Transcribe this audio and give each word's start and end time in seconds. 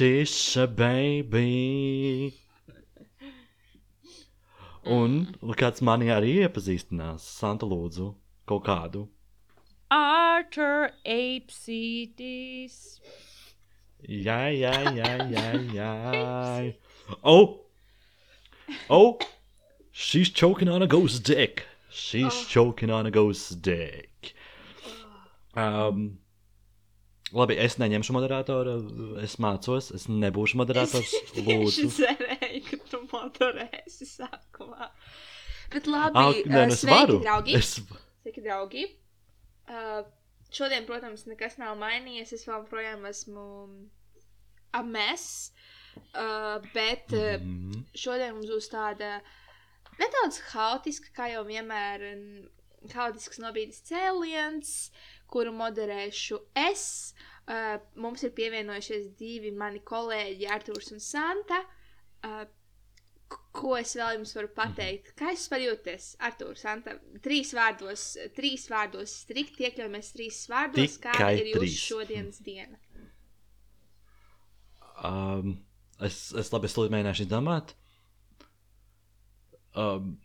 Letitia, 0.00 0.66
baby. 0.66 2.32
Un 4.88 5.36
kāds 5.60 5.82
mani 5.84 6.08
arī 6.08 6.30
iepazīstinās, 6.40 7.20
Santa 7.20 7.66
Lūdzu, 7.68 8.06
kaut 8.48 8.64
kādu. 8.64 9.02
Arthur 9.92 10.88
Apesitis. 11.04 12.78
Jā, 14.08 14.38
jā, 14.56 14.72
jā, 14.96 15.10
jā, 15.34 15.44
jā. 15.76 16.72
Oh! 17.22 17.60
Oh! 18.88 19.18
She's 19.92 20.30
choking 20.30 20.70
on 20.70 20.80
a 20.82 20.86
ghost 20.86 21.24
dick. 21.24 21.66
She's 21.90 22.32
Oh. 22.32 22.44
choking 22.48 22.88
on 22.90 23.04
a 23.04 23.10
ghost 23.10 23.60
dick. 23.60 24.32
Um, 25.54 26.20
labi, 27.36 27.56
es 27.62 27.76
neņemšu 27.80 28.14
moderatoru. 28.16 28.74
Es 29.24 29.36
mācos, 29.42 29.90
es 29.96 30.06
nebūšu 30.10 30.58
moderators. 30.60 31.12
Es 31.14 31.34
Lūdzu. 31.46 31.88
cerēju, 31.98 32.62
ka 32.70 32.78
tu 32.90 33.02
motorēsi 33.12 34.08
sākumā. 34.08 34.90
Bet 35.70 35.86
labi, 35.86 36.18
uh, 36.18 36.40
nē, 36.50 36.64
es 36.72 36.80
sveiki, 36.82 36.96
varu. 36.96 37.18
draugi. 37.22 37.54
Es, 37.60 37.74
Sveiki, 38.22 38.42
draugi. 38.44 38.84
Uh, 39.70 40.02
šodien, 40.52 40.84
protams, 40.88 41.26
nekas 41.30 41.58
nav 41.62 41.76
mainījies. 41.78 42.32
Es 42.34 42.46
joprojām 42.48 43.06
esmu 43.08 43.44
amēs. 44.76 45.26
Uh, 46.14 46.58
bet 46.74 47.10
uh, 47.14 47.38
Mhm. 47.42 47.84
šodien 47.98 48.34
mums 48.36 48.50
būs 48.50 48.68
tāda 48.70 49.20
nedaudz 50.00 50.38
haotiska, 50.52 51.10
kā 51.16 51.26
jau 51.32 51.42
vienmēr, 51.44 52.04
haotisks 52.94 53.38
nobīdes 53.42 53.82
cēliens, 53.88 54.70
kuru 55.32 55.52
moderēšu 55.56 56.40
es. 56.58 56.86
Uh, 57.50 57.78
mums 57.98 58.22
ir 58.22 58.34
pievienojušies 58.36 59.10
divi 59.18 59.50
mani 59.50 59.80
kolēģi, 59.86 60.48
Arthurs 60.54 60.92
un 60.94 61.02
Santa. 61.02 61.64
Uh, 62.22 62.44
ko 63.54 63.74
es 63.78 63.94
vēl 63.98 64.16
jums 64.18 64.32
varu 64.36 64.50
pateikt? 64.54 65.12
Kā 65.18 65.32
jūs 65.34 65.46
jūtaties, 65.50 66.12
Artur, 66.26 66.56
Santa? 66.58 66.96
Trīs 67.22 67.52
vārdos, 67.54 68.04
trīs 68.36 68.66
vārdos, 68.70 69.14
strikt 69.24 69.60
iekļaujamies 69.62 70.12
trīs 70.16 70.40
vārdos. 70.50 70.96
Tikai 70.98 71.16
Kāda 71.18 71.42
ir 71.42 71.52
jūsu 71.54 71.66
trīs. 71.66 71.82
šodienas 71.88 72.40
diena? 72.46 72.80
um, 75.04 75.54
es, 76.00 76.30
es 76.36 76.50
labi, 76.52 76.68
es 76.68 76.76
lūdzu 76.76 76.92
mēģināšu 76.94 77.26
izdomāt. 77.26 77.74
Um, 79.78 80.16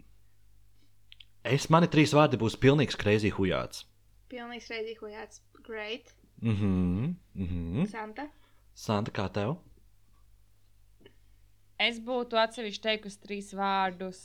es 1.45 1.69
mani 1.69 1.90
trīs 1.92 2.16
vārdi 2.16 2.40
būs 2.42 2.58
pilnīgs 2.59 2.97
crazy 3.00 3.31
hujāts. 3.34 3.86
Pilnīgs 4.36 4.67
reizī 4.73 4.97
hujāts. 5.00 5.39
Great. 5.64 6.11
Mhm. 6.44 7.16
Mhm. 7.36 7.86
Santa. 7.88 8.28
Santa, 8.75 9.11
kā 9.16 9.30
tev? 9.31 9.55
Es 11.80 12.00
būtu 12.00 12.38
atsevišķi 12.39 12.83
teikusi 12.83 13.22
trīs 13.23 13.53
vārdus. 13.56 14.19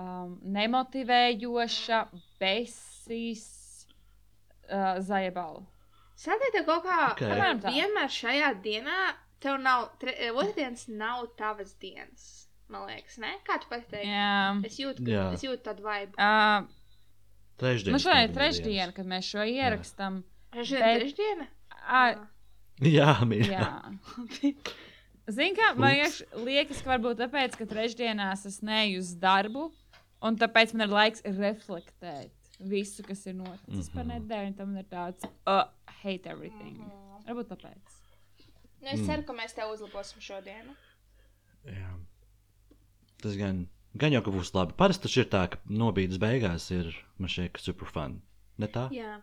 Um, 0.00 0.38
nemotivējoša, 0.56 1.98
besīs, 2.40 3.42
uh, 4.70 5.00
zaibala. 5.04 5.64
Santa, 6.20 6.48
tev 6.54 6.64
kaut 6.68 6.84
kā 6.86 6.98
Ok. 7.10 7.24
okay. 7.24 7.58
Tā. 7.64 7.72
vienmēr 7.74 8.12
šajā 8.12 8.50
dienā, 8.64 8.98
tev 9.40 9.58
nav, 9.60 9.90
eh, 10.04 10.30
otrdienas 10.32 10.86
nav 10.88 11.26
tavas 11.36 11.74
dienas. 11.80 12.28
Man 12.68 12.86
liekas, 12.88 13.18
ne? 13.18 13.32
Kā 13.44 13.58
tu 13.60 13.66
pati 13.68 13.88
teiksi? 13.90 14.08
Jā. 14.12 14.64
Es 14.64 14.76
jūtu, 14.78 15.04
ka, 15.04 15.10
Jā. 15.10 15.24
es 15.34 15.42
jūtu 15.42 15.64
tādu 15.66 15.82
vibu. 15.84 16.14
Uh, 16.16 16.68
Trešdien. 17.60 17.92
nu 17.92 17.98
šodien 18.00 18.28
ir 18.30 18.34
trešdiena, 18.36 18.92
kad 18.96 19.06
mēs 19.06 19.28
šo 19.28 19.44
ierakstām. 19.44 20.22
Šodien 20.54 20.84
bet- 20.86 21.00
trešdiena? 21.02 21.46
Uh, 21.80 22.26
Jā, 22.80 23.10
mīļā. 23.28 23.60
jā. 23.60 24.54
Zini, 25.36 25.54
kā 25.54 25.74
man 25.78 25.92
liekas, 26.46 26.80
ka 26.82 26.90
varbūt 26.96 27.20
tāpēc, 27.20 27.54
ka 27.60 27.66
trešdienās 27.70 28.46
es 28.48 28.60
neju 28.66 28.98
uz 29.04 29.12
darbu, 29.20 29.68
un 30.26 30.36
tāpēc 30.40 30.72
man 30.74 30.88
ir 30.88 30.94
laiks 30.94 31.22
reflektēt 31.22 32.32
visu, 32.58 33.04
kas 33.06 33.22
ir 33.26 33.34
noticis 33.34 33.68
mm 33.68 33.80
-hmm. 33.80 33.94
par 33.94 34.04
Mhm. 34.04 34.12
nedēļu, 34.16 34.46
un 34.46 34.54
tam 34.54 34.76
ir 34.76 34.84
tāds, 34.90 35.24
uh, 35.46 35.64
hate 36.02 36.26
everything. 36.30 36.80
Varbūt 37.28 37.48
tāpēc. 37.52 37.98
Nu, 38.80 38.88
es 38.88 39.00
Mm. 39.00 39.06
ceru, 39.06 39.22
ka 39.22 39.32
mēs 39.32 39.54
tev 39.54 39.70
uzlabosim 39.72 40.20
šodienu. 40.20 40.74
Jā. 41.66 41.94
Tas 43.22 43.36
gan, 43.36 43.68
gan 43.98 44.14
jau 44.14 44.22
ka 44.26 44.34
būs 44.34 44.52
labi. 44.54 44.76
Parasti 44.78 45.06
taču 45.06 45.24
ir 45.24 45.30
tā, 45.32 45.46
ka 45.52 45.60
nobīdes 45.70 46.20
beigās 46.22 46.70
ir 46.74 46.92
man 47.18 47.32
šeit 47.32 47.58
super 47.62 47.90
fun. 47.90 48.20
Ne 48.60 48.68
tā? 48.70 48.88
Jā. 48.94 49.18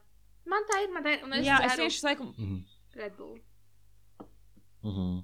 Man 0.47 0.67
tā 0.67 0.81
ir, 0.83 0.91
man 0.94 1.03
tā 1.05 1.17
ir. 1.17 1.23
Un 1.28 1.35
es 1.38 1.45
jā, 1.45 1.59
es 1.67 1.79
tieši 1.79 2.05
laiku. 2.07 2.29
Mhm. 2.38 2.61
Red 2.97 3.17
Bull. 3.17 3.39
Mhm. 4.88 5.17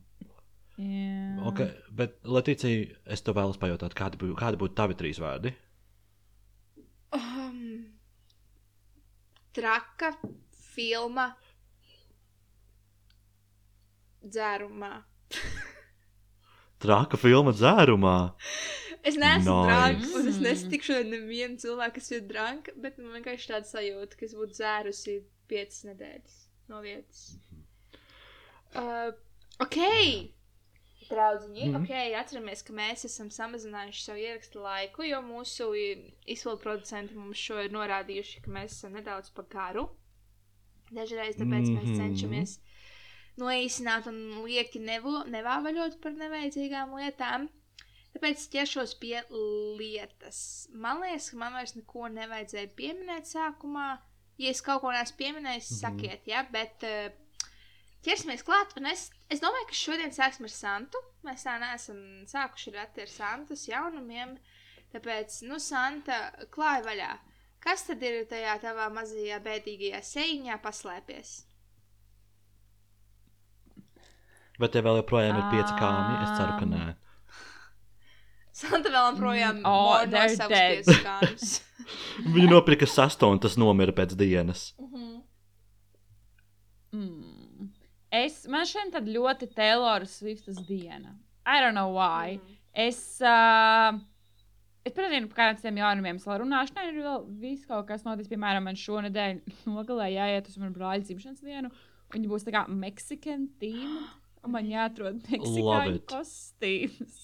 Jā. 0.73 1.47
Okay, 1.51 1.69
bet, 1.93 2.15
Latīcija, 2.25 2.95
es 3.13 3.21
tev 3.21 3.37
vēlos 3.37 3.59
pajautāt, 3.61 3.93
kādi, 3.97 4.17
bū, 4.17 4.31
kādi 4.37 4.57
būtu 4.57 4.73
tavi 4.73 4.97
trīs 4.97 5.19
vārdi? 5.21 5.51
Um, 7.13 7.85
traka 9.53 10.15
filma 10.73 11.27
dzērumā. 14.25 14.95
Trāka 16.83 17.17
filma 17.19 17.53
dzērumā. 17.55 18.15
Es 19.03 19.15
neesmu 19.19 19.51
Nice. 19.51 19.67
drāmas, 19.67 20.13
un 20.15 20.27
es 20.31 20.37
Mm. 20.39 20.43
nesatikšu 20.47 20.99
nevienu 21.09 21.57
cilvēku, 21.59 21.95
kas 21.99 22.11
ir 22.11 22.21
drāmas, 22.27 22.69
bet 22.83 22.97
man 22.97 23.17
vienkārši 23.21 23.49
tāda 23.51 23.67
sajūta, 23.67 24.15
ka 24.19 24.25
es 24.25 24.35
būtu 24.35 24.55
dzērusi 24.59 25.15
piecas 25.51 25.83
nedēļas 25.89 26.37
no 26.69 26.79
vietas. 26.81 27.23
Uh, 28.73 29.11
ok, 29.61 29.77
draugiņi, 31.09 31.65
mm. 31.67 31.75
ok, 31.81 31.91
atceramies, 32.21 32.63
ka 32.65 32.73
mēs 32.73 33.03
esam 33.09 33.27
samazinājuši 33.33 34.05
savu 34.05 34.23
ierakstu 34.23 34.63
laiku, 34.63 35.03
jo 35.05 35.19
mūsu 35.21 35.67
izpildu 36.25 36.61
producenti 36.63 37.17
mums 37.19 37.37
šo 37.43 37.59
ir 37.65 37.73
norādījuši, 37.75 38.41
ka 38.45 38.53
mēs 38.55 38.77
esam 38.79 38.95
nedaudz 38.97 39.29
pa 39.35 39.43
garu. 39.51 39.89
Dažreiz 40.93 41.35
tāpēc 41.35 41.67
mm 41.67 41.75
-hmm. 41.75 41.77
mēs 41.77 41.89
Mhm. 41.89 41.99
cenšamies 41.99 42.59
noīsināt 43.41 44.07
un 44.11 44.17
lieki 44.45 44.79
nevo, 44.83 45.23
nevāvaļot 45.33 45.99
par 46.03 46.13
nevajadzīgām 46.19 46.93
lietām. 46.99 47.47
Tāpēc 48.13 48.43
ķeršos 48.53 48.93
pie 49.01 49.23
lietas. 49.79 50.39
Man 50.69 51.01
liekas, 51.01 51.31
ka 51.33 51.39
man 51.41 51.55
vairs 51.57 51.73
neko 51.75 52.09
nevajadzēja 52.13 52.69
pieminēt 52.77 53.25
sākumā. 53.31 53.87
Ja 54.41 54.49
es 54.53 54.61
kaut 54.65 54.81
ko 54.83 54.91
neesmu 54.93 55.17
pieminējis, 55.17 55.71
Mhm. 55.71 55.79
sakiet, 55.79 56.27
ja, 56.29 56.43
bet 56.51 56.83
uh, 56.83 57.09
ķersimies 58.05 58.43
klāt. 58.45 58.73
Es, 58.91 59.09
es 59.29 59.39
domāju, 59.41 59.67
ka 59.69 59.73
šodien 59.73 60.11
sāksim 60.13 60.45
ar 60.45 60.53
Santu. 60.53 60.97
Mēs 61.23 61.45
tā 61.47 61.57
neesam 61.61 61.99
sākuši 62.29 62.73
rati 62.75 63.01
ar 63.01 63.07
Santas 63.07 63.67
jaunumiem. 63.67 64.37
Tāpēc, 64.93 65.41
nu, 65.49 65.57
Santa, 65.59 66.31
klāj 66.53 66.83
vaļā. 66.85 67.11
Kas 67.63 67.85
tad 67.87 68.03
ir 68.03 68.25
tajā 68.29 68.59
tavā 68.61 68.89
mazajā 68.93 69.39
bēdīgajā 69.41 70.01
sēņā 70.03 70.57
paslēpies? 70.61 71.31
Vai 74.61 74.69
tev 74.69 74.85
vēl 74.85 74.99
joprojām 75.01 75.39
ir 75.39 75.47
pieci 75.51 75.73
kāmi? 75.79 76.17
Es 76.23 76.33
ceru, 76.37 76.53
ka 76.59 76.65
nē. 76.69 76.83
Santa 78.53 78.89
vēl 78.93 79.07
joprojām 79.15 79.55
Mm, 79.57 79.65
oh, 79.65 80.03
they're 80.05 80.29
savus 80.35 80.53
dead. 80.53 80.85
pieskānus. 80.85 81.53
Viņa 82.35 82.49
nopirka 82.51 82.85
sasto 82.87 83.29
un 83.33 83.39
tas 83.41 83.57
nomira 83.57 83.91
pēc 83.97 84.13
dienas. 84.19 84.67
Mm. 86.93 87.69
Es, 88.13 88.43
man 88.51 88.67
šeit 88.69 88.91
tad 88.93 89.07
ļoti 89.09 89.47
Taylor 89.57 90.05
Swiftas 90.05 90.59
diena. 90.67 91.15
I 91.49 91.59
don't 91.63 91.73
know 91.73 91.89
why. 91.95 92.37
Mhm. 92.37 92.59
Es, 92.73 92.99
uh, 93.21 93.97
es 94.85 94.93
nezinu, 94.97 95.27
par 95.33 95.39
kādiem 95.41 95.61
tiem 95.61 95.79
jaunumiem 95.81 96.17
es 96.21 96.25
vēl 96.29 96.39
runāšu. 96.43 96.73
Nē, 96.77 96.85
ir 96.91 97.01
vēl 97.05 97.25
viss 97.41 97.65
kaut 97.69 97.87
kas 97.89 98.05
noticis. 98.05 98.29
Piemēram, 98.31 98.63
man 98.69 98.77
šonadēļ 98.77 99.41
nogalē 99.73 100.11
jāiet 100.13 100.49
uz 100.49 100.57
manu 100.61 100.73
brāļa 100.77 101.05
dzimšanas 101.09 101.41
dienu. 101.45 101.69
un 101.73 102.13
Viņa 102.19 102.29
būs 102.31 102.45
tā 102.45 102.53
kā 102.53 102.63
Mexican 102.69 103.47
theme. 103.61 104.05
Man 104.47 104.65
jāatrod 104.67 105.21
meksikāņu 105.29 106.01
kostīms. 106.09 107.19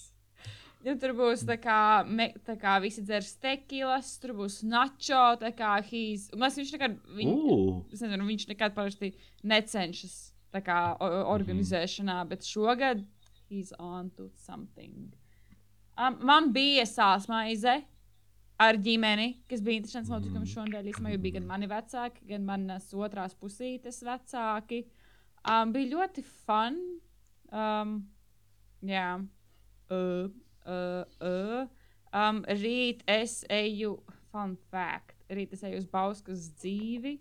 Ja 0.85 0.93
tur 0.95 1.11
būs 1.11 1.41
tā 1.43 1.57
kā, 1.59 1.77
me, 2.07 2.29
tā 2.47 2.53
kā 2.55 2.77
visi 2.79 3.01
dzers 3.03 3.33
tekilas, 3.43 4.13
tur 4.23 4.31
būs 4.37 4.61
nacho, 4.63 5.23
tā 5.41 5.49
kā 5.51 5.73
he's. 5.83 6.29
Un 6.31 6.45
es 6.47 6.55
viņš 6.55 6.71
nekad, 6.77 6.95
viņ, 7.17 7.33
Ugh. 7.35 7.81
es 7.91 7.99
nezinu, 8.05 8.23
viņš 8.29 8.45
nekad 8.53 8.77
parasti 8.77 9.09
necenšas 9.43 10.13
tā 10.55 10.61
kā 10.63 10.77
o- 11.03 11.25
organizēšanā, 11.33 12.21
bet 12.31 12.47
šogad 12.47 13.03
he's 13.49 13.73
on 13.77 14.09
to 14.15 14.29
something. 14.45 15.11
Um, 15.99 16.15
man 16.23 16.53
bija 16.55 16.85
sāsmaize 16.87 17.81
ar 18.59 18.79
ģimeni, 18.79 19.33
kas 19.51 19.59
bija 19.59 19.81
interesants 19.81 20.09
notikums 20.11 20.53
šonadēļ. 20.55 20.87
Īsumā 20.93 21.11
jau 21.11 21.19
bija 21.27 21.41
gan 21.41 21.47
mani 21.51 21.67
vecāki, 21.67 22.23
gan 22.31 22.47
manas 22.47 22.87
otrās 22.95 23.35
pusītes 23.35 23.99
vecāki. 24.07 24.85
Um, 25.43 25.73
bija 25.75 25.91
ļoti 25.97 26.23
fun. 26.45 26.79
Um, 27.51 27.99
jā. 28.85 29.19
Uh, 29.89 30.29
uh, 30.65 31.03
uh. 31.21 31.67
Um, 32.09 32.41
rīt 32.49 33.03
es 33.09 33.43
eju, 33.49 33.99
fun 34.31 34.55
fact. 34.71 35.19
rīt 35.29 35.53
es 35.53 35.61
eju 35.65 35.77
uz 35.77 35.85
Bauskas 35.89 36.47
dzīvi, 36.57 37.19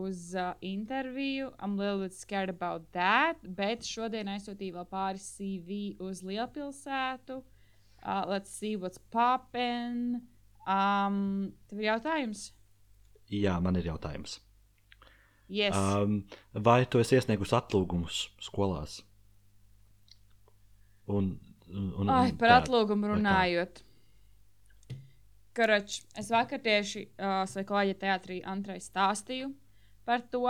uz 0.00 0.34
uh, 0.36 0.52
interviju. 0.60 1.50
I'm 1.58 1.78
a 1.78 1.82
little 1.82 2.02
bit 2.04 2.14
scared 2.14 2.52
about 2.52 2.90
that, 2.92 3.40
bet 3.42 3.86
šodien 3.86 4.28
aizsūtīju 4.28 4.76
vēl 4.76 4.88
pāris 4.90 5.24
CV 5.36 5.96
uz 6.04 6.22
lielpilsētu. 6.26 7.40
Uh, 8.00 8.24
let's 8.28 8.52
see 8.52 8.76
what's 8.76 9.00
poppin'. 9.12 10.22
Um, 10.68 11.52
tev 11.68 11.80
ir 11.80 11.90
jautājums? 11.94 12.50
Jā, 13.32 13.56
man 13.62 13.76
ir 13.80 13.88
jautājums. 13.88 14.38
Yes. 15.50 15.74
Um, 15.74 16.22
vai 16.54 16.84
tu 16.86 17.00
esi 17.02 17.16
iesniegusi 17.18 17.56
atlūgumus 17.58 18.28
skolās? 18.42 19.00
Un, 21.10 21.30
un, 21.70 21.86
un, 22.04 22.10
Ai, 22.14 22.32
par 22.38 22.52
tā- 22.54 22.58
atlūgumu 22.62 23.10
runājot. 23.14 23.82
Karač, 25.56 26.00
es 26.18 26.28
vakar 26.30 26.60
tieši 26.62 27.02
uh, 27.18 27.42
kolēģi 27.66 27.96
teātrī 28.04 28.36
Antrai 28.46 28.78
stāstīju 28.82 29.48
par 30.06 30.22
to. 30.30 30.44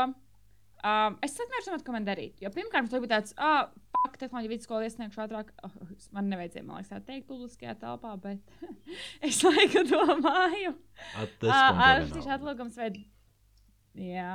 Um, 0.81 1.17
es 1.25 1.35
saprotu, 1.37 1.69
nevaru 1.71 1.85
ko 1.87 1.95
man 1.97 2.07
darīt. 2.07 2.39
Jo 2.41 2.51
pirmkārt, 2.53 2.87
man 2.93 3.03
bija 3.05 3.15
tāds, 3.19 3.33
ah, 3.41 3.67
pak, 3.97 4.15
tehnoloģija 4.21 4.53
vidusskola 4.55 4.87
iesniegšu 4.89 5.23
ātrāk. 5.25 5.51
Oh, 5.67 5.73
man 6.17 6.29
nevajadzēja, 6.33 6.65
man 6.69 6.79
liekas, 6.81 6.93
tā 6.95 7.01
teikt 7.09 7.27
publiskajā 7.29 7.75
telpā, 7.83 8.15
bet 8.21 8.55
es 9.29 9.41
laiku 9.45 9.83
domāju. 9.91 10.75
At 11.21 11.35
this 11.41 11.53
Ā, 11.53 11.59
point, 11.69 11.81
ā, 11.81 11.91
I 11.91 11.99
don't 11.99 12.07
Uzrakstīšu 12.07 12.29
know. 12.29 12.37
atlūgumu 12.39 12.77
vai. 12.77 13.05
Jā. 14.01 14.33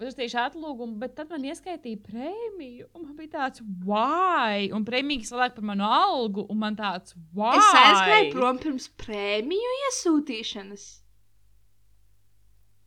Uzrakstīšu 0.00 0.38
atlūgumu, 0.40 0.96
bet 0.98 1.12
tad 1.18 1.30
man 1.30 1.44
ieskaitīja 1.46 2.00
prēmiju. 2.06 2.88
Un 2.96 3.04
man 3.04 3.18
bija 3.18 3.34
tāds, 3.36 3.62
why? 3.86 4.70
Un 4.74 4.86
prēmijas 4.88 5.30
lielāka 5.34 5.58
par 5.60 5.68
manu 5.68 5.86
algu. 5.86 6.46
Un 6.50 6.58
man 6.62 6.78
tāds, 6.78 7.14
why? 7.36 7.52
Es 7.60 7.78
aizgāju 7.82 8.32
prom 8.34 8.58
pirms 8.62 8.88
prēmiju 9.02 9.76
iesūtīšanas. 9.82 10.88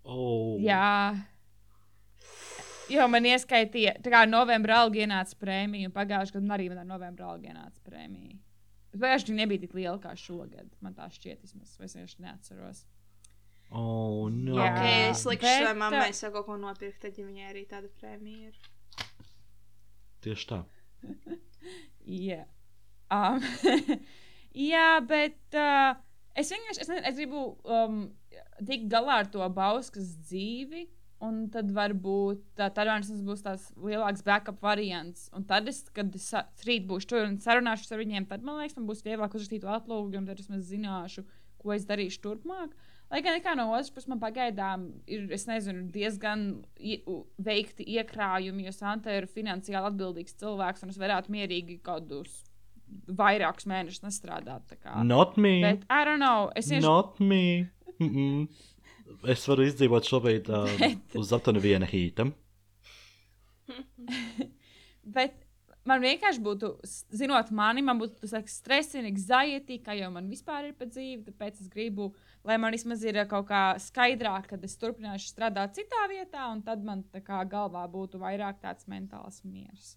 Oh. 0.06 0.58
Jā. 0.62 1.16
Jo 2.92 3.08
man 3.10 3.26
ieskaitīja, 3.26 3.96
tā 4.06 4.12
kā 4.14 4.26
novembrī 4.30 4.76
alga 4.76 5.02
ienāca 5.06 5.38
prēmija, 5.42 5.90
un 5.90 5.96
pagājušajā 5.96 6.42
gadā 6.42 6.58
arī 6.58 6.68
man 6.74 6.92
novembrī 6.92 7.26
alga 7.26 7.54
ienāca 7.54 7.86
prēmija. 7.88 8.36
Bet 8.94 9.02
gadā 9.02 9.38
nebija 9.40 9.64
tik 9.64 9.74
liela 9.78 9.98
kā 10.02 10.14
šogad. 10.20 10.68
Man 10.86 10.94
tā 10.98 11.08
šķiet, 11.12 11.42
vismaz 11.42 11.74
es 11.80 11.98
vienkārši 11.98 12.28
neatceros. 12.28 12.84
Oh, 13.72 14.30
no. 14.30 14.56
Jā. 14.60 14.70
Ok, 14.70 14.84
es 15.12 15.24
likšu 15.26 15.46
bet, 15.48 15.62
savai 15.64 15.76
mammai, 15.80 16.10
ā, 16.12 16.16
saku, 16.16 16.44
ko 16.48 16.58
nopirkt, 16.62 17.02
tad, 17.04 17.18
ja 17.20 17.26
viņai 17.26 17.48
arī 17.50 17.66
tāda 17.70 17.90
prēmija 18.00 18.52
ir. 18.52 18.60
Tieši 20.26 20.50
tā. 20.52 20.60
Jā, 22.06 22.44
um, 23.14 23.42
jā 24.72 24.90
bet 25.10 25.58
uh, 25.58 25.96
es 26.38 26.52
vienkārši 26.54 26.86
es, 26.86 26.92
ne- 26.92 27.04
es 27.10 27.18
gribu 27.18 27.48
um, 27.66 28.04
tikt 28.62 28.88
galā 28.92 29.24
ar 29.24 29.32
to 29.34 29.46
bauskas 29.54 30.14
dzīvi. 30.30 30.86
Un 31.26 31.46
tad 31.50 31.70
varbūt 31.74 32.42
tā, 32.60 32.68
tad 32.76 32.90
būs 33.26 33.42
tāds 33.46 33.70
lielāks 33.80 34.22
backup 34.26 34.60
variants. 34.62 35.30
Un 35.34 35.46
tad, 35.48 35.70
es, 35.72 35.80
kad 35.96 36.12
es 36.14 36.28
rīt 36.68 36.84
būšu 36.90 37.08
tur 37.10 37.24
un 37.24 37.38
sarunāšu 37.42 37.88
ar 37.96 38.02
viņiem, 38.04 38.28
tad 38.30 38.44
man 38.46 38.60
liekas, 38.60 38.76
man 38.78 38.90
būs 38.90 39.02
vieglāk 39.06 39.34
uzrakstīt 39.34 39.64
to 39.64 39.72
atlūgumu, 39.72 40.28
tad 40.28 40.44
es 40.44 40.68
zināšu, 40.68 41.24
ko 41.64 41.74
es 41.74 41.88
darīšu 41.88 42.20
turpmāk. 42.22 42.76
Lai 43.12 43.22
gan 43.22 43.38
kā 43.44 43.54
no 43.58 43.68
otras 43.72 43.92
puses 43.94 44.10
man 44.10 44.20
pagaidām 44.22 44.88
ir, 45.06 45.28
es 45.36 45.46
nezinu, 45.48 45.86
diezgan 45.94 46.48
veikti 47.38 47.86
iekrājumi, 48.00 48.66
jo 48.66 48.74
Santa 48.74 49.14
ir 49.14 49.28
finansiāli 49.30 49.92
atbildīgs 49.92 50.38
cilvēks, 50.42 50.84
un 50.84 50.94
es 50.94 50.98
varētu 51.02 51.34
mierīgi 51.36 51.78
kādus 51.86 52.42
vairākus 53.06 53.68
mēnešus 53.70 54.04
nestrādāt. 54.06 54.76
Not 55.04 55.38
me. 55.38 55.60
Bet, 55.62 55.86
I 55.90 56.06
don't 56.08 56.22
know, 56.22 56.50
es 56.56 56.70
vienkārši. 56.72 56.86
Not 56.86 57.20
me. 57.20 57.70
Mm 58.00 58.10
-mm. 58.10 58.48
Es 59.32 59.48
varu 59.48 59.64
izdzīvot 59.66 60.04
šobrīd 60.10 60.50
uh, 60.50 60.70
Bet- 60.82 61.16
uz 61.16 61.34
aptuveni 61.34 61.62
viena 61.62 61.86
hīta. 61.86 62.32
Bet 65.18 65.34
man 65.86 66.02
vienkārši 66.02 66.42
būtu, 66.42 66.72
zinot 67.14 67.52
mani, 67.52 67.82
man 67.86 68.00
būtu 68.02 68.20
tas 68.22 68.34
un 69.00 69.06
anxiety, 69.06 69.80
kā 69.86 69.94
jau 70.00 70.12
man 70.12 70.30
vispār 70.30 70.70
ir 70.70 70.74
pa 70.74 70.86
dzīvi. 70.86 71.24
Tāpēc 71.30 71.62
es 71.62 71.70
gribu, 71.70 72.14
lai 72.46 72.58
man 72.62 72.76
vismaz 72.76 73.04
ir 73.04 73.18
uh, 73.22 73.28
kaut 73.30 73.48
kā 73.50 73.62
skaidrāk, 73.82 74.48
kad 74.54 74.64
es 74.68 74.78
turpināšu 74.82 75.32
strādāt 75.34 75.76
citā 75.78 76.04
vietā, 76.12 76.48
un 76.54 76.62
tad 76.66 76.84
man 76.86 77.04
tā 77.14 77.22
kā 77.26 77.42
galvā 77.50 77.86
būtu 77.92 78.22
vairāk 78.22 78.60
tāds 78.64 78.88
mentāls 78.92 79.42
miers. 79.44 79.96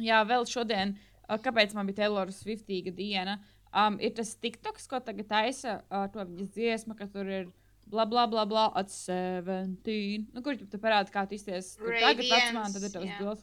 Jā, 0.00 0.22
vēl 0.24 0.46
šodien, 0.48 0.94
uh, 1.26 1.36
kāpēc 1.42 1.74
man 1.76 1.90
bija 1.90 2.04
Taylor 2.04 2.30
Swiftīga 2.32 2.94
diena, 2.96 3.38
um, 3.74 3.98
ir 4.00 4.14
tas 4.16 4.34
TikToks, 4.40 4.86
ko 4.88 5.02
tagad 5.04 5.28
taisa 5.30 5.80
uh, 5.90 6.06
to 6.14 6.24
viņas 6.24 6.54
dziesma, 6.54 6.96
ka 6.98 7.10
tur 7.10 7.28
ir. 7.40 7.50
Bla, 7.92 8.04
bla, 8.06 8.22
bla, 8.30 8.44
bla, 8.46 8.68
at 8.78 8.88
17. 8.88 10.28
Nu, 10.32 10.40
kur 10.46 10.54
tu 10.56 10.78
parādi, 10.80 11.10
kā 11.12 11.26
tu 11.28 11.34
izties? 11.34 11.74
Tur 11.76 11.90
Tagad 11.98 12.22
vecumā, 12.30 12.62
un 12.68 12.72
tad 12.76 12.86
ir 12.86 12.92
tavs 12.94 13.16
bildes. 13.18 13.42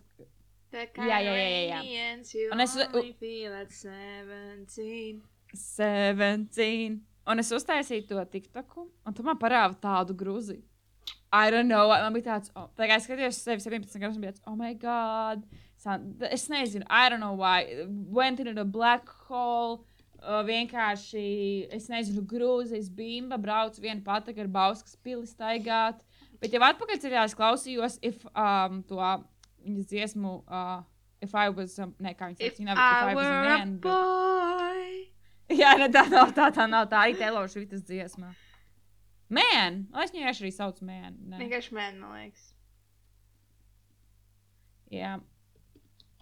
Jā, 0.71 1.17
jā, 1.25 1.33
jā, 1.35 1.49
jā, 1.67 1.81
Un 2.55 2.61
es- 2.63 2.77
only 2.79 3.11
feel 3.19 3.53
at 3.53 3.69
17. 3.75 5.21
17. 5.53 7.01
Un 7.29 7.41
es 7.43 7.51
uztaisīju 7.53 8.07
to 8.09 8.25
TikToku, 8.33 8.87
un 9.05 9.15
tu 9.15 9.25
man 9.25 9.37
parādi 9.37 9.77
tādu 9.83 10.15
grūzi. 10.17 10.59
I 11.31 11.51
don't 11.53 11.69
know, 11.69 11.91
man 11.91 12.15
bija 12.15 12.25
tāds, 12.31 12.49
oh, 12.57 12.71
tā 12.73 12.87
kā 12.89 12.95
es 12.97 13.05
skatījos 13.05 13.37
uz 13.37 13.43
sevi 13.45 13.61
17 13.61 14.01
gadus, 14.01 14.15
un 14.17 14.23
bija 14.23 14.33
tāds, 14.33 14.45
oh, 14.49 14.55
my 14.57 14.73
God. 14.81 15.43
Es 16.33 16.47
nezinu, 16.49 16.87
I 16.89 17.09
don't 17.09 17.21
know 17.21 17.35
why. 17.37 17.85
Went 17.87 18.39
into 18.39 18.53
the 18.53 18.65
black 18.65 19.07
hole. 19.27 19.85
Uh, 20.19 20.41
vienkārši, 20.43 21.69
es 21.71 21.85
nezinu, 21.87 22.25
grūzijas 22.27 22.89
bimba, 22.91 23.37
brauc 23.39 23.77
viena 23.79 24.01
pati 24.03 24.33
ar 24.35 24.49
Bauskas 24.51 24.97
pili 24.99 25.23
staigāt. 25.29 26.01
Bet 26.41 26.51
jau 26.51 26.59
atpakaļ 26.65 26.99
ceļā 27.05 27.23
es 27.29 27.35
klausījos, 27.39 27.95
if, 28.03 28.25
um, 28.33 28.81
to 28.89 28.99
viņas 28.99 29.87
dziesmu, 29.93 30.33
uh, 30.43 30.81
if 31.23 31.31
I 31.35 31.47
was, 31.55 31.77
um, 31.79 31.93
ne, 32.03 32.11
kā 32.19 32.33
viņas 32.33 32.41
If 32.41 32.57
sauc, 32.57 32.59
you 32.59 32.67
know, 32.67 32.75
I 32.75 32.89
if 32.89 33.13
I 33.13 33.15
was 33.15 33.25
a 33.29 33.39
man. 33.47 33.77
boy. 33.85 35.18
Jā, 35.49 35.73
ne, 35.79 35.89
tā 35.93 36.05
nav 36.09 36.33
tā, 36.37 36.51
tā 36.53 36.67
nav 36.69 36.87
tā 36.91 37.01
arī 37.05 37.17
Taylor 37.17 37.49
Swift's 37.49 37.81
dziesma. 37.87 38.33
Man, 39.29 39.83
es 40.03 40.13
viņu 40.13 40.29
arī 40.29 40.51
saucu 40.53 40.85
man. 40.85 41.17
Vienkārši 41.37 41.73
man, 41.77 41.99
man 42.01 42.15
liekas. 42.17 42.47
Jā. 44.93 45.17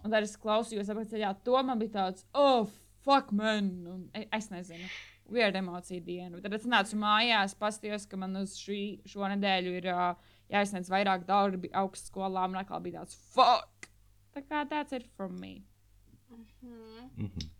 Un 0.04 0.12
tad 0.12 0.24
es 0.24 0.36
klausījos, 0.40 0.90
apgājot 0.92 1.14
ceļā, 1.14 1.30
to 1.44 1.60
man 1.66 1.80
bija 1.80 1.94
tāds, 1.96 2.26
oh, 2.36 2.68
fuck, 3.04 3.32
man. 3.36 3.70
Un 3.88 4.02
e- 4.16 4.28
es 4.36 4.50
nezinu. 4.52 4.88
Weird 5.28 5.56
emocija 5.60 6.00
diena. 6.04 6.40
Tad 6.44 6.56
es 6.56 6.64
nācu 6.68 7.00
mājās, 7.00 7.56
paskatījos, 7.58 8.06
ka 8.08 8.20
man 8.20 8.36
uz 8.40 8.56
šī, 8.60 8.80
šo 9.08 9.28
nedēļu 9.34 9.74
ir 9.80 9.90
uh, 9.92 10.30
jāizsniedz 10.52 10.88
vairāk 10.92 11.26
darbi 11.28 11.72
augstskolā. 11.76 12.46
Man 12.48 12.62
atkal 12.62 12.80
bija 12.84 13.02
tāds, 13.02 13.18
fuck! 13.34 13.90
Tā 14.36 14.44
kā 14.44 14.64
tāds 14.70 14.96
ir 14.96 15.04
from 15.16 15.36
me. 15.40 15.58
Mhm. 16.28 17.08
Mm 17.16 17.28
-hmm. 17.28 17.57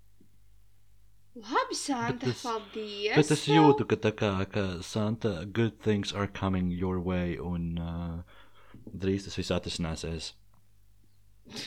Labi, 1.38 1.76
Santa, 1.78 2.26
es- 2.32 2.42
paldies. 2.42 3.14
Bet 3.16 3.30
es 3.30 3.44
jūtu, 3.46 3.84
ka 3.86 3.96
tā 4.08 4.10
kā 4.18 4.30
ka 4.50 4.64
Santa, 4.82 5.44
good 5.44 5.78
things 5.84 6.12
are 6.12 6.26
coming 6.26 6.70
your 6.72 6.98
way, 6.98 7.36
un 7.38 7.78
uh, 7.78 8.22
drīz 8.90 9.24
tas 9.28 9.36
viss 9.38 9.52
atrisināsies. 9.54 10.32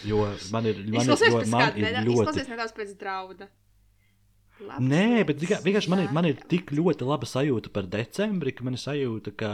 Jo 0.05 0.17
man 0.51 0.67
ir, 0.69 0.77
man 0.93 1.07
ir, 1.07 1.15
jo 1.15 1.41
man 1.49 1.71
ir 1.71 1.85
nedaudz, 1.87 2.05
ļoti. 2.05 2.17
izklausies 2.19 2.49
nedaudz 2.51 2.73
pēc 2.77 2.91
drauda. 2.99 3.47
Labs 4.61 4.83
Nē, 4.85 5.23
bet 5.25 5.39
tikai- 5.41 5.61
vienkārši 5.65 5.89
man 5.89 6.03
ir, 6.03 6.11
man 6.13 6.25
ir 6.29 6.35
tik 6.51 6.69
ļoti 6.77 7.07
laba 7.07 7.25
sajūta 7.25 7.71
par 7.73 7.87
decembri, 7.89 8.51
ka 8.53 8.63
man 8.67 8.75
ir 8.77 8.83
sajūta, 8.83 9.33
ka 9.39 9.53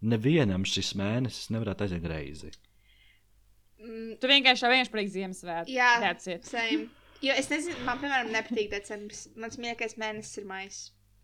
nevienam 0.00 0.64
šis 0.64 0.94
mēnesis 0.96 1.50
nevarētu 1.52 1.84
aiziet 1.88 2.00
greizi. 2.06 2.52
Mm, 3.82 4.14
Tu 4.22 4.26
vienkārši 4.30 4.64
jau 4.64 4.70
vienkārši 4.72 4.94
priekš 4.94 5.12
Ziemassvētku. 5.18 5.74
Jā. 5.74 5.90
That's 6.00 6.26
it. 6.32 6.48
Jo 7.22 7.34
es 7.34 7.48
nezinu, 7.50 7.74
man, 7.86 7.98
piemēram, 7.98 8.28
nepatīk 8.34 8.70
decembris. 8.70 9.26
Mans 9.36 9.58
mīļākais 9.58 9.96
mēnesis 9.98 10.38
ir 10.38 10.46
maijs. 10.46 10.78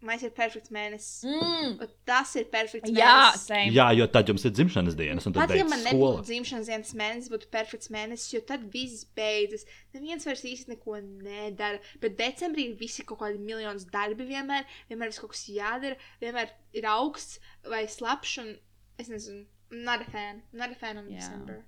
Maijs 0.04 0.24
ir 0.26 0.32
perfekts 0.36 0.68
mēnesis. 0.74 1.22
Mm. 1.24 1.78
Un 1.80 1.92
tas 2.04 2.34
ir 2.36 2.44
perfekts 2.52 2.90
Jā, 2.92 3.06
mēnesis. 3.08 3.44
same. 3.48 3.70
Jā, 3.72 3.86
jo 3.96 4.04
tad 4.12 4.28
jums 4.28 4.42
ir 4.44 4.52
dzimšanas 4.52 4.96
dienas, 4.98 5.24
un 5.30 5.32
tad 5.32 5.48
Pat 5.48 5.56
ja 5.56 5.64
man 5.64 5.80
skola. 5.80 5.94
nebūtu 5.94 6.26
dzimšanas 6.28 6.68
dienas 6.68 6.90
mēnesis, 7.00 7.30
būtu 7.32 7.48
perfekts 7.54 7.88
mēnesis, 7.94 8.34
jo 8.34 8.42
tad 8.50 8.66
viss 8.74 9.06
beidzas. 9.16 9.64
Neviens 9.96 10.26
vairs 10.28 10.42
īsti 10.50 10.74
neko 10.74 10.98
nedara. 11.06 11.80
Bet 12.02 12.18
decembrī 12.20 12.66
ir 12.72 12.76
visi 12.82 13.06
kaut 13.08 13.22
kādi 13.22 13.40
miljonus 13.40 13.86
darbi 13.94 14.26
vienmēr. 14.28 14.66
Vienmēr 14.90 15.14
ir 15.14 15.20
kaut 15.22 15.32
kas 15.32 15.46
jādara. 15.48 15.96
Vienmēr 16.20 16.52
ir 16.76 16.90
augsts 16.90 17.38
vai 17.70 17.86
slapjš. 17.88 18.34
Un 18.44 18.52
es 19.00 19.08
nezinu, 19.14 19.46
not 19.72 20.04
a 20.04 20.10
fan. 20.10 20.42
Not 20.52 20.74
a 20.74 20.80
fan 20.84 20.98
of 21.00 21.08
Jā. 21.08 21.22
December. 21.22 21.62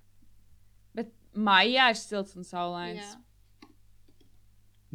Bet 0.98 1.14
maijā 1.32 1.88
ir 1.94 2.02
silts 2.02 2.36
un 2.36 2.44
saulains. 2.44 3.00
Jā. 3.00 3.22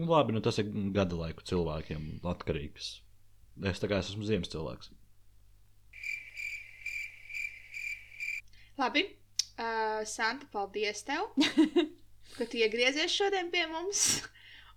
Nu, 0.01 0.07
labi, 0.09 0.33
nu 0.33 0.41
tas 0.41 0.57
ir 0.61 0.69
gada 0.95 1.17
laiku 1.19 1.43
cilvēkiem 1.45 2.05
atkarīgs. 2.31 2.87
Es 3.69 3.81
tā 3.83 3.89
kā 3.91 3.99
es 4.01 4.09
esmu 4.09 4.25
ziemas 4.25 4.49
cilvēks. 4.49 4.89
Labi. 8.81 9.03
Uh, 9.61 10.01
Santa, 10.09 10.47
paldies 10.49 11.03
tev, 11.05 11.27
ka 12.37 12.47
tu 12.49 12.57
iegriezies 12.57 13.13
šodien 13.13 13.51
pie 13.53 13.67
mums 13.69 14.23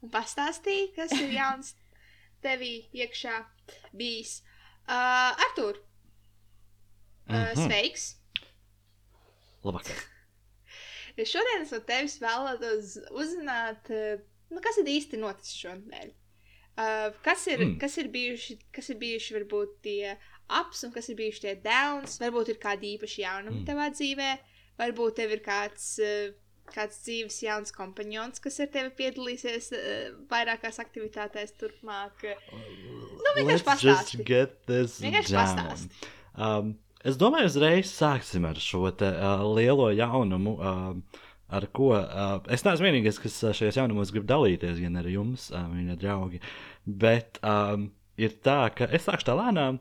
un 0.04 0.11
pastāstīji, 0.12 0.90
kas 0.99 1.14
ir 1.16 1.31
jauns 1.38 1.71
tevī 2.45 2.73
iekšā 2.93 3.38
bijis. 3.97 4.40
Uh, 4.85 5.33
Artur, 5.49 5.81
Uh, 7.25 7.54
Mhm. 7.57 7.57
sveiks! 7.64 8.02
Labvakar. 9.64 9.97
Šodien 11.25 11.62
es 11.64 11.71
no 11.73 11.78
tevis 11.88 12.19
vēlētos 12.21 12.90
uzzināt, 13.16 13.88
uh, 13.88 14.19
nu, 14.50 14.60
kas 14.60 14.78
ir 14.82 14.90
īsti 14.96 15.20
noticis 15.22 15.56
šonadēļ. 15.64 16.12
Uh, 16.74 17.12
kas, 17.22 17.46
ir, 17.46 17.60
Mm. 17.62 17.78
kas, 17.78 17.96
ir 18.02 18.08
bijuši, 18.10 18.58
kas 18.74 18.88
ir 18.90 18.96
bijuši 18.98 19.34
varbūt 19.36 19.76
tie 19.86 20.16
ups 20.60 20.82
un 20.84 20.90
kas 20.92 21.08
ir 21.08 21.16
bijuši 21.20 21.40
tie 21.44 21.54
downs? 21.62 22.18
Varbūt 22.18 22.48
ir 22.50 22.58
kādi 22.58 22.96
īpaši 22.98 23.22
jaunumi 23.22 23.60
Mm. 23.62 23.66
tavā 23.68 23.90
dzīvē, 23.94 24.30
varbūt 24.80 25.14
tev 25.20 25.30
ir 25.36 25.40
kāds, 25.46 25.86
uh, 26.02 26.34
kāds 26.74 26.98
dzīves 27.04 27.38
jauns 27.44 27.70
kompanions, 27.70 28.40
kas 28.42 28.58
ar 28.60 28.66
tevi 28.74 28.90
piedalīsies 28.90 29.70
uh, 29.72 30.16
vairākās 30.28 30.80
aktivitātēs 30.82 31.54
turpmāk. 31.60 32.24
Nu, 32.50 33.34
vienkārši 33.38 33.64
pastāsti. 33.68 34.24
Vienkārši 34.26 35.36
pastāsti. 35.36 35.90
Um, 36.34 36.74
es 37.04 37.16
domāju, 37.20 37.46
uzreiz 37.52 37.86
sāksim 37.94 38.48
ar 38.48 38.56
šo 38.58 38.90
te, 38.98 39.06
uh, 39.14 39.44
lielo 39.54 39.90
jaunumu. 39.94 40.56
Uh, 40.58 41.22
Ar 41.54 41.66
ko 41.76 41.90
uh, 41.96 42.38
es 42.52 42.64
neesmu 42.66 42.88
vienīgais, 42.88 43.18
kas 43.23 43.37
šajos 43.58 43.76
jaunumos 43.78 44.11
grib 44.14 44.26
dalīties, 44.30 44.80
gan 44.82 44.96
ar 45.00 45.06
jums, 45.12 45.50
uh, 45.54 45.66
viņa 45.70 45.96
draugi. 46.00 46.40
Bet 46.87 47.38
um, 47.46 47.88
ir 48.20 48.34
tā, 48.44 48.58
ka 48.75 48.88
es 48.94 49.06
sākšu 49.08 49.28
tā 49.30 49.37
lēnām. 49.38 49.78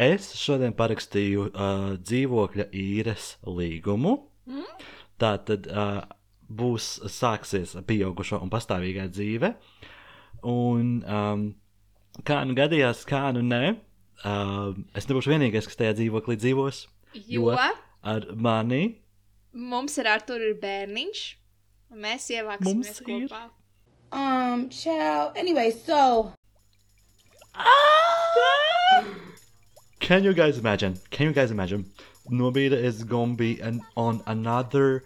Es 0.00 0.30
šodien 0.40 0.72
parakstīju 0.74 1.50
uh, 1.50 1.86
dzīvokļa 2.00 2.66
īres 2.80 3.34
līgumu. 3.44 4.16
Mm? 4.48 4.64
Tā 5.20 5.34
tad 5.46 5.68
uh, 5.68 6.00
būs 6.52 6.94
sāksies 7.12 7.76
pieaugušo 7.88 8.40
un 8.42 8.50
pastāvīgā 8.52 9.06
dzīve. 9.12 9.52
Un 10.48 10.88
um, 11.06 11.44
kā 12.26 12.40
nu 12.48 12.56
gadījās, 12.58 13.04
kā 13.08 13.28
nu 13.36 13.44
nē, 13.46 13.62
uh, 14.24 14.72
es 14.98 15.06
nebūšu 15.08 15.30
vienīgais, 15.36 15.68
kas 15.70 15.78
tajā 15.78 15.94
dzīvoklī 16.00 16.38
dzīvos. 16.42 16.86
Jo 17.28 17.52
Jo- 17.52 17.56
Ar 18.02 18.24
mani 18.34 18.96
mums 19.52 19.98
ar 19.98 20.06
Arthuru 20.16 20.50
ir 20.52 20.58
bērniņš, 20.62 21.22
un 21.92 21.98
mēs 22.06 22.28
ievāksimies 22.32 22.74
Mums 22.74 23.00
ir. 23.00 23.28
kopā. 23.28 23.42
Um, 24.12 24.68
child. 24.68 25.36
Anyway, 25.36 25.70
so 25.70 26.32
Can 30.00 30.24
you 30.24 30.32
guys 30.34 30.58
imagine? 30.58 30.98
Can 31.10 31.26
you 31.28 31.32
guys 31.32 31.50
imagine? 31.50 31.86
Nobīda 32.30 32.72
is 32.76 33.04
gonna 33.04 33.34
be 33.34 33.60
an, 33.60 33.80
on 33.96 34.22
another, 34.26 35.04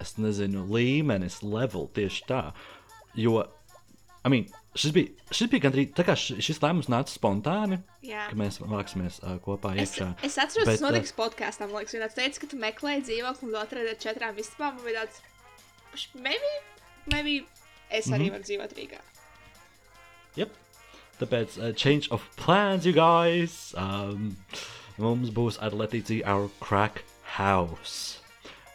es 0.00 0.14
nezinu, 0.18 0.66
līmenis, 0.68 1.42
level 1.42 1.88
tieši 1.94 2.24
tā. 2.28 2.52
Jo, 3.14 3.44
I 4.24 4.28
mean, 4.28 4.48
šis 4.74 4.92
bija, 4.92 5.08
šis 5.30 5.50
bija 5.52 5.62
gandrīz, 5.66 5.90
tā 5.96 6.04
kā 6.06 6.14
šis 6.16 6.60
lēmums 6.62 6.88
nāca 6.88 7.12
spontāni, 7.12 7.78
Jā. 8.02 8.28
ka 8.30 8.36
mēs 8.40 8.58
vāksimies 8.60 9.18
uh, 9.22 9.36
kopā 9.44 9.74
Es, 9.76 9.92
iekšā. 9.96 10.08
es 10.24 10.38
atceros, 10.38 10.66
Bet, 10.68 10.78
tas 10.80 10.84
notiks 10.86 11.12
podkāstā. 11.12 11.66
Man 11.68 11.82
liekas, 11.82 11.94
vienā 11.98 12.08
teica, 12.14 12.40
ka 12.40 12.46
tu 12.46 12.56
meklēji 12.56 13.04
dzīvokli 13.10 13.48
un 13.50 13.54
atradi 13.60 13.92
ar 13.92 14.00
četrām 14.00 14.38
istabām. 14.40 14.76
Man 14.78 14.84
bija 14.86 15.04
tāds, 15.04 15.20
"Š- 15.94 16.08
maybe, 16.14 16.52
maybe 17.12 17.46
es 17.90 18.06
arī 18.08 18.30
Mhm. 18.30 18.32
varu 18.32 18.42
dzīvot 18.48 18.72
Rīgā. 18.78 19.00
Yep. 20.36 20.50
Tāpēc 21.20 21.58
uh, 21.58 21.72
change 21.76 22.08
of 22.10 22.22
plans, 22.36 22.86
you 22.86 22.92
guys. 22.92 23.74
Um, 23.76 24.36
mums 24.98 25.30
būs 25.30 25.58
ar 25.60 25.70
Letīciju 25.72 26.22
our 26.26 26.48
crack 26.60 27.04
house. 27.36 28.18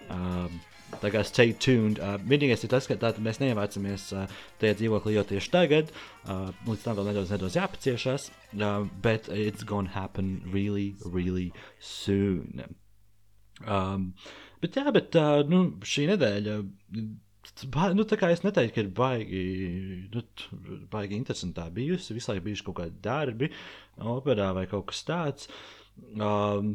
Um, 0.09 0.61
tā 1.01 1.11
kā 1.13 1.21
stay 1.27 1.53
tuned. 1.53 2.01
Uh, 2.01 2.17
vienīgais 2.29 2.63
ir 2.65 2.71
tas, 2.71 2.87
ka 2.89 2.97
tātad 2.99 3.21
mēs 3.23 3.41
neievācamies 3.41 4.09
uh, 4.15 4.39
tajā 4.61 4.79
dzīvoklī 4.81 5.17
jau 5.17 5.25
tieši 5.31 5.53
tagad. 5.53 5.93
Uh, 6.25 6.49
līdz 6.67 6.85
tam 6.85 6.97
vēl 6.99 7.11
nedaudz, 7.11 7.31
nedaudz 7.35 7.59
jāpaciešas. 7.59 8.27
Uh, 8.55 8.87
bet 9.03 9.29
it's 9.33 9.67
gonna 9.67 9.91
happen 9.93 10.41
really, 10.53 10.95
really 11.05 11.51
soon. 11.79 12.65
Um, 13.65 14.11
bet 14.61 14.77
jā, 14.77 14.85
bet 14.93 15.15
uh, 15.19 15.41
nu, 15.49 15.63
šī 15.85 16.09
nedēļa. 16.13 16.59
Nu, 17.95 18.03
tā 18.03 18.17
kā 18.19 18.29
es 18.33 18.43
neteiktu, 18.43 18.73
ka 18.75 18.83
ir 18.83 18.89
baigi, 18.93 19.41
nu, 20.11 20.23
baigi 20.91 21.15
interesantā 21.15 21.69
bijusi. 21.73 22.15
Visu 22.17 22.33
laiku 22.33 22.49
bijuši 22.49 22.65
kaut 22.67 22.79
kādi 22.81 22.99
darbi, 23.05 23.51
operā 24.03 24.51
vai 24.57 24.65
kaut 24.69 24.89
kas 24.91 25.05
tāds. 25.07 25.51
Um, 26.17 26.71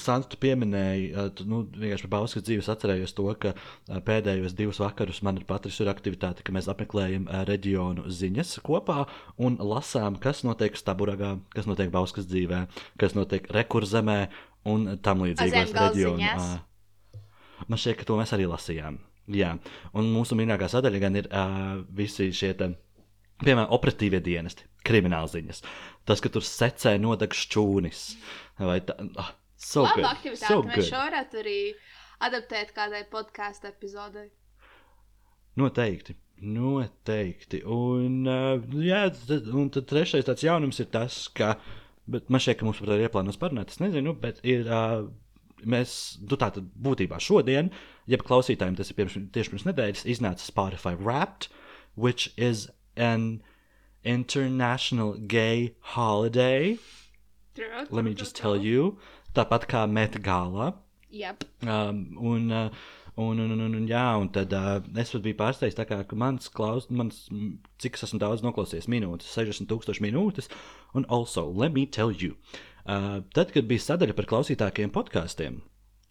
Santa, 0.00 0.30
tu 0.32 0.38
pieminēji, 0.40 1.08
uh, 1.12 1.26
tu, 1.36 1.44
nu, 1.48 1.58
vienkārši 1.76 2.06
par 2.06 2.12
Bauskas 2.14 2.44
dzīves 2.46 2.70
atcerējos 2.72 3.12
to, 3.18 3.26
ka 3.40 3.52
uh, 3.52 3.98
pēdējos 4.04 4.54
divus 4.56 4.80
vakarus 4.80 5.20
man 5.26 5.40
ir 5.40 5.44
Patris 5.48 5.76
ir 5.82 5.90
aktivitāte, 5.92 6.44
ka 6.46 6.54
mēs 6.56 6.70
apmeklējam 6.72 7.26
uh, 7.26 7.42
reģionu 7.48 8.06
ziņas 8.08 8.54
kopā 8.64 9.02
un 9.44 9.58
lasām, 9.60 10.16
kas 10.22 10.40
notiek 10.46 10.78
Staburagā, 10.78 11.34
kas 11.52 11.68
notiek 11.68 11.92
Bauskas 11.92 12.30
dzīvē, 12.30 12.62
kas 13.00 13.16
notiek 13.18 13.50
Rekurzemē 13.52 14.20
un 14.72 14.94
tam 15.04 15.26
līdzīgos 15.26 15.76
reģionos. 15.76 16.24
ziņās? 16.24 17.68
Man 17.68 17.80
šķiet, 17.82 18.00
ka 18.00 18.08
to 18.08 18.16
mēs 18.20 18.32
arī 18.36 18.48
lasījām. 18.48 19.02
Jā, 19.28 19.52
un 19.92 20.08
mūsu 20.14 20.36
mīļākā 20.38 20.70
sadaļa 20.72 21.00
gan 21.02 21.18
ir 21.20 21.26
uh, 21.28 21.82
visi 21.92 22.30
šie, 22.32 22.54
te, 22.56 22.70
piemēram, 23.42 23.70
operatīvie 23.74 24.20
dienesti, 24.24 24.66
krimināla 24.86 25.30
ziņas. 25.30 25.62
Tas, 26.08 26.22
ka 26.24 26.32
tur 26.32 26.46
secē 26.46 26.96
nodeg 27.00 27.36
šķūnis. 27.36 28.04
Vai 28.62 28.80
tā, 28.86 28.96
ah, 29.20 29.32
so 29.58 29.84
Labi, 29.86 30.02
good, 30.02 30.10
aktivitāte. 30.10 30.48
so 30.50 30.62
Mēs 30.66 30.90
šo 30.90 31.02
varētu 31.02 31.42
arī 31.42 31.58
adaptēt 32.28 32.72
kādai 32.76 33.04
podkāstu 33.10 33.70
epizodei. 33.70 34.30
Noteikti. 35.58 36.16
Noteikti. 36.38 37.62
Un, 37.66 38.20
uh, 38.30 38.78
jā, 38.82 39.06
un 39.58 39.70
tad 39.74 39.88
trešais 39.90 40.26
tāds 40.26 40.44
jaunums 40.46 40.78
ir 40.82 40.90
tas, 40.92 41.24
ka, 41.34 41.56
bet 42.10 42.30
man 42.30 42.42
šķiet, 42.42 42.60
ka 42.60 42.68
mums 42.68 42.82
par 42.82 42.90
to 42.90 42.98
ir 42.98 43.08
ieplānots 43.08 43.40
parunāt, 43.40 43.74
es 43.74 43.82
nezinu, 43.82 44.14
bet 44.22 44.38
ir, 44.46 44.70
uh, 44.70 45.08
mēs, 45.66 45.92
nu 46.22 46.38
tā 46.38 46.52
tad 46.54 46.70
būtībā 46.86 47.18
šodien, 47.22 47.72
jeb 48.10 48.22
klausītājiem 48.26 48.78
tas 48.78 48.92
ir 48.92 48.98
pirms, 49.00 49.18
tieši 49.34 49.54
pirms 49.54 49.66
nedēļas, 49.66 50.06
iznāca 50.14 50.46
Spotify 50.46 50.94
Wrapped, 50.94 51.50
which 51.98 52.30
is 52.36 52.68
an 52.98 53.42
international 54.04 55.14
gay 55.14 55.74
holiday. 55.80 56.78
Let 57.90 58.04
me 58.04 58.14
just 58.14 58.36
tell 58.36 58.56
you. 58.56 58.98
Tāpat 59.34 59.66
kā 59.70 59.86
Met 59.90 60.20
Gala. 60.22 60.74
Yep. 61.10 61.44
Um, 61.66 62.16
un, 62.20 62.52
uh, 62.52 62.68
un, 63.16 63.38
un, 63.38 63.50
un, 63.50 63.74
un, 63.74 63.86
jā, 63.88 64.04
un 64.20 64.28
tad 64.32 64.52
uh, 64.54 64.78
es 65.00 65.12
pat 65.14 65.24
biju 65.24 65.38
pārsteigts, 65.38 65.76
tā 65.78 65.86
kā 65.88 66.00
mans 66.20 66.50
klaus, 66.52 66.88
mans, 66.90 67.24
cik 67.82 67.98
es 67.98 68.06
esmu 68.06 68.20
daudz 68.22 68.44
noklausījies 68.44 68.90
minūtes, 68.92 69.32
60,000 69.34 70.02
minūtes. 70.04 70.50
Un 70.94 71.08
also, 71.08 71.46
let 71.48 71.74
me 71.74 71.86
tell 71.86 72.12
you, 72.12 72.36
uh, 72.84 73.20
tad, 73.34 73.54
kad 73.56 73.68
bija 73.70 73.86
sadaļa 73.88 74.16
par 74.18 74.28
klausītākiem 74.30 74.92
podkāstiem, 74.94 75.62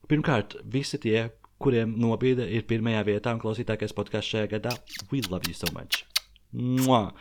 pirmkārt, 0.10 0.58
visi 0.66 1.00
tie, 1.04 1.30
kuriem 1.62 1.96
nobīde 2.02 2.46
ir 2.54 2.68
pirmajā 2.70 3.06
vietā 3.08 3.34
un 3.34 3.42
klausītākais 3.42 3.96
podkāsts 3.98 4.34
šajā 4.36 4.54
gadā, 4.58 4.78
we 5.12 5.24
love 5.30 5.48
you 5.50 5.58
so 5.58 5.70
much. 5.74 6.06
Mwah! 6.58 7.14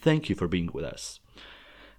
Thank 0.00 0.30
you 0.30 0.36
for 0.36 0.48
being 0.48 0.70
with 0.72 0.86
us. 0.86 1.18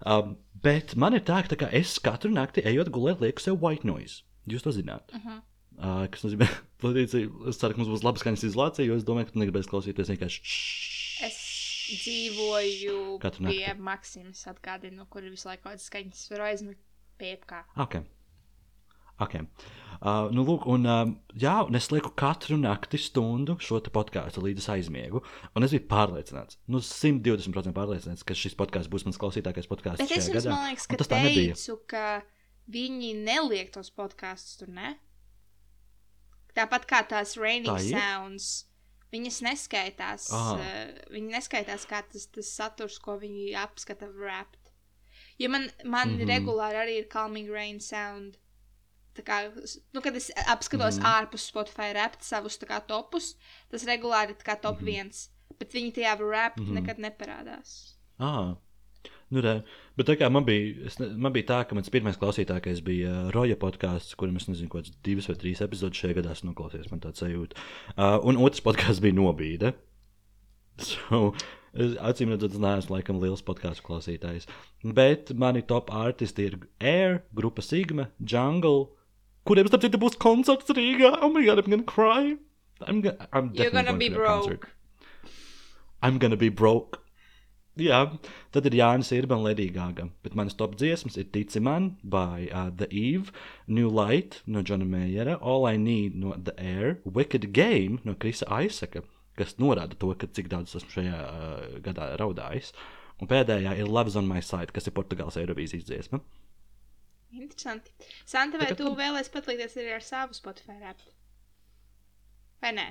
Um, 0.06 0.38
bet 0.64 0.96
man 0.96 1.18
ir 1.18 1.26
tā, 1.28 1.42
ka 1.44 1.52
tā 1.52 1.60
kā 1.60 1.70
es 1.76 1.98
katru 2.00 2.32
nakti 2.32 2.64
ejot 2.64 2.92
gulēt, 2.96 3.20
lieku 3.24 3.44
sev 3.44 3.60
white 3.60 3.88
noise. 3.88 4.24
Jūs 4.50 4.64
to 4.64 4.72
zināt. 4.72 5.12
Uh 5.14 5.26
-huh. 5.26 5.42
uh, 5.78 6.08
kas 6.08 6.24
nozīmē, 6.24 6.48
es 7.52 7.60
ceru, 7.60 7.74
ka 7.74 7.82
mums 7.82 7.92
būs 7.92 8.06
laba 8.08 8.20
skaņas 8.20 8.48
izolācija, 8.48 8.88
jo 8.88 8.96
es 8.96 9.04
domāju, 9.04 9.26
ka 9.26 9.36
tu 9.36 9.40
negribēsi 9.44 9.72
klausīties 9.74 10.12
vienkārši. 10.14 10.42
Es 11.28 11.40
dzīvoju 11.90 13.20
pie. 13.20 13.74
Maksimas, 13.78 14.46
atgādinu, 14.48 15.06
kur 15.10 15.24
ir 15.24 15.32
visu 15.32 15.50
laiku 15.50 15.68
kādas 15.68 15.90
skaņas. 15.90 16.30
Varu 16.32 16.44
aizmigt 16.44 16.80
pie 17.18 17.36
jebkā. 17.36 17.64
Ok. 17.76 18.00
Okay. 19.20 19.46
Uh, 20.00 20.30
nu, 20.32 20.46
lūk, 20.48 20.64
un, 20.72 20.86
um, 20.88 21.10
jā, 21.36 21.58
un 21.68 21.76
es 21.76 21.90
lieku 21.92 22.14
katru 22.16 22.56
nakti 22.56 22.96
stundu 23.04 23.58
šo 23.60 23.82
podkāstu 23.92 24.40
līdz 24.46 24.70
aizmiegu. 24.78 25.20
Un 25.60 25.68
es 25.68 25.76
biju 25.76 25.84
pārliecināts, 25.92 26.56
nu, 26.72 26.80
120% 26.80 27.76
pārliecināts, 27.76 28.24
ka 28.24 28.38
šis 28.38 28.56
podkāsts 28.60 28.92
būs 28.92 29.04
mans 29.10 29.20
klausītākais 29.20 29.68
podkāsts. 29.68 30.00
Bet 30.00 30.16
es 30.16 30.30
jums, 30.32 30.38
gadā. 30.40 30.62
liekas, 30.70 30.88
ka 30.88 31.02
tas 31.04 31.12
tā 31.12 31.20
nebija. 31.26 31.60
teicu, 31.60 31.76
ka 31.92 32.06
viņi 32.72 33.12
neliek 33.26 33.76
tos 33.76 33.92
podkāstus 33.92 34.62
tur, 34.62 34.72
ne? 34.72 34.96
Tāpat 36.56 36.88
kā 36.88 37.04
tās 37.12 37.36
rainy 37.40 37.68
Tā 37.68 37.80
ir? 37.84 38.00
sounds. 38.00 38.50
Viņas 39.12 39.44
neskaitās. 39.44 40.32
Aha. 40.32 40.56
Uh, 40.56 41.08
viņi 41.12 41.36
neskaitās 41.36 41.84
kā 41.90 42.06
tas, 42.08 42.30
tas 42.32 42.56
saturs, 42.56 43.02
ko 43.04 43.20
viņi 43.20 43.52
apskata 43.58 44.08
wrapped. 44.14 44.72
Jo 45.40 45.50
man, 45.52 45.68
man 45.84 46.14
mm. 46.14 46.20
-hmm. 46.20 46.30
regulāri 46.30 46.80
arī 46.86 47.02
ir 47.04 47.12
calming 47.12 47.52
rain 47.52 47.80
sound. 47.84 48.36
Tā 48.36 48.49
kā, 49.26 49.42
nu, 49.96 50.04
kad 50.06 50.16
es 50.16 50.30
apskatos 50.46 51.00
mm 51.00 51.10
ārpus 51.10 51.50
Spotify 51.52 51.92
rapt 51.98 52.24
savus 52.26 52.60
kā 52.62 52.82
topus, 52.88 53.34
tas 53.72 53.86
regulāri 53.90 54.36
ir 54.36 54.58
top 54.62 54.80
mm 54.80 54.86
viens. 54.86 55.28
Bet 55.60 55.74
viņi 55.76 55.96
tajā 56.00 56.16
wrapped 56.22 56.64
mm 56.64 56.80
nekad 56.80 57.00
neparādās. 57.04 57.78
Ah. 58.20 58.58
Nu, 59.30 59.44
re. 59.46 59.60
Bet 59.98 60.08
tā 60.10 60.16
kā 60.18 60.28
man 60.34 60.46
bija, 60.48 60.88
es 60.90 60.98
man 61.00 61.34
bija 61.36 61.46
tā, 61.52 61.60
ka 61.70 61.76
mans 61.78 61.92
pirmais 61.94 62.18
klausītākais 62.18 62.82
bija 62.86 63.12
uh, 63.12 63.28
Roja 63.36 63.58
podkāsts, 63.62 64.16
kuram 64.18 64.40
es 64.40 64.48
nezinu, 64.50 64.72
kāds 64.74 64.96
divas 65.06 65.30
vai 65.30 65.36
trīs 65.38 65.62
epizodes 65.62 66.02
šajā 66.02 66.18
gadā 66.18 66.34
esmu 66.34 66.50
noklausījies. 66.50 66.90
Man 66.90 67.04
tāds 67.04 67.22
sajūta. 67.22 67.60
Uh, 67.94 68.18
un 68.26 68.42
otrs 68.42 68.64
podkāsts 68.66 69.04
bija 69.04 69.18
Nobīde. 69.20 69.76
So, 70.80 71.34
es 71.76 71.98
acīm 72.00 72.30
redzot, 72.32 72.54
es 72.56 72.62
neesmu 72.64 72.94
laikam 72.96 73.18
liels 73.20 73.42
podkāstu 73.44 73.84
klausītājs. 73.84 74.46
Bet 74.96 75.34
mani 75.36 75.60
top 75.68 75.92
artisti 75.92 76.46
ir 76.48 76.56
Air, 76.80 77.20
Grupa 77.36 77.60
Sigma, 77.60 78.06
Jungle 78.24 78.88
kuriem 79.48 79.68
starp 79.70 79.86
citu 79.86 80.00
būs 80.02 80.18
koncerts 80.20 80.72
Rīgā. 80.76 81.18
Oh 81.22 81.30
my 81.30 81.46
god, 81.46 81.60
I'm 81.60 81.70
gonna 81.72 81.84
cry. 81.84 82.38
I'm, 82.88 83.02
go 83.02 83.14
I'm 83.34 83.52
You're 83.54 83.70
definitely 83.70 83.72
gonna 83.72 83.86
going 83.92 84.00
be 84.00 84.10
to 84.10 84.16
that 84.16 84.26
concert. 84.26 84.60
broke. 84.60 84.70
I'm 86.02 86.18
gonna 86.18 86.38
be 86.38 86.50
broke. 86.50 87.00
Jā, 87.80 88.00
tad 88.52 88.66
ir 88.68 88.76
Jānis 88.76 89.12
Irba 89.16 89.38
un 89.38 89.46
Ledija 89.46 89.72
Gāga. 89.72 90.10
Bet 90.24 90.34
manas 90.36 90.56
top 90.60 90.76
dziesmas 90.76 91.16
ir 91.18 91.30
Tici 91.32 91.62
man, 91.64 91.94
by 92.04 92.50
uh, 92.52 92.70
The 92.76 92.90
Eve, 92.92 93.32
New 93.68 93.88
Light 93.88 94.42
no 94.46 94.62
Džona 94.62 94.84
Meijera, 94.88 95.38
All 95.42 95.66
I 95.66 95.78
Need 95.78 96.16
no 96.16 96.34
The 96.36 96.56
Air, 96.60 96.98
Wicked 97.06 97.54
Game 97.54 98.00
no 98.04 98.16
Krisa 98.16 98.50
Aisaka, 98.52 99.04
kas 99.40 99.56
norāda 99.64 99.96
to, 100.00 100.12
ka 100.20 100.28
cik 100.28 100.50
daudz 100.52 100.76
esmu 100.76 100.92
šajā 100.98 101.20
uh, 101.24 101.80
gadā 101.86 102.10
raudājis. 102.20 102.74
Un 103.22 103.32
pēdējā 103.32 103.78
ir 103.80 103.88
Love's 103.88 104.16
on 104.20 104.28
My 104.28 104.44
Side, 104.44 104.74
kas 104.76 104.88
ir 104.88 104.96
Portugāles 104.96 105.40
Eirovīzijas 105.40 105.88
dziesma. 105.88 106.20
Interesanti. 107.32 107.92
Santa, 108.26 108.58
vai 108.58 108.72
tu 108.76 108.90
vēlēsies 108.98 109.30
patlīties 109.34 109.76
arī 109.78 109.92
ar 109.98 110.02
savu 110.06 110.34
Spotify 110.34 110.80
rap? 110.82 111.02
Vai 112.62 112.72
nē? 112.76 112.88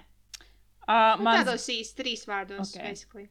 Uh, 0.89 1.19
Nu, 1.19 1.25
mans, 1.27 1.43
tādos 1.43 1.67
īsti 1.69 1.99
trīs 1.99 2.23
vārdos, 2.29 2.71
Ok. 2.71 2.77
okay. 2.79 2.91
basically. 2.91 3.29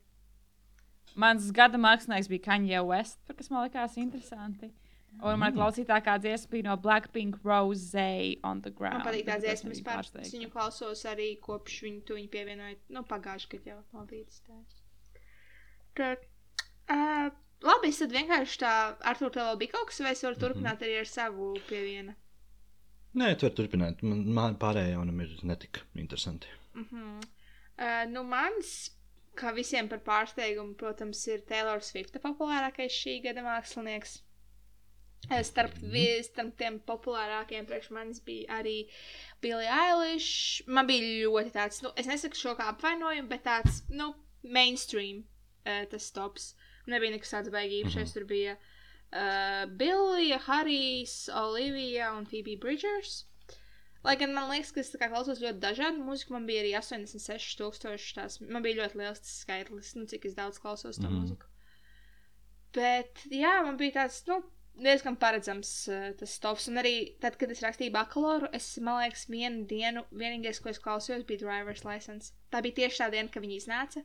mans 1.16 1.48
gada 1.52 1.78
mākslinieks 1.82 2.28
bija 2.30 2.44
Kanye 2.52 2.82
West, 2.86 3.18
kas 3.38 3.50
man 3.50 3.66
likās 3.70 3.96
interesanti. 3.98 4.74
Un 5.18 5.34
Mm. 5.34 5.40
man 5.40 5.54
klausītākā 5.56 6.20
dziesma 6.22 6.50
bija 6.52 6.64
no 6.68 6.76
Blackpink 6.78 7.40
Rose 7.44 8.38
on 8.44 8.62
the 8.62 8.70
ground. 8.70 9.00
Man 9.04 9.08
patīk 9.08 9.26
tā 9.26 9.40
dziesma 9.42 9.72
man 9.74 10.04
bija. 10.04 10.22
Es 10.22 10.34
viņu 10.36 10.52
klausos 10.52 11.02
arī 11.10 11.40
kopš 11.42 11.80
viņu 11.88 12.04
tu 12.06 12.14
viņu 12.14 12.30
pievienoja, 12.30 12.76
nu, 12.90 13.02
pagājuši, 13.04 13.50
kad 13.50 13.66
jau 13.66 13.80
nav 13.94 14.06
bijis 14.12 14.42
tā. 14.46 14.60
Tad, 15.96 16.28
uh, 16.92 17.32
labi, 17.64 17.90
es 17.90 18.00
tad 18.00 18.12
vienkārši 18.12 18.60
tā, 18.62 18.74
Artur, 19.02 19.32
tev 19.34 19.48
vēl 19.50 19.58
bija 19.64 19.72
kaut 19.78 19.88
kas, 19.92 20.00
vai 20.00 20.12
es 20.12 20.24
varu 20.24 20.36
Mhm. 20.36 20.44
turpināt 20.44 20.82
arī 20.86 21.00
ar 21.00 21.06
savu 21.06 21.54
pievienu? 21.70 22.16
Nē, 23.18 23.32
tu 23.40 23.48
vari 23.48 23.56
turpināt. 23.56 24.04
Man, 24.04 24.26
man 24.34 24.56
pārējām 24.58 25.22
ir 25.22 25.30
netika 25.44 25.82
interesanti. 25.96 26.48
Mhm. 26.76 27.22
Uh, 27.80 28.06
nu, 28.10 28.24
mans, 28.24 28.92
kā 29.36 29.54
visiem 29.54 29.88
par 29.90 30.00
pārsteigumu, 30.00 30.76
protams, 30.78 31.26
ir 31.28 31.42
Taylor 31.42 31.80
Swift, 31.80 32.14
populārākais 32.22 32.94
šī 32.94 33.22
gada 33.24 33.42
mākslinieks. 33.46 34.22
Eh, 35.32 35.42
Starp, 35.44 35.74
vi, 35.82 36.22
starp 36.24 36.56
tiem 36.58 36.80
populārākajiem 36.80 37.66
priekš 37.68 37.90
manis 37.92 38.20
bija 38.20 38.60
arī 38.62 38.88
Billie 39.42 39.68
Eilish. 39.68 40.62
Man 40.68 40.88
bija 40.88 41.02
ļoti 41.26 41.52
tāds, 41.52 41.82
nu, 41.84 41.92
es 41.98 42.06
nesaku 42.08 42.36
šo 42.38 42.54
kā 42.56 42.68
apvainojumu, 42.72 43.28
bet 43.28 43.44
tāds, 43.44 43.82
nu, 43.90 44.14
mainstream 44.44 45.24
uh, 45.66 45.86
tas 45.90 46.12
tops. 46.12 46.54
Nebija 46.88 47.16
nekas 47.16 47.34
tāds 47.36 47.54
baigi 47.54 47.82
īpašais. 47.84 48.14
Tur 48.16 48.28
bija 48.30 48.58
uh, 48.58 49.64
Billie, 49.80 50.38
Harijs, 50.48 51.16
Olivija 51.36 52.14
un 52.18 52.28
Phoebe 52.30 52.58
Bridgers. 52.62 53.26
Lai 54.06 54.16
gan 54.16 54.32
man 54.32 54.48
liekas, 54.52 54.72
ka 54.72 54.84
es 54.84 54.94
klausos 55.12 55.42
ļoti 55.44 55.60
dažādu 55.60 56.04
mūziku, 56.06 56.36
man 56.36 56.46
bija 56.48 56.64
arī 56.64 56.74
86,000 56.80 58.14
tās. 58.16 58.38
Man 58.40 58.64
bija 58.64 58.84
ļoti 58.84 59.02
liels 59.02 59.24
tas 59.24 59.40
skaitlis, 59.44 59.96
nu, 59.98 60.06
cik 60.08 60.30
es 60.30 60.38
daudz 60.38 60.62
klausos 60.64 61.00
to 61.00 61.08
mm. 61.08 61.10
-hmm. 61.10 61.24
mūziku. 61.24 61.50
Bet, 62.78 63.24
jā, 63.34 63.56
man 63.66 63.80
bija 63.80 63.96
tāds, 63.98 64.22
nu, 64.30 64.38
diezgan 64.78 65.18
paredzams 65.20 65.72
uh, 65.90 66.10
tas 66.20 66.36
stops. 66.40 66.68
Un 66.72 66.80
arī 66.84 66.94
tad, 67.24 67.38
kad 67.42 67.52
es 67.52 67.64
rakstīju 67.66 67.96
bakalauru, 67.96 68.50
es, 68.54 68.70
man 68.78 69.02
liekas, 69.02 69.26
vienu 69.34 69.66
dienu, 69.70 70.06
vienīgais, 70.12 70.62
ko 70.62 70.70
es 70.70 70.80
klausījos, 70.84 71.26
bija 71.28 71.44
driver's 71.46 71.84
license. 71.88 72.34
Tā 72.54 72.62
bija 72.62 72.84
tieši 72.84 73.04
tā 73.04 73.10
diena, 73.12 73.34
kad 73.34 73.44
viņi 73.44 73.60
iznāca. 73.64 74.04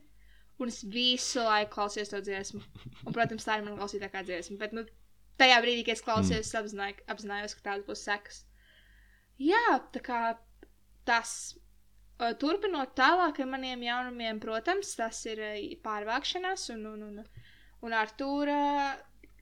Un 0.62 0.70
es 0.70 0.80
visu 0.94 1.42
laiku 1.42 1.72
klausījos 1.74 2.10
to 2.12 2.20
dziesmu. 2.22 2.60
Un, 3.02 3.14
protams, 3.16 3.44
tā 3.46 3.56
ir 3.58 3.64
mana 3.66 3.78
klausītākā 3.80 4.22
dziesma. 4.28 4.58
Bet, 4.60 4.74
nu, 4.76 4.84
tajā 5.40 5.56
brīdī, 5.64 5.82
kad 5.88 5.96
es 5.98 6.04
klausījos, 6.06 6.46
es 6.46 6.58
apzināju, 6.60 7.00
apzinājos, 7.10 7.56
ka 7.58 7.64
tādas 7.70 7.86
būs 7.88 8.04
sekas. 8.06 8.42
Jā, 9.42 9.62
tā 9.94 10.02
kā 10.06 10.20
tas. 11.08 11.32
Turpinot 12.38 12.92
tālāk 12.94 13.40
ar 13.42 13.48
maniem 13.50 13.80
jaunumiem, 13.82 14.38
protams, 14.38 14.92
tas 14.94 15.24
ir 15.26 15.40
pārvākšanās 15.82 16.68
un, 16.76 16.84
un, 16.92 17.00
un, 17.08 17.24
un 17.82 17.96
Artūra 17.98 18.58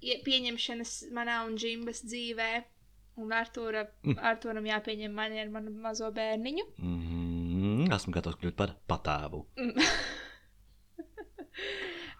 ie- 0.00 0.20
pieņemšanas 0.24 0.94
manā 1.12 1.42
un 1.44 1.58
Džimbas 1.60 2.00
dzīvē. 2.06 2.48
Un 3.20 3.34
Artūra, 3.36 3.82
Artūram 4.30 4.64
jāpieņem 4.70 5.12
mani 5.12 5.42
ar 5.42 5.50
manu 5.52 5.74
mazo 5.84 6.08
bērniņu. 6.16 6.64
Mm, 6.80 7.90
esmu 7.92 8.14
gatavs 8.16 8.38
kļūt 8.40 8.56
par 8.56 8.72
patēvu. 8.88 9.42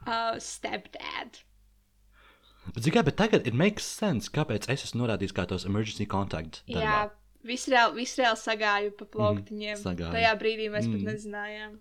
Uh, 0.07 0.37
stepdad. 0.41 1.43
Bet, 2.75 2.87
kā, 2.93 3.03
bet 3.05 3.17
tagad 3.19 3.47
it 3.49 3.57
makes 3.57 3.85
sense, 3.85 4.31
kāpēc 4.33 4.69
es 4.73 4.87
esmu 4.89 5.03
norādījis 5.03 5.35
kā 5.37 5.47
tos 5.51 5.67
emergency 5.69 6.07
contact. 6.09 6.63
Jā, 6.71 6.81
darbā. 6.81 7.13
viss 7.49 7.69
reāli, 7.73 8.03
vis 8.03 8.15
reāli 8.21 8.41
sagāju 8.41 8.93
pa 8.99 9.07
plauktiņiem. 9.17 9.77
Mhm, 9.77 9.83
sagāju. 9.83 10.13
Tajā 10.17 10.35
brīdī 10.41 10.69
mēs 10.73 10.89
mm. 10.89 10.97
pat 10.97 11.01
Mm. 11.01 11.09
nezinājām. 11.13 11.79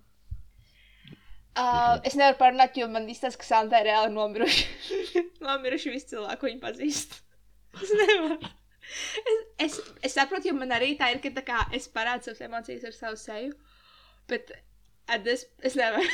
Uh, 1.59 1.99
es 2.07 2.15
nevaru 2.15 2.37
parunāt, 2.39 2.77
jo 2.79 2.87
man 2.87 3.09
izsaka, 3.11 3.41
ka 3.41 3.47
Santa 3.47 3.81
ir 3.81 3.89
reāli 3.89 4.13
nomiruši. 4.15 4.67
nomiruši 5.47 5.91
visi 5.91 6.13
cilvēki, 6.13 6.39
ko 6.39 6.47
viņi 6.47 6.61
pazīst. 6.63 7.19
Es 7.79 7.91
nevaru. 8.01 8.37
Es, 8.89 9.41
es, 9.65 9.79
es 10.07 10.15
saprotu, 10.15 10.49
jo 10.49 10.55
man 10.57 10.71
arī 10.73 10.93
tā 10.97 11.11
ir, 11.13 11.19
ka 11.21 11.29
tā 11.35 11.43
kā, 11.45 11.59
es 11.75 11.89
parādu 11.91 12.29
savas 12.29 12.45
emocijas 12.47 12.87
ar 12.89 12.95
savu 12.95 13.19
seju. 13.21 13.51
Bet 14.31 14.53
es, 15.29 15.45
es 15.65 15.75
nevaru. 15.77 16.07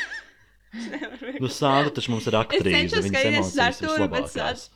Nu, 1.42 1.50
Sāra 1.52 1.92
taču 1.94 2.12
mums 2.14 2.26
ir 2.30 2.38
aktrīze, 2.40 3.00
uz 3.00 3.10
emocijas 3.12 3.82
Artūru, 3.82 4.08
bet. 4.12 4.70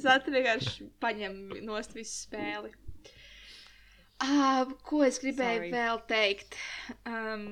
Zata 0.00 0.30
vienkārši 0.30 0.86
paņem 1.02 1.38
nost 1.66 1.96
visu 1.96 2.12
spēli. 2.28 2.70
Uh, 4.20 4.68
ko 4.84 5.00
es 5.06 5.18
gribēju 5.22 5.60
Sorry. 5.62 5.70
Vēl 5.72 6.00
teikt? 6.10 6.56
Um, 7.08 7.46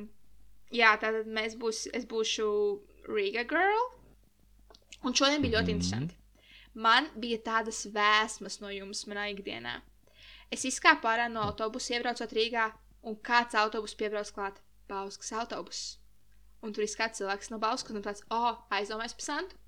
jā, 0.75 0.91
tātad 1.01 1.29
mēs 1.33 1.57
būs, 1.61 1.87
es 1.97 2.05
būšu 2.11 2.49
Riga 3.09 3.45
Girl. 3.49 3.87
Un 5.07 5.15
šodien 5.17 5.41
bija 5.43 5.57
ļoti 5.59 5.73
Mhm. 5.73 5.77
interesanti. 5.79 6.15
Man 6.75 7.09
bija 7.19 7.39
tādas 7.43 7.87
vēsmas 7.91 8.61
no 8.61 8.69
jums 8.69 9.05
manā 9.09 9.31
ikdienā. 9.35 9.81
Es 10.53 10.65
izkāpu 10.69 11.09
ārā 11.09 11.31
no 11.33 11.41
autobusa, 11.49 11.97
iebraucot 11.97 12.31
Rīgā, 12.37 12.73
un 13.03 13.17
kāds 13.17 13.55
autobus 13.55 13.95
piebrauc 13.95 14.31
klāt. 14.33 14.61
Bauskas 14.89 15.33
autobus. 15.33 15.99
Un 16.65 16.75
tur 16.75 16.85
ir 16.85 16.95
kāds 16.99 17.21
cilvēks 17.21 17.53
no 17.53 17.61
Bauskas, 17.63 17.95
un 17.95 18.05
tāds, 18.05 18.25
oh, 18.35 18.57
aizdomājas 18.75 19.15
par 19.19 19.27
Santu. 19.27 19.59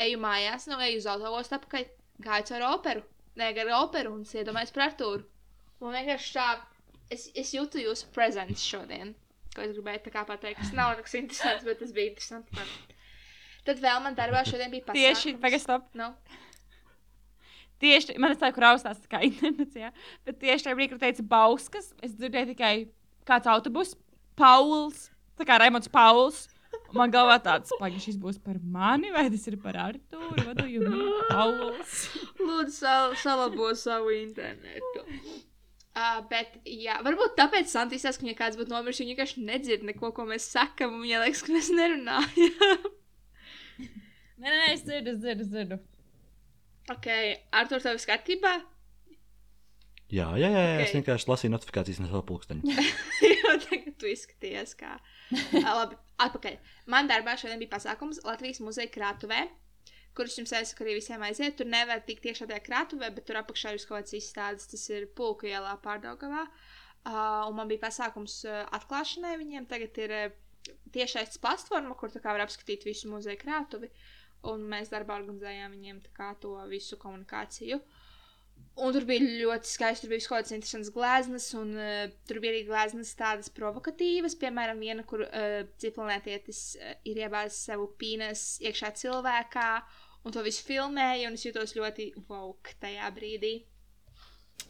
Eju 0.00 0.20
mājās, 0.22 0.68
no 0.70 0.78
eju 0.84 1.00
uz 1.00 1.08
autobusu 1.10 1.56
apakaļ, 1.56 1.88
gāju 2.24 2.46
caur 2.52 2.66
operu, 2.70 3.02
negaru 3.40 3.74
operu 3.80 4.12
un 4.14 4.22
iedomājos 4.24 4.72
par 4.76 4.86
Artūru. 4.86 5.26
Man 5.80 5.96
vienkārši 5.96 6.32
tā, 6.36 6.46
es, 7.12 7.26
es 7.34 7.50
jūtu 7.56 7.82
jūsu 7.82 8.12
prezenci 8.14 8.62
šodien, 8.62 9.14
ko 9.56 9.64
es 9.64 9.74
gribēju 9.74 10.04
tā 10.06 10.14
kā 10.14 10.24
pateikt. 10.28 10.62
Tas 10.62 10.74
nav 10.76 10.94
nekas 10.98 11.16
interesants, 11.18 11.66
bet 11.66 11.82
tas 11.82 11.94
bija 11.96 12.12
interesanti 12.12 12.56
man. 12.56 12.70
Tad 13.66 13.82
vēl 13.82 14.04
man 14.04 14.16
darbā 14.16 14.44
šodien 14.46 14.70
bija 14.72 14.86
pasākums. 14.86 15.24
Tieši, 15.24 15.34
pagaid, 15.42 15.64
stop. 15.64 15.90
Nu, 15.98 16.12
Tieši 17.80 18.18
man 18.20 18.34
tas 18.34 18.40
tā, 18.42 18.50
kur 18.52 18.66
augstās 18.68 19.00
tā 19.00 19.08
kā 19.08 19.22
internets, 19.24 19.76
jā. 19.78 19.88
Bet 20.28 20.36
tieši 20.42 20.66
tajā 20.66 20.76
brīdī, 20.76 20.92
kad 20.92 21.04
teica 21.06 21.24
Bauskas, 21.30 21.94
es 22.04 22.12
dzirdēju 22.18 22.52
tikai 22.52 22.74
kāds 23.28 23.48
autobus, 23.48 23.94
Pauls, 24.36 25.08
tā 25.40 25.48
kā 25.48 25.60
Raimonds 25.62 25.90
Pauls. 25.92 26.46
Man 26.94 27.10
galvā 27.10 27.36
tāds, 27.42 27.70
vai 27.82 27.90
šis 28.02 28.16
būs 28.18 28.38
par 28.42 28.56
mani, 28.62 29.10
vai 29.14 29.24
tas 29.30 29.46
ir 29.50 29.56
par 29.62 29.76
Artūru, 29.78 30.42
vai 30.46 30.54
tu 30.58 30.66
jūti 30.70 31.04
Pauls. 31.30 31.94
lūdzu, 32.38 32.74
sal 32.74 33.14
salabo 33.18 33.70
savu 33.78 34.12
internetu. 34.14 35.04
Uh, 35.90 36.20
bet, 36.30 36.54
jā, 36.70 36.96
varbūt 37.02 37.34
tāpēc 37.38 37.70
Santīsās, 37.70 38.18
ka 38.18 38.26
viņa 38.26 38.36
kāds 38.38 38.58
būtu 38.58 38.70
nomiris, 38.70 39.00
viņa 39.02 39.14
vienkārši 39.14 39.42
nedzird 39.46 39.86
neko, 39.86 40.12
ko 40.14 40.26
mēs 40.28 40.46
sakam, 40.52 40.94
un 40.94 41.02
viņa 41.02 41.22
liekas, 41.24 41.42
ka 41.46 41.54
mēs 41.54 41.70
nerunājam. 41.74 42.90
Nē, 44.40 44.46
nē, 44.46 44.56
nē, 44.56 44.68
es 44.72 44.84
dzirdu, 44.86 45.14
es 45.16 45.18
dzirdu, 45.20 45.44
es 45.44 45.50
dzirdu. 45.52 45.80
ok, 46.94 47.08
Artur, 47.60 47.82
tev 47.82 47.98
viss 47.98 48.08
kārtībā? 48.08 48.54
Jā, 50.10 50.30
jā, 50.40 50.48
jā, 50.48 50.62
jā. 50.64 50.78
Es 50.86 50.94
vienkārši 50.96 51.28
lasīju 51.30 51.54
notifikācijas 51.54 52.00
no 52.02 52.08
savu 52.10 52.24
pulksteņa. 52.30 52.86
Jo 53.30 53.56
tagad 53.66 53.94
tu 54.00 54.08
izskaties 54.10 54.72
kā. 54.78 54.94
Ā, 54.96 55.19
Labi, 55.78 55.98
atpakaļ. 56.22 56.58
Man 56.90 57.08
darbā 57.10 57.36
šodien 57.38 57.60
bija 57.62 57.76
pasākums 57.76 58.20
Latvijas 58.26 58.60
muzeja 58.64 58.90
krātuvē, 58.92 59.44
kurus 60.16 60.36
jums 60.38 60.52
iesaku 60.56 60.84
arī 60.84 60.96
visiem 60.98 61.22
aiziet. 61.26 61.56
Tur 61.58 61.70
nevar 61.70 62.02
tikt 62.06 62.24
tiešā 62.26 62.48
tajā 62.50 62.62
krātuvē, 62.66 63.12
bet 63.14 63.28
tur 63.28 63.40
apakšā 63.40 63.74
ir 63.76 63.82
kaut 63.86 64.00
kāds 64.00 64.16
izstādes, 64.18 64.68
tas 64.72 64.86
ir 64.90 65.08
pulku 65.16 65.50
ielā 65.50 65.76
pārdaugavā. 65.84 66.46
Uh, 67.00 67.48
un 67.48 67.56
man 67.56 67.70
bija 67.70 67.86
pasākums 67.86 68.42
uh, 68.44 68.64
atklāšanai 68.76 69.36
viņiem. 69.40 69.68
Tagad 69.70 70.00
ir 70.02 70.16
uh, 70.16 70.34
tiešais 70.92 71.38
platforma, 71.40 71.96
kur 71.96 72.12
var 72.24 72.44
apskatīt 72.44 72.84
visu 72.88 73.08
muzeja 73.08 73.38
krātuvi. 73.40 73.88
Un 74.50 74.64
mēs 74.68 74.92
darbā 74.92 75.18
organizējām 75.20 75.76
viņiem 75.76 76.02
to 76.40 76.54
visu 76.68 76.96
komunikāciju. 77.00 77.80
Un 78.80 78.94
tur 78.96 79.04
bija 79.04 79.20
ļoti 79.26 79.68
skaisti, 79.68 80.06
tur 80.06 80.14
bija 80.14 80.22
kaut 80.24 80.38
kādas 80.38 80.54
interesantas 80.56 80.92
gleznas, 80.94 81.48
un 81.58 81.74
uh, 81.76 82.12
tur 82.28 82.38
bija 82.40 82.54
arī 82.54 82.60
gleznas 82.68 83.10
tādas 83.18 83.50
provokatīvas. 83.52 84.38
Piemēram, 84.40 84.80
viena, 84.80 85.04
kur 85.08 85.26
uh, 85.26 85.56
ciklonētietis 85.82 86.60
uh, 86.78 86.94
ir 87.10 87.20
iebāzis 87.26 87.58
savu 87.68 87.90
pīnas 88.00 88.44
iekšā 88.64 88.94
cilvēkā, 89.02 89.66
un 90.24 90.36
to 90.36 90.44
visu 90.46 90.64
filmēja, 90.68 91.28
un 91.28 91.36
es 91.36 91.44
jutos 91.44 91.76
ļoti 91.76 92.08
woke 92.30 92.78
tajā 92.80 93.10
brīdī. 93.18 93.52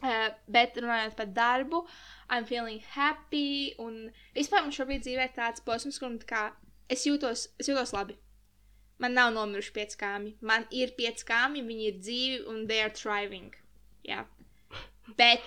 Uh, 0.01 0.27
bet 0.51 0.75
runājot 0.81 1.15
par 1.15 1.31
darbu, 1.31 1.85
I'm 2.27 2.47
feeling 2.49 2.83
happy. 2.97 3.77
Un 3.79 4.09
vispār 4.35 4.65
man 4.65 4.75
šobrīd 4.75 5.05
dzīvē 5.07 5.29
ir 5.29 5.35
tāds 5.39 5.63
posms, 5.63 6.01
kur 6.03 6.19
kā, 6.27 6.49
es, 6.91 7.07
jūtos, 7.07 7.47
es 7.61 7.71
jūtos 7.71 7.95
labi. 7.95 8.19
Man 9.01 9.15
nav 9.15 9.31
nomiruši 9.33 9.71
pieci 9.79 10.03
kāmi. 10.03 10.35
Man 10.45 10.67
ir 10.75 10.91
pieci 10.99 11.25
kāmi, 11.25 11.63
viņi 11.65 11.91
ir 11.93 11.99
dzīvi 12.03 12.45
un 12.51 12.65
they 12.67 12.83
are 12.83 12.91
thriving. 12.93 13.60
Jā. 14.07 14.23
Bet 15.17 15.43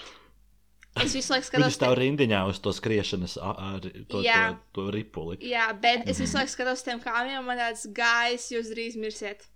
es 1.02 1.14
visu 1.16 1.32
laiku 1.34 1.48
skatos. 1.48 1.74
stāv 1.74 1.96
rindiņā 1.98 2.40
uz 2.50 2.60
to 2.62 2.72
skriešanas 2.74 3.36
ar 3.42 3.80
to, 3.82 4.22
Jā. 4.22 4.54
to, 4.54 4.60
to 4.78 4.84
ripuli. 4.94 5.38
Jā, 5.42 5.68
bet 5.80 6.08
es 6.10 6.20
visu 6.22 6.38
laiku 6.38 6.52
skatos 6.52 6.84
tiem 6.86 7.02
kāmiem, 7.02 7.40
man 7.46 7.58
tāds 7.58 7.86
gājis, 7.96 8.50
jūs 8.54 8.70
drīz 8.74 8.98
mirsiet. 9.00 9.46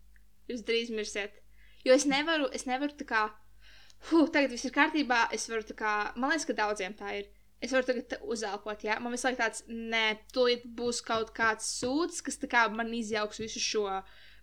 Jūs 0.50 0.64
drīz 0.66 0.90
mirsiet. 0.94 1.37
Jo 1.87 1.94
es 1.94 2.06
nevaru, 2.08 2.48
es 2.56 2.66
nevaru 2.66 2.96
tā 2.98 3.06
kā, 3.08 3.24
huh, 4.11 4.30
tagad 4.34 4.54
viss 4.54 4.66
ir 4.66 4.74
kārtībā, 4.74 5.26
es 5.34 5.46
varu 5.50 5.66
tā 5.68 5.76
kā, 5.78 5.92
man 6.16 6.32
liekas, 6.32 6.48
ka 6.48 6.56
daudziem 6.58 6.96
tā 6.98 7.18
ir. 7.20 7.28
Es 7.62 7.72
varu 7.74 7.87
tagad 7.88 8.20
uzelpot, 8.22 8.82
jā. 8.87 8.98
Man 9.02 9.14
visu 9.14 9.26
laiku 9.28 9.40
tāds, 9.42 9.64
nē, 9.68 10.04
tūlīt 10.34 10.66
būs 10.78 11.02
kaut 11.06 11.32
kāds 11.34 11.66
sūds, 11.80 12.20
kas 12.26 12.38
tā 12.38 12.50
kā 12.50 12.66
man 12.70 12.92
izjauks 12.94 13.40
visu 13.42 13.62
šo 13.62 13.87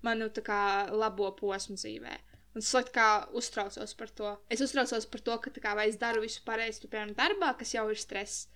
manu 0.03 0.27
tā 0.35 0.43
kā 0.45 0.61
labo 0.91 1.29
posmu 1.37 1.77
dzīvē. 1.79 2.17
Un 2.55 2.63
es 2.63 2.71
laikam 2.71 2.93
kā 2.95 3.07
uztraucos 3.35 3.93
par 3.99 4.11
to. 4.15 4.31
Es 4.53 4.61
uztraucos 4.63 5.07
par 5.11 5.23
to, 5.27 5.37
ka 5.43 5.51
kā 5.59 5.73
vai 5.75 5.89
es 5.91 5.99
daru 5.99 6.23
visu 6.23 6.43
pareizi, 6.47 6.79
tu 6.81 6.87
piemēram, 6.91 7.11
darbā, 7.17 7.51
kas 7.59 7.73
jau 7.75 7.83
ir 7.91 7.99
stress. 7.99 8.47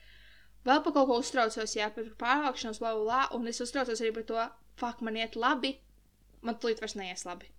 Vēl 0.67 0.79
par 0.85 0.95
kaut 0.95 1.09
ko 1.09 1.17
uztraucos, 1.19 1.75
jā, 1.75 1.89
par 1.95 2.07
pārvākšanos, 2.23 2.79
bla, 2.79 2.93
bla. 2.95 3.21
Un 3.35 3.51
es 3.51 3.59
uztraucos 3.63 3.99
arī 3.99 4.13
par 4.15 4.27
to, 4.31 4.45
fuck, 4.79 5.03
man 5.03 5.19
iet 5.19 5.35
labi. 5.39 5.75
Man 6.47 6.55
tūlīt 6.55 6.79
vairs 6.79 6.95
neies 6.95 7.25
labi. 7.27 7.51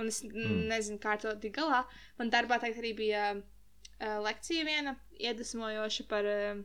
Un 0.00 0.08
es 0.12 0.20
mm. 0.24 0.62
nezinu, 0.68 1.00
kā 1.00 1.16
ar 1.16 1.24
to 1.24 1.32
tikt 1.40 1.56
galā. 1.60 1.82
Man 2.20 2.32
darbā 2.32 2.60
tagad 2.60 2.80
arī 2.82 2.92
bija 3.00 3.26
uh, 3.32 4.18
lekcija 4.24 4.68
viena, 4.68 4.96
iedvesmojoša 5.20 6.08
par 6.12 6.28
uh, 6.28 6.62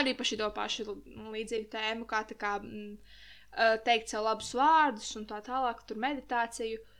arī 0.00 0.16
par 0.18 0.28
šo 0.28 0.50
pašu 0.56 0.86
līdzīgu 1.32 1.70
tēmu, 1.72 2.08
kā 2.10 2.24
kā 2.36 2.56
mm, 2.60 2.96
uh, 2.96 3.76
teikt 3.86 4.12
sev 4.12 4.24
labus 4.26 4.52
vārdus 4.56 5.14
un 5.20 5.28
tā 5.30 5.40
tālāk, 5.44 5.84
tur 5.88 6.00
meditāciju. 6.00 6.80
Un 6.80 6.93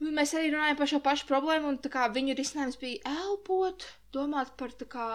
Mēs 0.00 0.34
arī 0.36 0.50
runājam 0.52 0.76
par 0.76 0.90
šo 0.90 0.98
pašu 1.00 1.24
problēmu, 1.30 1.70
un 1.72 1.78
tā 1.80 1.88
kā 1.92 2.04
viņu 2.12 2.34
risinājums 2.36 2.76
bija 2.80 3.00
elpot, 3.08 3.86
domāt 4.12 4.50
par 4.60 4.74
tā 4.76 4.84
kā, 4.92 5.06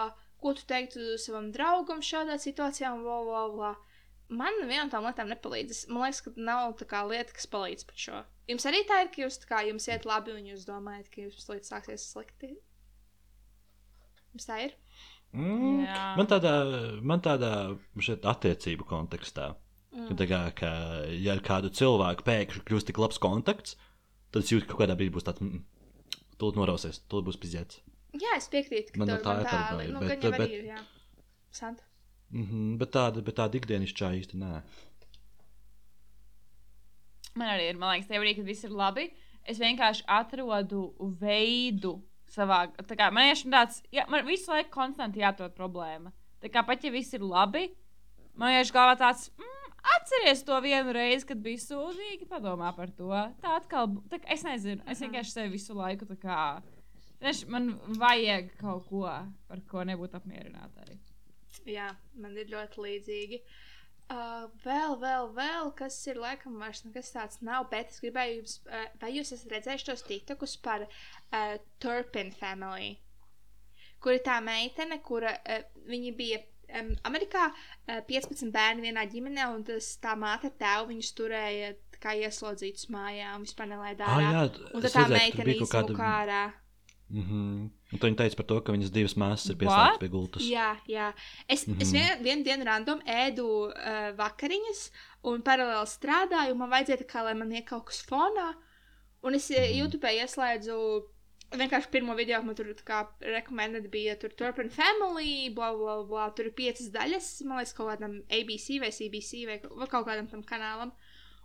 ko 0.42 0.52
tu 0.58 0.64
teiktu 0.66 1.12
savam 1.22 1.52
draugam 1.54 2.00
šādā 2.02 2.34
situācijā, 2.42 2.90
un 2.96 3.04
bla, 3.06 3.20
bla, 3.28 3.42
bla. 3.54 3.72
Man 4.32 4.58
vienam 4.66 4.90
tām 4.90 5.04
lietām 5.06 5.28
nepalīdz. 5.30 5.70
Es- 5.70 5.86
Man 5.88 6.02
liekas, 6.06 6.22
ka 6.24 6.32
nav 6.36 6.74
tā 6.80 6.86
kā 6.90 7.02
lieta, 7.06 7.32
kas 7.36 7.46
palīdz 7.52 7.86
par 7.86 7.96
šo. 8.06 8.22
Jums 8.48 8.66
arī 8.66 8.80
tā 8.88 9.02
ir, 9.04 9.08
ka 9.14 9.22
jūs 9.22 9.38
tā 9.44 9.46
kā 9.52 9.62
jums 9.68 9.86
iet 9.92 10.04
labi, 10.08 10.32
un 10.34 10.48
jūs 10.50 10.66
domājat, 10.66 11.10
ka 11.14 11.20
jums 11.26 11.46
līdz 11.52 11.68
sāksies 11.70 12.06
slikti. 12.14 12.56
Jums 14.32 14.48
tā 14.48 14.58
ir? 14.66 14.74
Mm. 15.32 15.84
Jā. 15.86 16.16
Man 16.18 16.26
tādā, 16.28 16.52
man 17.02 17.20
tādā 17.24 17.52
šeit 18.00 18.26
attiecību 18.28 18.84
kontekstā. 18.88 19.52
Mm. 19.92 20.08
Ka, 20.08 20.14
tā 20.16 20.26
kā, 20.28 20.40
ka, 20.56 20.70
ja 21.12 21.36
ar 21.36 21.42
kādu 21.44 21.70
cilvēku 21.70 22.24
pēkšņi 22.26 22.64
kļūst 22.68 22.88
tik 22.90 22.98
labs 23.00 23.20
kontakts, 23.20 23.76
tad 24.32 24.42
es 24.42 24.50
jūtu, 24.52 24.66
ka 24.66 24.74
kaut 24.74 24.82
kādā 24.84 24.96
brīdī 24.98 25.12
būs 25.14 25.26
tāds, 25.28 25.42
mm, 25.44 25.62
tūlīt 26.40 26.58
norausies, 26.60 27.02
tūlīt 27.12 27.28
būs 27.30 27.40
pizdzēts. 27.42 27.80
Jā, 28.12 28.34
es 28.36 28.48
piekrītu, 28.52 28.92
ka 28.92 29.00
Man 29.00 29.08
no 29.08 29.16
tā 29.24 29.38
ir 29.40 29.46
tā, 29.46 29.50
paranoja, 29.50 29.92
nu, 29.94 30.00
bet- 30.08 30.26
bet- 30.38 30.50
ir, 30.50 30.64
jā. 30.72 30.80
Santa. 31.52 31.84
Mm 32.32 32.46
-hmm, 32.48 32.78
bet 32.78 32.90
tāda, 32.92 33.22
bet 33.22 33.36
tāda 33.36 33.60
ikdienišķā 33.60 34.08
īsti 34.20 34.38
nē. 34.40 34.62
Man 37.34 37.48
arī 37.48 37.68
ir, 37.70 37.76
man 37.80 37.94
liekas, 37.94 38.08
tajā 38.10 38.20
brīdī, 38.20 38.36
kad 38.36 38.48
viss 38.50 38.64
ir 38.64 38.70
labi, 38.70 39.06
es 39.48 39.58
vienkārši 39.58 40.04
atrodu 40.06 40.82
veidu 41.20 42.02
savā. 42.28 42.66
tā 42.76 42.96
Kā, 42.96 43.10
man 43.12 43.30
ir 43.30 43.36
tāds, 43.36 43.82
jā, 43.92 44.04
man 44.08 44.26
visu 44.26 44.50
laiku 44.50 44.70
konstanti 44.70 45.20
jāatrod 45.20 45.54
problēma. 45.56 46.12
Tā 46.42 46.50
kā 46.52 46.64
pat 46.66 46.84
ja 46.84 46.90
viss 46.90 47.14
ir 47.14 47.20
labi, 47.20 47.68
man 48.34 48.52
ir 48.52 48.64
galvā 48.64 48.98
tāds. 48.98 49.30
Mm, 49.38 49.61
Atceries 49.82 50.44
to 50.46 50.58
vienu 50.62 50.92
reizi, 50.94 51.26
kad 51.26 51.40
bija 51.42 51.58
sūdīgi. 51.58 52.28
Padomā 52.30 52.70
par 52.76 52.92
to. 52.94 53.10
Tā 53.42 53.56
atkal, 53.58 53.96
tā, 54.10 54.20
es 54.30 54.44
nezinu, 54.46 54.82
es 54.90 55.02
vienkārši 55.02 55.34
sevi 55.34 55.56
visu 55.56 55.74
laiku 55.78 56.06
tā 56.06 56.18
kā. 56.22 56.38
Tieši 57.22 57.48
man 57.50 57.72
vajag 57.98 58.54
kaut 58.58 58.86
ko, 58.90 59.06
par 59.50 59.60
ko 59.70 59.82
nebūt 59.86 60.14
apmierinātai. 60.18 60.98
Jā, 61.68 61.92
man 62.18 62.34
ir 62.38 62.50
ļoti 62.50 62.82
līdzīgi. 62.82 63.42
Uh, 64.12 64.48
vēl, 64.64 64.96
vēl, 65.00 65.28
vēl, 65.36 65.70
kas 65.78 65.96
ir 66.10 66.18
laikam 66.20 66.58
vairs 66.60 66.82
nekas 66.84 67.12
tāds 67.14 67.38
nav, 67.46 67.68
bet 67.70 67.94
es 67.94 68.00
gribēju 68.02 68.40
jums, 68.40 68.56
uh, 68.66 68.88
vai 69.00 69.12
jūs 69.14 69.30
esat 69.36 69.54
redzējuši 69.54 69.86
tos 69.88 70.02
tiktokus 70.08 70.56
par 70.60 70.84
uh, 70.84 71.54
Turpin 71.80 72.32
family, 72.34 72.96
kur 74.02 74.18
ir 74.18 74.24
tā 74.26 74.40
meitene, 74.44 74.98
kura 75.06 75.32
uh, 75.38 75.62
viņa 75.88 76.12
bija 76.18 76.42
um, 76.80 76.90
Amerikā 77.08 77.48
uh, 77.52 78.00
15 78.08 78.52
bērni 78.54 78.88
vienā 78.88 79.06
ģimenē, 79.12 79.48
un 79.54 79.64
tas 79.64 79.96
tā 80.02 80.16
māte 80.18 80.50
tēvu 80.58 80.88
viņus 80.92 81.12
turēja 81.18 81.74
kā 82.02 82.16
ieslodzītus 82.18 82.88
mājā 82.90 83.36
un 83.36 83.46
vispār 83.46 83.70
nelaid 83.70 84.00
Ah, 84.02 84.18
jā, 84.20 84.42
un 84.74 84.82
tad 84.82 84.96
tā 84.96 85.06
meitene 85.12 85.54
izmuka 85.54 85.84
kāda- 85.84 86.10
ārā. 86.10 86.42
Mm 87.12 87.22
-hmm. 87.22 87.70
Un 87.92 87.98
viņi 87.98 88.16
teica 88.16 88.36
par 88.36 88.46
to, 88.46 88.60
ka 88.60 88.72
viņas 88.72 88.90
divas 88.90 89.14
māsas 89.20 89.50
ir 89.50 89.56
pieslēgtas 89.60 90.00
pie 90.00 90.08
gultas. 90.08 90.42
Jā, 90.42 90.76
jā. 90.88 91.12
Es, 91.46 91.66
mm 91.66 91.74
-hmm. 91.74 91.82
es 91.82 91.92
vien, 91.92 92.22
vienu 92.22 92.44
dienu 92.44 92.64
random 92.64 93.00
ēdu 93.06 93.46
uh, 93.68 94.16
vakariņas 94.16 94.90
un 95.22 95.42
paralēli 95.42 95.86
strādāju. 95.86 96.52
un 96.52 96.58
Man 96.58 96.70
vajadzēja, 96.70 97.06
kā, 97.06 97.22
lai 97.24 97.34
man 97.34 97.52
iet 97.52 97.66
kaut 97.66 97.84
kas 97.84 98.06
fonā. 98.06 98.54
Un 99.22 99.34
es 99.34 99.50
mm 99.50 99.56
-hmm. 99.56 99.78
YouTube 99.78 100.08
ieslēdzu 100.08 101.02
vienkārši 101.60 101.90
pirmo 101.92 102.14
video, 102.18 102.40
man 102.44 102.56
tur 102.58 102.68
kā 102.86 103.02
rekomendēta 103.24 103.90
bija 103.92 104.14
tur 104.20 104.34
Turpin 104.38 104.70
Family, 104.72 105.50
bla, 105.54 105.72
bla, 105.76 105.96
bla. 106.08 106.28
Tur 106.36 106.48
ir 106.50 106.54
piecas 106.58 106.90
daļas, 106.94 107.30
man 107.48 107.60
liekas, 107.60 107.74
kaut 107.76 107.90
kādam 107.92 108.20
ABC 108.32 108.78
vai 108.82 108.92
CBC 108.94 109.42
vai, 109.48 109.58
vai 109.64 109.88
kaut 109.90 110.06
kādam 110.08 110.30
tam 110.30 110.44
kanālam. 110.48 110.94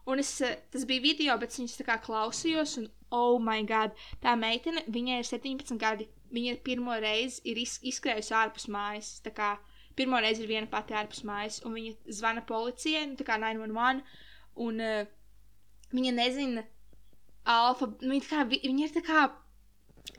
Un 0.08 0.22
es, 0.24 0.30
eh, 0.42 0.56
tas 0.72 0.86
bija 0.88 1.04
video, 1.04 1.36
bet 1.38 1.52
es 1.52 1.60
viņas 1.60 1.80
tā 1.82 1.86
kā 1.90 1.98
klausījos, 2.04 2.78
un 2.80 2.86
oh, 3.12 3.40
my 3.44 3.64
God, 3.68 3.96
tā 4.24 4.38
meitene, 4.40 4.86
viņai 4.88 5.18
ir 5.24 5.28
17 5.28 5.82
gadi. 5.82 6.08
Viņa 6.32 6.54
ir 6.54 6.62
pirmo 6.64 6.96
reizi 7.00 7.42
ir 7.48 7.60
iz, 7.60 7.78
izskrējusi 7.92 8.36
ārpus 8.36 8.68
mājas. 8.72 9.18
Tā 9.24 9.34
kā 9.36 9.52
pirmo 10.00 10.20
reizi 10.24 10.44
ir 10.44 10.52
viena 10.52 10.70
pati 10.72 10.96
ārpus 10.96 11.24
mājas, 11.28 11.60
un 11.66 11.76
viņa 11.76 12.16
zvana 12.20 12.44
policijai, 12.48 13.06
nu, 13.12 13.20
tā 13.20 13.28
kā 13.28 13.38
911, 13.42 14.04
un 14.68 14.82
uh, 14.84 15.12
viņa 15.96 16.16
nezina 16.16 16.64
alfa. 17.48 17.90
Nu, 18.02 18.14
viņa, 18.16 18.28
kā, 18.30 18.48
vi- 18.52 18.64
viņa 18.64 18.88
ir 18.88 18.96
tā 19.00 19.04
kā. 19.08 19.28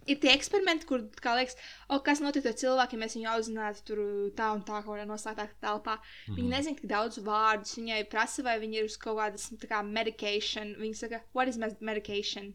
Ir 0.08 0.16
tie 0.22 0.30
eksperimenti, 0.32 0.86
kur, 0.88 1.02
kā 1.22 1.34
liekas, 1.38 1.56
oh, 1.88 2.00
kas 2.04 2.20
notiktu 2.24 2.50
ar 2.50 2.56
cilvēku, 2.60 2.96
ja 2.96 3.02
mēs 3.02 3.16
viņu 3.16 3.28
audzinātu 3.32 3.84
tur 3.88 4.00
tā 4.36 4.50
un 4.56 4.62
tā, 4.64 4.80
kaut 4.84 4.94
kādā 4.94 5.06
noslēgtā 5.08 5.48
telpā. 5.64 5.98
Mm 5.98 6.02
-hmm. 6.02 6.36
Viņa 6.38 6.54
nezina 6.56 6.76
tik 6.76 6.88
daudz 6.90 7.18
vārdus. 7.24 7.76
Viņai 7.78 8.04
prasa, 8.10 8.42
vai 8.42 8.58
viņa 8.60 8.78
ir 8.78 8.84
uz 8.84 8.96
kaut 8.96 9.18
kādas, 9.18 9.50
nu, 9.52 9.58
tā 9.58 9.68
kā, 9.68 9.82
medication. 9.84 10.74
Viņa 10.80 10.94
saka, 10.94 11.20
what 11.34 11.48
is 11.48 11.56
med- 11.56 11.80
medication? 11.80 12.54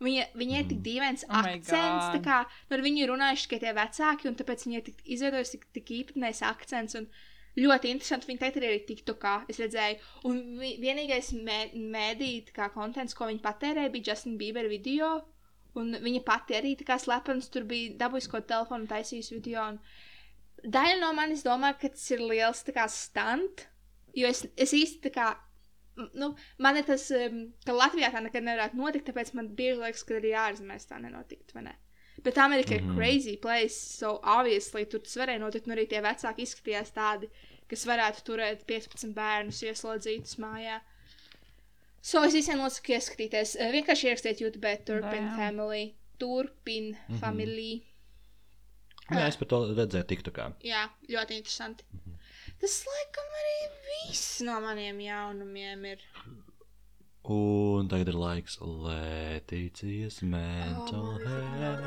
Viņa, 0.00 0.24
viņa 0.34 0.58
ir 0.60 0.66
tik 0.68 0.80
dīvains 0.84 1.24
Oh 1.28 1.42
my 1.42 1.52
akcents, 1.54 2.08
tā 2.12 2.18
God. 2.18 2.24
kā 2.26 2.38
nu, 2.70 2.76
ar 2.76 2.82
viņu 2.82 3.06
runājuši 3.10 3.46
tikai 3.46 3.60
tie 3.60 3.74
vecāki, 3.76 4.28
un 4.28 4.34
tāpēc 4.34 4.66
viņa 4.66 4.76
ir 4.76 4.82
tik 4.82 4.98
izveidojis 5.04 5.50
tik, 5.54 5.66
tik 5.72 5.92
īpatnējs 5.98 6.42
akcents. 6.42 6.94
Un 6.94 7.06
ļoti 7.56 7.92
interesanti, 7.94 8.26
viņa 8.26 8.42
teikt 8.42 8.56
arī 8.60 8.80
TikTokā, 8.88 9.34
es 9.48 9.60
redzēju. 9.62 10.00
Un 10.24 10.58
vi, 10.58 10.72
vienīgais 10.82 11.30
mē, 11.38 11.60
mēdī, 11.94 12.32
tā 12.48 12.56
kā 12.58 12.72
kontents, 12.74 13.14
ko 13.14 13.30
viņa 13.30 13.42
patērēja, 13.44 13.92
bija 13.94 14.10
Justin 14.10 14.36
Bieber 14.40 14.68
video. 14.68 15.22
Un 15.80 15.96
viņa 16.02 16.22
pati 16.26 16.54
arī 16.54 16.74
tā 16.78 16.86
kā 16.86 16.98
slepens 17.02 17.48
tur 17.50 17.64
bija 17.66 17.96
dabūjusi 18.04 18.30
ko 18.30 18.40
telefonu, 18.46 18.86
taisījusi 18.90 19.38
video. 19.38 19.64
Un 19.72 19.80
daļa 20.76 21.00
no 21.00 21.12
manis 21.16 21.42
domā, 21.46 21.72
ka 21.78 21.90
tas 21.94 22.04
ir 22.14 22.22
liels 22.22 22.62
tā 22.66 22.74
kā 22.76 22.84
stunt, 22.90 23.66
jo 24.14 24.30
es, 24.30 24.44
es 24.56 24.74
īsti 24.76 25.08
tā 25.08 25.14
kā. 25.16 25.30
Nu, 26.18 26.32
man 26.58 26.78
ir 26.78 26.86
tas, 26.88 27.06
ka 27.66 27.74
Latvijā 27.74 28.10
tā 28.10 28.22
nekad 28.22 28.46
nevarētu 28.46 28.78
notikt, 28.78 29.08
tāpēc 29.10 29.34
man 29.38 29.52
bieži 29.54 29.78
liekas, 29.82 30.02
ka 30.06 30.16
arī 30.18 30.32
ārzemēs 30.38 30.88
tā 30.90 30.98
nenotiktu. 31.02 31.62
Ne? 31.62 31.76
Bet 32.24 32.38
Amerika 32.38 32.74
mm 32.74 32.80
-hmm. 32.80 32.90
ir 32.90 32.96
crazy 32.96 33.36
place, 33.36 33.74
so 33.74 34.20
obviously 34.22 34.86
tur 34.86 35.00
tas 35.00 35.16
varēja 35.16 35.38
notikt. 35.38 35.66
Un 35.66 35.72
arī 35.76 35.86
tie 35.88 36.00
vecāki 36.02 36.42
izskatījās 36.42 36.90
tādi, 36.94 37.30
kas 37.68 37.86
varētu 37.86 38.22
turēt 38.26 38.66
15 38.66 39.14
bērnus 39.14 39.62
ieslodzītus 39.62 40.38
mājā. 40.38 40.80
So 42.04 42.20
es 42.26 42.34
visiem 42.36 42.60
nosaku 42.60 42.92
ieskatīties. 42.98 43.54
Vienkārši 43.72 44.10
ierakstiet 44.10 44.40
YouTube, 44.44 44.74
Turpin 44.84 45.24
Jā. 45.24 45.36
Family. 45.38 45.84
Turpin 46.20 46.90
mm 46.92 46.96
-hmm. 47.08 47.20
Family. 47.20 47.72
Jā, 49.10 49.26
es 49.28 49.36
par 49.36 49.48
to 49.48 49.56
redzēju 49.76 50.04
TikTokā. 50.10 50.52
Jā, 50.64 50.88
ļoti 51.08 51.32
interesanti. 51.36 51.84
Tas 52.60 52.84
laikam 52.88 53.24
arī 53.40 53.56
viss 53.88 54.40
no 54.40 54.60
maniem 54.60 55.00
jaunumiem 55.00 55.84
ir. 55.84 55.98
Un 57.24 57.88
tagad 57.88 58.08
ir 58.08 58.14
laiks 58.14 58.58
Latīcijas 58.60 60.22
mental 60.22 60.98
Oh 61.00 61.18
health. 61.58 61.84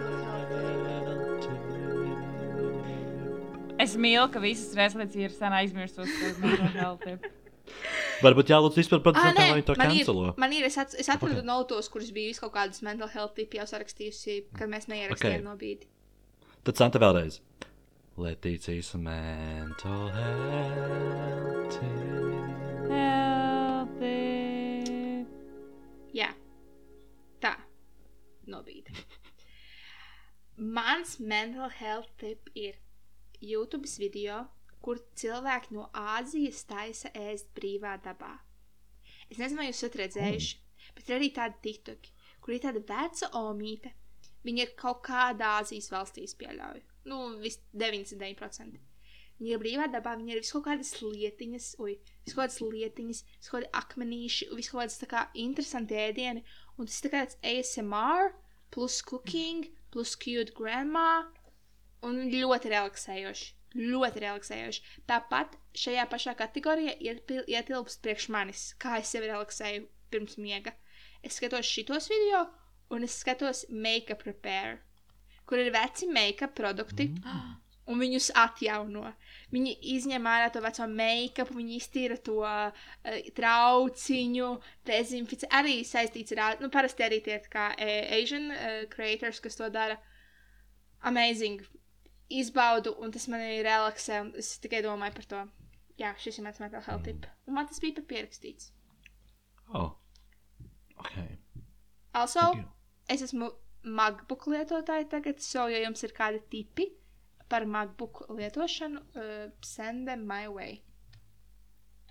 Es 3.79 3.93
mīlu, 3.95 4.31
ka 4.33 4.39
visas 4.41 4.73
reizes 4.75 5.15
ir 5.15 5.29
sen 5.29 5.53
aizmirsusi 5.53 6.11
par 6.21 6.39
mental 6.41 6.67
health. 6.73 7.36
Varbūt 8.23 8.49
jālūdz 8.49 8.77
vispār 8.79 9.01
producentiem, 9.05 9.37
nē, 9.37 9.49
lai 9.51 9.57
viņi 9.59 9.65
to 9.67 9.73
man 9.77 9.91
ir, 9.93 9.99
kancelo. 10.01 10.29
man 10.41 10.53
ir, 10.57 10.65
es, 10.67 10.77
at, 10.81 10.95
es 10.97 11.09
atradu 11.09 11.35
Ok. 11.35 11.41
okay. 11.43 11.47
notos, 11.49 11.89
kurus 11.93 12.09
bija 12.15 12.33
kaut 12.41 12.53
kādas 12.55 12.81
mental 12.85 13.09
health 13.13 13.35
tipi 13.37 13.59
jau 13.59 13.67
sarakstījusi, 13.69 14.39
kad 14.57 14.71
mēs 14.71 14.89
neierakstījām 14.89 15.37
Ok. 15.37 15.43
okay. 15.43 15.45
no 15.45 15.53
bīdi. 15.61 15.85
Tad 16.67 16.81
Santa 16.81 17.01
vēlreiz. 17.03 17.41
Letīcijas 18.17 18.89
mental 18.97 20.09
health. 20.15 21.77
Healthy. 22.89 24.15
Jā, 26.17 26.31
tā, 27.43 27.53
no 28.49 28.63
bīdi. 28.65 28.97
Mans 30.77 31.19
mental 31.21 31.69
health 31.69 32.09
tip 32.17 32.49
ir 32.57 32.81
YouTube 33.39 33.85
video, 33.99 34.47
kur 34.87 35.01
cilvēki 35.19 35.75
no 35.75 35.89
Āzijas 35.99 36.61
taisa 36.69 37.11
ēst 37.11 37.49
brīvā 37.57 37.97
dabā. 38.05 38.37
Es 39.27 39.35
nezinu, 39.35 39.59
vai 39.59 39.65
jūs 39.67 39.81
esat 39.81 39.97
redzējuši, 39.99 40.59
bet 40.95 41.09
ir 41.09 41.15
arī 41.17 41.27
tādi 41.35 41.57
tiktoki, 41.65 42.13
kur 42.39 42.55
ir 42.55 42.61
tāda 42.63 42.83
veca 42.87 43.27
omīte. 43.35 43.91
Viņa 44.47 44.63
ir 44.63 44.71
kaut 44.79 45.01
kādā 45.03 45.57
Āzijas 45.59 45.91
valstīs 45.91 46.37
pieļauju. 46.39 46.85
Nu, 47.11 47.17
vis 47.41 47.59
99%. 47.75 48.79
Viņa 49.41 49.51
ir 49.53 49.59
brīvā 49.61 49.89
dabā, 49.91 50.15
viņa 50.21 50.33
ir 50.33 50.39
vis 50.39 50.53
kaut 50.55 50.65
kādas 50.69 50.93
lietiņas, 51.03 51.67
ui, 51.83 51.97
vis 52.23 52.37
kaut 52.37 52.45
kādas 52.45 52.61
lietiņas, 52.63 53.21
vis 53.27 53.51
kaut 53.51 53.57
kādi 53.59 53.73
akmenīši, 53.81 54.49
vis 54.55 54.71
kaut 54.71 54.85
kādas 54.85 54.97
tā 55.03 55.11
kā 55.11 55.25
interesanti 55.43 55.99
ēdieni. 55.99 56.45
Un 56.77 56.87
tas 56.87 56.95
ir 57.01 57.09
tā 57.09 57.11
kā 57.11 57.25
tāds 57.25 57.41
ASMR, 57.51 58.31
plus 58.71 59.01
cooking, 59.11 59.67
plus 59.91 60.15
cute 60.15 60.55
grandma. 60.55 61.27
Un 62.07 62.23
ļoti 62.31 62.71
relaksējoši. 62.71 63.56
Ļoti 63.75 64.23
relaksējoši. 64.23 64.83
Tāpat 65.09 65.57
šajā 65.77 66.05
pašā 66.11 66.33
kategorijā 66.39 66.95
ietilpst 67.01 68.01
priekš 68.05 68.29
manis, 68.33 68.69
kā 68.79 68.97
es 69.01 69.11
sevi 69.11 69.27
relaksēju 69.27 69.85
pirms 70.13 70.37
miega. 70.39 70.73
Es 71.25 71.37
skatos 71.37 71.67
šitos 71.67 72.07
video, 72.11 72.45
un 72.93 73.03
es 73.03 73.17
skatos 73.19 73.65
make-up 73.69 74.23
repair, 74.27 74.79
kur 75.45 75.59
ir 75.59 75.73
veci 75.75 76.07
make-up 76.07 76.55
produkti, 76.55 77.09
un 77.87 78.01
viņus 78.01 78.31
atjauno. 78.39 79.11
Viņi 79.51 79.73
izņem 79.95 80.27
ārā 80.27 80.49
to 80.53 80.61
veco 80.63 80.87
make-up, 80.91 81.51
viņi 81.55 81.77
iztīra 81.79 82.17
to 82.23 82.39
uh, 82.43 82.87
trauciņu, 83.35 84.51
dezinficē. 84.87 85.51
Arī 85.59 85.79
saistīts 85.87 86.35
ar, 86.35 86.59
nu, 86.63 86.71
parasti 86.73 87.05
arī 87.07 87.21
tie 87.25 87.39
kā 87.51 87.69
uh, 87.75 87.93
Asian 88.19 88.51
uh, 88.51 88.79
creators, 88.91 89.43
kas 89.43 89.59
to 89.59 89.69
dara. 89.73 89.99
Amazing. 91.03 91.63
Izbaudu, 92.29 92.91
un 92.99 93.13
tas 93.15 93.27
man 93.31 93.43
arī 93.43 93.61
relaksē, 93.63 94.19
es 94.41 94.57
tikai 94.63 94.81
domāju 94.83 95.15
par 95.15 95.27
to. 95.33 95.43
Jā, 95.97 96.11
šis 96.21 96.39
ir 96.39 96.45
mans 96.45 96.59
mental 96.61 96.83
health 96.85 97.05
tip. 97.07 97.25
Un 97.47 97.55
man 97.57 97.69
tas 97.69 97.79
bija 97.81 97.95
pat 97.97 98.07
pierakstīts. 98.09 98.71
Oh. 99.73 99.95
Ok. 100.97 101.15
Also, 102.17 102.43
es 103.09 103.23
esmu 103.25 103.49
MacBook 103.83 104.47
lietotāja 104.51 105.07
tagad, 105.09 105.41
so, 105.43 105.67
ja 105.71 105.79
jums 105.83 106.03
ir 106.03 106.13
kādi 106.17 106.41
tipi 106.51 106.89
par 107.49 107.65
MacBook 107.65 108.25
lietošanu, 108.35 109.03
uh, 109.15 109.47
send 109.63 110.07
them 110.09 110.27
my 110.27 110.47
way. 110.51 110.81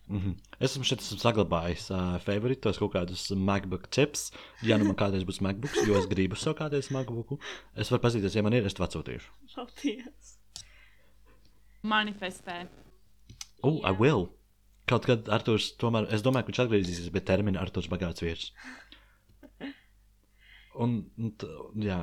Mm 0.09 0.19
-hmm. 0.19 0.35
Es 0.61 0.71
esmu 0.71 0.85
šeit 0.85 1.01
esmu 1.01 1.19
saglabājis 1.19 1.91
uh, 1.91 2.21
favoritos 2.23 2.79
kaut 2.79 2.93
kādus 2.95 3.31
MacBook 3.35 3.89
tips. 3.91 4.31
Ja 4.63 4.79
nu 4.79 4.85
man 4.85 4.95
kādreiz 4.95 5.25
būs 5.27 5.41
MacBooks, 5.43 5.87
jo 5.87 5.99
es 5.99 6.07
gribu 6.07 6.37
savu 6.37 6.57
kādreiz 6.61 6.91
MacBooku, 6.91 7.39
es 7.75 7.91
varu 7.91 8.03
pazīties, 8.03 8.37
ja 8.37 8.43
man 8.43 8.53
ir, 8.53 8.67
es 8.67 8.75
to 8.75 8.85
atsūtīšu. 8.85 9.31
Paldies! 9.55 10.39
Manifestē. 11.83 12.67
Oh, 13.63 13.81
I 13.83 13.93
will. 13.99 14.29
Kaut 14.87 15.07
kad 15.07 15.29
Arthurs, 15.29 15.73
tomēr, 15.81 16.07
es 16.15 16.23
domāju, 16.23 16.47
ka 16.47 16.53
viņš 16.53 16.63
atgriezīsies 16.63 17.13
pie 17.15 17.23
termina 17.27 17.61
Arthurs 17.61 17.89
bagāts 17.91 18.23
vīrs. 18.23 18.53
Un, 20.77 20.99
un 21.19 21.33
t, 21.41 21.49
jā, 21.83 21.99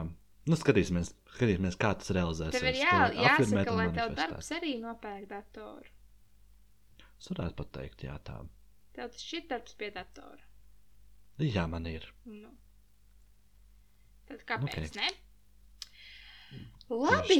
nu 0.50 0.60
skatīsimies, 0.60 1.14
skatīsimies, 1.38 1.80
kā 1.80 1.94
tas 2.00 2.12
realizēsies. 2.18 2.60
Tev 2.60 2.70
ir 2.72 2.80
jā, 2.82 3.02
jāsaka, 3.22 3.76
lai 3.78 3.90
tev 3.96 4.16
darbs 4.18 4.50
arī 4.58 4.80
nopērk 4.82 5.30
datoru. 5.30 5.93
Es 7.24 7.30
varētu 7.32 7.56
pateikt, 7.62 8.02
jā, 8.04 8.18
tā. 8.28 8.42
Tev 8.92 9.14
tas 9.14 9.24
šķiet 9.24 9.46
darbs 9.48 9.78
pie 9.80 9.88
datora. 9.96 10.44
Jā, 11.40 11.64
man 11.72 11.88
ir. 11.88 12.04
Nu. 12.28 12.50
Tad 14.28 14.44
kāpēc 14.50 14.76
Ok. 14.76 14.90
okay. 14.90 15.00
ne? 15.00 15.14
Tieši 16.84 17.40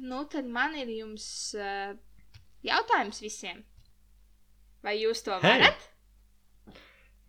nu 0.00 0.22
tad 0.32 0.48
man 0.48 0.72
ir 0.80 0.88
jums 0.90 1.26
uh, 1.60 1.92
jautājums 2.64 3.20
visiem. 3.22 3.60
Vai 4.82 4.96
jūs 4.96 5.20
to 5.28 5.36
Hei! 5.44 5.60
varat? 5.60 5.84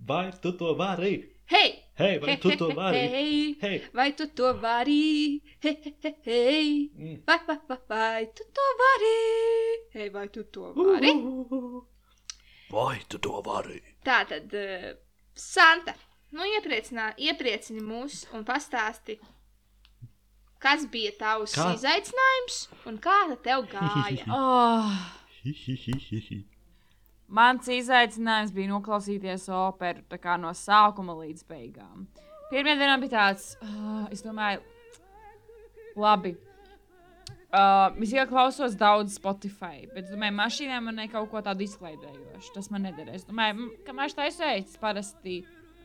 Vai 0.08 0.24
tu 0.41 0.56
to 0.58 0.72
vari? 0.80 1.17
Hei! 1.45 1.84
Hei, 1.99 2.19
vai 2.19 2.38
tu 2.38 2.56
to 2.58 2.69
vari? 2.73 2.97
Hei! 2.97 3.58
Hei! 3.62 3.82
Vai 3.93 4.12
tu 4.13 4.27
to 4.34 4.53
vari? 4.53 5.41
Hei, 5.60 5.95
hei, 6.01 6.15
hei! 6.25 6.91
Mm. 6.97 7.21
Vai, 7.25 7.39
vai, 7.47 7.60
vai, 7.67 7.77
vai 7.88 8.25
tu 8.34 8.43
to 8.53 8.62
vari? 8.79 9.19
Hei, 9.93 10.10
vai 10.10 10.27
tu 10.29 10.43
to 10.43 10.73
vari? 10.73 11.13
Vai 12.71 12.99
tu 13.08 13.19
to 13.19 13.41
vari? 13.45 13.82
Tā 14.06 14.23
tad, 14.29 14.53
uh, 14.53 14.95
Santa, 15.36 15.93
nu 16.32 16.47
iepriecini 16.47 17.84
mūs 17.84 18.23
un 18.34 18.45
pastāsti, 18.47 19.19
kas 20.63 20.88
bija 20.89 21.12
tavs 21.19 21.53
Kā? 21.60 21.73
izaicinājums 21.75 22.63
un 22.89 22.97
kā 23.03 23.19
tev 23.43 23.67
gāja. 23.69 24.25
Oh. 24.39 24.89
Mans 27.34 27.69
izaicinājums 27.72 28.54
bija 28.54 28.72
noklausīties 28.72 29.50
operu 29.54 30.04
no 30.41 30.54
sākuma 30.54 31.15
līdz 31.24 31.46
beigām. 31.50 32.08
Pirmā 32.52 32.76
dienā 32.78 33.00
bija 33.02 33.15
tāds, 33.17 33.54
uh, 33.65 34.06
es 34.13 34.22
domāju, 34.22 34.62
labi. 35.98 36.36
Uh, 37.54 37.93
es 38.02 38.13
jau 38.13 38.26
klausos 38.30 38.74
daudz 38.78 39.13
Spotify, 39.19 39.88
bet, 39.93 40.08
es 40.08 40.13
domāju, 40.13 40.34
mašīnā 40.39 40.80
man 40.82 40.98
ne 40.98 41.08
kaut 41.10 41.30
ko 41.30 41.41
tādu 41.46 41.65
izklaidējošu. 41.67 42.54
Tas 42.56 42.69
man 42.74 42.88
nederēs. 42.88 43.22
Es 43.22 43.28
domāju, 43.30 43.58
m, 43.60 43.67
kamēr 43.86 44.13
tā 44.13 44.26
aizsēju, 44.26 44.65
es 44.65 44.80
parasti 44.82 45.36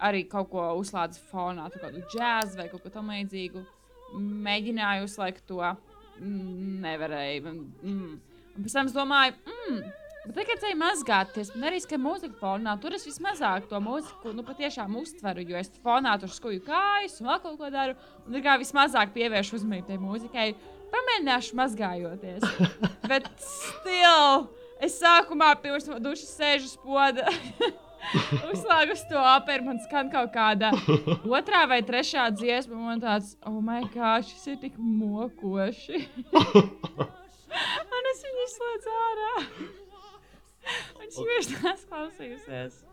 arī 0.05 0.25
kaut 0.31 0.49
ko 0.53 0.65
uzlādzu 0.81 1.21
fonā, 1.29 1.69
kādu 1.75 2.01
džēzu 2.09 2.61
vai 2.61 2.69
kaut 2.73 2.85
ko 2.85 2.93
tamlīdzīgu. 2.95 3.65
Mēģināju 4.49 5.05
uzlikt 5.05 5.45
to, 5.49 5.61
mm, 6.17 6.79
nevarēju. 6.85 7.55
Mm. 7.83 8.15
Un 8.57 8.65
pēc 8.65 8.77
tam 8.79 8.89
es 8.89 8.97
domāju, 8.97 9.37
mm, 9.45 9.83
bet 10.29 10.37
tagad 10.37 10.63
ceļā 10.63 10.77
mazgāties, 10.79 11.53
man 11.55 11.69
arī 11.71 11.81
skan 11.83 12.03
mūzika 12.05 12.37
fonā. 12.41 12.75
Tur 12.83 12.97
es 12.97 13.07
vismazāk 13.09 13.69
to 13.71 13.81
mūziku, 13.83 14.35
nu, 14.37 14.45
patiešām 14.47 14.95
uztveru, 15.01 15.45
jo 15.49 15.59
es 15.61 15.73
fonā 15.85 16.15
tur 16.21 16.33
skuju 16.33 16.63
kājas 16.67 17.19
un 17.23 17.31
vēl 17.31 17.43
kaut 17.45 17.59
ko 17.61 17.71
daru. 17.73 17.97
Un 18.29 18.39
kā 18.45 18.59
vismazāk 18.61 19.15
pievēršu 19.17 19.59
uzmanību 19.59 19.89
tai 19.89 19.99
mūzikai, 20.03 20.47
pamēģināšu 20.93 21.59
mazgājoties. 21.59 22.47
bet 23.11 23.29
still, 23.43 24.49
es 24.85 25.01
sākumā 25.01 25.55
pirms 25.63 25.89
dušas 26.05 26.33
sēžu 26.37 26.73
uz 26.73 26.79
poda. 26.85 27.29
Uzslēgu 28.53 28.95
uz 28.95 29.03
to 29.11 29.19
operu, 29.19 29.67
man 29.67 29.81
skan 29.83 30.11
kaut 30.13 30.31
kāda 30.33 30.71
otrā 31.27 31.65
vai 31.69 31.81
trešā 31.85 32.29
dziesma. 32.37 32.77
un 32.79 32.87
Man 32.93 33.03
tāds, 33.03 33.35
oh, 33.43 33.59
my 33.65 33.83
God, 33.95 34.25
šis 34.29 34.53
ir 34.55 34.61
tik 34.63 34.79
mokoši. 34.79 36.05
Un 37.99 38.09
es 38.13 38.25
viņu 38.25 38.45
izslēdzu 38.45 38.97
ārā. 39.03 39.35
Un 40.99 41.11
šī 41.15 41.25
vairs 41.31 41.51
nesklausījusies. 41.65 42.85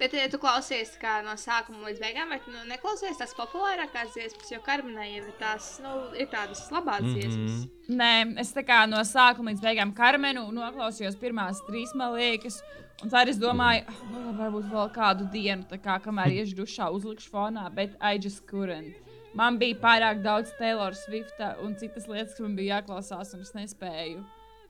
Bet, 0.00 0.14
ja 0.16 0.24
tu 0.32 0.38
klausies 0.42 0.96
kā 0.98 1.18
no 1.22 1.34
sākuma 1.38 1.84
līdz 1.86 2.00
beigām, 2.02 2.30
vai 2.32 2.38
nu, 2.50 2.62
neklausies 2.66 3.18
tās 3.20 3.34
populārākās 3.38 4.14
dziesmas, 4.16 4.48
jo 4.50 4.58
Karmenai 4.64 5.10
ir, 5.20 5.28
tās, 5.38 5.76
nu, 5.84 5.92
ir 6.18 6.26
tādas 6.32 6.64
labās 6.74 7.04
Mhm. 7.04 7.12
dziesmas. 7.14 7.68
Nē, 7.88 8.38
es 8.40 8.50
tā 8.56 8.64
kā 8.66 8.80
no 8.90 8.98
sākuma 9.06 9.52
līdz 9.52 9.62
beigām 9.62 9.92
Karmenu 9.94 10.48
noklausījos 10.56 11.18
pirmās 11.20 11.60
trīs 11.68 11.92
maliekas. 11.94 12.62
Un 13.02 13.10
tā 13.10 13.22
arī 13.22 13.30
es 13.34 13.38
domāju, 13.38 13.84
ah, 13.86 14.02
nu, 14.10 14.32
varbūt 14.40 14.66
vēl 14.72 14.90
kādu 14.94 15.28
dienu, 15.30 15.64
tā 15.70 15.78
kā 15.78 16.00
kamēr 16.02 16.34
iešu 16.40 16.56
dušā, 16.64 16.90
uzlikšu 16.94 17.30
fonā, 17.30 17.68
bet 17.74 17.94
I 18.00 18.18
just 18.18 18.46
couldn't. 18.46 18.94
Man 19.34 19.58
bija 19.58 19.78
pārāk 19.80 20.22
daudz 20.22 20.50
Taylor 20.58 20.92
Swifta 20.98 21.54
un 21.62 21.76
citas 21.76 22.06
lietas, 22.08 22.34
kas 22.34 22.40
man 22.40 22.56
bija 22.56 22.80
jāklausās, 22.82 23.34
un 23.34 23.40
es 23.46 23.52
nespēju 23.54 24.24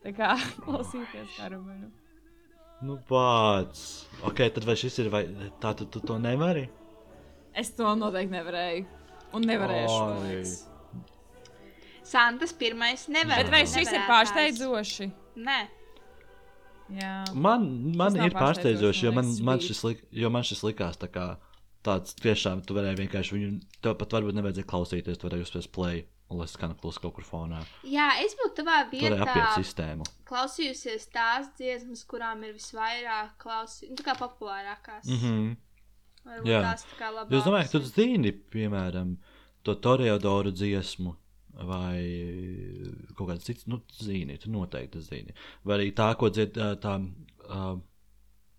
tā 0.04 0.12
kā 0.16 0.36
klausīties 0.66 1.36
Karmenu. 1.38 1.90
Nu, 2.82 2.98
pats. 3.08 4.06
Ok, 4.26 4.40
tad 4.54 4.64
vai 4.66 4.74
šis 4.78 4.98
ir, 5.02 5.10
vai 5.12 5.22
tā 5.62 5.70
tu, 5.78 5.86
tu 5.86 6.02
to 6.02 6.18
nevari? 6.18 6.66
Es 7.54 7.70
to 7.76 7.92
noteikti 7.98 8.34
nevarēju. 8.34 8.86
Un 9.36 9.46
nevarēšu. 9.48 10.00
Oi. 10.28 10.42
Santas 12.12 12.52
pirmais 12.58 13.06
nevar. 13.12 13.44
Bet 13.44 13.52
vai 13.52 13.62
šis 13.70 13.92
ir 13.92 14.02
pārsteidzoši? 14.08 15.08
Nē. 15.46 15.60
Jā. 16.98 17.12
Man, 17.32 17.68
man 17.96 18.18
ir 18.20 18.34
pārsteidzoši, 18.34 19.06
jo 19.06 19.14
man, 19.16 19.30
man 19.46 19.62
šis 19.62 19.80
lik, 19.86 20.02
jo 20.12 20.28
man 20.34 20.44
šis 20.44 20.64
likās 20.66 20.98
tā 21.00 21.08
kā 21.12 21.26
tāds 21.86 22.16
tiešām 22.22 22.64
tu 22.66 22.76
varēji 22.78 23.00
vienkārši 23.02 23.36
viņu, 23.36 23.52
tev 23.84 23.96
pat 24.00 24.18
varbūt 24.18 24.38
nevajadzēja 24.38 24.70
klausīties, 24.72 25.18
tu 25.18 25.28
varēji 25.28 25.48
uzspiest 25.48 25.72
play 25.74 26.04
lai 26.36 26.48
skan 26.48 26.74
klusi 26.80 27.00
kaut 27.02 27.14
kur 27.16 27.26
fonā. 27.26 27.62
Jā, 27.88 28.08
es 28.22 28.34
būtu 28.38 28.62
tavā 28.62 28.78
vietā 28.90 29.26
klausījusies 30.28 31.08
tās 31.12 31.50
dziesmas, 31.58 32.04
kurām 32.08 32.44
ir 32.46 32.54
visvairāk 32.56 33.34
klausījusies, 33.42 33.92
nu, 33.92 33.98
tā 34.00 34.06
kā 34.06 34.16
populārākās. 34.20 35.08
Mm 35.08 35.20
-hmm. 35.22 35.56
Varbūt 36.22 36.52
Jā. 36.52 36.60
tās 36.62 36.86
tā 36.86 36.98
kā 37.00 37.10
labākas. 37.10 37.38
Es 37.38 37.44
domāju, 37.44 37.70
ka 37.72 37.78
tu 37.78 37.84
zini, 37.84 38.32
piemēram, 38.32 39.16
to 39.62 39.74
Toreodoru 39.74 40.52
dziesmu. 40.52 41.16
Vai 41.52 42.00
kaut 43.14 43.28
kāds 43.28 43.44
cits, 43.44 43.66
nu, 43.66 43.82
zini, 43.92 44.38
tu 44.38 44.50
noteikti 44.50 45.00
zini. 45.00 45.34
Vai 45.64 45.78
arī 45.78 45.92
tā, 45.92 46.14
ko 46.16 46.30
dzied 46.30 46.56
ā, 46.56 46.76
tā 46.80 46.94
uh, 46.96 47.78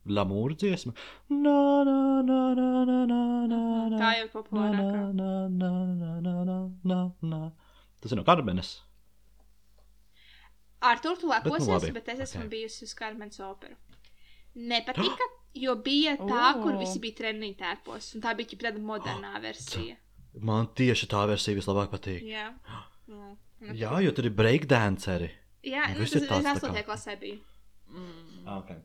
Lamūra 0.06 0.56
dziesma. 0.60 0.92
Na, 1.30 1.84
na, 1.88 2.22
na, 2.22 2.39
na, 2.54 2.70
na, 2.86 3.06
na, 3.06 3.20
na, 3.48 3.60
na, 3.89 4.00
Tā 4.02 4.10
jau 4.18 4.26
ir 4.26 4.28
na, 4.28 4.34
populārākā. 4.34 5.04
na, 5.13 5.30
na, 5.48 5.70
na, 5.94 6.16
na, 6.22 6.44
na, 6.44 6.58
na, 6.84 6.98
na. 7.22 7.52
Tas 8.02 8.12
ir 8.12 8.20
no 8.20 8.24
Karmenes. 8.28 8.74
Ar 10.84 11.00
to 11.00 11.13
tu 11.16 11.30
Bet 11.30 11.46
nu 11.46 11.52
lekosies, 11.52 11.70
labi, 11.72 11.92
bet 11.96 12.10
es 12.12 12.20
esmu 12.26 12.44
ok. 12.44 12.50
bijusi 12.52 12.84
uz 12.84 12.94
Karmenes 13.00 13.39
operu. 13.39 13.76
Nepatika, 14.56 15.28
jo 15.56 15.76
bija 15.80 16.18
tā, 16.20 16.50
kur 16.62 16.74
O. 16.76 16.80
visi 16.82 17.00
bija 17.00 17.16
trenīgi 17.22 17.56
tērpos, 17.62 18.10
un 18.18 18.22
tā 18.26 18.34
bija 18.38 18.52
ģip 18.52 18.66
tāda 18.68 18.82
modernā 18.84 19.32
versija. 19.42 19.96
Man 20.44 20.68
tieši 20.76 21.08
tā 21.08 21.24
versija 21.30 21.56
vislabāk 21.56 21.89
patīk. 21.94 22.22
Jā. 22.28 22.50
Jā, 23.08 23.74
Jā, 23.80 23.94
jo 24.04 24.12
tur 24.12 24.28
ir 24.28 24.34
breakdanceri. 24.36 25.30
Jā 25.63 25.86
Nu, 25.88 25.94
nu, 25.96 26.00
viss 26.04 26.12
tas 26.12 26.22
ir 26.22 26.28
ir 26.28 26.32
tāds 26.34 26.44
tā 26.44 26.56
8. 26.60 26.76
kā- 26.76 26.86
klasē 26.89 27.16
bija. 27.22 27.39
Okay. 28.60 28.82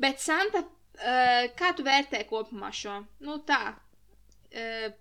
Bet, 0.00 0.20
Santa, 0.22 0.64
uh, 0.64 1.46
kā 1.58 1.72
tu 1.76 1.86
vērtē 1.86 2.24
kopumā 2.30 2.72
šo? 2.74 3.00
Nu, 3.22 3.38
tā. 3.46 3.76
Uh, 4.54 4.92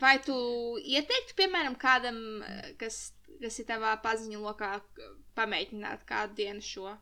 vai 0.00 0.18
tu 0.24 0.34
ieteiktu, 0.82 1.36
piemēram, 1.38 1.76
kādam, 1.78 2.18
eh, 2.42 2.72
kas, 2.78 3.12
kas 3.40 3.58
ir 3.60 3.68
tavā 3.68 3.94
paziņu 4.02 4.42
lokā, 4.42 4.76
pamēģināt 5.38 6.06
kādu 6.08 6.34
dienu 6.42 6.64
šo? 6.64 6.96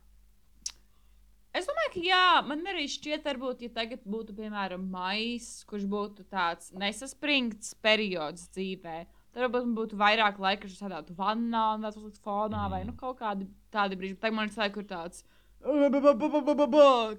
Es 1.52 1.66
domāju, 1.68 1.90
ka 1.92 2.00
jā, 2.00 2.26
man 2.48 2.62
arī 2.64 2.87
šķiet, 2.88 3.26
varbūt, 3.26 3.66
ja 3.66 3.72
tagad 3.76 4.04
būtu, 4.08 4.32
piemēram, 4.38 4.87
maijs, 4.88 5.64
kurš 5.68 5.85
būtu 5.85 6.24
tāds 6.32 6.70
nesaspringts 6.72 7.74
periods 7.85 8.46
dzīvē, 8.54 9.02
tad 9.35 9.42
varbūt 9.44 9.66
man 9.66 9.74
būtu 9.76 9.98
vairāk 10.00 10.40
laika, 10.40 10.68
es 10.68 10.78
sēdētu 10.80 11.16
vannā 11.18 11.74
un 11.76 11.85
uzlikt 11.90 12.22
fonā, 12.24 12.70
vai 12.72 12.87
nu 12.88 12.96
kaut 12.96 13.20
kādi 13.20 13.50
tādi 13.72 14.00
brīži. 14.00 14.16
Tagad 14.22 14.38
man 14.38 14.48
ir 14.48 14.56
tāds, 14.56 14.72
kur 14.72 14.88
tāds, 14.88 15.24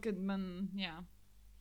kad 0.04 0.18
man, 0.20 0.48
jā. 0.78 0.98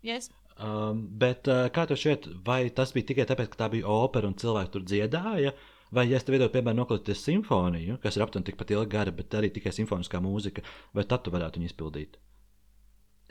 Yes. 0.03 0.31
Um, 0.59 1.05
bet 1.19 1.49
uh, 1.49 1.69
kā 1.73 1.87
tev 1.89 1.99
šķiet, 2.01 2.27
vai 2.47 2.67
tas 2.75 2.93
bija 2.95 3.09
tikai 3.13 3.27
tāpēc, 3.31 3.53
ka 3.53 3.61
tā 3.65 3.69
bija 3.73 3.89
opera 3.89 4.29
un 4.29 4.37
cilvēki 4.39 4.75
tur 4.75 4.85
dziedāja? 4.87 5.55
Vai, 5.93 6.07
ja 6.09 6.17
es 6.17 6.25
tev 6.25 6.39
iedodu, 6.39 6.53
piemēram, 6.55 6.81
noklausīties 6.81 7.23
simfoniju, 7.27 7.99
kas 8.03 8.17
ir 8.17 8.25
aptuveni 8.25 8.49
tikpat 8.49 8.73
ilga 8.73 8.89
gara, 8.95 9.13
bet 9.15 9.35
arī 9.37 9.51
tikai 9.53 9.75
simfoniskā 9.77 10.23
mūzika, 10.25 10.65
vai 10.97 11.05
tad 11.09 11.25
tu 11.25 11.33
varētu 11.35 11.61
viņu 11.61 11.69
izpildīt? 11.69 12.17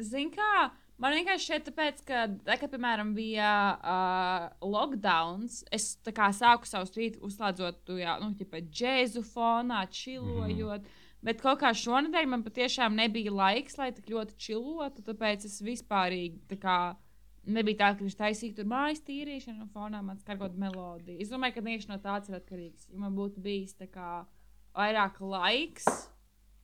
Zini, 0.01 0.29
kā 0.35 0.69
man 1.01 1.15
vienkārši 1.17 1.47
šķiet, 1.47 1.65
tāpēc, 1.69 2.03
ka, 2.05 2.23
tā, 2.45 2.57
kad, 2.61 2.69
piemēram, 2.73 3.15
bija 3.17 3.51
uh, 3.75 4.47
lockdowns, 4.61 5.63
es 5.73 5.95
kā 6.13 6.29
sāku 6.37 6.69
savu 6.69 6.89
rītu 6.95 7.23
uzslēdzot 7.25 7.95
jau, 7.97 8.17
nu, 8.21 8.31
tipā 8.37 8.61
džēzu 8.69 9.25
fonā, 9.33 9.83
čilojot. 9.89 10.85
Mm. 10.85 11.00
Bet 11.21 11.41
kaut 11.43 11.59
kā 11.61 11.69
šonadēļ 11.77 12.27
man 12.31 12.43
patiešām 12.45 12.95
nebija 12.97 13.31
laiks, 13.33 13.77
lai 13.77 13.91
tik 13.93 14.09
ļoti 14.09 14.37
čilotu, 14.41 15.03
tāpēc 15.05 15.45
es 15.45 15.59
vispārīgi 15.61 16.39
tā 16.49 16.57
kā 16.61 16.77
nebija 17.45 17.77
tā, 17.77 17.89
ka 17.97 18.05
viņš 18.05 18.15
taisīja 18.17 18.57
tur 18.57 18.69
mājas 18.69 19.03
tīrīšanu, 19.05 19.65
un 19.65 19.69
fonā 19.73 20.01
man 20.05 20.17
skargot 20.21 20.55
melodiju. 20.57 21.19
Es 21.21 21.29
domāju, 21.29 21.59
ka 21.59 21.65
tieši 21.67 21.91
no 21.91 21.99
tā 22.01 22.15
tas 22.17 22.31
ir 22.31 22.39
atkarīgs. 22.39 22.89
Ja 22.89 23.03
man 23.03 23.17
būtu 23.17 23.41
bijis 23.41 23.77
tā 23.77 23.89
kā 23.91 24.23
vairāk 24.77 25.19
laiks, 25.21 25.85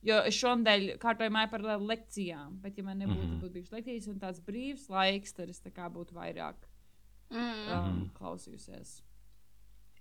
jo 0.06 0.18
es 0.26 0.38
šonadēļ 0.38 0.88
kārtoju 1.02 1.34
māju 1.34 1.52
par 1.54 1.66
lekcijām, 1.82 2.58
bet 2.62 2.78
ja 2.78 2.86
man 2.86 2.98
nebūtu 2.98 3.20
mm. 3.20 3.30
-hmm. 3.30 3.40
būtu 3.44 3.54
bijušas 3.58 3.78
lekcijas 3.78 4.10
un 4.10 4.18
tāds 4.18 4.42
brīvs 4.42 4.88
laiks, 4.90 5.32
tad 5.38 5.50
es 5.50 5.62
būtu 5.62 6.14
vairāk 6.18 6.66
Mm. 7.30 7.38
um, 7.38 7.88
Mhm. 7.88 8.04
klausījusies. 8.16 9.02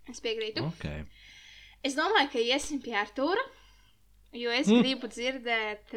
Es 0.08 0.22
piekrītu. 0.24 0.64
Okay. 0.72 1.06
Es 1.84 1.96
domāju, 1.96 2.32
ka 2.32 2.40
iesim 2.40 2.80
pie 2.82 2.96
Artūra, 2.96 3.44
jo 4.34 4.52
es 4.52 4.68
Mm. 4.68 4.82
gribu 4.82 5.08
dzirdēt, 5.08 5.96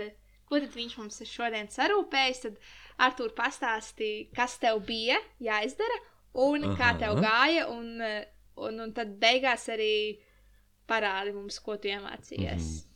ko 0.49 0.61
tad 0.61 0.71
viņš 0.75 0.97
mums 0.99 1.21
ir 1.21 1.27
šodien 1.27 1.69
sarūpējis. 1.69 2.43
Tad 2.43 2.57
Artūra 3.01 3.33
pastāstīja, 3.35 4.29
kas 4.37 4.59
tev 4.59 4.83
bija 4.87 5.17
jāizdara 5.41 5.97
un 6.35 6.65
Aha. 6.65 6.77
kā 6.77 6.99
tev 6.99 7.17
gāja. 7.23 7.69
Un, 7.71 8.01
un, 8.57 8.81
un 8.81 8.93
tad 8.93 9.19
beigās 9.19 9.69
arī 9.73 10.19
parādi 10.89 11.33
mums, 11.35 11.59
ko 11.63 11.77
tu 11.77 11.89
iemācījies. 11.89 12.71
Mm. 12.71 12.87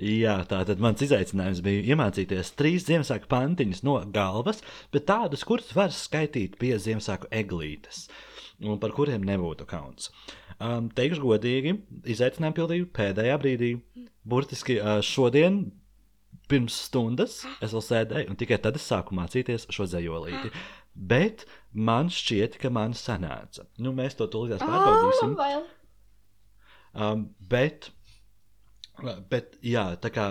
Jā, 0.00 0.36
tā 0.48 0.62
tad 0.64 0.78
mans 0.80 1.02
izaicinājums 1.04 1.58
bija 1.60 1.82
iemācīties 1.92 2.54
trīs 2.56 2.86
Ziemassvētku 2.88 3.28
pantiņus 3.28 3.82
no 3.84 3.98
galvas, 4.14 4.62
bet 4.94 5.04
tādus, 5.10 5.42
kurus 5.44 5.74
var 5.76 5.90
skaitīt 5.92 6.56
pie 6.60 6.78
Ziemassvētku 6.80 7.28
eglītes, 7.36 8.06
un 8.60 8.80
par 8.80 8.94
kuriem 8.96 9.24
nebūtu 9.26 9.66
kauns. 9.68 10.10
Um, 10.60 10.90
teikšu 10.92 11.22
godīgi, 11.24 11.76
izaicinājumu 12.12 12.56
pildīju 12.58 12.88
pēdējā 12.96 13.36
brīdī. 13.40 13.70
Burtiski 14.28 14.76
uh, 14.80 14.98
šodien, 15.04 15.62
pirms 16.50 16.76
stundas, 16.88 17.40
es 17.62 17.72
vēl 17.72 17.84
sēdēju, 17.86 18.28
un 18.32 18.38
tikai 18.38 18.58
tad 18.62 18.76
es 18.76 18.86
sāku 18.90 19.16
mācīties 19.16 19.68
šo 19.72 19.86
zejolīti. 19.88 20.50
Bet 20.94 21.46
man 21.72 22.10
šķiet, 22.12 22.58
ka 22.60 22.72
man 22.74 22.96
sanāca. 22.98 23.64
Nu, 23.80 23.94
mēs 23.96 24.18
to 24.18 24.26
tūlīt 24.30 24.60
pārbaudīsim. 24.62 25.36
vēl. 25.38 25.62
Um, 26.90 27.28
bet, 27.52 27.92
bet, 29.30 29.54
jā, 29.62 29.86
tā 30.02 30.10
kā 30.12 30.26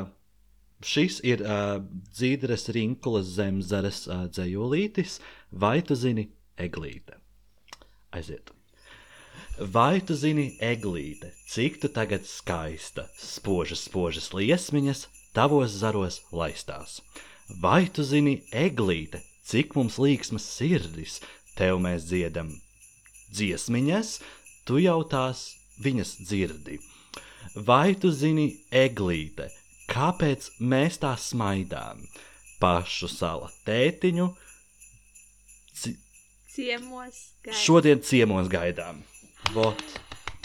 šis 0.83 1.21
ir 1.27 1.45
uh, 1.45 1.79
dzīves 2.11 2.67
rinkulas 2.75 3.31
zemzares 3.37 4.03
uh, 4.11 4.27
dzējolītis, 4.27 5.17
vai 5.63 5.79
tu 5.87 5.95
zini 5.99 6.27
eglīte? 6.59 7.18
Aiziet. 8.11 8.51
Vai 9.59 9.99
tu 10.01 10.15
zini, 10.15 10.53
eglīte, 10.63 11.33
cik 11.51 11.81
tu 11.81 11.89
tagad 11.91 12.23
skaista, 12.25 13.05
spožas, 13.19 13.83
spožas 13.89 14.31
liesmiņas, 14.33 15.03
tavos 15.35 15.75
zaros 15.81 16.21
laistās? 16.31 17.01
Vai 17.61 17.89
tu 17.91 18.05
zini, 18.07 18.39
eglīte, 18.55 19.21
cik 19.45 19.75
mums 19.75 19.99
līksmas 20.01 20.47
sirdis, 20.55 21.19
tev 21.59 21.81
mēs 21.83 22.07
dziedam 22.09 22.53
dziesmiņas, 23.35 24.15
tu 24.65 24.79
jau 24.81 25.01
tās 25.03 25.45
viņas 25.83 26.15
dzirdi? 26.23 26.79
Vai 27.55 27.95
tu 27.99 28.13
zini, 28.15 28.49
eglīte, 28.71 29.49
kāpēc 29.91 30.53
mēs 30.59 31.01
tā 31.03 31.13
smaidām? 31.19 32.05
Pašu 32.59 33.07
sala 33.11 33.51
tētiņu 33.67 34.31
Ciemos. 36.59 37.19
gaida. 37.43 37.57
šodien 37.63 38.01
ciemos 38.03 38.49
gaidām. 38.51 38.99
Vot. 39.55 39.79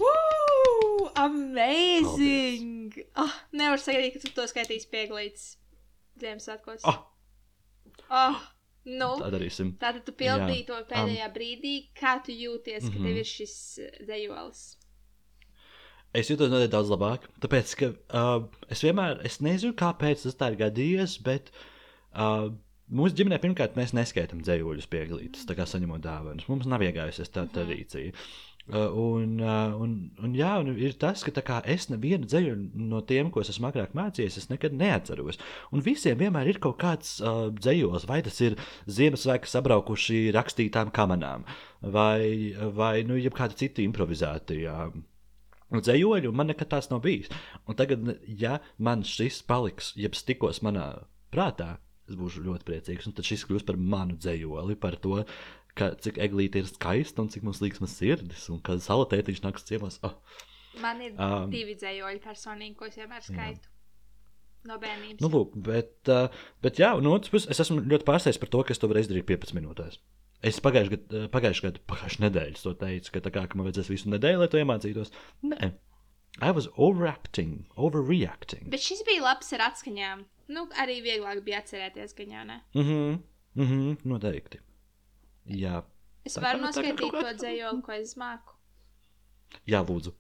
Woo! 0.01 1.09
Amazing! 1.17 2.95
Oh, 3.19 3.35
nevar 3.53 3.79
sagaidīt, 3.83 4.15
ka 4.17 4.23
tu 4.25 4.33
to 4.37 4.47
skaitīsi 4.51 4.89
pieglīts 4.93 5.55
Ziemassvētkos. 6.23 6.85
Ah, 6.87 7.03
Oh, 8.15 8.37
nu, 8.87 9.09
tā 9.19 9.31
darīsim. 9.33 9.73
tātad 9.81 10.05
tu 10.07 10.13
pildīji 10.13 10.67
to 10.69 10.77
pēdējā 10.91 11.27
brīdī. 11.35 11.75
Kā 11.99 12.17
tu 12.25 12.33
jūties, 12.37 12.85
ka 12.91 12.99
Mhm. 12.99 13.05
tev 13.07 13.17
ir 13.23 13.25
šis 13.25 13.55
eh, 13.83 13.91
dejols? 14.07 14.77
Es 16.15 16.29
jūtos 16.31 16.51
noteikti 16.53 16.71
daudz 16.77 16.91
labāk, 16.93 17.25
tāpēc, 17.43 17.73
ka 17.81 17.87
uh, 18.15 18.45
es 18.71 18.83
vienmēr, 18.87 19.25
es 19.27 19.41
nezinu, 19.43 19.75
kāpēc 19.75 20.23
tas 20.23 20.35
tā 20.39 20.53
ir 20.53 20.59
gadījies, 20.61 21.17
bet 21.27 21.51
uh, 22.15 22.51
mūsu 22.93 23.21
ģimenē 23.21 23.41
pirmkārt 23.43 23.79
mēs 23.79 23.95
neskaitām 23.97 24.43
dzējuļus 24.45 24.91
pieglītus, 24.93 25.47
tā 25.49 25.57
kā 25.59 25.67
saņemot 25.69 26.03
dāvanas. 26.05 26.49
Mums 26.51 26.69
nav 26.71 26.85
iegājusies 26.85 27.33
tā 27.35 27.47
tradīcija. 27.55 28.13
Uh, 28.65 28.89
un, 28.97 29.41
uh, 29.45 29.75
un, 29.77 29.91
un, 30.25 30.33
jā, 30.33 30.55
un 30.63 30.71
ir 30.81 30.95
tas, 30.97 31.21
ka 31.21 31.43
kā 31.45 31.59
es 31.69 31.91
nevienu 31.91 32.25
dzēju 32.25 32.55
no 32.81 33.03
tiem, 33.05 33.29
ko 33.29 33.43
es 33.43 33.51
esmu 33.53 33.69
agrāk 33.69 33.93
mācījies, 33.93 34.39
es 34.41 34.49
nekad 34.49 34.73
neatceros. 34.81 35.37
Un 35.69 35.85
visiem 35.85 36.17
vienmēr 36.17 36.49
ir 36.49 36.61
kaut 36.65 36.79
kāds 36.81 37.19
uh, 37.21 37.51
dzējos, 37.53 38.07
vai 38.09 38.23
tas 38.25 38.41
ir 38.41 38.57
Ziemassvētku 38.89 39.53
sabraukuši 39.53 40.23
rakstītām 40.33 40.95
kamerām, 40.97 41.45
vai, 41.85 42.55
vai 42.73 42.95
nu, 43.05 43.21
kāda 43.37 43.61
cita 43.61 43.85
improvizēta. 43.85 44.57
Jā. 44.57 44.89
Dzējoļu 45.75 46.33
man 46.33 46.49
nekad 46.49 46.73
tāds 46.73 46.89
nav 46.89 47.05
bijis. 47.05 47.29
Un 47.69 47.77
tagad, 47.77 48.15
ja 48.25 48.63
man 48.79 49.05
šis 49.05 49.43
paliks, 49.45 49.93
jeb 50.01 50.17
stikos 50.17 50.65
manā 50.65 50.89
prātā, 51.35 51.75
es 52.09 52.19
būšu 52.21 52.45
ļoti 52.47 52.67
priecīgs. 52.69 53.09
Un 53.09 53.17
tad 53.17 53.29
šis 53.29 53.45
kļūs 53.49 53.67
par 53.69 53.79
manu 53.81 54.17
dzējoli, 54.21 54.77
par 54.81 54.97
to, 55.03 55.23
ka, 55.79 55.93
cik 56.05 56.19
eglīte 56.23 56.63
ir 56.63 56.71
skaista 56.71 57.25
un 57.25 57.31
cik 57.33 57.47
mums 57.47 57.63
līksmas 57.65 57.95
sirdis, 57.99 58.49
un 58.53 58.61
kad 58.65 58.83
salatētiņš 58.85 59.45
nāks 59.47 59.67
ciemos. 59.69 60.01
Oh, 60.07 60.19
Man 60.83 60.99
ir 61.05 61.15
Um, 61.23 61.53
divi 61.53 61.77
dzējoļi 61.79 62.21
personīgi, 62.25 62.75
ko 62.79 62.89
es 62.89 62.99
vienmēr 62.99 63.23
skaitu. 63.23 63.71
No 64.65 64.79
bērnības. 64.81 65.21
nu, 65.21 65.29
lūk, 65.29 65.57
bet, 65.61 65.93
uh, 66.09 66.33
bet 66.65 66.79
jā, 66.81 66.95
no 67.05 67.13
otras 67.15 67.31
puses, 67.31 67.51
es 67.53 67.61
esmu 67.61 67.83
ļoti 67.85 68.07
pārsteigts 68.09 68.41
par 68.41 68.49
to, 68.49 68.63
ka 68.65 68.73
es 68.73 68.81
to 68.81 68.89
varu 68.89 69.03
izdarīt 69.05 69.27
15 69.29 69.55
minūtēs. 69.59 69.99
Es 70.45 70.59
pagājušajā 70.65 70.95
gadā, 70.97 71.27
pagājušajā 71.35 71.69
gadā, 71.69 71.83
pagājušajā 71.93 72.25
nedēļā 72.25 72.63
to 72.63 72.73
teicu, 72.81 73.13
ka, 73.13 73.23
kā, 73.29 73.45
ka 73.45 73.61
man 73.61 73.69
vajadzēs 73.69 73.91
visu 73.93 74.11
nedēļu, 74.13 74.41
lai 74.41 74.49
to 74.53 74.61
iemācītos. 74.63 75.13
Nē, 75.53 75.69
I 76.43 76.51
was 76.51 76.67
overacting, 76.77 77.67
overreacting. 77.77 78.69
Bet 78.71 78.83
šis 78.83 79.05
bija 79.07 79.23
labs 79.23 79.53
ar 79.55 79.63
atskaņām. 79.71 80.25
Nu, 80.51 80.67
arī 80.83 80.99
vieglāk 81.05 81.41
bija 81.47 81.61
atcerēties, 81.63 82.13
ka 82.19 82.27
jā, 82.27 82.43
ne. 82.49 82.61
Mhm, 82.75 83.21
mhm, 83.55 83.85
noteikti. 84.11 84.59
Jā, 85.47 85.85
Es 86.25 86.37
varu 86.41 86.59
kā 86.59 86.65
noskaidrot 86.67 87.15
to 87.21 87.33
dzējoli, 87.39 87.83
ko 87.87 87.93
es 87.93 88.15
māku. 88.17 88.57
jā 89.69 89.81
lūdzu. 89.87 90.13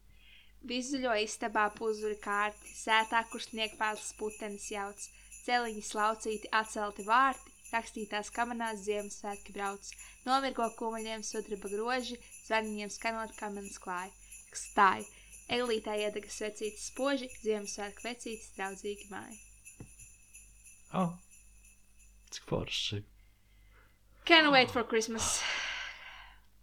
Vizuļo 0.65 1.13
istabā 1.25 1.67
puzuri 1.77 2.17
kārti, 2.25 2.71
sētā, 2.77 3.25
kur 3.31 3.41
sniegpārlis 3.41 4.13
putenis 4.17 4.71
jauc, 4.71 5.09
celiņi 5.45 5.83
slaucīti, 5.85 6.49
atcelti 6.53 7.05
vārti, 7.05 7.51
rakstītās 7.73 8.31
kamerās 8.33 8.85
Ziemassvētki 8.87 9.53
brauc, 9.53 9.91
nomirgo 10.25 10.71
kumaļiem 10.79 11.25
sudraba 11.27 11.69
groži, 11.69 12.17
zvaniņiem 12.47 12.91
skanot 12.95 13.35
kamenas 13.37 13.77
klāja. 13.83 14.13
Stāj, 14.55 15.05
eglītā 15.53 15.97
iedega 16.01 16.31
svecītas 16.31 16.89
spoži, 16.91 17.29
Ziemassvētku 17.43 18.07
vecītas 18.07 18.53
draudzīgi 18.57 19.11
māja. 19.11 19.41
Oh. 20.95 21.13
Cik 22.35 22.49
forši. 22.51 23.03
Can't 24.25 24.51
wait 24.53 24.71
for 24.71 24.87
Christmas. 24.89 25.41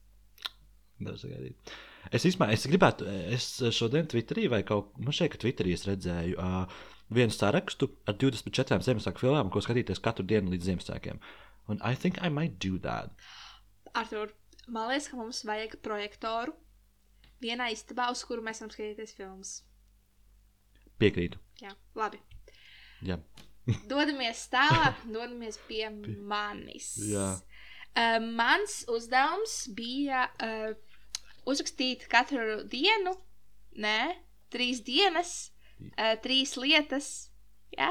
Nevar 1.04 1.20
sagaidīt. 1.22 1.74
Es 2.10 2.26
īstenībā, 2.26 2.50
es 2.56 2.66
gribētu, 2.66 3.06
es 3.36 3.46
šodien 3.78 4.08
Twitterī 4.10 4.48
vai 4.50 4.64
kaut 4.66 4.96
man 4.98 5.14
šeit, 5.14 5.36
ka 5.36 5.42
Twitterī 5.44 5.76
es 5.76 5.86
redzēju 5.86 6.40
uh, 6.42 6.82
vienu 7.14 7.36
sarakstu 7.36 7.92
ar 8.10 8.18
24 8.18 8.82
Ziemassvētku 8.88 9.22
filmām, 9.22 9.52
ko 9.54 9.62
skatīties 9.62 10.02
katru 10.02 10.26
dienu 10.28 10.56
līdz 10.56 10.72
Ziemassvētkiem. 10.72 11.22
Un 11.70 11.84
I 11.86 11.94
think 11.94 12.18
I 12.26 12.34
might 12.34 12.58
do 12.64 12.80
that. 12.88 13.14
Artur, 13.94 14.34
man 14.68 14.90
liekas, 14.90 15.12
ka 15.12 15.20
mums 15.20 15.44
vajag 15.46 15.78
projektoru 15.86 16.58
vienā 17.42 17.70
istabā, 17.74 18.10
uz 18.14 18.24
kuru 18.28 18.44
mēs 18.46 18.62
varam 18.62 18.72
skatīties 18.74 19.16
filmas. 19.18 19.56
Piekrītu. 21.02 21.40
Jā, 21.62 21.74
labi. 21.98 22.20
Jā. 23.06 23.18
Dodamies 23.92 24.44
tālāk, 24.54 25.02
dodamies 25.16 25.58
pie 25.68 25.88
manis. 26.30 26.94
Jā. 27.12 27.32
Uh, 27.92 28.20
mans 28.24 28.82
uzdevums 28.92 29.56
bija 29.76 30.28
uh, 30.40 30.70
uzrakstīt 31.50 32.06
katru 32.12 32.62
dienu, 32.72 33.12
nē, 33.84 33.98
trīs 34.54 34.80
dienas, 34.88 35.34
uh, 35.98 36.14
trīs 36.24 36.56
lietas. 36.62 37.10
Jā, 37.76 37.90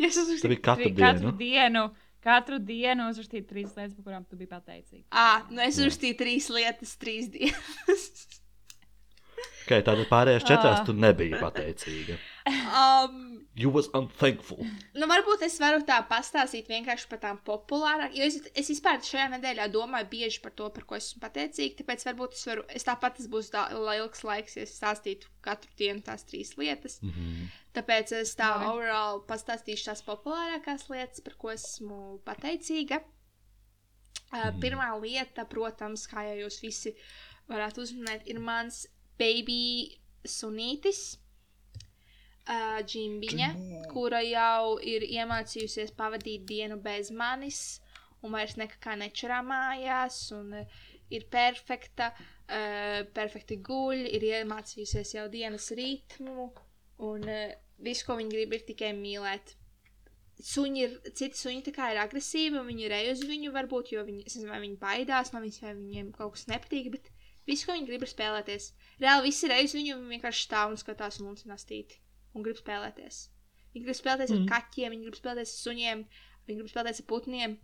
ja 0.00 0.10
es 0.10 0.18
uzrakstīju. 0.20 0.52
bija 0.52 0.64
katru 0.70 0.90
Tri- 0.90 1.00
katru 1.00 1.32
dienu. 1.40 1.86
Katru 2.26 2.58
dienu 2.58 3.06
uzrakstīt 3.12 3.46
trīs 3.46 3.70
lietas, 3.76 3.94
par 3.94 4.08
kurām 4.08 4.24
tu 4.26 4.38
biji 4.40 4.50
pateicīgs. 4.50 5.06
Ah, 5.14 5.44
nu 5.50 5.62
es 5.62 5.78
uzrakstīju 5.78 6.16
trīs 6.18 6.48
lietas, 6.50 6.96
trīs 6.98 7.28
dienas. 7.30 8.08
Okay, 9.66 9.82
tātad 9.82 10.06
pārējās 10.10 10.44
četrās 10.46 10.80
Ah. 10.80 10.84
tu 10.86 10.92
nebija 10.94 11.40
pateicīga. 11.42 12.16
um, 12.46 13.25
You 13.56 13.70
was 13.70 13.88
unthankful. 13.94 14.60
Nu, 15.00 15.06
varbūt 15.08 15.42
es 15.46 15.54
varu 15.60 15.80
tā 15.88 15.96
pastāstīt 16.08 16.68
vienkārši 16.68 17.08
par 17.08 17.20
tām 17.22 17.38
populārākām. 17.44 18.12
Jo 18.18 18.26
es, 18.28 18.36
es 18.52 18.68
vispār 18.72 19.00
šajā 19.04 19.30
nedēļā 19.32 19.70
domāju 19.72 20.10
bieži 20.12 20.42
par 20.44 20.52
to, 20.58 20.68
par 20.74 20.84
ko 20.88 20.98
esmu 20.98 21.22
pateicīga. 21.24 21.78
Tāpēc 21.80 22.04
varbūt 22.10 22.36
es 22.36 22.44
varu, 22.48 22.66
es 22.76 22.84
tāpat 22.84 23.16
tas 23.16 23.30
būs 23.32 23.48
tā, 23.54 23.66
ilgs 23.72 24.24
laiks, 24.28 24.58
ja 24.58 24.66
es 24.68 24.76
stāstītu 24.76 25.32
katru 25.44 25.72
dienu 25.80 26.04
tās 26.04 26.28
trīs 26.28 26.52
lietas. 26.60 26.98
Mm 27.00 27.12
-hmm. 27.16 27.50
Tāpēc 27.76 28.12
es 28.20 28.36
tā 28.36 28.50
Labi. 28.52 28.70
overall 28.72 29.24
pastāstīšu 29.28 29.88
tās 29.90 30.04
populārākās 30.04 30.88
lietas, 30.92 31.20
par 31.20 31.34
ko 31.40 31.52
esmu 31.52 32.20
pateicīga. 32.28 33.00
Uh, 34.26 34.50
pirmā 34.60 34.90
lieta, 35.00 35.44
protams, 35.44 36.06
kā 36.10 36.28
jau 36.28 36.36
jūs 36.44 36.60
visi 36.60 36.96
varētu 37.48 37.80
uzminēt, 37.80 38.26
ir 38.26 38.38
mans 38.38 38.86
baby 39.18 39.96
sunītis. 40.24 41.18
Uh, 42.46 42.78
Džimbiņa, 42.86 43.46
kura 43.90 44.20
jau 44.22 44.76
ir 44.78 45.02
iemācījusies 45.02 45.90
pavadīt 45.98 46.44
dienu 46.46 46.76
bez 46.78 47.08
manis, 47.10 47.80
un 48.22 48.36
vairs 48.36 48.54
nekā 48.60 48.94
nečurā 49.00 49.40
mājās, 49.42 50.20
un 50.36 50.52
uh, 50.60 50.76
ir 51.10 51.26
perfekta, 51.32 52.12
uh, 52.14 53.00
perfekti 53.18 53.58
guļ, 53.66 54.04
ir 54.18 54.28
iemācījusies 54.30 55.16
jau 55.16 55.26
dienas 55.32 55.72
ritmu, 55.74 56.52
un 57.08 57.26
uh, 57.26 57.50
viss, 57.82 58.06
ko 58.06 58.14
viņi 58.20 58.34
grib, 58.36 58.54
ir 58.54 58.64
tikai 58.70 58.92
mīlēt. 58.94 59.56
Suņi 60.36 60.86
ir, 60.86 60.96
citi 61.16 61.42
suņi 61.42 61.66
tā 61.66 61.74
kā 61.74 61.90
ir 61.96 62.02
agresīvi, 62.04 62.60
un 62.60 62.70
viņi 62.70 62.94
rej 62.94 63.10
uz 63.16 63.26
viņu, 63.26 63.50
varbūt, 63.58 63.90
jo 63.96 64.06
viņi, 64.06 64.22
es 64.28 64.36
nezinu, 64.36 64.52
vai 64.54 64.62
viņi 64.68 64.82
baidās 64.86 65.34
no 65.34 65.42
viņas, 65.42 65.62
vai 65.66 65.74
viņiem 65.80 66.14
kaut 66.14 66.36
kas 66.36 66.46
nepatīk, 66.52 66.92
bet 66.94 67.10
viss, 67.48 67.66
ko 67.66 67.74
viņi 67.74 67.90
grib, 67.90 68.06
ir 68.06 68.14
spēlēties. 68.14 68.72
Reāli 69.02 69.32
visi 69.32 69.50
uz 69.50 69.78
viņu, 69.80 70.02
vienkārši 70.14 70.46
stāv 70.46 70.74
un 70.74 70.82
skatās 70.82 71.18
un 71.18 71.32
mums 71.32 71.48
nastīti, 71.48 71.98
un 72.36 72.46
grib 72.46 72.60
spēlēties. 72.60 73.22
Viņi 73.74 73.88
grib 73.88 73.98
spēlēties 73.98 74.32
mm. 74.32 74.42
Mhm. 74.42 74.52
ar 74.52 74.54
kaķiem, 74.54 74.94
viņi 74.94 75.08
grib 75.08 75.18
spēlēties 75.20 75.54
ar 75.54 75.62
suņiem, 75.64 76.04
viņi 76.48 76.60
grib 76.60 76.72
spēlēties 76.72 77.02
ar 77.02 77.08
putniem. 77.12 77.58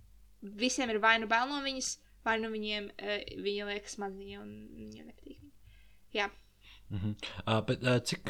Visiem 0.64 0.91
ir 0.91 0.99
vai 1.05 1.16
nu 1.23 1.29
bail 1.31 1.49
no 1.49 1.61
viņas, 1.64 1.95
vai 2.27 2.39
nu 2.43 2.51
viņiem 2.53 2.89
uh, 2.93 3.18
viņa 3.47 3.68
liekas 3.70 3.99
maziņa, 4.03 4.41
un 4.43 4.55
viņiem 4.79 5.11
nepatīk. 5.12 5.39
Jā, 6.12 6.29
Mm 6.93 6.99
-hmm. 6.99 7.14
uh, 7.59 7.66
bet, 7.66 7.83
uh, 7.83 8.03
cik, 8.05 8.20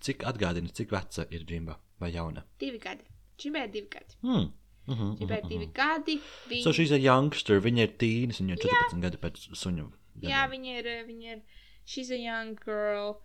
cik 0.00 0.22
atgādina, 0.22 0.68
cik 0.72 0.92
veca 0.92 1.26
ir 1.30 1.42
Džimba 1.44 1.74
vai 2.00 2.12
jauna? 2.14 2.44
divi 2.60 2.78
gadi. 2.78 3.04
Čibē 3.38 3.64
ir 3.64 3.72
divi 3.72 3.88
gadi. 3.90 4.14
Mm. 4.22 4.52
Mm 4.86 4.94
-hmm, 4.94 5.18
Čibē 5.18 5.38
ir 5.38 5.48
divi 5.48 5.66
gadi. 5.74 6.20
Viņa... 6.50 6.62
So 6.62 6.72
she's 6.72 6.92
a 6.92 6.98
youngster, 6.98 7.60
viņa 7.60 7.82
ir 7.82 7.92
tīnis, 8.02 8.40
viņa 8.40 8.52
ir 8.52 8.58
14 8.58 9.00
gadi 9.00 9.16
pēc 9.16 9.36
suņu. 9.62 9.90
Jā, 10.22 10.46
viņa 10.50 10.78
ir, 10.78 10.86
eh, 10.86 11.04
viņa 11.06 11.32
ir, 11.32 11.42
she's 11.86 12.10
a 12.10 12.18
young 12.18 12.64
girl. 12.64 13.18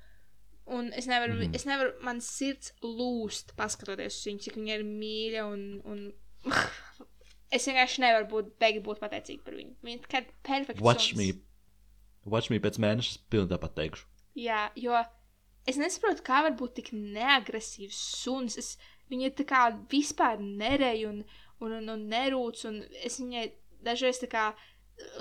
Un 0.67 0.89
es 0.99 1.07
nevaru, 1.07 1.37
mm 1.37 1.55
es 1.55 1.63
nevaru, 1.67 1.93
man 2.03 2.19
sirds 2.23 2.73
lūst, 2.83 3.53
paskatoties 3.59 4.17
uz 4.17 4.27
viņu, 4.27 4.43
cik 4.43 4.57
viņa 4.59 4.75
ir 4.75 4.83
mīļa 4.87 5.45
un, 5.47 5.61
un 5.87 6.01
es 7.55 7.67
vienkārši 7.69 8.03
nevaru 8.03 8.27
būt, 8.33 8.49
beigi 8.59 8.83
būt 8.83 8.99
pateicīga 8.99 9.45
par 9.45 9.55
viņu. 9.55 9.77
Viņa 9.87 9.95
ir 9.95 10.03
tikai 10.03 10.23
perfekta. 10.49 10.83
Watch 10.83 11.15
me. 11.19 11.31
Watch 12.27 12.51
me 12.51 12.59
pēc 12.59 12.81
mēneša, 12.83 13.21
pilnīgi 13.31 13.53
tāpat 13.53 13.77
teikšu. 13.77 14.07
Jā, 14.37 14.67
jo 14.75 14.99
es 15.67 15.79
nesaprotu, 15.79 16.25
kā 16.27 16.43
var 16.45 16.55
būt 16.59 16.75
tik 16.81 16.91
neagresīvs 16.95 18.01
suns. 18.19 18.57
Es, 18.59 18.73
viņa 19.11 19.29
ir 19.29 19.35
tā 19.39 19.47
kā 19.47 19.63
vispār 19.91 20.41
nereja 20.43 21.13
un, 21.13 21.23
un, 21.63 21.77
un, 21.79 21.93
un 21.95 22.07
nerūc, 22.11 22.63
un 22.69 22.81
es 23.07 23.21
viņai 23.23 23.47
dažreiz 23.87 24.19
tā 24.19 24.29
kā 24.31 24.47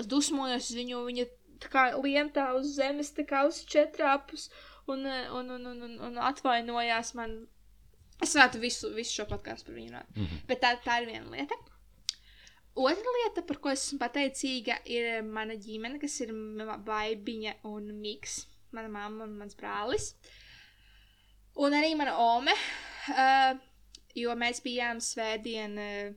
dusmojos 0.09 0.71
uz 0.71 0.79
viņu, 0.79 1.03
viņa 1.07 1.27
tā 1.63 1.71
kā 1.73 1.85
lientā 1.97 2.49
uz 2.57 2.75
zemes, 2.77 3.13
tā 3.15 3.25
kā 3.27 3.45
uz 3.47 3.61
četrāpus, 3.69 4.49
un, 4.93 5.05
eh, 5.05 5.29
un, 5.31 5.49
un, 5.55 5.65
un, 5.71 5.81
un, 5.89 5.95
un 6.09 6.19
atvainojās 6.29 7.13
man. 7.19 7.39
Es 8.23 8.33
varētu 8.33 8.59
visu, 8.61 8.89
visu 8.95 9.19
šo 9.19 9.27
podkāstu 9.29 9.69
par 9.69 9.75
viņu 9.77 9.91
runāt. 9.91 10.13
Mm 10.15 10.23
-hmm. 10.25 10.45
Bet 10.49 10.61
tā, 10.63 10.71
tā 10.81 11.01
ir 11.01 11.11
viena 11.11 11.29
lieta. 11.29 11.55
Otra 12.77 13.13
lieta, 13.13 13.41
par 13.41 13.57
ko 13.57 13.69
esmu 13.69 13.97
pateicīga, 13.99 14.75
ir 14.85 15.23
mana 15.23 15.55
ģimene, 15.57 15.99
kas 15.99 16.19
ir 16.21 16.33
baigiņa 16.85 17.53
un 17.63 17.87
miks. 18.01 18.45
Mana 18.71 18.87
mamma 18.87 19.23
un 19.23 19.37
mans 19.37 19.55
brālis. 19.55 20.13
Un 21.55 21.73
arī 21.73 21.95
mana 21.97 22.17
ome. 22.17 22.53
Uh, 23.09 23.57
jo 24.15 24.35
mēs 24.35 24.61
bijām 24.61 24.99
svētdien, 25.01 25.77
uh, 25.77 26.13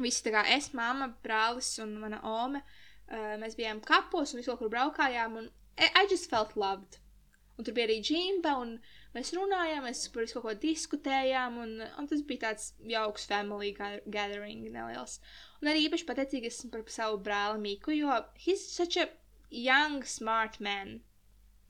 visi 0.00 0.24
tā 0.24 0.32
kā 0.32 0.46
es, 0.56 0.72
mamma, 0.72 1.10
brālis 1.24 1.78
un 1.82 1.98
mana 2.00 2.22
ome. 2.22 2.62
Uh, 3.08 3.34
mēs 3.42 3.56
bijām 3.58 3.82
kapos 3.84 4.32
un 4.32 4.40
visu 4.40 4.50
kaut 4.52 4.62
kur 4.62 4.72
braukājām. 4.72 5.36
Un 5.36 5.50
I 5.76 6.06
just 6.10 6.30
felt 6.30 6.56
loved. 6.56 7.03
Un 7.58 7.64
tur 7.64 7.74
bija 7.76 7.86
arī 7.86 8.00
džimba, 8.02 8.56
un 8.60 8.72
mēs 9.14 9.28
runājām, 9.36 9.84
mēs 9.86 10.08
par 10.12 10.24
visu 10.24 10.34
kaut 10.40 10.46
ko 10.48 10.54
diskutējām, 10.64 11.58
un, 11.62 11.74
un 12.00 12.08
tas 12.10 12.22
bija 12.26 12.48
tāds 12.48 12.72
jauks 12.90 13.26
family 13.30 13.70
ga- 13.76 14.00
gathering 14.10 14.64
neliels. 14.74 15.20
Un 15.62 15.70
arī 15.70 15.84
īpaši 15.88 16.08
pateicīgi 16.08 16.50
esmu 16.50 16.70
par 16.72 16.82
savu 16.90 17.20
brāli 17.22 17.60
Miku, 17.62 17.94
jo 17.94 18.10
he's 18.34 18.64
such 18.72 18.96
a 18.96 19.06
young, 19.50 20.02
smart 20.04 20.58
man. 20.60 21.00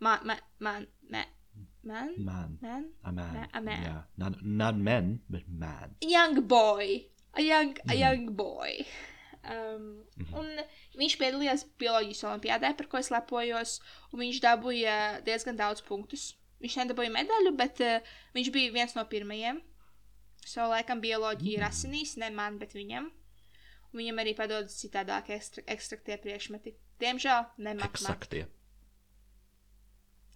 Man, 0.01 0.21
man, 0.25 0.41
man, 0.59 0.87
man, 1.11 1.27
man, 1.83 2.15
Man. 2.25 2.57
man? 2.63 2.85
A 3.05 3.13
man. 3.13 3.35
Ma- 3.35 3.49
a 3.53 3.61
man. 3.61 3.83
Yeah. 3.83 4.03
Not, 4.17 4.43
not 4.43 4.77
men, 4.77 5.21
but 5.29 5.43
man. 5.49 5.97
young 6.01 6.41
boy. 6.49 7.05
A 7.37 7.43
young, 7.43 7.77
a 7.89 7.93
Mhm. 7.93 7.99
young 7.99 8.27
boy. 8.37 8.87
Um, 9.45 9.89
un 10.41 10.47
viņš 10.97 11.19
piedalījās 11.21 11.67
bioloģijas 11.81 12.25
olimpiādē, 12.31 12.71
par 12.79 12.89
ko 12.89 13.01
es 13.01 13.11
lepojos, 13.13 13.77
un 14.13 14.23
viņš 14.23 14.41
dabūja 14.45 14.97
diezgan 15.27 15.59
daudz 15.61 15.85
punktus. 15.85 16.31
Viņš 16.65 16.79
nedabūja 16.81 17.13
medaļu, 17.13 17.53
bet 17.59 17.83
uh, 17.85 18.15
viņš 18.37 18.51
bija 18.55 18.73
viens 18.73 18.97
no 18.97 19.05
pirmajiem. 19.11 19.61
So, 20.45 20.65
laikam, 20.71 21.01
bioloģija 21.05 21.59
ir 21.59 21.67
asinīs, 21.67 22.17
ne 22.21 22.31
man, 22.33 22.57
bet 22.61 22.77
viņam. 22.77 23.11
Un 23.93 24.01
viņam 24.01 24.21
arī 24.25 24.35
padodas 24.37 24.77
citādāk 24.81 25.31
ekstra, 25.37 25.65
ekstraktie 25.73 26.19
priekšmeti. 26.21 26.75
Diemžēl, 27.01 27.49
ne 27.65 27.77
matemātika. 27.79 28.15
Eksaktie. 28.15 28.47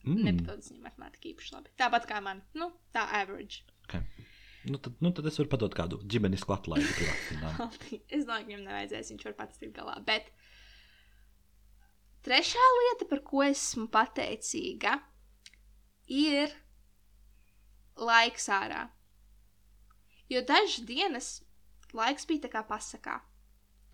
Mm. 0.04 0.12
Mm. 0.12 0.24
Nepadodas 0.28 0.70
viņa 0.72 0.84
matemātika 0.84 1.30
īpaši 1.32 1.54
labi. 1.56 1.72
Tāpat 1.80 2.06
kā 2.08 2.20
man. 2.24 2.40
Nu, 2.56 2.70
tā 2.94 3.04
average. 3.20 3.64
Nu, 4.68 4.78
tad, 4.82 4.98
nu, 5.04 5.12
tad 5.14 5.26
es 5.30 5.38
varu 5.40 5.50
padot 5.52 5.74
kādu 5.76 6.00
ģimenisku 6.04 6.52
atlaidi 6.54 6.88
es 8.16 8.26
domāju, 8.28 8.44
ka 8.44 8.48
viņam 8.50 8.64
nevajadzēs, 8.66 9.12
viņš 9.14 9.26
var 9.28 9.36
pats 9.38 9.60
tikt 9.60 9.76
galā. 9.78 9.96
Bet 10.06 10.28
trešā 12.26 12.66
lieta, 12.80 13.08
par 13.10 13.22
ko 13.26 13.42
esmu 13.46 13.88
pateicīga, 13.92 14.98
ir 16.12 16.52
laiks 17.98 18.48
ārā. 18.52 18.86
Jo 20.28 20.42
dažas 20.44 20.84
dienas 20.88 21.30
laiks 21.96 22.28
bija 22.28 22.44
tā 22.46 22.52
kā 22.52 22.64
pasakā. 22.68 23.18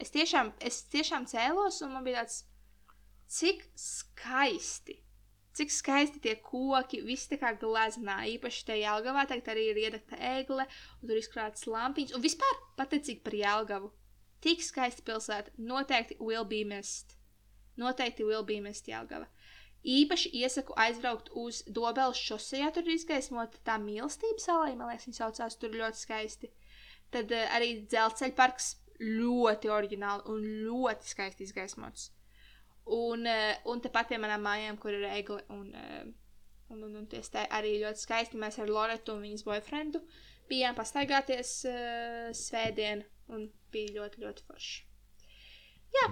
Es 0.03 0.11
tiešām, 0.15 0.51
es 0.59 0.83
tiešām 0.91 1.29
cēlos, 1.31 1.79
un 1.87 1.95
man 1.95 2.07
bija 2.07 2.25
tāds, 2.25 2.43
cik 3.31 3.63
skaisti. 3.79 4.99
Cik 5.55 5.71
skaisti 5.71 6.21
tie 6.23 6.35
koki, 6.43 6.99
viss 7.07 7.31
tā 7.31 7.39
kā 7.39 7.53
gleznā, 7.59 8.17
īpaši 8.33 8.65
te 8.67 8.79
Jālgavā, 8.81 9.23
tagad 9.31 9.53
arī 9.53 9.69
ir 9.71 9.83
iedegta 9.85 10.19
egle, 10.35 10.67
un 11.01 11.11
tur 11.11 11.21
izkrātas 11.21 11.69
lampiņas, 11.71 12.17
un 12.17 12.25
vispār 12.25 12.57
pateicīgi 12.81 13.23
par 13.23 13.37
Jālgavu. 13.39 13.93
Tik 14.43 14.65
skaisti 14.67 15.05
pilsēta, 15.07 15.55
noteikti 15.57 16.19
will 16.19 16.45
be 16.45 16.65
missed. 16.67 17.15
Noteikti 17.81 18.27
will 18.27 18.43
be 18.47 18.59
missed 18.65 18.91
Jālgava. 18.91 19.31
Īpaši 19.85 20.31
iesaku 20.41 20.75
aizbraukt 20.81 21.31
uz 21.37 21.61
Dobelas 21.69 22.19
šosejā, 22.19 22.71
tur 22.73 22.87
ir 22.89 22.97
izgaismota 22.97 23.61
tā 23.69 23.77
mīlestības 23.81 24.47
salai, 24.49 24.73
man 24.79 24.89
liekas, 24.91 25.07
viņa 25.11 25.19
saucās, 25.21 25.59
tur 25.61 25.77
ļoti 25.77 26.01
skaisti. 26.01 26.51
Tad 27.13 27.31
uh, 27.37 27.47
arī 27.55 27.85
dzelzceļa 27.85 28.37
parks 28.39 28.73
ļoti 29.01 29.71
oriģināli 29.71 30.25
un 30.33 30.47
ļoti 30.65 31.11
skaisti 31.11 31.45
izgaismots. 31.45 32.09
Un, 32.87 33.25
uh, 33.25 33.55
un 33.73 33.81
tepat 33.81 34.11
pie 34.11 34.19
manām 34.21 34.43
mājām, 34.45 34.77
kur 34.77 34.93
ir 34.93 35.07
egle 35.09 35.41
un, 35.49 35.71
uh, 35.73 36.05
un, 36.69 36.83
un, 36.85 36.97
un 37.01 37.07
tie 37.09 37.23
stāj 37.25 37.47
arī 37.57 37.79
ļoti 37.81 38.03
skaisti. 38.05 38.37
Mēs 38.41 38.59
ar 38.61 38.69
Loretu 38.69 39.15
un 39.17 39.23
viņas 39.25 39.45
boyfriendu 39.47 40.03
bijām 40.51 40.77
pastaigāties 40.77 41.53
uh, 41.71 42.29
svētdien 42.37 43.05
un 43.33 43.47
bija 43.73 43.95
ļoti, 43.97 44.21
ļoti 44.27 44.45
forši. 44.51 44.83
Jā, 45.95 46.09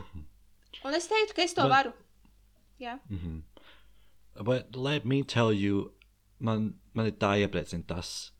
un 0.88 0.94
es 0.96 1.08
teiktu, 1.10 1.36
ka 1.36 1.44
es 1.44 1.52
to 1.58 1.66
Bet- 1.66 1.74
varu. 1.74 1.92
Jā. 2.80 2.96
But 4.40 4.74
let 4.74 5.04
me 5.04 5.22
tell 5.22 5.52
you, 5.52 5.92
man, 6.40 6.74
man 6.94 7.06
ir 7.10 7.18
tā 7.20 7.34
iepriecina 7.42 7.84
tas, 7.86 8.32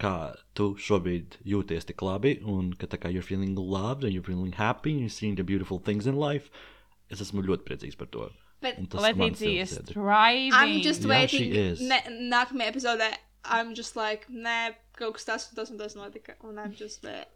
kā 0.00 0.34
tu 0.56 0.72
šobrīd 0.80 1.36
jūties 1.46 1.84
tik 1.90 2.00
labi, 2.02 2.38
un 2.42 2.72
ka 2.72 2.88
tā 2.90 2.98
kā 2.98 3.12
you're 3.12 3.22
feeling 3.22 3.54
loved, 3.54 4.02
and 4.04 4.14
you're 4.14 4.24
feeling 4.24 4.52
happy, 4.56 4.92
and 4.92 5.00
you're 5.04 5.10
seeing 5.18 5.36
the 5.36 5.44
beautiful 5.44 5.78
things 5.78 6.06
in 6.06 6.16
life. 6.16 6.48
Es 7.10 7.20
esmu 7.20 7.42
ļoti 7.44 7.64
priecīgs 7.68 7.96
par 7.98 8.06
to. 8.06 8.30
Bet 8.62 8.78
Un 8.78 8.86
tas 8.86 9.00
man 9.02 9.12
Letīcija 9.12 9.66
silda 9.66 9.82
sirdī. 9.82 9.90
striving. 9.90 10.52
I'm 10.54 10.82
just 10.82 11.02
Jā, 11.02 11.08
waiting. 11.08 11.52
she 11.52 11.58
is. 11.70 11.80
Ne, 11.80 12.00
nākamajā 12.32 12.72
epizodē 12.72 13.10
I'm 13.44 13.74
just 13.74 13.94
like, 13.96 14.26
nē, 14.32 14.74
kaut 14.96 15.14
kas 15.14 15.24
tas 15.24 15.48
un 15.50 15.56
tas 15.56 15.70
un 15.70 15.78
tas 15.78 15.94
notika. 15.94 16.34
Un 16.44 16.56
I'm 16.56 16.72
just 16.74 17.02
there. 17.02 17.26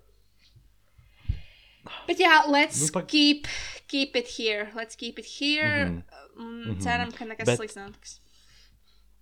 Bet 2.06 2.18
jā, 2.20 2.46
let's 2.48 2.80
Nu, 2.80 2.88
pa- 2.92 3.02
keep, 3.02 3.46
keep 3.88 4.16
it 4.16 4.28
here. 4.36 4.70
Let's 4.74 4.96
keep 4.96 5.18
it 5.18 5.26
here. 5.38 5.84
Mm 5.86 6.02
-hmm. 6.36 6.80
Ceram, 6.82 7.12
ka 7.12 7.24
nekas 7.24 7.46
Bet- 7.46 7.58
slikts 7.58 7.76
nenotiks. 7.76 8.20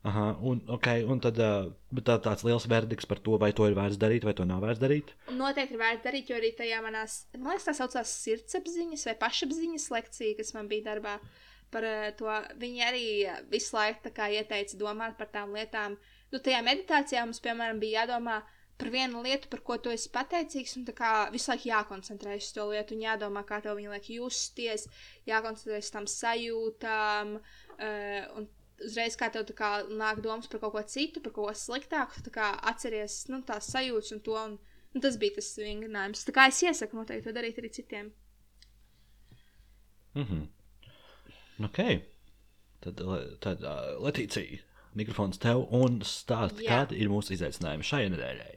Aha, 0.07 0.27
un, 0.47 0.61
okay, 0.71 1.03
un 1.03 1.19
tad 1.19 1.39
tā, 1.41 2.15
tāds 2.23 2.45
liels 2.47 2.69
verdikts 2.71 3.09
par 3.11 3.19
to, 3.19 3.35
vai 3.43 3.49
to 3.57 3.67
ir 3.67 3.75
vērts 3.75 3.99
darīt, 3.99 4.27
vai 4.29 4.37
to 4.39 4.45
nav 4.47 4.63
vērts 4.63 4.83
darīt. 4.83 5.11
Noteikti 5.35 5.75
ir 5.75 5.81
vērts 5.81 6.05
darīt, 6.05 6.31
jo 6.31 6.37
arī 6.39 6.53
tajā 6.55 6.79
manās, 6.85 7.17
man 7.35 7.51
liekas, 7.51 7.67
tā 7.67 7.75
saucās 7.75 8.13
sirdsapziņas 8.23 9.07
vai 9.09 9.17
pašapziņas 9.25 9.89
lekcija, 9.97 10.37
kas 10.39 10.55
man 10.55 10.71
bija 10.71 10.93
darbā. 10.93 11.17
Par 11.75 11.83
to 12.15 12.31
viņi 12.61 12.85
arī 12.87 13.07
visu 13.51 13.75
laiku 13.75 14.13
ieteica 14.31 14.79
domāt 14.79 15.17
par 15.19 15.33
tām 15.33 15.57
lietām. 15.57 15.97
Nu, 16.31 16.39
tajā 16.39 16.61
meditācijā 16.63 17.25
mums, 17.27 17.43
piemēram, 17.43 17.83
bija 17.83 18.05
jādomā 18.05 18.45
par 18.79 18.93
vienu 18.93 19.25
lietu, 19.25 19.51
par 19.51 19.65
ko 19.67 19.79
tu 19.83 19.91
esi 19.91 20.13
pateicīgs, 20.13 20.77
un 20.79 20.87
visu 21.33 21.51
laiku 21.51 21.71
jākoncentrējas 21.73 22.51
uz 22.51 22.55
to 22.55 22.69
lietu, 22.71 22.95
un 22.95 23.03
jādomā, 23.09 23.43
kā 23.49 23.59
tev 23.65 23.81
viņa 23.81 23.97
liek 23.97 24.11
justies, 24.21 24.87
jākoncentrējas 25.27 25.91
tām 25.95 26.07
sajūtām, 26.13 27.35
uh, 27.41 28.37
un 28.37 28.49
uzreiz 28.85 29.17
kā 29.17 29.31
tev 29.33 29.49
kā 29.57 29.73
nāk 29.89 30.21
domas 30.25 30.47
par 30.53 30.61
kaut 30.61 30.75
ko 30.77 30.83
citu, 30.83 31.23
par 31.25 31.33
kaut 31.33 31.51
ko 31.51 31.55
sliktāku, 31.57 32.23
tu 32.25 32.31
kā 32.35 32.53
atceries, 32.73 33.25
nu, 33.33 33.41
tās 33.47 33.71
sajūtas 33.73 34.13
un 34.17 34.25
to, 34.27 34.37
un 34.37 34.59
Nu, 34.97 35.01
tas 35.05 35.19
bija 35.21 35.35
tas 35.37 35.51
vingrinājums. 35.61 36.23
Tā 36.25 36.33
kā 36.33 36.47
es 36.49 36.63
iesaku 36.65 36.97
noteikti 36.97 37.27
to 37.29 37.33
darīt 37.37 37.59
arī 37.61 37.69
citiem. 37.69 38.07
Mhm. 40.17 40.47
Ok. 41.67 41.81
Tad, 42.81 43.03
tad 43.45 43.65
uh, 43.65 43.91
Letīcija, 44.07 44.63
mikrofons 44.97 45.41
tev 45.43 45.67
un 45.77 45.99
stāst, 46.01 46.63
Jā. 46.65 46.71
kāda 46.87 46.97
ir 46.97 47.13
mūsu 47.13 47.35
izaicinājuma 47.37 47.85
šai 47.85 48.03
nedēļai. 48.15 48.55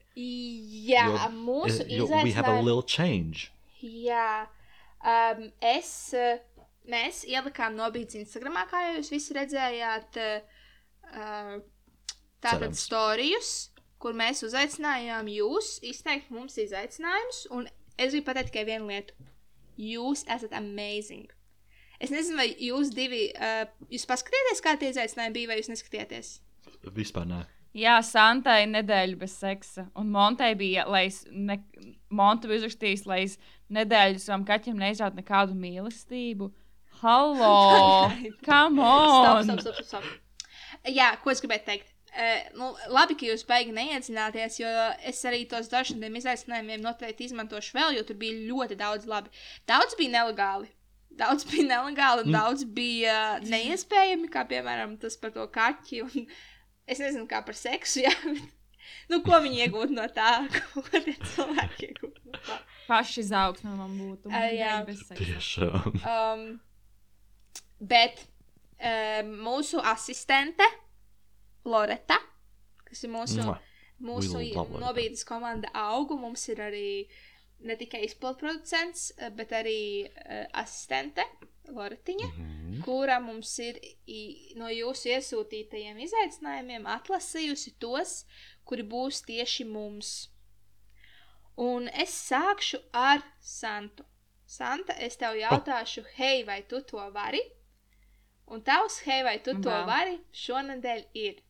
Jā, 0.87 1.03
Jo- 1.09 1.27
mūsu 1.35 1.83
jo 1.91 2.07
we 2.23 2.31
have 2.37 2.47
a 2.47 2.61
little 2.61 2.83
change. 2.83 3.49
Jā, 3.83 4.47
um, 5.03 5.45
es, 5.59 5.91
uh, 6.15 6.39
mēs 6.91 7.23
ielikām 7.29 7.75
nobīdes 7.77 8.17
Instagramā, 8.19 8.65
kā 8.69 8.81
jau 8.85 8.95
jūs 8.99 9.11
visi 9.13 9.35
redzējāt, 9.37 10.19
uh, 10.19 11.57
tātad 12.39 12.69
Cerams. 12.69 12.85
storijus, 12.85 13.51
kur 13.99 14.15
mēs 14.15 14.43
uzaicinājām 14.47 15.27
jūs 15.33 15.77
izteikt 15.85 16.31
mums 16.31 16.57
izaicinājumus, 16.61 17.43
un 17.51 17.67
es 17.97 18.13
gribu 18.13 18.29
pateikt 18.29 18.53
tikai 18.53 18.65
vienu 18.69 18.89
lietu. 18.91 19.15
Jūs 19.79 20.25
esat 20.27 20.55
amazing. 20.55 21.29
Es 21.99 22.11
nezinu, 22.11 22.39
vai 22.39 22.49
jūs 22.55 22.93
divi, 22.95 23.27
uh, 23.35 23.67
jūs 23.91 24.07
paskatieties, 24.07 24.63
kā 24.63 24.75
tie 24.79 24.91
izaicinājumi 24.93 25.35
bija, 25.35 25.51
vai 25.51 25.59
jūs 25.59 25.71
neskatieties? 25.71 26.35
Vispār 26.95 27.27
nē. 27.27 27.45
Jā, 27.77 27.99
Santai 28.01 28.63
nedēļa 28.65 29.17
bez 29.19 29.35
seksa. 29.37 29.85
Un 29.99 30.09
Montai 30.09 30.55
bija, 30.57 30.87
lai 30.89 31.05
es, 31.11 31.21
ne, 31.29 31.59
Monta 32.09 32.49
bija 32.49 32.63
uzrakstījis, 32.63 33.05
lai 33.05 33.19
es 33.27 33.35
nedēļu 33.69 34.21
savam 34.23 34.45
kaķim 34.47 34.79
neizrādītu 34.79 35.21
nekādu 35.21 35.57
mīlestību. 35.59 36.49
Hallo! 37.01 38.11
Come 38.43 38.79
on! 38.79 39.43
Stop, 39.45 39.59
stop, 39.59 39.75
stop, 39.75 39.85
stop. 39.85 40.03
Jā, 40.91 41.13
ko 41.23 41.31
es 41.31 41.39
gribēju 41.39 41.63
teikt? 41.63 41.93
Uh, 42.09 42.41
nu, 42.57 42.67
labi, 42.91 43.15
ka 43.15 43.27
jūs 43.29 43.45
baigi 43.47 43.71
neiedzināties, 43.71 44.57
jo 44.59 44.67
es 45.07 45.21
arī 45.29 45.45
tos 45.47 45.69
tiem 45.71 46.17
izaicinājumiem 46.19 46.83
noteikti 46.83 47.29
izmantošu 47.29 47.77
vēl, 47.77 47.95
jo 47.95 48.03
tur 48.03 48.19
bija 48.19 48.35
ļoti 48.49 48.75
daudz 48.81 49.07
labi. 49.07 49.31
Daudz 49.69 49.95
bija 49.95 50.17
nelegāli. 50.17 50.71
Daudz 51.19 51.47
bija 51.47 51.69
nelegāli, 51.69 52.25
un 52.25 52.33
Mm. 52.33 52.35
daudz 52.35 52.67
bija 52.67 53.15
uh, 53.37 53.47
neiespējami, 53.47 54.27
kā 54.33 54.43
piemēram 54.49 54.99
tas 54.99 55.15
par 55.15 55.31
to 55.31 55.47
kaķi. 55.47 56.03
Un, 56.03 56.27
es 56.91 56.99
nezinu, 56.99 57.27
kā 57.31 57.45
par 57.45 57.55
seksu, 57.55 58.03
jā. 58.03 58.15
Bet, 58.27 58.43
nu, 59.11 59.21
ko 59.23 59.39
viņi 59.39 59.67
iegūtu 59.69 59.95
no 59.95 60.07
tā? 60.11 60.41
Ko 60.75 60.83
tie 60.91 61.15
cilvēki 61.15 61.93
iegūtu 61.93 62.25
no 62.27 62.41
tā? 62.43 62.59
Paši 62.89 63.21
izaugsme 63.23 63.77
man 63.77 63.95
būtu. 63.95 64.33
Ā, 64.33 64.49
jā. 64.51 64.79
bez 64.87 65.05
seksa. 65.05 65.23
Tiešām. 65.23 66.01
Um, 66.03 66.49
bet 67.79 68.21
um, 68.79 69.33
mūsu 69.45 69.81
asistente 69.83 70.65
Loreta, 71.65 72.17
kas 72.87 73.03
ir 73.03 73.11
mūsu, 73.13 73.43
Mua. 73.45 73.57
mūsu 74.01 74.39
nobīdes 74.79 75.25
komanda, 75.27 75.69
augu. 75.75 76.17
Mums 76.19 76.47
ir 76.49 76.61
arī 76.63 77.07
ne 77.59 77.75
tikai 77.75 78.05
izpildproducents, 78.07 79.11
eh, 79.17 79.29
bet 79.35 79.51
arī 79.51 80.07
uh, 80.07 80.45
asistente 80.61 81.25
Loretiņa, 81.69 82.27
Mhm. 82.29 82.81
kura 82.85 83.19
mums 83.19 83.51
ir 83.59 83.77
i, 84.07 84.53
no 84.55 84.65
jūsu 84.71 85.11
iesūtītajiem 85.11 85.99
izaicinājumiem 86.05 86.87
atlasījusi 86.87 87.75
tos, 87.79 88.25
kuri 88.65 88.83
būs 88.83 89.21
tieši 89.27 89.65
mums. 89.67 90.29
Un 91.57 91.89
es 91.89 92.09
sākšu 92.29 92.79
ar 92.93 93.21
Santu. 93.41 94.05
Santa, 94.45 94.93
es 94.97 95.15
tev 95.17 95.35
jautāšu, 95.37 96.05
hei, 96.15 96.43
vai 96.43 96.61
tu 96.63 96.79
to 96.81 96.97
vari? 97.13 97.41
Un 98.49 98.61
tavs, 98.65 98.99
hei, 99.05 99.21
vai 99.23 99.37
tu 99.45 99.53
to 99.61 99.69
Jā. 99.69 99.83
vari, 99.87 100.15
šonadēļ 100.33 101.03
ir 101.13 101.41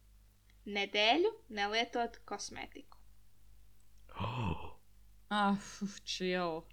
nedēļu 0.69 1.31
nelietot 1.59 2.19
kosmētiku. 2.29 2.97
Oh. 4.19 4.65
Ah, 5.31 5.53
chill. 6.09 6.63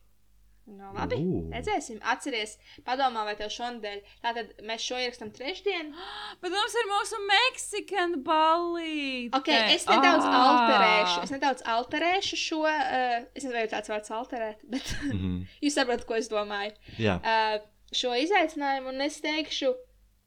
No, 0.67 0.89
labi, 0.97 1.19
Ū. 1.21 1.43
redzēsim. 1.53 1.99
Atceries, 2.09 2.55
padomā, 2.87 3.21
vai 3.29 3.35
tev 3.37 3.51
šonadēļ, 3.53 3.99
tātad 4.25 4.55
mēs 4.67 4.81
šo 4.83 4.97
ierakstām 4.99 5.29
trešdien. 5.37 5.91
Bet 6.41 6.55
mums 6.57 6.75
ir 6.81 6.89
mūsu 6.89 7.21
Mexican 7.29 8.17
balīti. 8.25 9.29
Ok, 9.37 9.51
es 9.77 9.85
nedaudz 9.87 10.25
Ah. 10.25 10.39
alterēšu. 10.49 11.23
Es 11.29 11.35
nedaudz 11.37 11.63
alterēšu 11.75 12.41
šo. 12.47 12.63
Uh, 12.65 13.29
es 13.37 13.45
nezinu, 13.45 13.59
vai 13.61 13.67
tāds 13.77 13.93
vārds 13.93 14.11
alterēt, 14.17 14.65
bet 14.73 14.89
Mhm. 15.13 15.37
jūs 15.69 15.77
saprotat, 15.77 16.07
ko 16.09 16.17
es 16.17 16.33
domāju. 16.33 16.73
Jā, 16.99 17.21
Uh, 17.21 17.61
šo 17.93 18.17
izaicinājumu, 18.25 18.89
un 18.97 19.05
es 19.07 19.21
teikšu, 19.21 19.75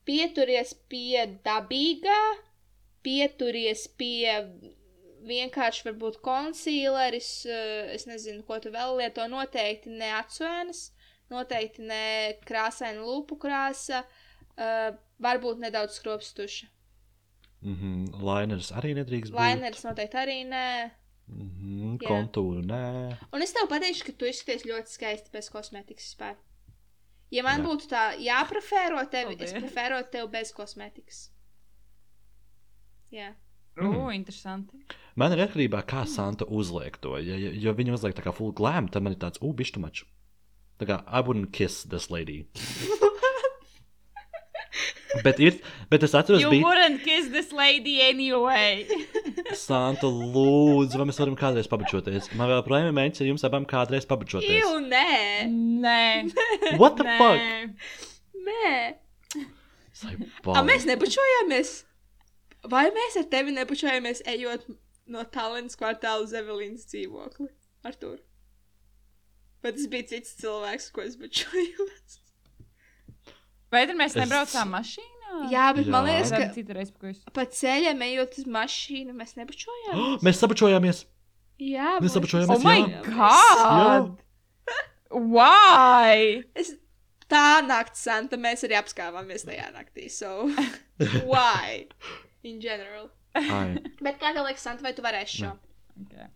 pieturies 0.07 0.73
pie 0.91 1.25
dabīgā, 1.45 2.19
pieturies 3.05 3.87
pie 3.99 4.39
vienkārši 5.29 5.85
varbūt 5.89 6.21
konsīleris, 6.23 7.31
uh, 7.49 7.91
es 7.95 8.07
nezinu, 8.09 8.43
ko 8.47 8.59
tu 8.63 8.71
vēl 8.73 8.97
lieto, 9.01 9.25
noteikti 9.31 9.91
ne 9.91 10.13
atsvēnas, 10.21 10.89
noteikti 11.29 11.83
ne 11.85 12.03
krāsaina 12.47 13.03
lūpu 13.03 13.37
krāsa, 13.43 14.03
uh, 14.05 14.89
varbūt 15.21 15.59
nedaudz 15.65 15.99
skropstuša. 15.99 16.69
mhm. 17.61 18.23
Laineris 18.23 18.71
arī 18.71 18.95
nedrīkst 18.95 19.33
būt. 19.33 19.39
Laineris 19.39 19.83
noteikti 19.83 20.17
arī 20.17 20.39
nē. 20.47 20.91
Mhm, 21.29 21.97
Jā. 22.01 22.07
Kontūru, 22.09 22.63
nē. 22.65 23.17
Un 23.35 23.43
es 23.45 23.51
tev 23.53 23.67
pateikšu, 23.69 24.07
ka 24.07 24.13
tu 24.17 24.25
izskaties 24.25 24.63
ļoti 24.65 24.89
skaisti 24.95 25.29
bez 25.35 25.51
kosmētikas 25.53 26.07
vispār. 26.07 26.39
Ja 27.33 27.43
man 27.45 27.61
Jā. 27.61 27.65
būtu 27.67 27.89
tā 27.91 28.03
jāprefēro 28.17 29.03
tevi, 29.11 29.35
es 29.37 29.51
Paldies. 29.51 29.67
preferētu 29.67 30.13
tevi 30.15 30.31
bez 30.33 30.53
kosmētikas. 30.55 31.19
Jā. 33.13 33.33
Mm. 33.79 33.95
O, 33.95 34.07
interesanti. 34.11 34.79
Man 35.19 35.33
ir 35.35 35.43
atkarībā, 35.45 35.83
kā 35.87 36.05
Santa 36.09 36.45
uzliek 36.45 36.97
to. 37.01 37.17
Ja, 37.21 37.37
ja, 37.39 37.51
jo 37.53 37.73
viņa 37.75 37.95
uzliek 37.95 38.17
tā 38.17 38.25
kā 38.25 38.33
full 38.35 38.53
glam, 38.55 38.89
tad 38.91 39.05
man 39.05 39.15
ir 39.15 39.21
tāds, 39.21 39.41
uh, 39.41 39.53
bišķi 39.55 39.83
mačs. 39.83 40.07
Tā 40.79 40.87
kā, 40.87 41.01
I 41.05 41.21
wouldn't 41.21 41.51
kiss 41.55 41.83
this 41.83 42.09
lady. 42.09 42.47
bet, 45.25 45.39
ir, 45.41 45.57
bet 45.89 46.05
es 46.05 46.13
atceros, 46.17 46.41
You 46.43 46.51
bija 46.53 46.67
wouldn't 46.67 47.03
kiss 47.03 47.29
this 47.33 47.51
lady 47.55 47.99
anyway. 48.05 48.85
Santa, 49.57 50.07
lūdzu, 50.07 50.99
vai 50.99 51.07
mēs 51.09 51.19
varam 51.21 51.37
kādreiz 51.39 51.69
pabučoties. 51.71 52.31
Man 52.37 52.51
vēl 52.51 52.63
projām 52.67 52.91
ir 52.91 52.97
mēģinājums 52.97 53.23
ar 53.23 53.31
jums 53.31 53.45
abām 53.49 53.67
kādreiz 53.69 54.07
pabučoties. 54.09 54.59
Jū, 54.59 54.75
nē, 54.85 55.49
Nē. 55.83 56.31
What 56.81 56.97
the 56.99 57.07
fuck? 57.17 57.39
Nē. 57.39 57.69
nē. 58.49 58.73
Like, 60.03 60.29
A, 60.45 60.53
wow. 60.53 60.63
mēs 60.67 60.85
nebučojāmies. 60.87 61.73
Vai 62.71 62.85
mēs 62.95 63.17
ar 63.19 63.27
tevi 63.31 63.51
nebučojāmies, 63.55 64.23
ejot 64.27 64.65
no 65.11 65.23
Tallinas 65.33 65.79
kvartāla 65.79 66.23
uz 66.23 66.35
Evelīnas 66.35 66.87
dzīvokli? 66.91 67.49
Ar 67.87 67.95
to. 67.99 68.15
Vai 69.63 69.73
tas 69.75 69.87
bija 69.91 70.07
cits 70.13 70.37
cilvēks, 70.39 70.91
ko 70.95 71.03
es 71.03 71.17
bučojos? 71.19 72.19
Vai 73.71 73.85
tad 73.87 73.95
mēs 73.99 74.15
Es- 74.15 74.19
nebraucām 74.23 74.71
mašīnā? 74.73 75.17
Jā, 75.51 75.67
bet 75.75 75.85
Jā. 75.85 75.91
man 75.93 76.05
Jā. 76.05 76.15
liekas, 76.15 76.31
ka 76.33 77.09
es. 77.09 77.19
pa 77.33 77.45
ceļam 77.45 78.01
ejot 78.01 78.37
uz 78.41 78.45
mašīnu, 78.45 79.13
mēs 79.15 79.35
nebučojāmies. 79.37 80.21
mēs 80.25 80.41
sabučojāmies! 80.41 81.05
Jā, 81.59 81.99
Mēs 81.99 82.15
sabučojāmies, 82.15 82.55
Oh 82.55 82.63
my 82.63 82.79
jā. 82.87 83.01
god! 83.03 84.13
Why? 85.11 86.43
Es, 86.55 86.73
tā 87.29 87.59
naktis, 87.65 88.03
Santa, 88.07 88.37
mēs 88.39 88.63
arī 88.67 88.77
apskāvāmies 88.79 89.43
tajā 89.47 89.67
naktī. 89.75 90.07
So, 90.13 90.47
why? 91.29 91.87
In 92.47 92.61
general. 92.63 93.09
Ai, 93.35 93.75
Bet 94.01 94.19
kā 94.21 94.31
tev 94.33 94.45
liekas, 94.47 94.63
Santa, 94.65 94.85
vai 94.85 94.93
tu 94.95 95.03
varēsi 95.05 95.43
šo? 95.43 95.51
Okay. 96.05 96.29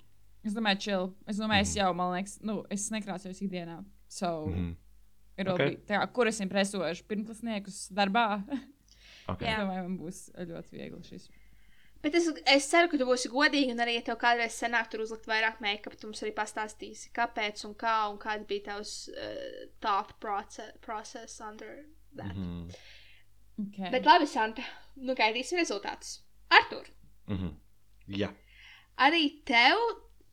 Es 0.43 0.53
domāju, 0.57 0.81
chill. 0.83 1.05
Es 1.29 1.39
domāju, 1.39 1.63
es 1.63 1.75
jau, 1.77 1.89
man 1.95 2.11
liekas, 2.17 2.37
nu, 2.43 2.59
es 2.73 2.89
nekrāsojos 2.93 3.39
ikdienā. 3.45 3.79
So, 4.11 4.45
mm 4.45 4.51
mhm, 4.51 4.59
-hmm. 4.59 4.75
Ir 5.37 5.53
Okay. 5.53 5.77
tā, 5.87 5.97
kā, 5.97 6.07
kur 6.15 6.29
es 6.29 6.41
impresēšu 6.43 7.07
pirmklasniekus 7.09 7.87
darbā. 7.95 8.27
okay. 9.31 9.49
es 9.49 9.61
domāju, 9.61 9.87
man 9.87 9.97
būs 10.01 10.25
ļoti 10.37 10.77
viegli 10.77 11.01
šis. 11.07 11.29
Bet 12.03 12.17
es, 12.19 12.25
es 12.51 12.65
ceru, 12.67 12.89
ka 12.91 12.97
tu 12.99 13.05
būsi 13.07 13.29
godīga, 13.31 13.71
un 13.71 13.79
arī, 13.79 13.93
ja 13.95 14.03
tev 14.09 14.17
kādreiz 14.19 14.57
sanāk 14.59 14.89
tur 14.91 15.05
uzlikt 15.05 15.29
vairāk 15.29 15.61
make-up, 15.63 15.95
tu 15.95 16.09
mums 16.09 16.19
arī 16.25 16.33
pastāstīsi, 16.35 17.13
kāpēc 17.15 17.63
un 17.69 17.77
kā, 17.79 17.93
un 18.11 18.17
kāds 18.19 18.43
bija 18.49 18.65
tavs 18.65 18.95
uh, 19.13 19.69
thought 19.79 20.11
process, 20.19 20.73
process 20.83 21.39
under 21.39 21.85
that. 22.17 22.35
Mm 22.35 22.43
-hmm. 22.43 22.75
Okay. 23.63 23.91
Bet 23.91 24.05
labi, 24.05 24.27
Santa, 24.27 24.63
nu 24.95 25.15
gaidīsim 25.15 25.57
rezultātus. 25.61 26.19
Artur, 26.49 26.89
mhm. 27.27 27.53
Jā. 28.07 28.33
arī 28.97 29.43
tev 29.45 29.77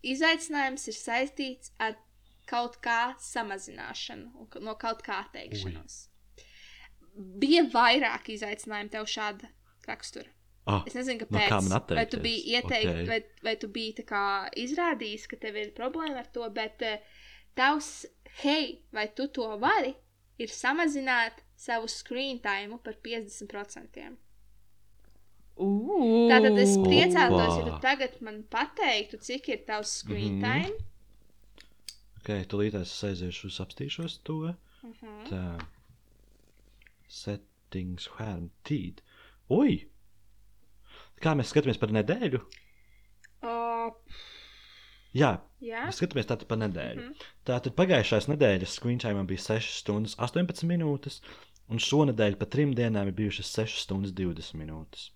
izaicinājums 0.03 0.89
ir 0.89 0.95
saistīts 0.95 1.73
ar 1.79 1.95
kaut 2.51 2.77
kā 2.85 2.99
samazināšanu 3.23 4.45
un 4.45 4.65
no 4.67 4.75
kaut 4.81 5.03
kā 5.07 5.21
atteikšanos. 5.25 5.99
Bija 7.43 7.65
vairāk 7.73 8.29
izaicinājumu 8.37 8.91
tev 8.97 9.09
šāda 9.15 9.51
rakstura. 9.89 10.31
Oh, 10.71 10.83
Es 10.87 10.95
nezinu, 10.95 11.25
No 11.25 11.27
kāpēc. 11.27 11.49
kā 11.51 11.59
man 11.65 11.83
vai 11.99 12.05
tu 12.07 12.19
biji 12.21 12.43
ieteikt, 12.55 12.87
Ok. 12.87 12.95
okay. 12.95 13.07
vai, 13.09 13.21
vai 13.47 13.55
tu 13.57 13.69
biji 13.69 13.95
tā 14.01 14.05
kā 14.11 14.23
izrādījis, 14.61 15.25
ka 15.31 15.37
tev 15.41 15.57
ir 15.57 15.71
problēma 15.75 16.21
ar 16.21 16.29
to, 16.35 16.45
bet 16.55 16.83
uh, 16.87 16.99
tavs, 17.57 17.89
hei, 18.43 18.83
vai 18.93 19.07
tu 19.17 19.27
to 19.29 19.47
vari, 19.59 19.95
ir 20.39 20.49
samazināt 20.53 21.41
savu 21.57 21.89
screen 21.89 22.39
time 22.45 22.79
par 22.85 22.95
50%. 23.03 24.17
Ooh. 25.61 26.29
Tātad 26.31 26.57
es 26.63 26.77
priecātos, 26.81 27.57
ja 27.59 27.65
tu 27.67 27.75
tagad 27.83 28.15
man 28.25 28.43
pateiktu, 28.53 29.19
cik 29.21 29.49
ir 29.53 29.65
tavs 29.69 29.99
screen 30.05 30.39
Mhm. 30.39 30.45
time. 30.45 30.87
Ok, 32.21 32.33
tūlīt 32.53 32.77
es 32.81 32.93
aiziešu 33.09 33.51
uz 33.51 33.59
apstīšos 33.65 34.19
to. 34.29 34.55
Mhm. 34.85 35.15
Tā. 35.29 35.45
Settings, 37.11 38.07
guaranteed. 38.17 39.03
Ui! 39.51 39.81
Kā 41.21 41.35
mēs 41.37 41.51
skatāmies 41.53 41.81
par 41.81 41.91
nedēļu? 41.93 42.39
O, 43.45 43.57
Jā, 45.17 45.31
jā, 45.59 45.81
mēs 45.89 45.99
skatāmies 45.99 46.29
tātad 46.31 46.47
par 46.51 46.61
nedēļu. 46.63 47.03
Mhm. 47.03 47.31
Tātad 47.49 47.75
pagājušās 47.79 48.29
nedēļas 48.31 48.77
screen 48.79 49.01
time 49.03 49.25
bija 49.27 49.43
6 49.43 49.81
stundas 49.81 50.15
18 50.23 50.63
minūtes, 50.71 51.19
un 51.71 51.83
šonadēļ 51.83 52.37
pa 52.39 52.47
trim 52.47 52.77
dienām 52.79 53.11
ir 53.11 53.17
bijušas 53.19 53.51
6 53.59 53.83
stundas 53.85 54.15
20 54.21 54.55
minūtes. 54.61 55.09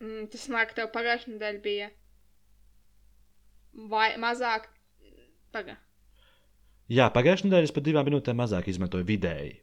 mm, 0.00 0.26
tas 0.32 0.48
nāk, 0.52 0.72
tev 0.76 0.88
pagājušajā 0.94 1.34
nedēļā 1.34 1.62
bija 1.64 1.90
vai 3.92 4.08
mazāk. 4.20 4.70
Pagā. 5.52 5.76
Jā, 6.88 7.08
pagājušajā 7.10 7.48
nedēļā 7.50 7.66
es 7.66 7.74
pat 7.74 7.84
divām 7.86 8.06
minūtēm 8.06 8.36
mazāk 8.38 8.68
izmantoju 8.70 9.04
vidēji. 9.08 9.56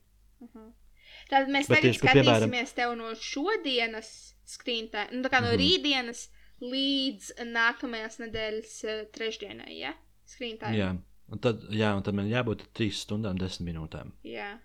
Tātad 1.31 1.47
mēs 1.49 1.69
Bet 1.71 1.79
tagad 1.81 1.99
par 2.01 2.15
piemēram- 2.17 2.49
skatīsimies 2.51 2.73
tev 2.75 2.95
no 2.99 3.13
šodienas 3.15 4.09
time, 4.45 5.05
nu, 5.13 5.21
tā 5.23 5.29
kā 5.31 5.39
no 5.41 5.53
Mhm. 5.53 5.59
rītdienas 5.61 6.27
līdz 6.61 7.31
nākamajās 7.47 8.19
nedēļas 8.19 8.73
uh, 8.83 9.05
trešdienai, 9.15 9.79
ja? 9.79 9.93
Time. 10.37 10.75
Jā, 10.75 10.89
un 11.31 11.39
tad, 11.39 11.61
jā, 11.71 11.95
un 11.95 12.03
tad 12.03 12.13
man 12.15 12.27
jābūt 12.29 12.65
3 12.73 12.91
stundām 12.91 13.37
10 13.37 13.61
minūtēm. 13.67 14.11
Jā. 14.23 14.59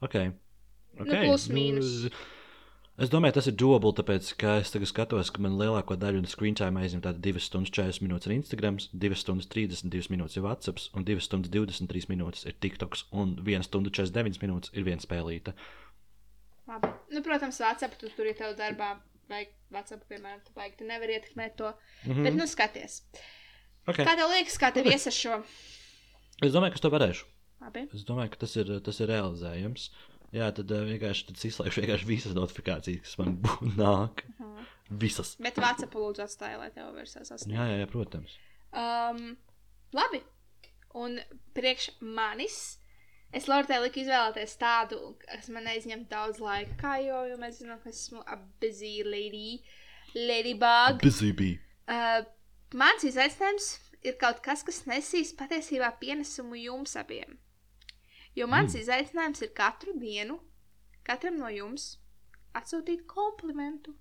Okay. 0.00 0.32
Nu, 0.98 1.04
plus 1.04 1.48
mīnus. 1.48 2.10
Es 2.98 3.12
domāju, 3.12 3.36
tas 3.36 3.46
ir 3.46 3.54
doable, 3.54 3.92
tāpēc, 3.94 4.32
ka 4.40 4.56
es 4.58 4.72
tagad 4.74 4.90
skatos, 4.90 5.28
ka 5.30 5.42
man 5.44 5.54
lielāko 5.60 5.94
daļu 6.02 6.24
no 6.24 6.30
screen 6.30 6.56
time 6.58 6.80
aizņem 6.82 7.04
tāda 7.04 7.22
2 7.22 7.42
stundas 7.44 7.70
40 7.76 8.02
minūtes 8.02 8.26
ir 8.26 8.34
Instagram, 8.34 8.80
2 9.04 9.18
stundas 9.20 9.46
32 9.52 10.10
minūtes 10.10 10.40
ir 10.40 10.42
WhatsApp, 10.42 10.82
un 10.98 11.06
2 11.06 11.22
stundas 11.22 11.52
23 11.54 12.10
minūtes 12.10 12.42
ir 12.50 12.56
TikToks, 12.58 13.04
un 13.14 13.36
1 13.44 13.68
stunda 13.68 13.92
49 13.94 14.42
minūtes 14.42 14.74
ir 14.74 14.88
viena 14.88 15.04
spēlīta. 15.04 15.54
Labi. 16.66 16.90
Nu, 17.14 17.22
protams, 17.22 17.62
WhatsApp 17.62 17.94
tu 18.00 18.10
tur 18.16 18.28
ir 18.28 18.36
tev 18.40 18.58
darbā. 18.58 18.96
Vajag 19.30 19.54
WhatsApp, 19.76 20.04
piemēram, 20.10 20.42
tu 20.42 20.58
vajag, 20.58 20.76
tu 20.80 20.88
nevari 20.88 21.18
ietekmēt 21.20 21.56
to. 21.60 21.70
Mm. 22.02 22.12
-hmm. 22.12 22.26
Bet, 22.26 22.34
nu, 22.34 22.46
skaties. 22.50 23.02
Okay. 23.86 24.04
Kā 24.04 24.16
tev 24.18 24.30
liekas, 24.34 24.58
kā 24.58 24.72
tev 24.74 24.90
ies 24.90 25.06
ar 25.06 25.14
šo? 25.14 25.42
Es 26.42 26.52
domāju, 26.52 26.74
ka 26.74 26.80
es 26.80 26.84
to 26.84 26.90
varēšu. 26.90 27.30
Labi. 27.62 27.88
Es 27.94 28.04
domāju, 28.06 28.30
ka 28.34 28.42
tas 28.44 28.56
ir, 28.56 28.80
tas 28.84 29.00
ir 29.00 29.08
realizējams. 29.10 29.90
Jā, 30.36 30.50
tad 30.52 30.72
uh, 30.74 30.84
vienkārši 30.88 31.28
tad 31.30 31.44
izslēgšu 31.48 31.82
vienkārši 31.82 32.08
visas 32.08 32.34
notifikācijas, 32.36 33.04
kas 33.06 33.18
man 33.20 33.38
nāk. 33.80 34.24
Mhm. 34.36 34.66
Visas. 35.00 35.34
Bet 35.44 35.58
WhatsApp 35.60 35.96
lūdzu 36.00 36.24
atstāja, 36.24 36.56
lai 36.60 36.70
tev 36.72 36.94
vairs 36.96 37.12
sasniegtu. 37.12 37.52
Jā, 37.52 37.64
jā, 37.68 37.80
jā, 37.82 37.88
protams. 37.92 38.36
Um, 38.72 39.34
labi. 39.92 40.22
Un 40.96 41.18
priekš 41.56 41.90
manis. 42.00 42.78
Es 43.36 43.44
Lortai 43.50 43.82
liku 43.82 44.00
izvēlēties 44.00 44.54
tādu, 44.56 44.98
kas 45.28 45.50
man 45.52 45.68
aizņem 45.68 46.06
daudz 46.08 46.40
laika, 46.40 46.78
kā 46.80 46.94
jau, 47.04 47.26
jo 47.28 47.36
mēs 47.40 47.58
zinām, 47.60 47.76
ka 47.82 47.92
esmu 47.92 48.22
a 48.24 48.38
busy 48.62 49.02
lady, 49.04 49.58
ladybug. 50.16 51.02
Busy 51.04 51.34
bee. 51.36 51.58
Uh, 51.84 52.22
mans 52.72 53.04
izaicinājums 53.04 53.68
ir 54.08 54.16
kaut 54.20 54.40
kas, 54.44 54.64
kas 54.64 54.86
nesīs 54.88 55.34
patiesībā 55.36 55.92
pienesumu 56.00 56.56
jums 56.56 56.96
abiem. 56.96 57.36
Jo 58.38 58.46
mans 58.50 58.74
mm. 58.74 58.84
izaicinājums 58.84 59.42
ir 59.42 59.52
katru 59.56 59.96
dienu, 59.98 60.38
katram 61.06 61.40
no 61.40 61.50
jums, 61.50 61.96
atsūtīt 62.58 63.04
komplimentu. 63.10 63.96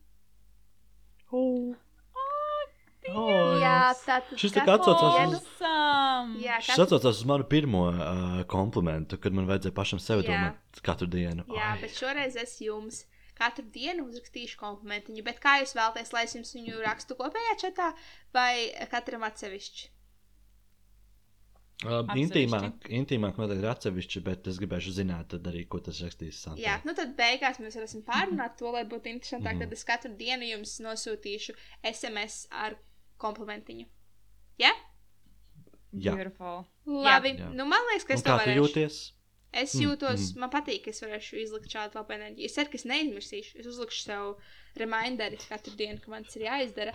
Oh. 1.31 1.75
Jā, 3.07 3.93
tātad 4.03 4.39
Šis 4.39 4.51
tā 4.55 4.63
Awesome. 4.67 6.39
Jā, 6.43 6.57
Šis 6.63 6.81
atcaucās 6.83 7.21
uz 7.21 7.27
manu 7.29 7.45
pirmo 7.47 7.85
uh, 7.91 8.39
komplimentu, 8.51 9.19
kad 9.21 9.35
man 9.35 9.47
vajadzēja 9.47 9.75
pašam 9.75 10.01
sev 10.03 10.23
Jā. 10.23 10.27
domāt 10.27 10.81
katru 10.83 11.07
dienu. 11.11 11.45
jā, 11.47 11.69
Ai. 11.75 11.81
bet 11.83 11.95
šoreiz 11.95 12.35
es 12.39 12.57
jums 12.63 13.05
katru 13.37 13.63
dienu 13.71 14.07
uzrakstīšu 14.09 14.59
komplimentiņu. 14.59 15.23
Bet 15.23 15.39
kā 15.43 15.59
jūs 15.61 15.75
vēlaties, 15.77 16.11
lai 16.15 16.25
es 16.27 16.35
jums 16.35 16.55
viņu 16.57 16.81
rakstu 16.83 17.15
kopējā 17.19 17.55
čatā 17.63 17.91
vai 18.35 18.73
katram 18.91 19.23
atsevišķi? 19.27 19.91
Um, 21.85 22.07
Atsevišķi. 22.09 22.21
intīmāk, 22.25 22.87
intīmāk 22.89 23.35
noteikti 23.37 23.61
ir 23.61 23.69
atsevišķi, 23.69 24.21
bet 24.25 24.47
es 24.49 24.55
gribēšu 24.57 24.95
zināt, 24.97 25.27
tad 25.35 25.45
arī, 25.45 25.59
ko 25.69 25.77
tas 25.85 25.99
rakstīs 26.01 26.39
Santā. 26.41 26.57
Jā, 26.63 26.79
nu 26.87 26.95
tad 26.97 27.11
beigās 27.19 27.59
mēs 27.61 27.77
varēsim 27.77 28.01
pārrunāt 28.07 28.55
to, 28.57 28.71
lai 28.73 28.81
būtu 28.89 29.11
interesantāk. 29.11 29.53
Mhm. 29.59 29.61
Tad 29.67 29.75
es 29.77 29.83
katru 29.85 30.09
dienu 30.17 30.47
jums 30.49 30.79
nosūtīšu 30.81 31.53
SMS 31.85 32.47
ar 32.49 32.79
komplimentiņu. 33.21 33.85
Ja? 34.57 34.71
Jā. 35.93 36.15
Beautiful. 36.17 36.65
Labi, 36.85 37.35
Jā. 37.37 37.51
nu 37.53 37.65
man 37.69 37.85
liekas, 37.91 38.07
ka 38.09 38.13
Un 38.13 38.17
es 38.17 38.23
to 38.25 38.29
kā 38.31 38.39
tu 38.39 38.49
varēšu. 38.49 38.59
jūties? 38.63 38.97
Es 39.53 39.73
Mm, 39.77 39.81
jūtos, 39.85 40.25
mm. 40.33 40.39
man 40.41 40.49
patīk, 40.49 40.83
ka 40.83 40.89
es 40.91 40.99
varēšu 41.01 41.37
izlikt 41.41 41.71
šādu 41.71 41.95
labu 41.95 42.13
enerģiju. 42.13 42.45
Es 42.49 42.53
ceru, 42.57 42.69
ka 42.73 42.75
es 42.81 42.83
neizmirsīšu. 42.89 43.55
Es 43.61 43.65
uzlikšu 43.69 44.01
sev 44.03 44.35
reminderi 44.75 45.37
katru 45.45 45.73
dienu, 45.79 46.01
ka 46.03 46.11
man 46.11 46.25
tas 46.25 46.35
ir 46.35 46.43
jāizdara. 46.49 46.93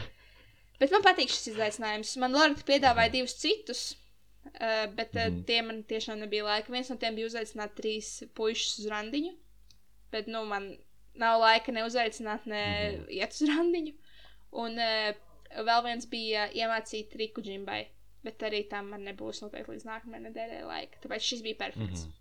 Bet 0.78 0.90
man 0.92 1.02
patīk 1.02 1.30
šis 1.32 1.54
izaicinājums. 1.54 2.16
Man 2.18 2.32
Lorita 2.36 2.62
piedāvāja 2.68 3.10
divus 3.14 3.34
citus, 3.40 3.96
uh, 4.46 4.86
bet 4.96 5.14
uh, 5.16 5.28
Mhm. 5.28 5.42
tiem 5.48 5.66
man 5.66 5.82
tiešām 5.84 6.18
nebija 6.18 6.44
laika. 6.44 6.72
Viens 6.72 6.90
no 6.90 6.96
tiem 6.96 7.14
bija 7.14 7.26
uzaicināt 7.30 7.74
trīs 7.78 8.22
puikas 8.34 8.78
uz 8.78 8.86
randiņu, 8.92 9.34
bet 10.12 10.26
nu, 10.28 10.44
man 10.44 10.76
nav 11.14 11.40
laika 11.40 11.72
ne 11.72 11.84
uzaicināt, 11.84 12.46
ne 12.46 12.62
Mhm. 12.92 13.04
iet 13.10 13.30
uz 13.32 13.42
randiņu. 13.52 13.94
Un 14.52 14.78
uh, 14.78 15.12
vēl 15.64 15.84
viens 15.84 16.06
bija 16.06 16.48
iemācīt 16.52 17.10
triku 17.12 17.40
džimbai, 17.42 17.86
bet 18.24 18.38
arī 18.38 18.68
tam 18.68 18.90
man 18.90 19.04
nebūs 19.04 19.42
noteikti 19.42 19.72
līdz 19.72 19.84
nākamajai 19.84 20.22
nedēļai 20.30 20.64
laika. 20.66 20.98
Tāpēc 21.02 21.20
šis 21.20 21.42
bija 21.42 21.56
perfekts. 21.66 22.06
Mhm. 22.06 22.18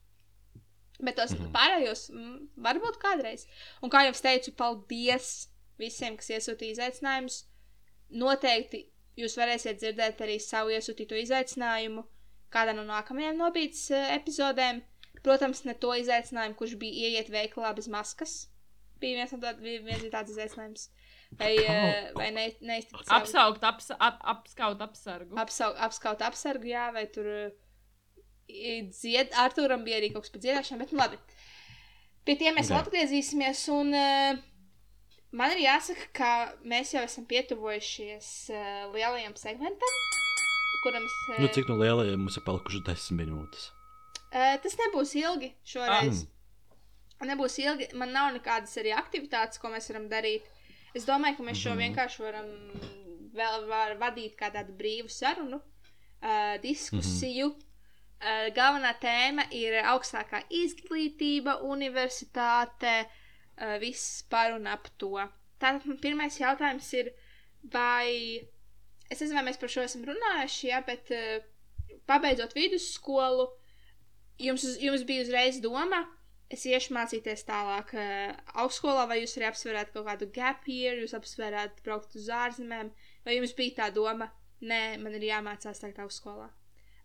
Bet 1.05 1.15
tos 1.17 1.31
Mhm. 1.33 1.51
pārējos 1.55 2.09
mm, 2.13 2.47
varbūt 2.61 2.97
kādreiz. 3.01 3.47
Un 3.81 3.89
kā 3.89 4.03
jau 4.05 4.13
teicu, 4.13 4.51
paldies 4.53 5.47
visiem, 5.79 6.15
kas 6.17 6.29
iesūtīja 6.29 6.75
izaicinājumus. 6.77 7.45
Noteikti 8.11 8.90
jūs 9.19 9.35
varēsiet 9.37 9.79
dzirdēt 9.81 10.21
arī 10.25 10.37
savu 10.41 10.69
iesūtīto 10.75 11.17
izaicinājumu 11.19 12.05
kādā 12.51 12.73
no 12.75 12.83
nākamajām 12.87 13.37
nobīdes 13.39 13.89
uh, 13.91 14.07
epizodēm. 14.17 14.81
Protams, 15.23 15.63
ne 15.65 15.73
to 15.77 15.91
izaicinājumu, 16.01 16.55
kurš 16.57 16.75
bija 16.81 17.09
ieiet 17.11 17.29
veikalā 17.29 17.75
bez 17.77 17.87
maskas. 17.91 18.47
Bija 19.01 19.19
viens, 19.19 19.31
no 19.35 19.39
tā, 19.43 19.51
bija 19.59 19.81
viens 19.85 20.01
bija 20.01 20.15
tāds 20.19 20.31
izaicinājums. 20.33 20.87
Vai, 21.39 21.51
uh, 21.63 22.09
vai 22.17 22.31
ne, 22.35 22.47
neiztikt 22.67 23.07
Apsaukt, 23.07 23.63
aps, 23.63 23.91
ap, 23.97 24.17
apskaut 24.33 24.81
apsargu. 24.83 25.37
apsau, 25.39 25.69
apskaut 25.77 26.21
apsargu, 26.27 26.67
jā, 26.73 26.89
vai 26.93 27.05
tur 27.07 27.29
i- 28.51 28.81
dzied, 28.91 29.31
Arthūram 29.39 29.85
bija 29.85 30.01
arī 30.01 30.09
kaut 30.13 30.25
kas 30.25 30.33
par 30.33 30.41
dziedāšanu, 30.43 30.79
bet 30.83 30.91
nu 30.91 30.99
labi. 30.99 31.19
Pie 32.25 32.35
tiem 32.37 32.57
mēs 32.57 32.67
Ok. 32.67 32.73
vēl 32.75 32.81
atgriezīsimies, 32.83 33.61
un 33.73 33.93
uh, 33.95 34.41
man 35.31 35.51
ir 35.55 35.61
jāsaka, 35.65 36.07
ka 36.17 36.29
mēs 36.67 36.93
jau 36.95 37.03
esam 37.07 37.25
pietuvojušies 37.29 38.27
uh, 38.51 38.91
lielajam 38.95 39.35
segmentam, 39.39 39.93
kuram 40.83 41.05
es. 41.07 41.15
Uh, 41.29 41.39
Nu, 41.43 41.47
cik 41.55 41.69
no 41.71 41.77
liela 41.79 42.05
mums 42.17 42.37
ir 42.39 42.43
palikušas 42.47 42.83
desmit 42.87 43.27
minūtes? 43.29 43.69
uh, 44.33 44.55
tas 44.63 44.75
nebūs 44.79 45.15
ilgi 45.21 45.53
šoreiz. 45.67 46.25
Ah. 47.21 47.27
Nebūs 47.31 47.59
ilgi. 47.61 47.87
Man 48.01 48.11
nav 48.15 48.31
nekādas 48.33 48.73
arī 48.81 48.95
aktivitātes, 48.97 49.59
ko 49.61 49.69
mēs 49.69 49.91
varam 49.91 50.07
darīt. 50.09 50.47
Es 50.97 51.05
domāju, 51.05 51.37
ka 51.37 51.43
mēs 51.43 51.59
šo 51.61 51.75
Mhm. 51.75 51.81
vienkārši 51.85 52.23
varam 52.25 52.47
vēl 53.37 53.67
var 53.69 53.93
vadīt 54.01 54.33
kā 54.35 54.49
tādu 54.51 54.73
brīvu 54.75 55.09
sarunu, 55.09 55.61
uh, 55.61 56.57
diskusiju. 56.63 57.51
Mhm. 57.53 57.67
Uh, 58.21 58.49
galvenā 58.53 58.91
tēma 59.01 59.45
ir 59.53 59.79
augstākā 59.83 60.43
izglītība, 60.49 61.59
universitāte, 61.63 62.95
uh, 63.05 63.20
viss 63.81 64.23
par 64.29 64.55
un 64.55 64.67
ap 64.69 64.89
to. 65.01 65.13
Tātad 65.61 65.85
man 65.85 65.99
pirmais 66.01 66.39
jautājums 66.39 66.87
ir, 66.97 67.11
vai 67.73 68.41
es 69.11 69.19
nezinu, 69.19 69.37
vai 69.37 69.47
mēs 69.49 69.59
par 69.61 69.71
šo 69.71 69.83
esam 69.85 70.05
runājuši, 70.07 70.69
jā, 70.71 70.79
bet 70.87 71.11
uh, 71.13 71.43
pabeidzot 72.09 72.55
vidusskolu, 72.57 73.49
jums, 74.41 74.65
jums 74.81 75.05
bija 75.07 75.25
uzreiz 75.27 75.59
doma, 75.63 76.01
es 76.51 76.65
iešu 76.67 76.95
mācīties 76.95 77.45
tālāk 77.47 77.93
uh, 77.95 78.31
augstskolā, 78.63 79.05
vai 79.11 79.21
jūs 79.21 79.37
arī 79.37 79.49
apsverāt 79.51 79.93
kaut 79.93 80.07
kādu 80.09 80.31
gap 80.33 80.65
year, 80.71 80.97
jūs 81.03 81.15
apsverāt 81.17 81.83
braukt 81.85 82.17
uz 82.17 82.31
ārzemēm, 82.33 82.91
vai 83.27 83.37
jums 83.37 83.53
bija 83.57 83.83
tā 83.83 83.91
doma, 83.95 84.31
nē, 84.65 84.81
man 85.03 85.15
ir 85.19 85.29
jāmācās 85.29 85.83
tagad 85.83 86.05
augstskolā. 86.05 86.49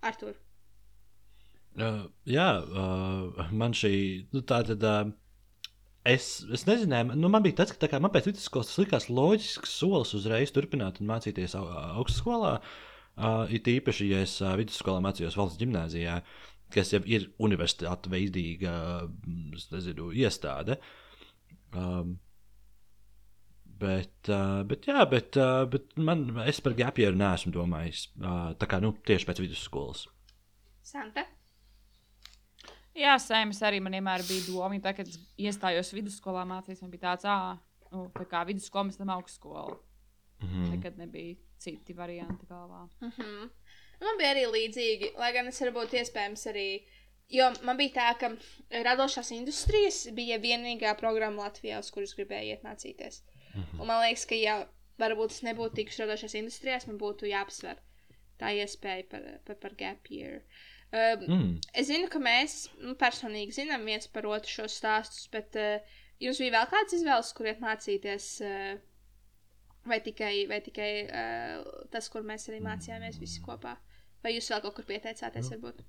Artur. 0.06 0.36
Uh, 1.76 2.06
jā, 2.24 2.48
uh, 2.64 3.48
man 3.52 3.74
šī 3.76 3.94
nu, 4.32 4.40
tā 4.48 4.62
tad. 4.64 4.80
Uh, 4.80 5.14
Es, 6.06 6.26
es 6.54 6.62
nezināju, 6.68 7.16
nu, 7.18 7.30
man 7.32 7.42
bija 7.42 7.62
tas, 7.62 7.72
ka 7.74 7.88
tā 7.90 7.98
man 8.02 8.12
pēc 8.14 8.28
vidusskolas 8.30 8.68
tas 8.70 8.78
likās 8.78 9.08
loģisks 9.10 9.72
solis 9.80 10.12
uzreiz 10.14 10.52
turpināt 10.54 11.00
un 11.02 11.10
mācīties 11.10 11.56
au, 11.58 11.64
augstskolā. 12.02 12.58
Uh, 13.16 13.46
it 13.50 13.66
īpaši, 13.70 14.10
ja 14.12 14.20
es 14.22 14.36
uh, 14.42 14.52
vidusskolā 14.60 15.00
mācījos 15.02 15.38
valsts 15.38 15.58
gimnājā, 15.58 16.20
kas 16.74 16.92
jau 16.92 17.00
ir 17.08 17.30
universitāte 17.42 18.12
veidīga 18.12 18.74
nezinu, 19.72 20.12
iestāde. 20.14 20.78
Um, 21.74 22.18
bet, 23.80 24.14
uh, 24.28 24.62
bet, 24.68 24.86
jā, 24.90 25.06
bet, 25.10 25.40
uh, 25.40 25.64
bet 25.70 25.96
man, 25.98 26.28
es 26.46 26.60
par 26.62 26.76
gapieru 26.78 27.18
neesmu 27.18 27.54
domājis. 27.56 28.10
Uh, 28.20 28.52
tā 28.60 28.68
kā 28.70 28.82
nu, 28.84 28.94
tieši 29.08 29.30
pēc 29.30 29.42
vidusskolas. 29.42 30.06
Santa. 30.86 31.26
Jā, 32.96 33.16
sēmas 33.20 33.60
arī 33.66 33.80
man 33.84 33.96
vienmēr 33.96 34.24
bija 34.24 34.46
doma. 34.48 34.78
Tā, 34.80 34.94
kad 34.96 35.08
es 35.08 35.18
iestājos 35.36 35.92
vidusskolā 35.92 36.46
mācījos, 36.48 36.82
man 36.84 36.92
bija 36.94 37.10
tāds, 37.10 37.26
ah, 37.28 37.58
nu, 37.92 38.06
tā 38.16 38.24
kā 38.30 38.44
vidusskola 38.48 38.88
mēs 38.88 39.00
tam 39.00 39.12
augstskolu. 39.16 39.76
Mhm. 40.42 40.70
Nekad 40.74 40.98
nebija 41.00 41.36
citi 41.60 41.96
varianti 41.96 42.46
galvā. 42.48 42.88
Mm 43.00 43.12
-hmm. 43.16 43.50
Man 44.00 44.18
bija 44.18 44.34
arī 44.34 44.44
līdzīgi, 44.52 45.12
lai 45.18 45.32
gan 45.32 45.46
es 45.48 45.60
varbūt 45.60 45.96
iespējams 46.00 46.46
arī. 46.52 46.68
Jo 47.28 47.52
man 47.62 47.76
bija 47.76 47.92
tā, 47.94 48.18
ka 48.20 48.36
radošās 48.84 49.30
industrijas 49.30 50.08
bija 50.14 50.38
vienīgā 50.38 50.96
programma 50.98 51.48
Latvijā, 51.48 51.78
uz 51.78 51.90
kuras 51.90 52.14
gribēju 52.14 52.52
iet 52.52 52.62
mācīties. 52.62 53.22
Mhm. 53.54 53.80
Un 53.80 53.86
man 53.86 54.02
liekas, 54.04 54.26
ka, 54.26 54.34
ja 54.34 54.68
varbūt 54.98 55.30
es 55.30 55.42
nebūtu 55.42 55.74
tikusi 55.74 56.02
radošās 56.02 56.34
industrijās, 56.34 56.86
man 56.86 56.98
būtu 56.98 57.26
jāapsver 57.26 57.76
tā 58.38 58.52
iespēja 58.52 59.08
par, 59.10 59.22
par, 59.44 59.56
par 59.56 59.74
gap 59.74 60.10
year. 60.10 60.42
Um, 60.96 61.24
Mm. 61.26 61.48
Es 61.76 61.88
zinu, 61.90 62.08
ka 62.12 62.20
mēs 62.22 62.66
nu, 62.80 62.94
personīgi 62.98 63.56
zinām 63.58 63.84
viens 63.88 64.06
par 64.08 64.28
otru 64.30 64.52
šos 64.52 64.76
stāstus, 64.80 65.26
bet 65.32 65.58
uh, 65.60 65.96
jums 66.22 66.40
bija 66.40 66.54
vēl 66.54 66.70
kāds 66.72 66.96
izvēles, 66.96 67.32
kur 67.36 67.50
iet 67.50 67.60
mācīties, 67.64 68.28
uh, 68.46 68.78
vai 69.90 70.00
tikai, 70.04 70.32
vai 70.50 70.62
tikai 70.64 70.90
uh, 71.04 71.84
tas, 71.92 72.08
kur 72.12 72.24
mēs 72.26 72.48
arī 72.50 72.62
mācījāmies 72.64 73.20
visi 73.20 73.44
kopā? 73.44 73.76
Vai 74.24 74.34
jūs 74.34 74.48
vēl 74.50 74.64
kaut 74.64 74.78
kur 74.78 74.88
pieteicāties, 74.88 75.52
varbūt? 75.54 75.84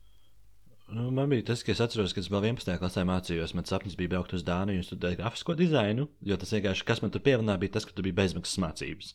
Nu, 0.87 1.09
man 1.11 1.27
bija 1.29 1.43
tas, 1.49 1.63
ka 1.67 1.73
es 1.73 1.81
atceros, 1.83 2.13
ka 2.15 2.21
es 2.23 2.29
vēl 2.31 2.45
11. 2.47 2.77
klasē 2.79 3.03
mācījos. 3.07 3.53
Mans 3.57 3.71
sapnis 3.73 3.97
bija 3.99 4.13
braukt 4.13 4.35
uz 4.37 4.43
Dāniju 4.47 4.79
un 4.79 4.85
studēt 4.87 5.17
grafisko 5.19 5.55
dizainu. 5.59 6.07
Jo 6.23 6.37
tas 6.39 6.53
vienkārši, 6.55 6.85
kas 6.87 7.01
man 7.03 7.11
tur 7.11 7.23
pievilināja, 7.25 7.59
bija 7.59 7.75
tas, 7.75 7.87
ka 7.87 7.95
tur 7.95 8.07
bija 8.07 8.15
bezmaksas 8.21 8.61
mācības. 8.63 9.11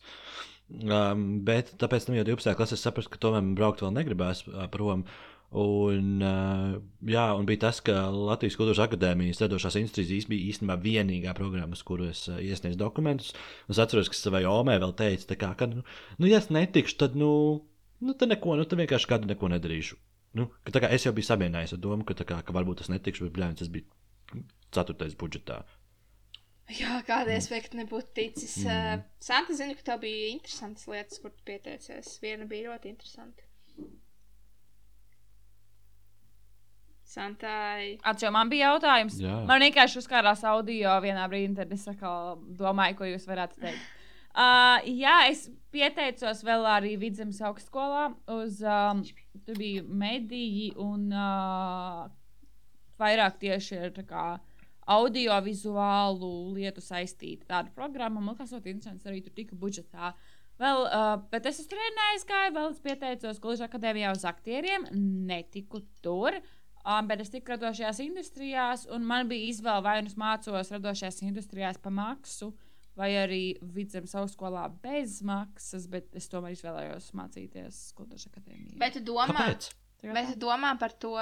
Um, 0.73 1.23
bet 1.47 1.73
tāpēc 1.81 2.05
tam 2.05 2.17
jau 2.19 2.27
12. 2.29 2.53
klasē 2.59 2.77
es 2.77 2.85
sapratu, 2.85 3.09
ka 3.13 3.21
tomēr 3.25 3.49
braukt 3.57 3.81
vēl 3.81 3.95
negribēs 3.97 4.45
uh, 4.51 4.67
prom. 4.73 5.01
Un, 5.53 6.07
uh, 6.25 6.79
jā, 7.05 7.23
un 7.37 7.45
bija 7.45 7.67
tas, 7.67 7.77
ka 7.85 8.07
Latvijas 8.09 8.55
Kultūras 8.57 8.81
Akadēmijas 8.87 9.41
radošās 9.43 9.77
īsti 9.83 10.05
bija 10.31 10.47
īstenībā 10.49 10.79
vienīgā 10.81 11.35
programma, 11.37 11.77
uz 11.77 11.83
kuru 11.85 12.07
es 12.09 12.23
uh, 12.31 12.39
iesniedzu 12.41 12.79
dokumentus. 12.79 13.35
Es 13.69 13.81
atceros, 13.81 14.09
ka 14.09 14.17
savai 14.17 14.41
omē 14.49 14.79
vēl 14.81 14.95
teicu, 14.97 15.27
tā 15.29 15.37
kā, 15.37 15.51
ka, 15.59 15.69
nu, 15.69 15.85
nu, 16.17 16.31
ja 16.31 16.41
es 16.41 16.49
netikšu, 16.49 16.97
tad, 17.03 17.19
nu, 17.19 17.29
nu 18.01 18.17
tad 18.17 18.33
neko, 18.33 18.57
nu, 18.57 18.65
tad 18.65 18.81
vienkārši 18.81 19.11
kādu 19.13 19.29
neko 19.29 19.51
nedarīšu. 19.53 19.99
Nu, 20.41 20.49
ka, 20.65 20.73
kā 20.81 20.89
es 20.97 21.05
jau 21.05 21.13
biju 21.13 21.29
samierinājies 21.29 21.77
ar 21.77 21.83
domu, 21.85 22.09
ka, 22.09 22.17
kā, 22.17 22.41
ka 22.41 22.57
varbūt 22.57 22.81
tas 22.81 22.89
netikšu, 22.89 23.27
bet 23.29 23.37
blēņas, 23.37 23.61
tas 23.61 23.73
bija 23.77 24.41
ceturtais 24.73 25.13
budžetā. 25.21 25.61
Jā, 26.73 26.97
kāda 27.05 27.37
aspekta 27.37 27.77
nebūtu 27.77 28.09
ticis. 28.17 28.57
Mm. 28.63 29.03
Uh, 29.05 29.21
Santa, 29.21 29.53
zinu, 29.53 29.77
ka 29.77 29.91
tev 29.91 30.01
bija 30.07 30.33
interesantas 30.33 30.89
lietas, 30.89 31.21
kur 31.21 31.33
tu 31.35 31.45
pieteicies. 31.45 32.15
Viena 32.23 32.49
bija 32.49 32.71
ļoti 32.71 32.89
interesanta. 32.95 33.45
Santai. 37.13 37.97
Atcīm, 38.09 38.33
man 38.33 38.49
bija 38.49 38.71
jautājums. 38.71 39.19
Jā. 39.21 39.41
Man 39.49 39.61
vienkārši 39.67 39.99
uzkārās 40.01 40.41
audio 40.49 40.95
vienā 41.03 41.27
brīdī, 41.29 41.57
tad 41.59 41.73
es 41.75 41.85
atkal 41.89 42.39
domāju, 42.57 42.97
ko 42.99 43.09
jūs 43.11 43.27
varētu 43.29 43.61
teikt. 43.61 43.91
Uh, 44.33 44.79
jā, 44.89 45.27
es 45.29 45.45
pieteicos 45.73 46.41
vēl 46.45 46.65
arī 46.65 46.95
Vidzemes 46.97 47.37
augstskolā. 47.45 48.07
Uz, 48.33 48.63
um, 48.65 49.03
tur 49.45 49.59
bija 49.59 49.83
mediji 49.85 50.71
un 50.81 51.11
uh, 51.13 52.07
vairāk 53.01 53.37
tieši 53.43 53.77
ar 53.87 53.93
tā 53.93 54.05
kā 54.09 54.25
audiovizuālu 54.93 56.31
lietu 56.57 56.81
saistīta 56.83 57.45
tāda 57.53 57.75
programma. 57.77 58.19
Man 58.19 58.33
liekas, 58.33 58.55
ļoti 58.57 58.73
interesants 58.73 59.05
arī 59.07 59.21
tur 59.21 59.35
tika 59.37 59.59
budžetā. 59.59 60.15
Vēl, 60.61 60.83
uh, 60.85 61.13
bet 61.29 61.45
es 61.49 61.61
uz 61.61 61.69
treniņu 61.69 62.25
gāju, 62.29 62.55
vēl 62.57 62.73
es 62.73 62.81
pieteicos 62.83 63.39
Kultūras 63.41 63.63
akadēmijā 63.67 64.17
uz 64.17 64.25
aktieriem. 64.29 64.89
Netiku 65.29 65.81
tur. 66.01 66.41
Um, 66.83 67.07
bet 67.07 67.21
es 67.23 67.31
tiku 67.31 67.53
radošajās 67.53 68.01
industrijās, 68.03 68.81
un 68.91 69.05
man 69.07 69.29
bija 69.29 69.47
izvēle, 69.53 69.83
vai 69.85 69.95
nu 70.03 70.11
es 70.11 70.17
mācos 70.19 70.71
radošajās 70.73 71.21
industrijās 71.23 71.79
pa 71.79 71.93
maksu, 71.93 72.49
vai 72.99 73.13
arī 73.21 73.43
vidzemes 73.75 74.13
augstskolā 74.19 74.65
bez 74.83 75.21
maksas, 75.25 75.87
bet 75.89 76.11
es 76.19 76.27
tomēr 76.31 76.57
izvēlējos 76.57 77.13
mācīties 77.17 77.79
Kultūras 77.97 78.27
akadēmijā. 78.29 78.77
Vai 78.83 78.91
tu 78.93 79.01
domā, 79.07 79.31
Kāpēc? 79.31 79.69
Tā. 80.03 80.25
tu 80.33 80.37
domā 80.43 80.73
par 80.81 80.93
to 80.99 81.15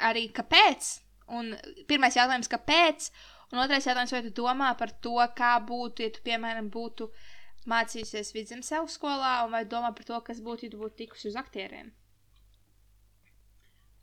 arī 0.00 0.26
kāpēc? 0.34 0.90
Un 1.36 1.52
pirmais 1.88 2.16
jautājums, 2.16 2.50
kāpēc? 2.50 3.12
Un 3.52 3.60
otrais 3.60 3.84
jautājums, 3.86 4.16
vai 4.16 4.24
tu 4.24 4.32
domā 4.42 4.72
par 4.80 4.96
to, 5.04 5.18
kā 5.36 5.54
būtu, 5.68 6.06
ja 6.06 6.12
tu, 6.12 6.24
piemēram, 6.24 6.72
būtu 6.72 7.10
mācījusies 7.68 8.32
vidzemes 8.34 8.72
augstskolā, 8.80 9.42
un 9.44 9.52
vai 9.54 9.66
domā 9.68 9.92
par 9.94 10.08
to, 10.08 10.18
kas 10.24 10.40
būtu, 10.42 10.66
ja 10.66 10.72
tu 10.72 10.80
būtu 10.80 11.04
tikusi 11.04 11.28
uz 11.30 11.36
aktieriem? 11.38 11.92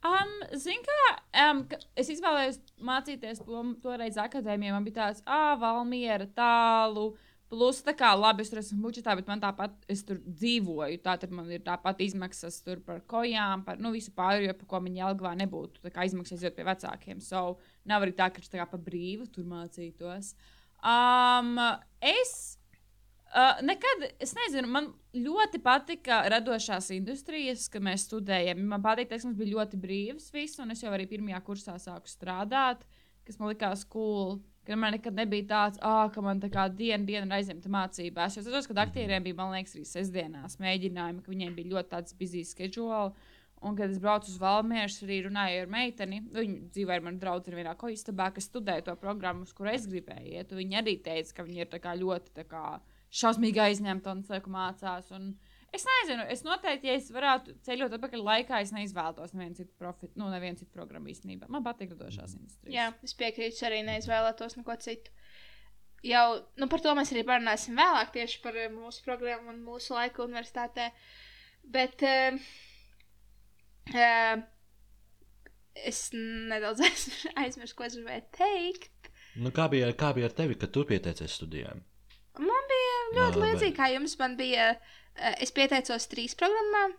Um, 0.00 0.30
Ziniet, 0.56 0.86
kā 0.88 1.48
um, 1.50 1.64
es 1.98 2.08
izvēlējos 2.14 2.60
mācīties 2.88 3.42
to 3.44 3.64
toreiz 3.84 4.16
akadēmijā. 4.20 4.72
Man 4.72 4.86
bija 4.86 5.02
tāds, 5.02 5.24
ah, 5.28 5.52
Valmiera 5.60 6.28
tālu, 6.36 7.10
Plus, 7.50 7.80
tā 7.82 7.96
kā 7.98 8.12
labi, 8.14 8.44
es 8.44 8.50
tur 8.52 8.60
esmu 8.60 8.76
budžetā, 8.84 9.16
bet 9.18 9.26
man 9.26 9.40
tāpat, 9.42 9.72
es 9.90 10.04
tur 10.06 10.20
dzīvoju. 10.22 11.00
Tātad 11.02 11.32
man 11.34 11.48
ir 11.50 11.64
tāpat 11.66 11.98
izmaksas 12.04 12.60
tur 12.62 12.78
par 12.86 13.00
kojām, 13.10 13.64
par 13.66 13.80
nu, 13.82 13.90
visu 13.90 14.12
pārējo, 14.14 14.54
par 14.60 14.68
ko 14.70 14.78
man 14.84 14.94
Jelgavā 14.94 15.32
nebūtu. 15.40 15.82
Tā 15.82 15.90
kā 15.90 16.04
izmaksas 16.06 16.38
aiziet 16.38 16.54
pie 16.54 16.68
vecākiem. 16.68 17.18
So, 17.26 17.58
nav 17.90 18.06
arī 18.06 18.14
tā, 18.14 18.28
ka 18.30 18.38
es 18.38 18.52
tā 18.52 18.60
kā 18.60 18.68
pa 18.70 18.78
brīvu 18.78 19.26
tur 19.34 19.48
mācītos. 19.50 20.30
Um, 20.78 21.58
es 21.98 22.59
Uh, 23.30 23.60
nekad, 23.62 24.08
es 24.18 24.32
nezinu, 24.34 24.66
man 24.74 24.88
ļoti 25.14 25.60
patika 25.62 26.24
radošās 26.32 26.88
industrijas, 26.96 27.68
kad 27.70 27.84
mēs 27.86 28.08
studējām. 28.08 28.64
Man 28.72 28.82
patīk, 28.82 29.06
ka 29.12 29.20
mums 29.22 29.38
bija 29.38 29.54
ļoti 29.54 29.78
brīvs 29.78 30.32
viss, 30.34 30.58
un 30.58 30.74
es 30.74 30.82
jau 30.82 30.90
arī 30.90 31.06
pirmajā 31.06 31.38
kursā 31.46 31.76
sāku 31.78 32.10
strādāt, 32.10 32.82
kas 33.28 33.38
man 33.38 33.52
likās 33.52 33.86
cool. 33.92 34.40
Ka 34.66 34.74
man 34.76 34.96
nekad 34.96 35.14
nebija 35.14 35.46
tāds, 35.52 35.78
ah, 35.86 36.10
ka 36.10 36.22
man 36.26 36.42
tā 36.42 36.50
kā 36.50 36.66
diena, 36.74 37.06
diena 37.06 37.38
aizņemta 37.38 37.70
mācībās. 37.70 38.34
Es 38.34 38.50
saprotu, 38.50 38.74
ka 38.74 38.82
aktieriem 38.82 39.22
bija, 39.22 39.38
man 39.38 39.54
liekas, 39.54 39.78
arī 39.78 39.86
sestdienās 39.88 40.58
mēģinājumi, 40.60 41.22
ka 41.22 41.30
viņiem 41.30 41.54
bija 41.54 41.76
ļoti 41.76 41.94
tāds 41.94 42.18
busy 42.18 42.42
schedule. 42.44 43.14
Un, 43.62 43.76
kad 43.78 43.92
es 43.92 44.02
braucu 44.02 44.26
uz 44.32 44.38
Valmieru, 44.42 44.92
arī 45.06 45.24
runāju 45.28 45.64
ar 45.64 45.70
meiteni. 45.70 46.24
Viņa 46.34 46.70
dzīvoja 46.74 46.98
ar 46.98 47.06
mani 47.06 47.22
draugu 47.22 47.54
vienā 47.54 47.78
koistabā, 47.78 48.32
kas 48.34 48.50
studēja 48.50 48.90
to 48.90 48.98
programmu, 48.98 49.46
uz 49.46 49.54
kuru 49.54 49.70
es 49.70 49.86
gribēju 49.86 50.34
iet. 50.34 50.54
Viņa 50.56 50.80
arī 50.82 50.96
teica, 51.04 51.36
ka 51.36 51.46
viņa 51.46 51.66
ir 51.66 52.00
ļoti 52.02 52.40
tā 52.40 52.46
kā 52.48 52.80
šausmīgi 53.10 53.62
aizņemta 53.62 54.14
un 54.14 54.22
cilvēku 54.26 54.52
mācās. 54.54 55.10
Un 55.16 55.32
es 55.74 55.84
nezinu, 55.86 56.26
es 56.32 56.44
noteikti, 56.46 56.90
ja 56.90 56.96
es 56.98 57.10
varētu 57.14 57.56
ceļot 57.66 57.96
atpakaļ 57.98 58.24
laikā, 58.26 58.60
es 58.62 58.72
neizvēlētos 58.76 59.34
nevienu 59.34 59.58
citu, 59.58 59.74
profit, 59.80 60.14
nu, 60.20 60.30
nevienu 60.32 60.62
citu 60.62 60.70
programmu 60.76 61.10
īstenībā. 61.12 61.50
Man 61.52 61.66
patīk 61.66 61.94
radošās 61.96 62.36
industrijas. 62.38 62.74
Jā, 62.74 62.90
es 63.06 63.16
piekrītu, 63.18 63.64
arī 63.68 63.82
neizvēlētos 63.88 64.58
neko 64.60 64.78
citu. 64.84 65.14
Jau 66.06 66.24
nu, 66.56 66.70
par 66.72 66.80
to 66.80 66.94
mēs 66.96 67.10
arī 67.12 67.26
parunāsim 67.28 67.76
vēlāk, 67.76 68.14
tieši 68.14 68.38
par 68.44 68.56
uh, 68.56 68.70
mūsu 68.72 69.04
programmu 69.04 69.52
un 69.52 69.60
mūsu 69.66 69.92
laiku 69.92 70.24
universitātē. 70.24 70.88
Bet 71.74 72.06
uh, 72.08 72.38
uh, 73.92 74.40
es 75.76 76.06
nedaudz 76.14 76.80
aizmirsu, 77.42 77.76
ko 77.76 77.84
es 77.84 77.98
gribēju 77.98 78.26
teikt. 78.38 79.12
Nu, 79.40 79.52
kā, 79.54 79.68
bija, 79.70 79.92
kā 79.98 80.14
bija 80.16 80.30
ar 80.30 80.34
tevi, 80.36 80.56
kad 80.58 80.72
tu 80.74 80.86
pieteicies 80.88 81.36
studijām? 81.36 81.84
Man 82.38 82.66
bija 82.70 82.96
ļoti 83.16 83.40
vai- 83.40 83.72
kā 83.76 83.88
jums. 83.94 84.18
Man 84.18 84.36
bija, 84.36 84.76
eh, 85.16 85.34
es 85.40 85.50
pieteicos 85.52 86.06
trīs 86.08 86.34
programmām. 86.34 86.94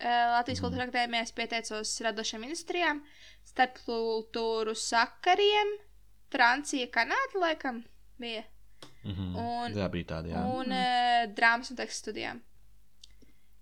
Eh, 0.00 0.30
Latvijas 0.32 0.60
Mhm. 0.60 0.66
Kultūras 0.66 0.88
Akadēmijā 0.88 1.22
es 1.22 1.32
pieteicos 1.32 2.00
radošām 2.00 2.42
industrijām, 2.44 3.02
starpkultūru 3.44 4.74
sakariem, 4.74 5.76
Francija, 6.32 6.86
Kanāda, 6.86 7.34
laikam, 7.38 7.82
bija. 8.18 8.44
Mhm. 9.04 9.36
Un- 9.36 9.74
jā, 9.74 9.88
bija 9.90 10.04
tāda, 10.04 10.28
jā. 10.32 10.42
Un 10.54 10.72
uh, 10.72 11.26
drāmas 11.34 11.70
un 11.70 11.76
tekstu 11.76 12.10
studijām. 12.10 12.40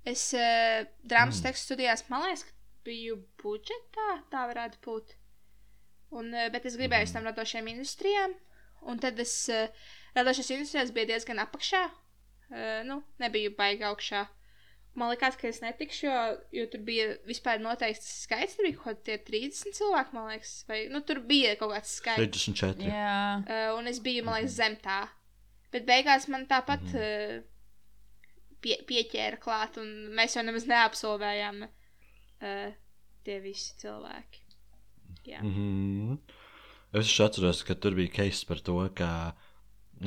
Es 0.04 0.32
uh, 0.34 0.84
drāmas 1.04 1.40
Mm. 1.40 1.42
tekstu 1.42 1.74
studijās, 1.74 2.04
man 2.08 2.22
liekas, 2.22 2.44
ka 2.44 2.52
biju 2.84 3.16
budžetā, 3.42 4.22
tā 4.32 4.46
varētu 4.54 4.78
būt. 4.86 5.14
Un, 6.12 6.32
uh, 6.34 6.48
bet 6.50 6.64
es 6.66 6.76
gribēju 6.76 7.02
uz 7.02 7.12
Mhm. 7.12 7.16
tām 7.18 7.28
radošajām 7.34 7.68
industrijām. 7.68 8.34
Un 8.82 8.98
tad 8.98 9.18
es 9.20 9.48
uh, 9.48 9.68
radošajās 10.16 10.50
industrijās 10.56 10.92
biju 10.96 11.06
diezgan 11.12 11.38
apakšā. 11.44 11.84
Uh, 12.50 12.80
nu, 12.88 13.02
nebiju 13.22 13.54
baigi 13.58 13.84
augšā. 13.86 14.26
Man 14.98 15.12
liekas, 15.12 15.36
ka 15.38 15.46
es 15.48 15.60
netikšu, 15.62 16.06
jo, 16.08 16.22
jo 16.52 16.64
tur 16.72 16.80
bija 16.82 17.12
vispār 17.28 17.60
noteikts 17.62 18.08
skaits. 18.24 18.56
Tur 18.56 18.66
bija 18.66 18.76
kaut 18.80 18.86
kādi 18.88 19.04
tie 19.06 19.18
30 19.46 19.76
cilvēki, 19.78 20.16
man 20.16 20.26
liekas. 20.32 20.54
Vai, 20.68 20.80
nu, 20.90 21.00
tur 21.06 21.20
bija 21.28 21.54
kaut 21.60 21.70
kāds 21.76 21.92
skaits. 22.00 22.42
64. 22.48 22.88
Jā. 22.90 23.14
Uh, 23.46 23.78
un 23.78 23.86
es 23.86 24.00
biju, 24.02 24.24
man 24.26 24.40
liekas, 24.40 24.56
zem 24.58 24.74
tā. 24.82 25.04
Bet 25.70 25.86
beigās 25.86 26.26
man 26.28 26.46
tāpat 26.50 26.82
Mhm. 26.82 26.96
uh, 26.98 27.46
pie, 28.60 28.76
pieķēra 28.88 29.38
klāt, 29.40 29.78
un 29.78 30.10
mēs 30.18 30.34
jau 30.36 30.42
nemaz 30.44 30.66
neapsolvējām 30.66 31.62
uh, 31.68 32.72
tie 33.24 33.38
visi 33.40 33.76
cilvēki. 33.78 34.42
Jā, 35.30 35.40
Mm 35.42 35.54
-hmm. 35.54 36.18
Es 36.98 37.20
atceros, 37.20 37.62
ka 37.62 37.74
tur 37.74 37.94
bija 37.94 38.10
case 38.10 38.46
par 38.46 38.58
to, 38.60 38.74
ka 38.94 39.36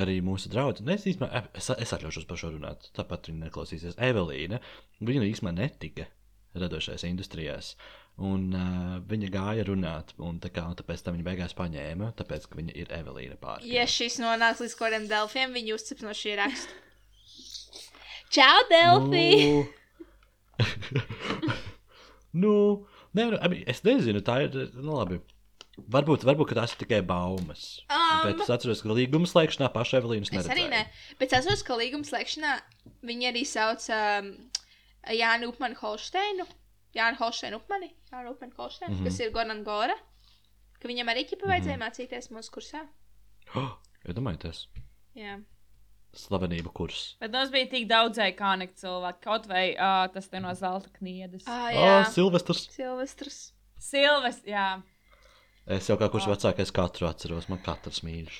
arī 0.01 0.19
mūsu 0.25 0.49
draugs, 0.53 0.81
es 0.81 1.07
īstenībā, 1.11 1.43
es, 1.57 1.69
es 1.75 1.93
atļaušos 1.95 2.27
par 2.29 2.39
šo 2.39 2.53
runāt, 2.55 2.89
tāpat 2.97 3.29
viņa 3.29 3.47
neklausīsies. 3.47 3.99
Evelīna, 4.01 4.61
viņa 5.03 5.27
īstenībā 5.29 5.53
netika 5.57 6.07
radošais 6.57 7.05
industrijās. 7.09 7.73
Un 8.21 8.53
uh, 8.53 8.97
viņa 9.09 9.29
gāja 9.33 9.63
runāt, 9.65 10.13
un 10.21 10.37
tā 10.41 10.51
kā, 10.53 10.67
un 10.69 10.77
tāpēc 10.77 11.01
tā 11.01 11.13
viņa 11.15 11.25
beigās 11.25 11.55
paņēma, 11.57 12.11
tāpēc, 12.19 12.45
ka 12.45 12.59
viņa 12.59 12.75
ir 12.77 12.93
Evelīna 12.93 13.39
pāri. 13.41 13.71
ja 13.73 13.87
šis 13.89 14.19
nonāks 14.21 14.61
līdz 14.61 14.75
kaut 14.77 14.85
kādiem 14.85 15.07
delfiem, 15.09 15.55
viņi 15.57 15.73
uzcips 15.73 16.05
no 16.05 16.13
šī 16.17 16.37
raksta. 16.37 16.81
Čau, 18.33 18.63
Delfi! 18.69 19.65
nu, 22.43 22.53
nevar, 23.13 23.37
I 23.41 23.49
mean, 23.49 23.63
es 23.69 23.83
nezinu, 23.85 24.23
tā 24.25 24.39
ir, 24.47 24.57
nu 24.77 24.97
labi. 24.97 25.19
Varbūt, 25.73 26.25
varbūt 26.25 26.53
tās 26.53 26.73
ir 26.73 26.83
tikai 26.83 26.99
baumas. 27.05 27.81
Um, 27.89 28.02
Bet 28.23 28.41
es 28.45 28.49
atceros, 28.49 28.81
ka 28.85 28.89
līguma 28.89 29.27
slēgšanā 29.29 29.69
pašai 29.73 29.99
Evelīnas 30.01 30.31
Es 30.39 30.49
arī 30.53 30.69
ne. 30.69 30.83
Bet 31.19 31.33
es 31.33 31.45
saprotu, 31.45 31.63
ka 31.67 31.77
līguma 31.81 32.03
slēgšanā 32.09 32.53
viņi 33.09 33.29
arī 33.31 33.43
sauc 33.45 33.85
um, 33.89 34.31
Jānu 35.11 35.49
Upmanu 35.53 35.75
Holsteinu. 35.81 36.45
Jānu 36.95 37.17
Holsteinu 37.17 37.57
Upmani. 37.61 37.89
Jānu 38.11 38.31
Upmanu 38.35 38.53
Holsteinu, 38.57 38.91
mm 38.93 38.95
Mhm. 38.99 39.03
-hmm. 39.03 39.11
kas 39.11 39.19
ir 39.19 39.31
Goran 39.31 39.63
Gora. 39.63 39.95
Ka 40.79 40.87
viņam 40.87 41.07
arī 41.13 41.23
ķipa 41.29 41.47
vajadzēja 41.47 41.77
mm 41.77 41.81
-hmm. 41.81 41.89
mācīties 41.89 42.29
mūsu 42.31 42.51
kursā. 42.51 42.87
Oh, 43.55 43.71
Iedomājieties, 44.07 44.67
Jā. 45.15 45.41
slavenību 46.13 46.71
kurs. 46.73 47.15
Bet 47.19 47.31
mums 47.31 47.49
bija 47.51 47.69
tik 47.69 47.87
daudzēji 47.89 48.35
kā 48.37 48.53
nekā 48.59 48.73
cilvēki. 48.75 49.21
Kaut 49.23 49.47
vai 49.47 49.71
uh, 49.73 50.07
tas 50.13 50.27
te 50.29 50.39
no 50.39 50.53
zelta 50.53 50.89
kniedes. 50.99 51.43
Ah, 51.47 51.63
Oh, 51.65 51.69
jā. 51.73 52.05
Silvestrs. 52.11 52.67
Silvestrs. 52.71 53.53
Silves, 53.79 54.41
jā. 54.45 54.81
Es 55.65 55.87
jau 55.87 55.95
kā 55.99 56.09
kurš 56.11 56.27
vecākais 56.27 56.73
katru 56.75 57.07
atceros, 57.07 57.47
man 57.47 57.61
katrs 57.63 58.01
mīļš. 58.03 58.39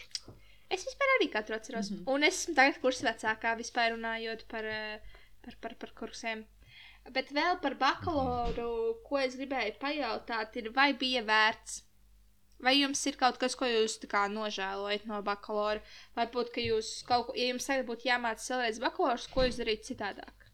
Es 0.74 0.84
vispār 0.88 1.13
arī 1.17 1.30
katru 1.32 1.55
atceros. 1.55 1.91
Mm. 1.91 1.97
-hmm. 1.97 2.11
Un 2.13 2.24
es 2.24 2.41
esmu 2.41 2.55
tagad 2.55 2.82
kursa 2.82 3.07
vecākā 3.11 3.55
vispār 3.57 3.93
runājot 3.93 4.43
par, 4.51 4.67
par, 5.45 5.55
par, 5.61 5.76
par 5.76 5.93
kursiem. 5.99 6.45
Bet 7.11 7.32
vēl 7.36 7.59
par 7.61 7.76
bakalauru, 7.80 8.99
ko 9.07 9.17
es 9.19 9.36
gribēju 9.36 9.80
pajautāt, 9.80 10.55
ir, 10.55 10.69
vai 10.76 10.93
bija 10.93 11.24
vērts? 11.24 11.82
Vai 12.63 12.78
jums 12.80 13.05
ir 13.05 13.17
kaut 13.19 13.38
kas, 13.38 13.55
ko 13.59 13.67
jūs 13.67 13.97
tā 13.99 14.07
kā 14.07 14.28
nožēlojat 14.32 15.05
no 15.05 15.21
bakalaura? 15.21 15.82
Vai 16.15 16.28
būtu, 16.32 16.53
ka 16.55 16.61
jūs 16.61 17.03
kaut 17.07 17.28
ko, 17.28 17.36
ja 17.36 17.49
jums 17.49 17.67
tagad 17.67 17.89
būtu 17.89 18.07
jāmācās 18.07 18.51
vēlreiz 18.53 18.80
bakalaurs, 18.80 19.28
ko 19.28 19.43
jūs 19.43 19.59
darītu 19.59 19.89
citādāk? 19.91 20.47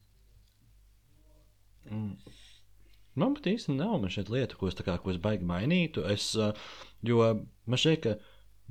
Mm. 1.89 2.17
Man 3.20 3.36
pat 3.38 3.49
īsti 3.51 3.76
nav 3.76 3.97
man 4.01 4.13
šeit 4.13 4.32
lieta, 4.34 4.57
ko 4.59 4.70
es, 4.70 4.78
kā, 4.80 4.95
ko 5.01 5.13
es 5.13 5.20
baigi 5.22 5.47
mainītu. 5.47 6.05
Es, 6.13 6.32
uh, 6.39 6.55
jo 7.05 7.20
man 7.20 7.82
šķiet, 7.82 8.05
ka 8.05 8.15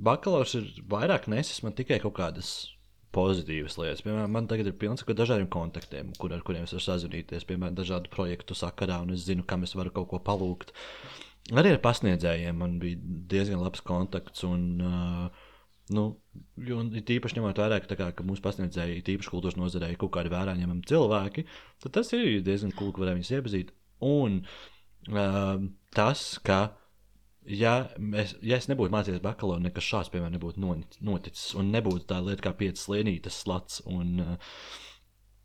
bakalaurs 0.09 0.55
ir 0.59 0.67
vairāk 0.89 1.29
nesis 1.31 1.63
man 1.65 1.75
tikai 1.77 1.99
kaut 2.03 2.17
kādas 2.19 2.53
pozitīvas 3.15 3.77
lietas. 3.79 4.03
Piemēram, 4.05 4.31
man 4.35 4.47
tagad 4.49 4.69
ir 4.69 4.77
pilns 4.79 5.03
ar 5.05 5.17
dažādiem 5.17 5.49
kontaktiem, 5.51 6.13
kur, 6.21 6.33
ar 6.35 6.43
kuriem 6.45 6.67
es 6.67 6.75
varu 6.75 6.85
sazināties, 6.85 7.47
piemēram, 7.49 7.77
dažādu 7.77 8.11
projektu 8.13 8.57
sakarā, 8.57 8.99
un 9.05 9.15
es 9.15 9.25
zinu, 9.25 9.45
kam 9.49 9.65
es 9.65 9.73
varu 9.77 9.93
kaut 9.95 10.11
ko 10.11 10.21
palūgt. 10.23 10.73
Arī 11.49 11.73
ar 11.73 11.81
pasniedzējiem 11.81 12.59
man 12.61 12.77
bija 12.81 12.99
diezgan 13.31 13.63
labs 13.63 13.81
kontakts. 13.85 14.45
Un, 14.47 14.65
uh, 14.85 15.45
Nu, 15.89 16.03
jo, 16.61 16.83
īpaši 16.85 17.39
ņemot 17.39 17.57
vērā, 17.57 17.79
ka, 17.81 17.95
kā, 17.97 18.11
ka 18.13 18.25
mūsu 18.25 18.43
pasniedzēji, 18.45 19.01
īpaši 19.15 19.31
kultūras 19.33 19.55
nozarē, 19.57 19.87
ir 19.89 19.97
kaut 19.97 20.11
kādi 20.13 20.29
vērā 20.29 20.53
ņemami 20.59 20.85
cilvēki, 20.85 21.43
tad 21.81 21.95
tas 21.97 22.13
ir 22.13 22.43
diezgan 22.45 22.75
cool, 22.77 22.91
ka 22.93 23.01
varēja 23.01 23.17
viņus 23.17 23.31
iepazīt. 23.39 23.71
Un 24.05 24.41
um, 25.09 25.69
tas, 25.95 26.25
ka, 26.45 26.59
ja, 27.43 27.75
mēs, 27.99 28.35
ja 28.45 28.59
es 28.59 28.69
nebūtu 28.71 28.93
mācījies 28.93 29.23
bakalaura, 29.23 29.63
nekas 29.65 29.87
šāds, 29.87 30.11
piemēram, 30.13 30.37
nebūtu 30.37 30.63
noticis, 31.05 31.49
un 31.59 31.73
nebūtu 31.75 32.07
tā 32.11 32.21
lieta 32.23 32.49
kā 32.49 32.55
piecas 32.61 32.87
lienītas 32.91 33.41
slats. 33.43 33.83
Un, 33.89 34.15
uh, 34.23 34.53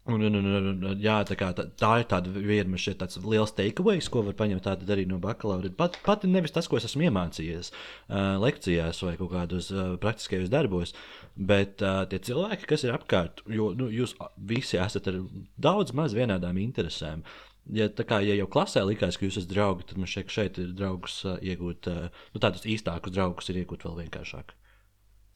Un, 0.06 0.20
un, 0.20 0.34
un, 0.34 0.44
un, 0.44 0.66
un, 0.84 0.98
jā, 1.00 1.14
tā, 1.24 1.32
kā, 1.40 1.46
tā, 1.56 1.64
tā 1.80 1.90
ir 2.02 2.08
tāda 2.10 2.28
viena 2.28 2.76
šķiet 2.76 2.98
tāds 3.00 3.16
liels 3.24 3.54
takeaways, 3.56 4.10
ko 4.12 4.20
var 4.26 4.34
paņemt 4.36 4.66
arī 4.92 5.06
no 5.08 5.16
bakalaura. 5.16 5.70
Pat, 5.78 5.96
pat 6.04 6.26
nevis 6.28 6.52
tas, 6.52 6.68
ko 6.68 6.76
es 6.76 6.84
esmu 6.84 7.06
iemācījies 7.06 7.70
uh, 7.72 8.34
lekcijās 8.42 9.00
vai 9.06 9.14
kaut 9.16 9.32
kādos 9.32 9.70
uh, 9.72 9.94
praktiskajos 10.02 10.52
darbos, 10.52 10.92
bet 11.40 11.80
uh, 11.80 12.02
tie 12.10 12.20
cilvēki, 12.28 12.68
kas 12.68 12.84
ir 12.84 12.92
apkārt, 12.92 13.40
jo 13.48 13.70
nu, 13.78 13.88
jūs 13.88 14.12
visi 14.36 14.76
esat 14.76 15.08
ar 15.08 15.22
daudz 15.56 15.96
maz 15.96 16.12
vienādām 16.12 16.60
interesēm. 16.60 17.24
Ja, 17.72 17.86
kā 17.88 18.18
ja 18.20 18.34
jau 18.36 18.48
klasē 18.50 18.82
likās, 18.84 19.16
ka 19.16 19.24
jūs 19.24 19.38
esat 19.40 19.52
draugi, 19.54 19.86
tad 19.88 20.00
man 20.00 20.10
šeit, 20.10 20.28
šeit 20.32 20.58
ir 20.60 20.74
draugus 20.76 21.22
uh, 21.24 21.38
iegūt, 21.40 21.88
uh, 21.88 22.26
nu, 22.34 22.42
tādus 22.42 22.66
īstākus 22.68 23.14
draugus 23.14 23.48
ir 23.48 23.62
iegūt 23.62 23.86
vēl 23.86 24.02
vienkāršāk. 24.02 24.52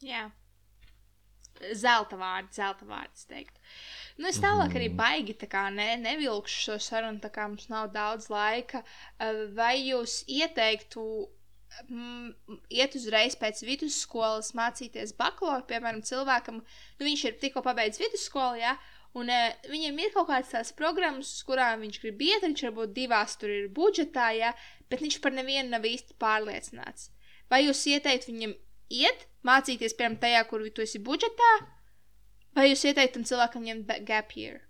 Jā. 0.05 0.27
Zelta 1.75 2.19
vārds, 2.21 2.55
zelta 2.55 2.87
vārds 2.87 3.25
teikt. 3.27 3.57
Nu, 4.19 4.29
es 4.29 4.39
tālāk 4.43 4.77
arī 4.79 4.91
baigi 4.95 5.35
tā 5.41 5.49
kā 5.51 5.65
ne, 5.75 5.89
nevilkšu 5.99 6.61
šo 6.69 6.77
sarunu, 6.83 7.19
tā 7.23 7.33
kā 7.35 7.49
mums 7.49 7.67
nav 7.73 7.89
daudz 7.95 8.29
laika. 8.31 8.85
Eh, 9.19 9.41
Vai 9.57 9.73
jūs 9.89 10.21
ieteiktu 10.31 11.03
mm, 11.89 12.59
iet 12.79 12.95
uzreiz 12.99 13.35
pēc 13.41 13.65
vidusskolas 13.67 14.53
mācīties 14.59 15.17
bakalaura, 15.19 15.67
piemēram, 15.67 16.05
cilvēkam, 16.07 16.61
nu, 16.63 17.09
viņš 17.09 17.25
ir 17.27 17.41
tikko 17.43 17.65
pabeidzis 17.67 18.05
vidusskolu, 18.05 18.61
ja, 18.63 18.77
un 19.17 19.31
uh, 19.33 19.49
viņam 19.71 19.99
ir 20.03 20.13
kaut 20.15 20.29
kādas 20.29 20.53
tās 20.53 20.73
programmas, 20.77 21.31
uz 21.39 21.47
kurām 21.49 21.85
viņš 21.85 22.01
grib 22.03 22.23
iet, 22.27 22.45
viņš 22.45 22.65
varbūt 22.69 22.95
divās 22.97 23.37
tur 23.41 23.53
ir 23.53 23.69
budžetā, 23.75 24.31
ja, 24.37 24.53
bet 24.91 25.05
viņš 25.05 25.21
par 25.25 25.37
nevienu 25.37 25.73
nav 25.73 25.87
īsti 25.89 26.19
pārliecināts. 26.21 27.11
Vai 27.49 27.65
jūs 27.65 27.87
ieteiktu 27.89 28.33
viņam 28.33 28.55
iet, 28.93 29.27
mācīties, 29.47 29.97
piemēram, 29.97 30.21
tajā, 30.23 30.45
kur 30.51 30.65
tu 30.75 30.85
esi 30.85 31.01
budžetā, 31.01 31.53
vai 32.57 32.71
jūs 32.71 32.85
ieteiktu 32.85 33.19
tam 33.19 33.29
cilvēkam 33.29 33.69
ņemt 33.69 33.95
gap 34.09 34.35
year? 34.37 34.65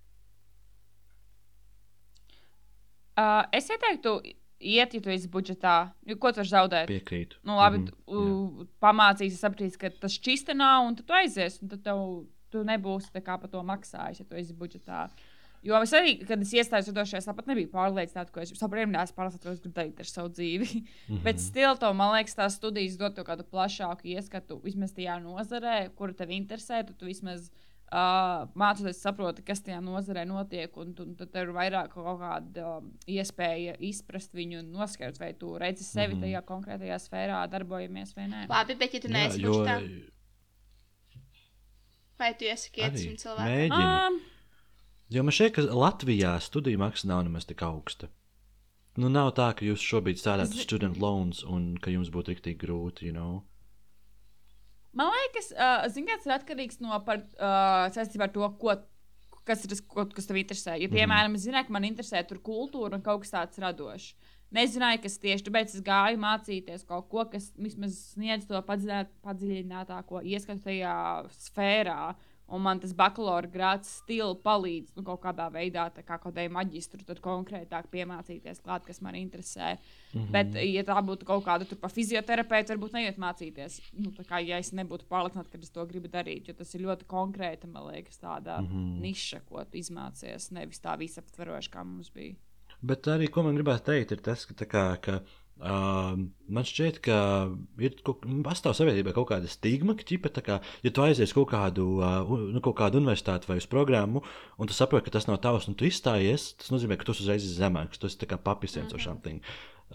Uh, 3.19 3.43
es 3.51 3.67
ieteiktu, 3.67 4.21
iet, 4.59 4.95
ja 4.95 5.03
tu 5.03 5.11
esi 5.11 5.31
budžetā. 5.31 5.77
Jo, 6.07 6.17
ko 6.23 6.31
tu 6.33 6.43
vari 6.43 6.51
zaudēt? 6.51 6.91
Piekrītu. 6.91 7.41
Nu, 7.47 7.57
labi, 7.59 7.81
mm 7.83 7.95
-hmm, 8.07 8.69
pamācīsi, 8.83 9.39
sapratīsi, 9.39 9.79
ka 9.79 9.91
tas 9.91 10.15
šķista 10.19 10.55
nav, 10.55 10.87
un 10.87 10.97
tad 10.97 11.07
tu 11.07 11.15
aizies, 11.15 11.59
un 11.63 11.69
tad 11.69 11.83
tev, 11.83 12.03
tu 12.51 12.65
nebūsi 12.67 13.13
par 13.15 13.49
to 13.51 13.63
maksājis, 13.63 14.23
ja 14.23 14.29
tu 14.29 14.39
esi 14.39 14.57
budžetā. 14.57 15.09
Jo 15.67 15.79
es 15.83 15.93
arī, 15.97 16.13
kad 16.23 16.39
es 16.43 16.53
iestājos 16.55 16.89
vidošajā, 16.93 17.19
es 17.19 17.27
tāpat 17.27 17.49
nebiju 17.51 17.71
pārliecināta, 17.73 18.31
ko 18.31 18.43
es 18.45 18.53
saprotu, 18.55 18.93
es 19.01 19.15
pārliecināta, 19.15 19.43
ko 19.43 19.55
es 19.55 19.63
gribu 19.65 19.75
darīt 19.75 20.03
ar 20.03 20.07
savu 20.07 20.31
dzīvi. 20.31 20.69
Mm 20.69 20.85
-hmm. 21.17 21.23
Bet 21.25 21.41
stil 21.43 21.77
to, 21.77 21.93
man 21.93 22.15
liekas, 22.15 22.37
tās 22.39 22.59
studijas 22.61 22.99
dod 22.99 23.15
tev 23.15 23.25
kādu 23.27 23.43
plašāku 23.43 24.07
ieskatu 24.15 24.61
vismaz 24.63 24.95
tajā 24.95 25.19
nozarē, 25.23 25.91
kura 25.95 26.13
tev 26.13 26.31
interesē. 26.31 26.87
Tad 26.87 26.97
tu 26.97 27.07
vismaz 27.07 27.51
uh, 27.93 28.47
mācoties, 28.55 29.01
saproti, 29.03 29.43
kas 29.43 29.63
tajā 29.65 29.81
nozarē 29.85 30.25
notiek, 30.29 30.77
un, 30.77 30.95
un 31.05 31.15
tad 31.17 31.33
tev 31.33 31.49
ir 31.49 31.55
vairāk 31.57 31.89
kaut 31.95 32.21
kāda 32.21 32.67
um, 32.79 32.93
iespēja 33.07 33.75
izprast 33.81 34.35
viņu 34.35 34.61
un 34.61 34.71
noskaidrot, 34.73 35.19
vai 35.23 35.33
tu 35.35 35.57
redzi 35.59 35.85
sevi 35.85 36.15
mm 36.15 36.21
-hmm. 36.21 36.23
tajā 36.23 36.43
konkrētajā 36.53 36.99
sfērā, 36.99 37.43
darbojamies 37.51 38.15
vai 38.17 38.29
nē. 38.29 38.47
Labi, 38.49 38.75
bet 38.75 38.95
ja 38.95 39.01
tu 39.01 39.09
Jā, 39.09 39.13
neesi 39.13 39.43
jo 39.43 39.53
budžetā, 39.53 39.81
vai 42.19 42.33
tu 42.39 42.45
iesaki 42.49 42.83
iet 42.85 42.99
cilvēkam? 43.23 43.47
mēģini. 43.53 43.89
Um, 44.09 44.21
Jo 45.09 45.23
man 45.25 45.33
šķiet, 45.33 45.53
ka 45.57 45.63
Latvijā 45.73 46.35
studiju 46.45 46.77
maksa 46.83 47.09
nav 47.09 47.23
nemaz 47.25 47.47
tik 47.49 47.63
augsta. 47.65 48.11
Nu, 49.01 49.09
nav 49.09 49.31
tā, 49.39 49.47
ka 49.57 49.65
jūs 49.65 49.81
šobrīd 49.81 50.19
strādājat 50.21 50.53
Zi- 50.53 50.67
student 50.67 50.99
loans 51.01 51.41
un 51.49 51.79
ka 51.81 51.89
jums 51.95 52.11
būtu 52.13 52.35
rīktīgi 52.35 52.59
grūti, 52.61 53.07
you 53.09 53.15
know. 53.15 53.39
Man 54.99 55.09
liekas, 55.15 55.49
uh, 55.55 55.87
zināms, 55.93 56.25
tas 56.25 56.29
ir 56.29 56.35
atkarīgs 56.37 56.81
no 56.85 56.99
par, 57.07 57.23
uh, 57.39 57.87
saistībā 57.95 58.27
ar 58.29 58.33
to, 58.35 58.45
ko, 58.61 58.75
kas 59.49 59.65
ir 59.65 59.73
tas, 59.73 59.81
ko, 59.81 60.05
kas 60.13 60.27
tev 60.29 60.41
interesē. 60.41 60.75
Ja, 60.81 60.89
piemēram, 60.93 61.37
es 61.39 61.45
zināju, 61.47 61.69
ka 61.71 61.77
man 61.77 61.87
interesē 61.89 62.21
tur 62.29 62.41
kultūra 62.45 62.99
un 62.99 63.05
kaut 63.07 63.23
kas 63.25 63.33
tāds 63.37 63.61
radošs. 63.63 64.11
Nezināju, 64.55 65.03
kas 65.05 65.19
tieši 65.21 65.45
tāpēc 65.45 65.75
es 65.77 65.85
gāju 65.85 66.21
mācīties 66.23 66.87
kaut 66.89 67.11
ko, 67.13 67.27
kas 67.29 67.51
vismaz 67.61 67.99
sniedz 68.15 68.49
to 68.49 68.61
padziļināt, 68.65 69.13
padziļinātāko 69.27 70.25
ieskatu 70.25 70.65
tajā 70.71 70.97
sfērā. 71.37 72.01
Un 72.49 72.63
man 72.65 72.79
tas 72.81 72.95
bakalaura 72.97 73.45
grāts 73.53 73.91
stils 73.99 74.39
palīdz 74.41 74.95
nu, 74.97 75.03
kaut 75.05 75.21
kādā 75.21 75.51
veidā, 75.53 75.83
tā 75.93 76.01
kā 76.01 76.17
kaut 76.17 76.31
kādai 76.31 76.47
maģistru, 76.49 77.03
tad 77.05 77.21
konkrētāk 77.21 77.91
piemācīties 77.93 78.63
klāt, 78.65 78.87
kas 78.87 79.03
man 79.05 79.19
interesē. 79.21 79.75
Mm 80.15 80.21
-hmm. 80.23 80.31
Bet, 80.33 80.57
ja 80.65 80.83
tā 80.89 80.97
būtu 81.05 81.29
kaut 81.29 81.45
kāda 81.45 81.69
pa 81.77 81.93
fizioterapeitu, 81.93 82.73
varbūt 82.73 82.97
neiet 82.97 83.19
mācīties. 83.19 83.81
Nu, 83.93 84.15
kā 84.25 84.41
ja 84.41 84.57
es 84.59 84.73
nebūtu 84.73 85.05
pārliecināta, 85.11 85.51
ka 85.53 85.59
es 85.59 85.71
to 85.71 85.87
gribu 85.87 86.09
darīt, 86.09 86.49
jo 86.49 86.55
tas 86.55 86.75
ir 86.75 86.81
ļoti 86.81 87.05
konkrēta, 87.05 87.67
man 87.67 87.93
liekas, 87.93 88.19
tāda 88.19 88.61
mm 88.61 88.67
-hmm. 88.67 89.01
niša, 89.01 89.41
ko 89.41 89.65
tu 89.65 89.79
izmācies, 89.79 90.51
nevis 90.51 90.81
tā 90.81 90.99
visaptveroša, 90.99 91.71
kā 91.71 91.85
mums 91.85 92.11
bija. 92.11 92.35
Bet 92.83 93.09
arī, 93.11 93.27
ko 93.33 93.43
man 93.43 93.59
gribētu 93.59 93.91
teikt, 93.91 94.15
ir 94.15 94.21
tas, 94.23 94.45
ka, 94.47 94.67
kā, 94.71 94.83
ka 95.03 95.15
uh, 95.19 96.13
man 96.15 96.67
šķiet, 96.67 97.01
ka 97.03 97.17
ir 97.83 97.97
kaut- 98.07 98.27
pastāv 98.47 98.77
sabiedrībā 98.79 99.15
kaut 99.17 99.31
kāda 99.33 99.51
stigma, 99.51 99.97
ka, 99.99 100.07
ķipa, 100.07 100.31
kā, 100.47 100.61
ja 100.87 100.93
tu 100.95 101.03
aizies 101.03 101.35
kaut 101.35 101.51
kādu, 101.51 101.89
uh, 101.99 102.37
nu, 102.55 102.63
kaut 102.63 102.77
kādu 102.79 103.01
universitāti 103.03 103.51
vai 103.51 103.59
uz 103.59 103.67
programmu, 103.67 104.23
un 104.59 104.71
tu 104.71 104.77
saproti, 104.77 105.09
ka 105.09 105.17
tas 105.19 105.27
nav 105.27 105.41
tavs, 105.43 105.67
un 105.67 105.75
tu 105.75 105.89
izstājies, 105.91 106.53
tas 106.61 106.71
nozīmē, 106.71 107.01
ka 107.01 107.09
tu 107.09 107.17
esi 107.17 107.27
uzreiz 107.27 107.51
zemāks, 107.59 107.99
tu 107.99 108.07
esi 108.07 108.31
kā 108.31 108.39
papisiens 108.39 108.95
vai 108.95 109.03
something. 109.03 109.43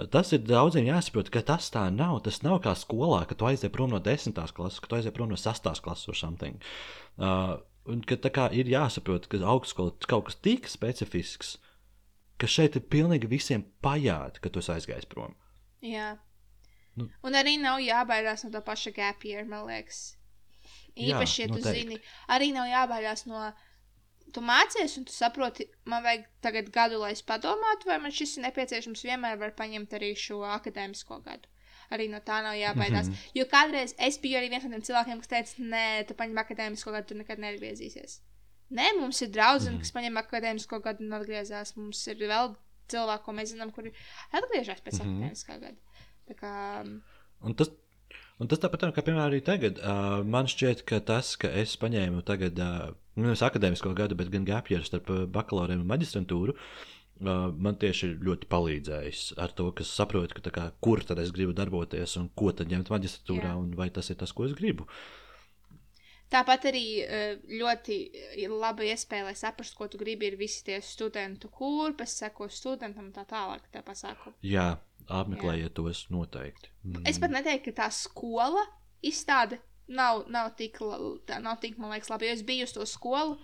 Tas 0.09 0.31
ir 0.33 0.41
daudziem 0.41 0.87
jāsaprot, 0.89 1.29
ka 1.29 1.43
tas 1.45 1.67
tā 1.69 1.83
nav. 1.93 2.17
Tas 2.25 2.39
nav 2.41 2.57
kā 2.65 2.71
skolā, 2.73 3.19
ka 3.29 3.35
tu 3.37 3.45
aizies 3.45 3.69
prom 3.71 3.91
no 3.93 3.99
desmitās 4.01 4.51
klases, 4.51 4.81
ka 4.81 4.89
tu 4.89 4.97
aizies 4.97 5.13
prom 5.13 5.29
no 5.29 5.37
sastās 5.37 5.83
klases 5.85 6.09
vai 6.09 6.15
something. 6.17 6.63
Uh, 7.21 7.59
un 7.85 8.01
ka 8.01 8.17
tā 8.17 8.31
kā 8.33 8.47
ir 8.57 8.71
jāsaprot, 8.73 9.27
ka 9.29 9.37
augstskola 9.53 9.93
kaut 10.09 10.31
kas 10.31 10.39
tik 10.41 10.65
specifisks, 10.71 11.59
ka 12.41 12.49
šeit 12.49 12.77
ir 12.79 12.85
pilnīgi 12.91 13.29
visiem 13.29 13.65
pajāta, 13.83 14.41
ka 14.43 14.51
tu 14.51 14.61
esi 14.63 14.73
aizgājis 14.75 15.09
prom. 15.09 15.35
Jā. 15.83 16.15
Nu. 16.99 17.09
Un 17.25 17.37
arī 17.37 17.55
nav 17.61 17.79
jābaidās 17.81 18.45
no 18.45 18.51
tā 18.53 18.61
paša 18.65 18.93
gap 18.95 19.23
year, 19.25 19.45
man 19.49 19.65
liekas. 19.69 20.01
Jā, 20.93 21.15
Īpaši, 21.17 21.39
ja 21.41 21.47
tu 21.49 21.57
noteikti. 21.57 21.79
zini, 21.79 21.99
arī 22.29 22.51
nav 22.53 22.67
jābaidās 22.69 23.25
no. 23.29 23.47
Tu 24.33 24.41
mācies, 24.41 24.95
un 24.97 25.05
tu 25.05 25.13
saproti, 25.13 25.65
man 25.89 26.05
vajag 26.05 26.23
tagad 26.41 26.69
gadu, 26.73 26.99
lai 27.01 27.11
es 27.13 27.21
padomātu, 27.25 27.89
vai 27.89 27.99
man 28.01 28.13
šis 28.13 28.37
ir 28.37 28.45
nepieciešams. 28.47 29.03
Vienmēr 29.05 29.37
var 29.41 29.53
paņemt 29.57 29.93
arī 29.93 30.13
šo 30.17 30.39
akadēmisko 30.55 31.19
gadu. 31.25 31.49
Arī 31.93 32.07
no 32.09 32.21
tā 32.25 32.39
nav 32.41 32.55
jābaidās. 32.57 33.09
Mm. 33.09 33.13
-hmm. 33.13 33.31
Jo 33.37 33.45
kādreiz 33.51 33.93
es 33.97 34.17
biju 34.17 34.39
arī 34.39 34.49
viens 34.49 34.63
no 34.63 34.71
tiem 34.71 34.85
cilvēkiem, 34.89 35.19
kas 35.21 35.33
teica, 35.33 35.65
nē, 35.73 36.07
tu 36.07 36.13
paņem 36.13 36.41
akadēmisko 36.41 36.91
gadu, 36.91 37.07
tu 37.07 37.19
nekad 37.19 37.39
neatgriezīsies. 37.39 38.21
Nē, 38.73 38.89
mums 38.99 39.21
ir 39.21 39.31
draugi, 39.33 39.69
mm 39.69 39.83
kas 39.83 39.93
paņem 39.93 40.19
akadēmisko 40.23 40.79
gadu 40.83 41.05
un 41.05 41.17
atgriezās. 41.19 41.75
Mums 41.77 42.01
ir 42.09 42.21
vēl 42.25 42.55
cilvēki, 42.91 43.25
ko 43.25 43.35
mēs 43.37 43.53
zinām, 43.53 43.73
kuri 43.75 43.93
atgriežas 44.33 44.81
pēc 44.85 44.99
mm 44.99 45.09
akadēmiskā 45.09 45.59
gada. 45.61 45.99
Tā 46.29 46.37
kā, 46.39 46.53
Un 47.43 47.55
tas, 47.59 47.69
un 48.39 48.49
tas 48.49 48.61
tāpat 48.63 48.87
kā 48.95 49.03
piemēram 49.03 49.27
arī 49.27 49.43
tagad. 49.45 49.79
Uh, 49.83 50.23
man 50.23 50.47
šķiet, 50.49 50.85
ka 50.87 51.01
tas, 51.03 51.35
ka 51.39 51.51
es 51.61 51.75
paņēmu 51.79 52.23
tagad, 52.27 52.59
uh, 52.63 52.93
nevis 53.19 53.43
akadēmisko 53.45 53.91
gadu, 53.97 54.17
bet 54.19 54.31
gan 54.33 54.47
gapjeru 54.47 54.87
starp 54.87 55.11
uh, 55.11 55.23
bakalauriem 55.37 55.83
un 55.83 55.89
maģistrantūru, 55.91 56.55
uh, 56.55 57.33
man 57.67 57.79
tieši 57.81 58.07
ir 58.07 58.15
ļoti 58.29 58.47
palīdzējis 58.51 59.25
ar 59.43 59.55
to, 59.57 59.67
ka 59.75 59.87
saprotu, 59.87 60.37
ka, 60.37 60.45
tā 60.47 60.55
kā, 60.55 60.69
kur 60.83 61.03
tad 61.03 61.19
es 61.23 61.33
gribu 61.35 61.55
darboties 61.57 62.15
un 62.21 62.31
ko 62.39 62.55
tad 62.55 62.71
ņemt 62.71 62.93
maģistrantūrā, 62.95 63.51
Jā. 63.51 63.59
un 63.59 63.75
vai 63.79 63.91
tas 63.93 64.09
ir 64.13 64.19
tas, 64.23 64.31
ko 64.35 64.47
es 64.47 64.55
gribu. 64.57 64.87
Tāpat 66.33 66.65
arī 66.71 66.85
eh, 67.03 67.35
ļoti 67.61 67.97
laba 68.49 68.85
iespēja, 68.87 69.27
lai 69.27 69.35
saprastu, 69.37 69.77
ko 69.77 69.87
tu 69.91 69.99
gribi, 70.01 70.31
ir 70.31 70.37
visi 70.39 70.63
tie 70.65 70.79
studentu 70.81 71.51
kurpes, 71.53 72.15
seko 72.23 72.47
studentam 72.49 73.11
un 73.11 73.13
tā 73.13 73.25
tālāk. 73.29 73.67
Tā 73.73 73.83
pasākuma. 73.85 74.33
Jā, 74.45 74.71
apmeklējiet 75.07 75.75
tos 75.77 76.07
noteikti. 76.13 76.71
Mm. 76.87 77.05
Es 77.09 77.21
pat 77.21 77.35
neteiktu, 77.35 77.69
ka 77.69 77.83
tā 77.83 77.89
skola 77.93 78.63
izstāde 79.05 79.61
nav, 79.87 80.23
nav, 80.33 80.53
tik, 80.57 80.79
nav 81.43 81.59
tik, 81.61 81.77
man 81.77 81.93
liekas, 81.93 82.09
labi. 82.09 82.31
Jo 82.31 82.39
es 82.39 82.45
biju 82.47 82.67
uz 82.69 82.73
to 82.73 82.87
skolu. 82.89 83.37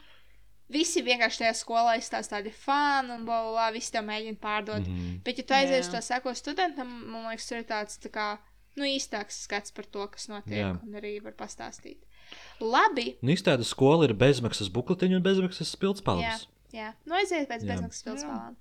Visi 0.69 1.01
vienkārši 1.01 1.43
tajā 1.43 1.53
skolā 1.57 1.95
izstāsta 1.97 2.37
tādi 2.37 2.51
fani 2.53 3.15
un 3.15 3.23
bla, 3.25 3.39
bla, 3.41 3.53
bla, 3.55 3.69
visi 3.73 3.93
to 3.93 4.03
mēģina 4.05 4.37
pārdot. 4.41 4.85
Mm. 4.85 4.97
-hmm. 4.97 5.23
Bet, 5.25 5.37
ja 5.37 5.43
tu 5.43 5.53
aizies 5.53 5.87
uz 5.87 5.93
to 5.93 6.01
seko 6.01 6.33
studentam, 6.33 6.89
man 7.09 7.29
liekas, 7.29 7.47
tur 7.49 7.57
ir 7.57 7.65
tāds 7.69 7.97
tā 8.01 8.09
kā, 8.13 8.27
nu, 8.77 8.85
īstāks 8.85 9.43
skats 9.45 9.71
par 9.71 9.85
to, 9.85 10.07
kas 10.07 10.29
notiek. 10.29 10.61
Jā. 10.61 10.77
Un 10.83 10.93
arī 11.01 11.17
var 11.23 11.33
pastāstīt. 11.33 12.05
Labi, 12.59 13.13
Nu, 13.23 13.31
izstāde 13.31 13.63
skola 13.67 14.07
ir 14.09 14.13
bezmaksas 14.19 14.69
bukletiņa 14.75 15.19
un 15.19 15.23
bezmaksas 15.23 15.71
Jā, 15.71 15.79
pildspalvas. 15.79 16.47
jā. 16.75 16.89
nu 17.07 17.15
aiziet 17.15 17.47
pēc 17.49 17.63
Jā. 17.63 17.69
bezmaksas 17.73 18.03
Jā. 18.03 18.07
pilsētām. 18.09 18.57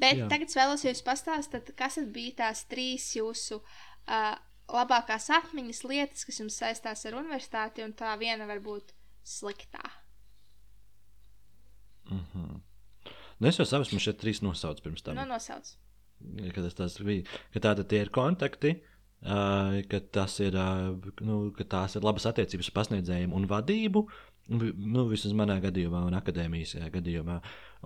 Bet 0.00 0.16
jā. 0.16 0.24
Jā. 0.24 0.28
tagad 0.32 0.48
es 0.48 0.56
vēlos 0.58 0.84
jums 0.86 1.02
pastāstīt, 1.06 1.74
kas 1.76 1.98
bija 2.14 2.38
tās 2.40 2.64
trīs 2.70 3.10
jūsu 3.18 3.60
uh, 3.60 4.34
labākās 4.72 5.28
atmiņas 5.30 5.84
lietas, 5.84 6.24
kas 6.24 6.40
jums 6.40 6.56
saistās 6.56 7.04
ar 7.06 7.18
universitāti, 7.20 7.84
un 7.84 7.92
tā 7.92 8.14
viena 8.18 8.48
var 8.48 8.64
būt 8.64 8.94
sliktā. 9.24 9.84
Mhm. 12.10 12.62
Nu, 13.40 13.48
es 13.48 13.58
jau 13.58 13.66
savus 13.66 13.90
man 13.92 14.00
šeit 14.00 14.20
trīs 14.20 14.40
nosaucu 14.44 14.84
pirms 14.84 15.02
tam. 15.04 15.16
Nu, 15.18 15.24
nosauc. 15.28 15.74
kad 16.54 16.64
tas, 16.64 16.74
tas 16.74 16.98
bija. 17.04 17.24
Ka 17.52 17.60
tātad 17.60 17.88
tie 17.90 18.00
ir 18.04 18.10
kontakti, 18.14 18.76
uh, 18.78 18.93
ka, 19.24 20.00
tas 20.12 20.36
ir, 20.44 20.56
nu, 21.24 21.38
ka 21.56 21.64
tās 21.64 21.96
ir 21.96 22.04
labas 22.04 22.26
attiecības 22.28 22.70
ar 22.70 22.78
pasniedzējiem 22.78 23.34
un 23.36 23.48
vadību. 23.48 24.04
Nu, 24.52 25.06
vismaz 25.08 25.32
manā 25.36 25.56
gadījumā, 25.64 26.02
un 26.04 26.16
akadēmijas 26.18 26.76
gadījumā. 26.92 27.38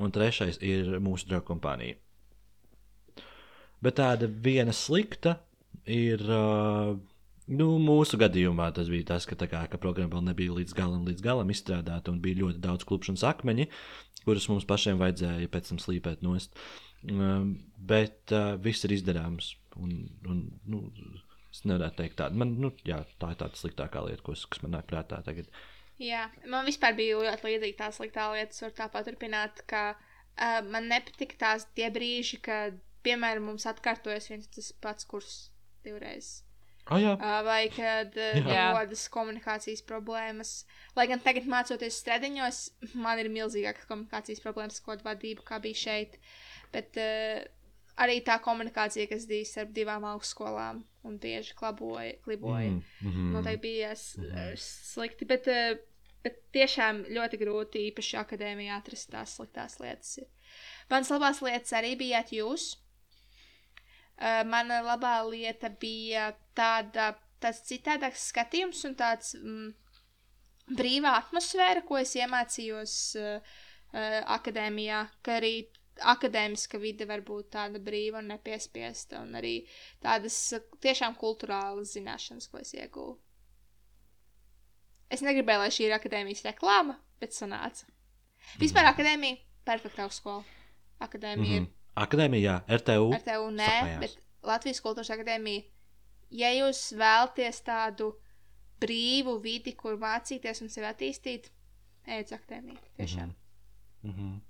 Un 0.03 0.15
trešais 0.15 0.59
ir 0.67 0.97
mūsu 1.03 1.31
draugu 1.31 1.47
kompānija. 1.53 1.99
Bet 3.85 4.01
tāda 4.01 4.27
viena 4.27 4.75
slikta 4.75 5.39
ir. 5.87 6.25
Nu, 7.49 7.69
mūsu 7.81 8.19
gadījumā 8.21 8.67
tas 8.77 8.91
bija 8.93 9.07
tas, 9.15 9.25
ka, 9.25 9.39
kā, 9.49 9.63
ka 9.73 9.79
programma 9.81 10.19
vēl 10.19 10.27
nebija 10.27 10.57
līdz 10.59 10.75
galam, 10.77 11.07
līdz 11.09 11.23
galam 11.25 11.49
izstrādāta, 11.49 12.13
un 12.13 12.19
bija 12.21 12.43
ļoti 12.43 12.61
daudz 12.61 12.85
klupšanas 12.85 13.25
akmeņi, 13.25 13.65
kurus 14.27 14.51
mums 14.51 14.67
pašiem 14.69 15.01
vajadzēja 15.01 15.49
pēc 15.55 15.71
tam 15.71 15.81
slīpēt 15.81 16.27
nost. 16.27 16.53
Bet 17.89 18.35
uh, 18.35 18.59
viss 18.61 18.85
ir 18.85 18.99
izdarāms. 18.99 19.55
Un, 19.79 19.95
un, 20.29 20.43
nu, 20.67 20.83
es 21.59 21.67
nevaru 21.67 21.91
teikt 21.99 22.19
tādu. 22.21 22.39
Man, 22.39 22.55
nu, 22.63 22.71
jā, 22.87 23.03
tā 23.19 23.33
ir 23.35 23.41
tāda 23.43 23.59
sliktākā 23.59 24.05
lieta, 24.07 24.25
kas, 24.31 24.47
kas 24.47 24.63
man 24.63 24.77
nāk 24.77 24.89
prātā 24.91 25.21
tagad. 25.27 25.51
Jā, 25.99 26.29
man 26.47 26.69
vispār 26.69 26.95
bija 26.95 27.19
ļoti 27.19 27.49
līdzīga 27.49 27.79
tā 27.81 27.89
sliktā 27.95 28.29
lieta. 28.33 28.55
Es 28.55 28.63
varu 28.63 28.77
tā 28.79 28.87
paturpināt, 28.93 29.65
ka 29.71 29.85
uh, 29.95 30.61
man 30.71 30.87
nepatika 30.93 31.41
tās 31.41 31.67
tie 31.75 31.91
brīži, 31.95 32.39
kad, 32.45 32.79
piemēram, 33.07 33.51
mums 33.51 33.67
atkārtojas 33.67 34.31
viens 34.31 34.51
tas 34.55 34.71
pats 34.83 35.09
kurs 35.09 35.49
divreiz. 35.87 36.39
Oh, 36.89 36.97
jā. 36.97 37.17
Uh, 37.19 37.41
vai 37.45 37.67
kad 37.75 38.15
uh, 38.17 38.39
rodas 38.73 39.03
komunikācijas 39.13 39.83
problēmas. 39.85 40.63
Lai 40.97 41.09
gan 41.11 41.21
tagad, 41.25 41.51
mācoties 41.51 41.99
stradiņos, 42.01 42.63
man 43.05 43.21
ir 43.21 43.29
milzīgākas 43.35 43.91
komunikācijas 43.91 44.41
problēmas, 44.45 44.81
ko 44.85 44.97
vadību, 45.03 45.45
kā 45.51 45.59
bija 45.65 45.83
šeit. 45.83 46.17
Bet 46.73 46.97
uh, 47.03 47.43
arī 48.05 48.21
tā 48.27 48.39
komunikācija, 48.45 49.09
kas 49.11 49.27
bija 49.31 49.45
starp 49.49 49.71
divām 49.77 50.05
augstskolām 50.13 50.83
un 51.09 51.19
tieši 51.23 51.55
klaboja, 51.59 52.15
kliboja, 52.25 52.71
mm. 52.71 52.83
Mm 53.03 53.13
-hmm. 53.13 53.31
noteikti 53.37 53.63
bija 53.63 53.91
s- 53.95 54.19
uh, 54.19 54.53
slikti. 54.57 55.25
Bet, 55.25 55.47
uh, 55.49 55.79
bet 56.23 56.37
tiešām 56.53 57.05
ļoti 57.17 57.39
grūti, 57.41 57.85
īpaši 57.93 58.19
akadēmijā, 58.25 58.77
atrast 58.79 59.11
tās 59.11 59.37
sliktās 59.39 59.79
lietas. 59.81 60.19
Manas 60.91 61.11
labās 61.11 61.43
lietas 61.43 61.73
arī 61.73 61.97
bijāt 61.97 62.33
jūs. 62.33 62.77
Uh, 64.19 64.43
mana 64.45 64.81
labā 64.83 65.17
lieta 65.31 65.69
bija 65.69 66.33
tāda, 66.55 67.15
tāds 67.41 67.63
citādāks 67.69 68.29
skatījums 68.33 68.85
un 68.85 68.95
tāds 68.95 69.35
mm, 69.35 69.75
brīvā 70.77 71.13
atmosfēra, 71.23 71.83
ko 71.87 71.97
es 71.99 72.15
iemācījos 72.17 72.95
uh, 73.17 73.41
akadēmijā, 74.27 75.09
ka 75.23 75.37
arī 75.39 75.69
akadēmiska 76.01 76.79
vide 76.79 77.07
var 77.09 77.23
būt 77.27 77.51
tāda 77.55 77.81
brīva 77.83 78.23
un 78.23 78.31
nepiespiesta, 78.33 79.23
un 79.23 79.35
arī 79.39 79.67
tādas 80.03 80.37
tiešām 80.85 81.17
kultūrālas 81.21 81.95
zināšanas, 81.97 82.49
ko 82.51 82.59
es 82.63 82.75
ieguvu. 82.75 83.19
Es 85.09 85.25
negribēju, 85.25 85.65
lai 85.65 85.73
šī 85.73 85.89
ir 85.89 85.97
akadēmijas 85.97 86.45
reklāma, 86.45 86.99
bet 87.21 87.33
sanāca. 87.33 87.89
Vispār 88.61 88.91
akadēmija- 88.93 89.41
perfekta 89.69 90.05
augstskola. 90.05 90.45
Akadēmija 91.01 91.61
mm 91.61 91.67
-hmm. 91.67 91.73
Akadēmijā, 91.97 92.63
RTU. 92.69 93.09
ir 93.11 93.15
ar 93.15 93.23
tevi 93.23 93.53
nē, 93.55 93.67
Sapējās. 93.67 94.01
bet 94.01 94.19
Latvijas 94.43 94.81
kultūras 94.81 95.11
akadēmija. 95.11 95.65
Ja 96.31 96.51
jūs 96.53 96.93
vēlaties 96.93 97.63
tādu 97.65 98.13
brīvu 98.81 99.41
vidi, 99.43 99.73
kur 99.73 99.97
mācīties 99.97 100.63
un 100.63 100.69
sevi 100.69 100.87
attīstīt, 100.87 101.51
ejiet 102.07 102.27
uz 102.27 102.33
akadēmiju. 102.39 102.79
Tiešām. 102.99 103.35
Mm 104.03 104.13
-hmm. 104.13 104.41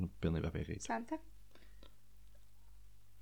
Nu, 0.00 0.10
pilnībā 0.22 0.52
piekrītu. 0.54 0.86
Santa? 0.86 1.18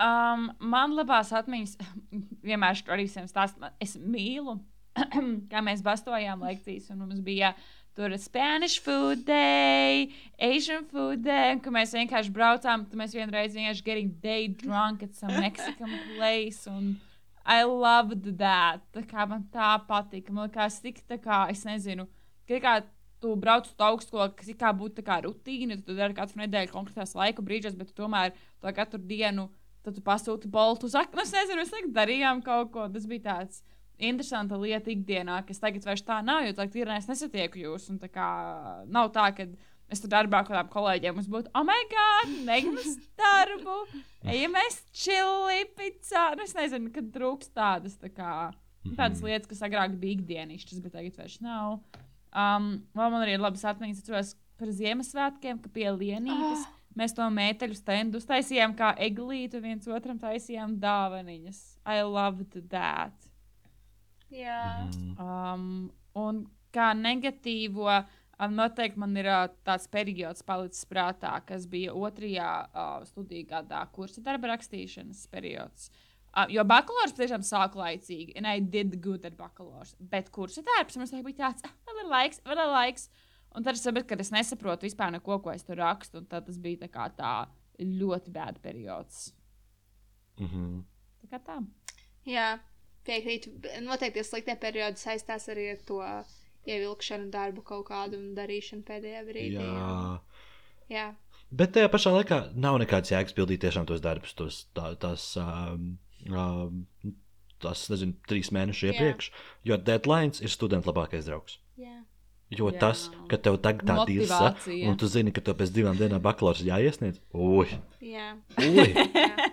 Um, 0.05 0.49
man 0.59 0.97
labās 0.99 1.31
atmiņas, 1.37 1.77
vienmēr 2.49 2.83
arī 2.91 3.07
visiem 3.07 3.29
stāstu, 3.31 3.63
man- 3.63 3.77
es 3.83 3.95
mīlu, 3.97 4.59
kā 5.53 5.63
mēs 5.65 5.85
bastojām 5.87 6.43
lekcijas, 6.43 6.91
un 6.91 7.05
mums 7.05 7.23
bija 7.25 7.53
tur 7.95 8.11
Spanish 8.19 8.81
food 8.83 9.23
day, 9.29 10.09
Asian 10.43 10.85
food 10.91 11.23
day, 11.23 11.53
un 11.55 11.63
ka 11.63 11.71
mēs 11.75 11.95
vienkārši 11.95 12.35
braucām, 12.35 12.89
tad 12.89 12.99
mēs 12.99 13.15
vienreiz 13.15 13.55
vienkārši 13.55 13.87
getting 13.87 14.11
day 14.23 14.49
drunk 14.49 15.05
at 15.07 15.15
some 15.15 15.39
Mexican 15.39 15.95
place, 16.17 16.67
un 16.67 16.97
I 17.45 17.63
loved 17.69 18.27
that, 18.41 18.83
tā 18.97 19.05
kā 19.07 19.29
man 19.29 19.47
tā 19.53 19.77
patika, 19.87 20.33
man 20.33 20.49
liekas 20.49 20.81
tik 20.83 21.03
tā 21.07 21.21
kā, 21.23 21.45
es 21.53 21.63
nezinu, 21.69 22.09
ka 22.49 22.59
kā 22.65 22.79
tu 23.25 23.35
brauc 23.41 23.67
uz 23.67 23.85
augstskolu, 23.89 24.31
kas 24.37 24.53
it 24.53 24.61
kā 24.61 24.71
būtu 24.77 25.01
tā 25.01 25.09
kā 25.09 25.19
rutīna, 25.25 25.81
tu 25.83 25.97
dari 25.97 26.17
katru 26.17 26.45
nedēļu 26.45 26.73
konkrētās 26.77 27.17
laika 27.17 27.45
brīžos, 27.45 27.77
bet 27.79 27.91
tu 27.91 28.03
tomēr 28.05 28.37
to 28.61 28.77
katru 28.77 29.01
dienu 29.01 29.49
tad 29.85 29.99
tu 29.99 30.03
pasūti 30.05 30.49
boltu 30.51 30.89
uz 30.89 30.97
aknu. 30.97 31.23
Es 31.23 31.33
nezinu, 31.35 31.61
mēs 31.61 31.73
tagad 31.73 31.93
darījām 31.99 32.41
kaut 32.45 32.73
ko. 32.75 32.87
Tas 32.93 33.05
bija 33.09 33.27
tāds 33.29 33.61
interesants 34.01 34.57
lieta 34.59 34.91
ikdienā, 34.93 35.43
kas 35.47 35.61
tagad 35.63 35.85
vairs 35.87 36.05
tā 36.07 36.19
nav, 36.25 36.47
jo 36.47 36.57
tagad 36.57 36.81
ir 36.81 36.93
es 36.97 37.09
nesatieku 37.11 37.61
jūs. 37.61 37.91
Un 37.93 38.01
tā 38.03 38.11
kā 38.13 38.29
nav 38.89 39.13
tā, 39.15 39.29
ka 39.37 39.47
es 39.93 40.03
tur 40.03 40.13
darbā 40.13 40.41
ar 40.41 40.49
kādiem 40.49 40.73
kolēģiem 40.73 41.19
mums 41.19 41.29
būtu, 41.31 41.53
oh, 41.53 41.67
my 41.69 41.87
God, 41.93 42.33
negribu 42.49 42.97
darbu, 43.21 43.77
ejam 44.33 44.57
mēs 44.57 44.81
čili, 45.05 45.69
pizza. 45.77 46.31
Nu, 46.39 46.49
es 46.49 46.57
nezinu, 46.57 46.91
kad 46.95 47.13
trūks 47.15 47.53
tādas, 47.55 47.99
tā 48.01 48.11
kā, 48.11 48.33
tādas 48.97 49.23
lietas, 49.25 49.51
kas 49.53 49.63
agrāk 49.69 49.99
bija 50.01 50.19
ikdienišķas, 50.19 50.83
bet 50.85 50.97
tagad 50.97 51.21
vairs 51.21 51.39
nav. 51.45 51.79
Um, 52.35 52.73
man 52.99 53.21
arī 53.21 53.37
ir 53.37 53.43
labas 53.43 53.63
atmiņas, 53.71 54.01
atceros 54.03 54.33
par 54.59 54.71
Ziemassvētkiem, 54.75 55.61
ka 55.63 55.71
pie 55.75 55.87
Lienītes. 55.95 56.65
Ah. 56.65 56.81
Mēs 56.99 57.15
to 57.15 57.27
mēteļu 57.27 57.75
stendu 57.75 58.21
uztaisījām, 58.23 58.75
kā 58.79 58.93
eglīti, 59.03 59.59
un 59.59 59.65
viens 59.67 59.89
otram 59.91 60.19
taisījām 60.23 60.77
dāvanas. 60.83 61.63
I 61.87 62.03
loved 62.07 62.55
that. 62.71 63.31
Jā. 64.31 64.87
Um, 65.19 65.91
un 66.19 66.45
kā 66.75 66.93
negatīvo, 66.99 67.91
noteikti 68.51 69.03
man 69.03 69.19
ir 69.19 69.31
tāds 69.67 69.91
periods 69.91 70.47
palicis 70.47 70.87
prātā, 70.91 71.35
kas 71.47 71.67
bija 71.71 71.95
otrajā 71.95 72.51
uh, 72.67 72.97
studiju 73.11 73.51
gadā, 73.51 73.83
kursa 73.95 74.23
darba 74.23 74.55
rakstīšanas 74.55 75.27
periods. 75.35 75.91
Uh, 75.91 76.14
jo 76.51 76.65
bakalaurs 76.67 77.15
tiešām 77.17 77.45
sāka 77.47 77.79
laicīgi, 77.79 78.35
and 78.37 78.47
I 78.47 78.59
did 78.61 79.01
good 79.03 79.25
at 79.29 79.37
bakalaurs. 79.39 79.95
Bet 79.99 80.33
kursa 80.35 80.65
darbs 80.67 80.99
mums 80.99 81.15
bija 81.15 81.41
tāds, 81.45 81.65
ah, 81.67 81.75
vēl 81.87 82.05
ir 82.05 82.11
laiks, 82.11 82.43
vēl 82.47 82.65
ir 82.65 82.73
laiks. 82.75 83.09
Un 83.55 83.63
tad 83.63 83.79
es 83.79 83.85
sapratu, 83.87 84.09
ka 84.11 84.19
es 84.19 84.33
nesaprotu 84.35 84.89
vispār 84.89 85.13
neko, 85.15 85.39
ko 85.43 85.53
es 85.53 85.63
tur 85.63 85.79
rakstu. 85.79 86.19
Un 86.23 86.27
tad 86.31 86.49
tas 86.49 86.59
bija 86.59 86.83
tā, 86.83 86.91
kā 86.91 87.07
tā 87.15 87.35
ļoti 87.79 88.33
bēda 88.35 88.63
periods. 88.63 89.33
Mm 90.41 90.47
-hmm. 90.47 90.83
Tā 91.23 91.31
kā 91.31 91.41
tā. 91.47 91.59
Jā, 92.27 92.59
piekrītu. 93.07 93.53
Noteikti 93.85 94.19
tie 94.19 94.25
sliktie 94.25 94.57
periodi 94.57 94.99
saistās 94.99 95.49
arī 95.49 95.71
ar 95.73 95.79
to 95.87 96.01
ievilkšanu 96.67 97.31
darbu 97.31 97.63
kaut 97.63 97.87
kādu 97.89 98.19
un 98.19 98.35
darīšanu 98.35 98.83
pēdējā 98.83 99.23
brīdī. 99.29 99.65
Jā. 99.65 100.21
Jā. 100.89 101.15
Bet 101.51 101.73
tajā 101.73 101.89
pašā 101.89 102.11
laikā 102.11 102.39
nav 102.55 102.79
nekāds 102.79 103.13
jēgas 103.13 103.37
pildīt 103.37 103.61
tiešām 103.61 103.87
tos 103.87 104.01
darbus, 104.01 104.35
tos, 104.35 104.67
tā, 104.75 104.95
tās, 104.97 105.37
um, 105.37 105.99
um, 106.31 106.83
tās, 107.63 107.87
nezinu, 107.93 108.17
trīs 108.29 108.51
mēnešus 108.55 108.91
iepriekš, 108.91 109.31
jo 109.69 109.79
deadlines 109.81 110.43
ir 110.45 110.53
studenta 110.53 110.93
labākais 110.93 111.29
draugs. 111.29 111.59
Jā. 111.81 112.03
Jo 112.55 112.69
Jā. 112.71 112.79
tas, 112.83 113.07
ka 113.31 113.39
tev 113.41 113.57
tagad 113.65 113.89
tā 113.89 113.97
Motivācija. 114.03 114.91
un 114.91 114.99
tu 115.01 115.09
zini, 115.11 115.33
ka 115.35 115.43
tev 115.43 115.57
pēc 115.59 115.73
divām 115.75 115.97
dienām 115.99 116.23
bakalaurs 116.23 116.61
ir 116.63 116.71
jāiesniedz, 116.75 117.19
ui, 117.33 117.67
Jā. 118.05 118.35
ui. 118.61 118.85
Jā. 119.25 119.49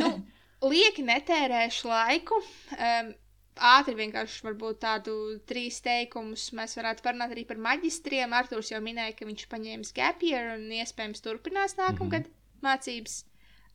nu, 0.00 0.10
lieki 0.66 1.04
netērēšu 1.06 1.90
laiku. 1.90 2.40
Um, 2.78 3.12
ātri 3.56 3.94
vienkārši 3.96 4.44
varbūt 4.44 4.80
tādu 4.82 5.12
trīs 5.48 5.78
teikumus 5.84 6.48
mēs 6.56 6.76
varētu 6.76 7.04
parunāt 7.04 7.32
arī 7.32 7.46
par 7.48 7.60
maģistriem. 7.62 8.34
Arthurs 8.36 8.72
jau 8.72 8.82
minēja, 8.84 9.14
ka 9.16 9.28
viņš 9.28 9.46
paņēmis 9.52 9.94
gap 9.96 10.24
year 10.26 10.56
un 10.56 10.66
iespējams 10.80 11.24
turpinās 11.24 11.76
nākamgad 11.78 12.28
mācības 12.64 13.22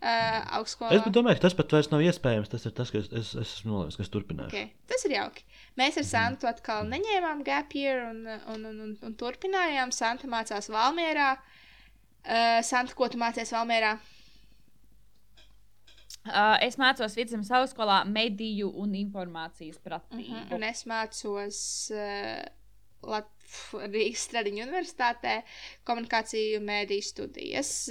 uh, 0.02 0.58
augstskolā. 0.58 0.91
Es 0.97 1.08
domāju, 1.14 1.39
ka 1.39 1.47
tas 1.47 1.56
pat 1.58 1.76
vairs 1.76 1.91
nav 1.91 2.04
iespējams. 2.06 2.52
Tas 2.52 2.66
ir 2.68 2.76
tas, 2.78 2.91
kas 2.93 3.10
es, 3.10 3.34
es 3.34 3.56
esmu 3.60 3.76
nolēmis, 3.76 3.97
kas 4.02 4.12
turpinās. 4.14 4.52
Okay. 4.52 4.72
Tas 4.91 5.06
ir 5.08 5.16
jauki. 5.18 5.45
Mēs 5.80 5.99
ar 6.02 6.08
Santu 6.08 6.49
atkal 6.49 6.88
neņēmām 6.91 7.43
gap 7.47 7.76
year 7.78 8.08
un, 8.10 8.24
un, 8.28 8.66
un, 8.70 8.80
un, 8.88 8.95
un 9.08 9.18
turpinājām. 9.20 9.93
Santa 9.95 10.30
mācās 10.32 10.72
Valmierā. 10.74 11.36
Uh, 12.22 12.60
Santa, 12.66 12.98
ko 12.98 13.07
tu 13.10 13.22
mācījies 13.22 13.53
Valmierā? 13.56 13.95
Uh, 16.22 16.57
es 16.61 16.76
mācos 16.78 17.15
Vidzemes 17.18 17.49
augstskolā 17.49 18.03
mediju 18.06 18.68
un 18.78 18.91
informācijas 18.94 19.80
Uh 19.80 19.86
pratību. 19.88 20.36
-huh. 20.36 20.52
Un 20.56 20.64
es 20.64 20.86
mācos 20.86 21.61
uh, 21.95 22.44
Lat 23.10 23.32
Rīgas 23.73 24.28
Stradiņu 24.28 24.68
universitātē 24.68 25.41
komunikāciju 25.88 26.60
un 26.60 26.68
mēdīju 26.69 27.07
studijas. 27.07 27.90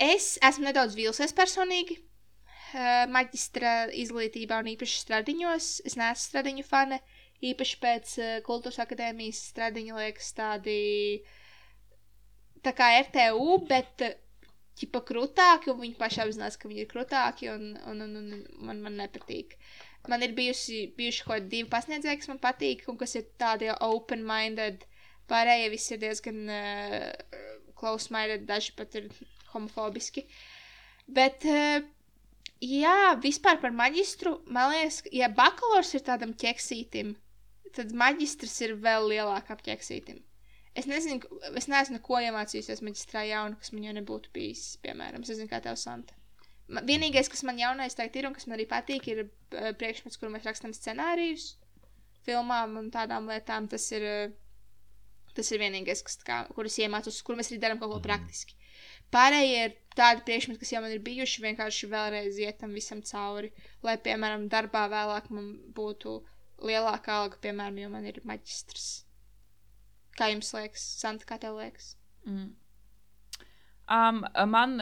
Es 0.00 0.38
esmu 0.40 0.64
nedaudz 0.64 0.94
vīlusies 0.96 1.34
personīgi. 1.36 1.98
uh, 2.00 3.04
Maģistra 3.12 3.90
izglītībā 4.02 4.62
un 4.62 4.70
īpaši 4.72 5.02
stradiņos. 5.02 5.66
Es 5.90 5.96
neesmu 6.00 6.22
stradiņu 6.22 6.64
fane. 6.64 7.00
Īpaši 7.44 7.76
pēc 7.82 8.14
uh, 8.20 8.30
kultūras 8.46 8.80
akadēmijas 8.84 9.42
stradiņa 9.50 9.98
liekas 10.00 10.32
tādi 10.38 10.78
tā 12.64 12.72
kā 12.76 12.88
RTU, 13.02 13.58
bet 13.68 14.04
ķipa 14.80 15.02
krūtāki, 15.10 15.70
un 15.72 15.80
viņi 15.82 15.98
paši 16.00 16.22
apzinās, 16.24 16.56
ka 16.60 16.68
viņi 16.70 16.84
ir 16.84 16.88
krūtāki, 16.90 17.50
un, 17.52 17.74
un, 17.90 18.00
un, 18.06 18.16
un 18.20 18.44
man, 18.64 18.80
man 18.86 18.96
nepatīk. 19.00 19.56
Man 20.08 20.24
ir 20.24 20.32
bijusi, 20.36 20.86
bijuši 20.96 21.24
kaut 21.26 21.34
kādi 21.34 21.50
divi 21.56 21.68
pasniedzēji, 21.72 22.22
kas 22.22 22.30
man 22.32 22.40
patīk, 22.40 22.86
un 22.88 22.96
kas 23.00 23.18
ir 23.20 23.26
tādi 23.40 23.68
open-minded. 23.74 24.86
Pārējie 25.28 25.68
visi 25.74 25.92
ir 25.94 26.00
diezgan 26.06 26.40
uh, 26.48 27.36
close-minded, 27.76 28.48
daži 28.48 28.72
pat 28.78 28.96
ir 28.96 29.10
homofobiski. 29.54 30.24
Bet, 31.10 31.44
uh, 31.48 31.82
jā, 32.64 32.96
vispār 33.22 33.60
par 33.62 33.74
maģistru, 33.76 34.36
man 34.52 34.72
liekas, 34.74 35.02
ka, 35.06 35.12
ja 35.16 35.30
bakalaurs 35.34 35.92
ir 35.96 36.04
tādam 36.06 36.34
ķeksītim, 36.38 37.14
tad 37.76 37.94
maģistrs 37.96 38.56
ir 38.66 38.76
vēl 38.82 39.10
lielākam 39.14 39.60
ķeksītim. 39.66 40.22
Es 40.78 40.86
nezinu, 40.86 41.40
es 41.58 41.66
neesmu 41.70 41.98
neko 41.98 42.20
iemācījusies 42.28 42.82
maģistrā 42.86 43.24
jaunu, 43.26 43.58
kas 43.58 43.72
man 43.74 43.88
jau 43.88 43.94
nebūtu 43.96 44.30
bijis, 44.34 44.76
piemēram, 44.84 45.24
es 45.26 45.32
nezinu, 45.32 45.50
kā 45.50 45.58
tev 45.64 45.78
santa. 45.80 46.14
Vienīgais, 46.70 47.26
kas 47.26 47.42
man 47.42 47.58
jaunais 47.58 47.96
tagad 47.98 48.20
ir 48.20 48.28
un 48.28 48.36
kas 48.36 48.46
man 48.46 48.54
arī 48.54 48.68
patīk, 48.70 49.08
ir 49.10 49.24
uh, 49.24 49.72
priekšmets, 49.78 50.20
kur 50.20 50.30
mēs 50.30 50.46
rakstām 50.46 50.70
scenārijus 50.76 51.56
filmām 52.22 52.76
un 52.78 52.92
tādām 52.94 53.26
lietām. 53.26 53.66
Tas 53.72 53.88
ir 53.96 54.06
uh, 54.06 54.36
Tas 55.36 55.50
ir 55.54 55.62
vienīgais, 55.62 56.02
kas, 56.06 56.18
kā, 56.26 56.40
kur 56.54 56.68
es 56.68 56.78
iemācos, 56.82 57.20
kur 57.26 57.38
mēs 57.38 57.52
arī 57.52 57.60
darām 57.62 57.78
kaut 57.80 57.92
ko 57.94 58.00
praktiski. 58.04 58.56
Pārējie 59.14 59.62
ir 59.66 59.76
tādi 59.98 60.24
priekšmeti, 60.26 60.60
kas 60.62 60.72
jau 60.74 60.82
man 60.84 60.94
ir 60.94 61.02
bijuši, 61.04 61.42
vienkārši 61.44 61.90
vēlreiz 61.90 62.38
iet 62.42 62.60
tam 62.62 62.76
visam 62.76 63.02
cauri. 63.06 63.50
Lai, 63.86 63.96
piemēram, 64.04 64.46
darbā 64.52 64.86
vēlāk 64.92 65.30
man 65.34 65.52
būtu 65.76 66.20
lielāka 66.66 67.20
alga, 67.22 67.40
piemēram, 67.42 67.80
jo 67.82 67.90
man 67.92 68.06
ir 68.06 68.20
maģistrs. 68.28 68.88
Kā 70.18 70.30
jums 70.30 70.52
liekas, 70.54 70.84
Santa, 71.00 71.26
kā 71.26 71.40
tev 71.42 71.58
liekas? 71.58 71.94
Mm. 72.28 72.50
Um, 73.90 74.20
man 74.46 74.76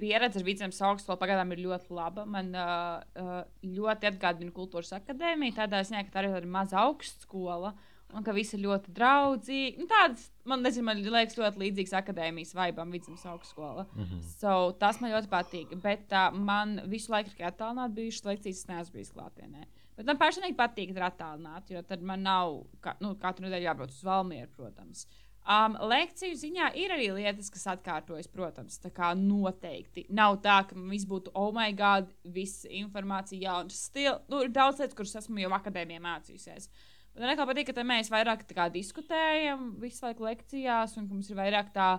pieredze 0.00 0.40
ar 0.40 0.46
vidzemes 0.46 0.80
augstskolu 0.82 1.20
pagaidām 1.20 1.52
ir 1.54 1.62
ļoti 1.68 1.94
laba. 1.94 2.24
Man 2.26 2.50
uh, 2.58 2.98
uh, 3.20 3.36
ļoti 3.62 4.08
atgādina 4.10 4.50
kultūras 4.56 4.90
akadēmiju, 4.96 5.54
tādā 5.60 5.84
ziņā, 5.86 6.02
ka 6.08 6.16
tā 6.16 6.24
ir 6.24 6.34
tāda 6.34 6.50
maza 6.50 6.80
augstskola. 6.82 7.76
Un 8.16 8.24
ka 8.26 8.34
visi 8.34 8.56
ir 8.56 8.64
ļoti 8.64 8.92
draudzīgi. 8.96 9.78
Nu, 9.78 9.86
tādas, 9.90 10.26
man, 10.48 10.64
nezinu, 10.66 10.86
man 10.88 11.02
liekas, 11.04 11.38
ļoti 11.38 11.62
līdzīgas 11.62 11.94
akadēmijas 12.00 12.54
vaibam, 12.58 12.90
vidzemes 12.94 13.22
augstskola. 13.30 13.86
Mm 13.94 14.04
-hmm. 14.04 14.24
so, 14.40 14.72
tas 14.80 15.00
man 15.00 15.14
ļoti 15.14 15.30
patīk. 15.30 15.76
Bet 15.82 16.12
uh, 16.12 16.34
man 16.34 16.80
visu 16.90 17.12
laiku 17.12 17.30
tikai 17.30 17.50
attālināti 17.52 17.98
bijušas 18.00 18.24
lekcijas, 18.24 18.64
es 18.64 18.68
neesmu 18.68 18.98
bijis 18.98 19.14
klātienē. 19.14 19.66
Bet 19.96 20.06
man 20.06 20.18
personīgi 20.18 20.56
patīk, 20.56 20.94
ka 20.94 21.00
ir 21.00 21.08
attālināti, 21.10 21.74
jo 21.74 21.82
tad 21.82 22.02
man 22.02 22.22
nav 22.22 22.62
ka, 22.80 22.96
nu, 23.00 23.14
katru 23.20 23.44
nedēļu 23.46 23.68
jābrauc 23.68 23.90
uz 23.90 24.04
Valmieru, 24.04 24.50
protams. 24.56 25.06
Um, 25.50 25.74
lekciju 25.88 26.36
ziņā 26.36 26.66
ir 26.76 26.92
arī 26.92 27.08
lietas, 27.16 27.48
kas 27.50 27.64
atkārtojas, 27.72 28.28
protams, 28.28 28.76
tā 28.78 28.90
kā 28.92 29.14
noteikti. 29.16 30.04
Nav 30.12 30.36
tā, 30.44 30.60
ka 30.68 30.76
viss 30.76 31.08
būtu, 31.08 31.32
oh, 31.34 31.48
my 31.56 31.72
God, 31.76 32.10
viss 32.24 32.66
informācija 32.68 33.40
jauna. 33.48 33.72
Stil, 33.72 34.18
nu, 34.28 34.42
ir 34.44 34.52
daudz 34.52 34.82
lietas, 34.82 34.96
kuras 34.98 35.16
esmu 35.22 35.40
jau 35.40 35.50
akadēmijā 35.56 36.02
mācījusies. 36.04 36.68
Bet 36.68 36.89
man 37.20 37.50
patīk, 37.50 37.72
ka 37.74 37.84
mēs 37.86 38.10
vairāk 38.12 38.46
kā, 38.48 38.68
diskutējam 38.72 39.74
visu 39.82 40.06
laiku 40.06 40.26
lekcijās, 40.28 40.96
un 41.00 41.08
mums 41.10 41.30
ir 41.30 41.38
vairāk 41.38 41.72
tā 41.74 41.90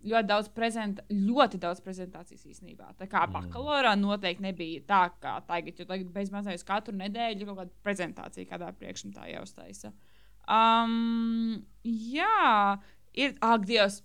ļoti 0.00 0.28
daudz, 0.30 0.48
prezent, 0.56 1.00
ļoti 1.12 1.58
daudz 1.60 1.82
prezentācijas 1.84 2.46
īstenībā. 2.48 2.94
Tā 2.96 3.08
kā 3.10 3.26
bakalaurā 3.28 3.92
noteikti 4.00 4.46
nebija 4.46 4.84
tā, 4.88 5.00
kā 5.20 5.34
tagad, 5.48 5.76
jo 5.76 5.84
tagad 5.88 6.12
bezmazliet 6.14 6.64
katru 6.64 6.96
nedēļu 6.96 7.48
kaut 7.50 7.58
kāda 7.58 7.74
prezentācija 7.84 8.48
kādā 8.48 8.70
priekšmetā 8.78 9.28
jau 9.28 9.42
uztaisa. 9.44 9.92
Um, 10.48 11.60
jā, 11.84 12.78
ir, 13.12 13.36
ak, 13.44 13.66
Dievs, 13.68 14.00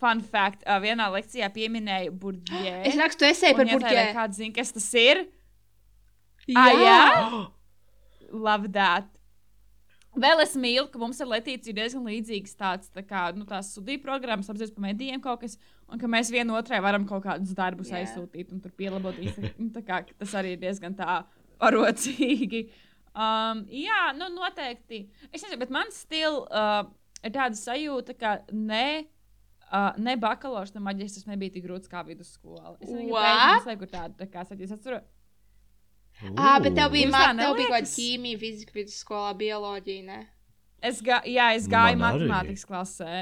fun 0.00 0.20
fact. 0.24 0.62
Uh, 0.66 0.76
vienā 0.84 1.08
lekcijā 1.12 1.48
pieminēja 1.54 2.12
burbuļsāļu. 2.12 2.84
Es 2.88 2.98
rakstu 3.00 3.28
esēju 3.30 3.56
par 3.58 3.70
burbuļsāļu. 3.72 4.12
Kāds 4.16 4.42
zina, 4.42 4.56
kas 4.60 4.76
tas 4.76 4.90
ir? 5.00 5.24
Jā, 6.50 6.60
Ah, 6.60 6.84
jā? 6.84 7.00
Love 8.46 8.70
that. 8.76 9.08
Vēl 10.18 10.42
es 10.42 10.56
mīlu, 10.58 10.88
ka 10.90 10.98
mums 10.98 11.20
ar 11.22 11.28
Latviju 11.30 11.60
ir 11.70 11.76
diezgan 11.76 12.08
līdzīgs 12.10 12.56
tāds, 12.58 12.90
tā 12.90 13.04
kā, 13.06 13.28
nu, 13.36 13.46
studiju 13.62 14.02
programmas, 14.02 14.48
apziņas 14.50 14.72
par 14.74 14.82
medijiem 14.88 15.22
kaut 15.22 15.44
kas, 15.44 15.54
un 15.86 16.00
ka 16.02 16.10
mēs 16.10 16.32
vienotrai 16.34 16.80
varam 16.82 17.06
kaut 17.06 17.22
kādus 17.28 17.54
darbus 17.54 17.92
yeah. 17.92 18.02
aizsūtīt 18.02 18.50
un 18.50 18.62
tur 18.64 18.74
pielabot. 18.74 19.14
Nu, 19.60 19.70
kā, 19.86 20.02
tas 20.18 20.34
arī 20.38 20.56
ir 20.56 20.62
diezgan 20.64 20.96
tā 20.98 21.20
parocīgi. 21.62 22.64
Um, 23.10 23.62
jā, 23.74 24.00
nu, 24.18 24.32
noteikti. 24.34 25.04
Es 25.30 25.44
nezinu, 25.44 25.60
bet 25.62 25.72
man 25.74 25.94
stil 25.94 26.42
uh, 26.46 26.82
ir 27.22 27.34
tāda 27.34 27.58
sajūta, 27.58 28.18
ka 28.18 28.36
ne. 28.50 29.06
Uh, 29.70 29.92
ne 30.02 30.16
bakalaura, 30.18 30.66
ne 30.74 30.80
maģistrs 30.82 31.28
nebija 31.28 31.54
tik 31.54 31.62
grūts 31.62 31.86
kā 31.86 32.00
vidusskola. 32.02 32.72
Es 32.80 32.88
nezinu, 32.88 33.12
What? 33.12 33.22
kāpēc 33.22 33.52
mums 33.52 33.68
liekas, 33.68 33.90
tāda, 33.92 34.16
tā 34.18 34.26
kā 34.26 34.42
es 34.42 34.72
atceros. 34.74 35.04
Ah, 36.36 36.58
bet 36.60 36.74
tev 36.76 36.92
bija, 36.92 37.08
tā 37.12 37.26
tev 37.32 37.54
bija 37.56 37.70
kaut 37.70 37.76
kāda 37.78 37.90
ķīmija, 37.94 38.40
fizika, 38.40 38.76
vidusskolā, 38.76 39.32
bioloģija. 39.40 40.06
Ne? 40.06 40.20
Es, 40.84 41.00
gā, 41.04 41.20
jā, 41.28 41.50
es 41.56 41.68
gāju 41.70 42.00
Man 42.00 42.14
arī. 42.14 42.26
matemātikas 42.26 42.66
klasē. 42.68 43.14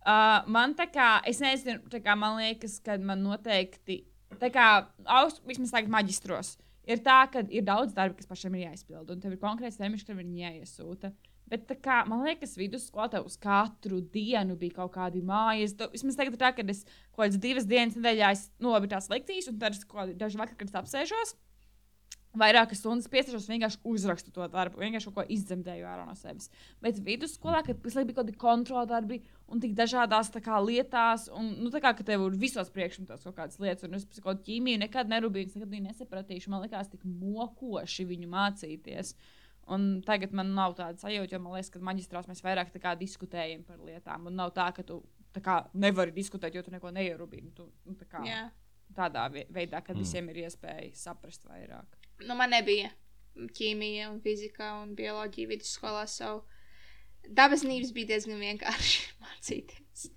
Uh, 0.00 0.40
man 0.48 0.72
tā 0.76 0.86
kā, 0.88 1.10
es 1.28 1.42
nezinu, 1.44 1.82
tā 1.92 2.00
kā 2.04 2.16
man 2.16 2.38
liekas, 2.40 2.78
ka 2.84 2.96
man 3.04 3.20
noteikti, 3.24 4.02
tā 4.40 4.48
kā 4.52 4.68
augstu, 5.04 5.44
vismaz 5.48 5.74
tagad 5.74 5.92
maģistros, 5.92 6.54
ir 6.88 7.02
tā, 7.04 7.18
ka 7.32 7.42
ir 7.52 7.66
daudz 7.66 7.92
darba, 7.96 8.16
kas 8.16 8.30
pašam 8.30 8.56
ir 8.56 8.70
jāizpild, 8.70 9.10
un 9.12 9.20
tev 9.20 9.36
ir 9.36 9.42
konkrēts 9.42 9.76
termiņš, 9.80 10.06
kad 10.08 10.16
viņi 10.16 10.46
jāiesūta. 10.46 11.12
Bet 11.50 11.66
tā 11.66 11.74
kā, 11.82 11.98
man 12.06 12.22
liekas, 12.24 12.54
vidusskolā 12.56 13.08
tev 13.10 13.26
uz 13.26 13.34
katru 13.42 13.98
dienu 14.14 14.54
bija 14.56 14.76
kaut 14.78 14.92
kādi 14.94 15.20
mājas. 15.26 15.74
Tu, 15.76 15.88
vismaz 15.96 16.16
tagad 16.16 16.36
ir 16.36 16.40
tā, 16.40 16.52
ka 16.54 16.64
es 16.70 16.84
kaut 17.10 17.24
kādas 17.24 17.40
divas 17.42 17.66
dienas 17.68 17.96
nedēļā, 17.98 18.28
es, 18.36 18.44
labi, 18.62 18.90
tās 18.92 19.10
lekcijas, 19.10 19.50
un 19.50 19.58
tad 19.60 19.74
es 19.74 19.82
kaut 19.82 20.04
kādi 20.04 20.14
daži 20.20 20.38
vakar, 20.38 20.54
kad 20.60 20.70
es 20.70 20.78
apsēžos, 20.78 21.34
vairākas 22.38 22.78
stundas 22.78 23.08
piesprāstos, 23.10 23.48
vienkārši 23.50 23.80
uzrakstu 23.90 24.32
to 24.34 24.46
darbu, 24.52 24.78
vienkārši 24.82 25.08
kaut 25.08 25.16
ko 25.16 25.24
izdzemdēju 25.34 25.86
ārā 25.88 26.04
no 26.06 26.14
sevis. 26.18 26.50
Bet 26.82 27.00
vidusskolā, 27.02 27.64
kad 27.66 27.80
bija 27.82 28.04
kaut 28.06 28.20
kādi 28.20 28.36
kontroldarbi 28.38 29.20
un 29.50 29.62
tik 29.62 29.74
dažādās 29.78 30.30
kā, 30.36 30.60
lietās, 30.62 31.26
un 31.34 31.52
nu, 31.58 31.72
tā 31.74 31.82
kā 31.82 31.92
ka 31.98 32.06
tev 32.06 32.28
ir 32.28 32.38
visos 32.38 32.70
priekšmetos 32.70 33.26
kaut 33.26 33.36
kādas 33.38 33.58
lietas, 33.62 33.86
un 33.88 33.98
es 33.98 34.06
par 34.06 34.22
kaut 34.22 34.30
kādu 34.30 34.46
ķīmiju 34.46 34.82
nekad 34.84 35.10
nerūpējos, 35.10 35.58
nekad 35.58 35.76
nesapratīšu. 35.90 36.52
Man 36.54 36.64
liekas, 36.64 36.90
tik 36.92 37.04
mokoši 37.04 38.06
viņu 38.12 38.30
mācīties. 38.30 39.14
Un 39.70 40.00
tagad 40.06 40.32
man 40.34 40.54
nav 40.56 40.74
tāda 40.78 40.98
sajūta, 40.98 41.36
jo 41.36 41.42
man 41.42 41.58
liekas, 41.58 41.70
ka 41.74 41.82
maģistrās 41.86 42.30
mēs 42.30 42.42
vairāk 42.42 42.72
diskutējam 42.98 43.62
par 43.66 43.82
lietām. 43.86 44.26
Un 44.26 44.38
nav 44.38 44.54
tā, 44.54 44.70
ka 44.74 44.86
tu 44.86 45.02
tā 45.34 45.42
kā, 45.44 45.60
nevari 45.78 46.14
diskutēt, 46.14 46.54
jo 46.54 46.64
tu 46.66 46.74
neko 46.74 46.92
neierūpīgi. 46.94 47.52
Tu, 47.56 47.66
nu, 47.86 47.96
tā 47.98 48.06
kā, 48.10 48.22
Jā. 48.26 48.44
tādā 48.96 49.26
ve- 49.32 49.46
veidā, 49.52 49.82
kad 49.84 49.96
mm. 49.96 50.02
visiem 50.02 50.30
ir 50.32 50.44
iespēja 50.44 50.90
saprast 50.98 51.46
vairāk. 51.48 51.99
Nu, 52.26 52.36
man 52.38 52.52
nebija 52.54 52.90
ķīmija, 53.56 54.10
un 54.12 54.20
fizika 54.24 54.74
un 54.82 54.94
bioloģija 54.98 55.50
vidusskolā. 55.54 56.04
So 56.10 56.42
dabas 57.28 57.64
nības 57.66 57.94
bija 57.96 58.14
diezgan 58.14 58.40
vienkārši 58.42 59.06
mācīties. 59.24 60.10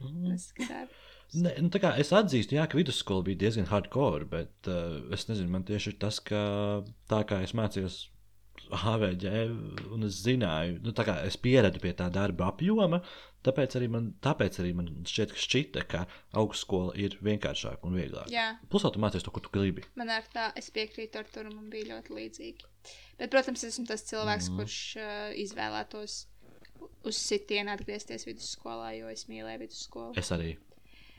Mm. 0.00 0.32
Ne, 1.40 1.52
nu, 1.62 1.70
kā 1.78 1.92
es 2.00 2.10
atzīstu, 2.16 2.56
jā, 2.56 2.64
ka 2.66 2.78
vidusskola 2.78 3.22
bija 3.28 3.38
diezgan 3.44 3.68
hardcore, 3.70 4.26
bet 4.32 4.70
uh, 4.70 4.96
es 5.14 5.28
nezinu, 5.28 5.52
man 5.52 5.66
tieši 5.68 5.92
ir 5.92 5.98
tas, 6.02 6.18
ka 6.24 6.40
tā 7.10 7.20
kā 7.28 7.38
es 7.44 7.54
mācījos 7.54 8.00
HVG, 8.70 9.32
un 9.94 10.06
es 10.06 10.20
zināju, 10.24 10.78
nu, 10.84 10.94
tā 10.96 11.04
kā 11.08 11.18
es 11.26 11.36
pieradu 11.40 11.82
pie 11.82 11.92
tā 11.96 12.08
darba 12.12 12.50
apjoma, 12.50 13.00
tāpēc 13.46 13.76
arī 13.78 13.88
man, 13.92 14.10
tāpēc 14.24 14.60
arī 14.62 14.72
man 14.78 14.90
šķiet, 15.08 15.34
ka 15.34 15.44
šķita, 15.44 15.84
ka 15.90 16.02
augstskola 16.40 16.94
ir 17.00 17.16
vienkāršāka 17.24 17.88
un 17.88 17.98
vieglāka. 17.98 18.30
Jā, 18.32 18.48
Plus, 18.72 18.86
tu 18.86 19.02
mācies 19.02 19.26
to, 19.26 19.34
ko 19.34 19.42
tu 19.44 19.52
gribi. 19.54 19.86
man 20.00 20.12
ar 20.14 20.26
tā, 20.32 20.50
es 20.60 20.70
piekrītu 20.74 21.22
ar 21.22 21.30
to, 21.32 21.44
man 21.50 21.70
bija 21.72 21.94
ļoti 21.94 22.16
līdzīgi. 22.16 22.68
Bet, 23.20 23.30
protams, 23.32 23.64
es 23.64 23.74
esmu 23.74 23.86
tas 23.90 24.06
cilvēks, 24.08 24.50
mm. 24.50 24.60
kurš 24.60 24.80
uh, 25.00 25.30
izvēlētos 25.36 26.20
uz 27.04 27.20
sitienu 27.20 27.72
atgriezties 27.74 28.26
vidusskolā, 28.28 28.94
jo 28.98 29.10
es 29.12 29.26
mīlēju 29.28 29.64
vidusskolu. 29.64 30.14
Es 30.20 30.32
arī. 30.36 30.54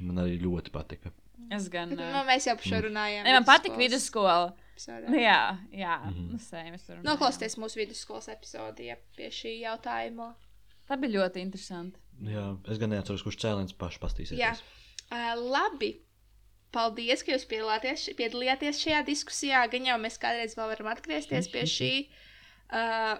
Man 0.01 0.17
arī 0.23 0.39
ļoti 0.41 0.73
patika. 0.73 1.11
Es 1.51 1.69
gan. 1.73 1.91
Ā, 1.97 2.11
nu, 2.13 2.25
mēs 2.27 2.45
jau 2.47 2.55
par 2.59 2.67
šo 2.67 2.83
runājām. 2.85 3.25
Ne, 3.25 3.33
man 3.39 3.47
patīk 3.47 3.77
vidusskola. 3.79 4.51
epizodē. 4.81 5.09
Nu, 5.09 5.17
jā, 5.17 5.57
jā. 5.71 5.97
Mm. 6.09 6.37
-hmm. 6.37 7.03
Noklausieties 7.03 7.57
mūsu 7.57 7.75
vidusskolas 7.77 8.27
epizodi 8.27 8.87
ja, 8.87 8.97
pie 9.15 9.29
šī 9.29 9.59
jautājuma. 9.61 10.35
Tā 10.87 10.97
bija 10.99 11.21
ļoti 11.21 11.41
interesanti. 11.41 11.99
Jā, 12.21 12.57
es 12.69 12.77
gan 12.77 12.89
neatceros, 12.89 13.23
kurš 13.23 13.37
cēliens 13.37 13.73
pašs 13.77 13.99
pastīsies. 13.99 14.37
Jā, 14.39 14.55
uh, 15.11 15.35
labi. 15.35 16.01
Paldies, 16.71 17.23
ka 17.23 17.33
jūs 17.33 17.45
piedalījāties 17.45 18.79
šajā 18.79 19.05
diskusijā. 19.05 19.67
Gan 19.71 19.85
jau 19.85 19.97
mēs 19.99 20.17
kādreiz 20.17 20.55
vēl 20.55 20.69
varam 20.71 20.87
atgriezties 20.87 21.51
pie 21.51 21.65
šī. 21.65 21.93
Uh, 22.71 23.19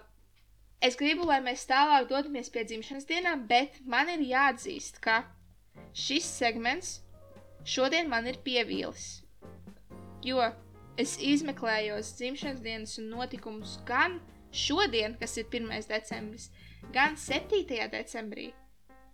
es 0.80 0.96
gribu, 0.96 1.26
lai 1.28 1.42
mēs 1.44 1.68
tālāk 1.68 2.08
dodamies 2.08 2.50
pie 2.50 2.64
dzimšanas 2.64 3.04
dienām, 3.04 3.48
bet 3.48 3.82
man 3.84 4.08
ir 4.08 4.22
jāatzīst, 4.24 5.02
ka 5.04 5.26
šis 5.92 6.24
segments 6.24 7.02
šodien 7.66 8.10
man 8.10 8.28
ir 8.28 8.40
pievīlis. 8.46 9.22
Jo 10.26 10.52
es 11.00 11.18
izmeklēju 11.22 11.98
dzimšanas 12.02 12.62
dienas 12.62 12.98
un 13.02 13.10
notikumus 13.10 13.78
gan 13.88 14.20
šodien, 14.52 15.16
kas 15.20 15.38
ir 15.40 15.48
1. 15.50 15.70
decembris, 15.90 16.50
gan 16.94 17.16
7. 17.18 17.64
decembrī. 17.92 18.52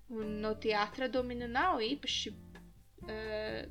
Un 0.09 0.37
nu, 0.41 0.53
tie 0.55 0.73
atradumi 0.79 1.35
nu 1.35 1.49
nav 1.51 1.81
īpaši 1.83 2.31
uh, 2.31 3.61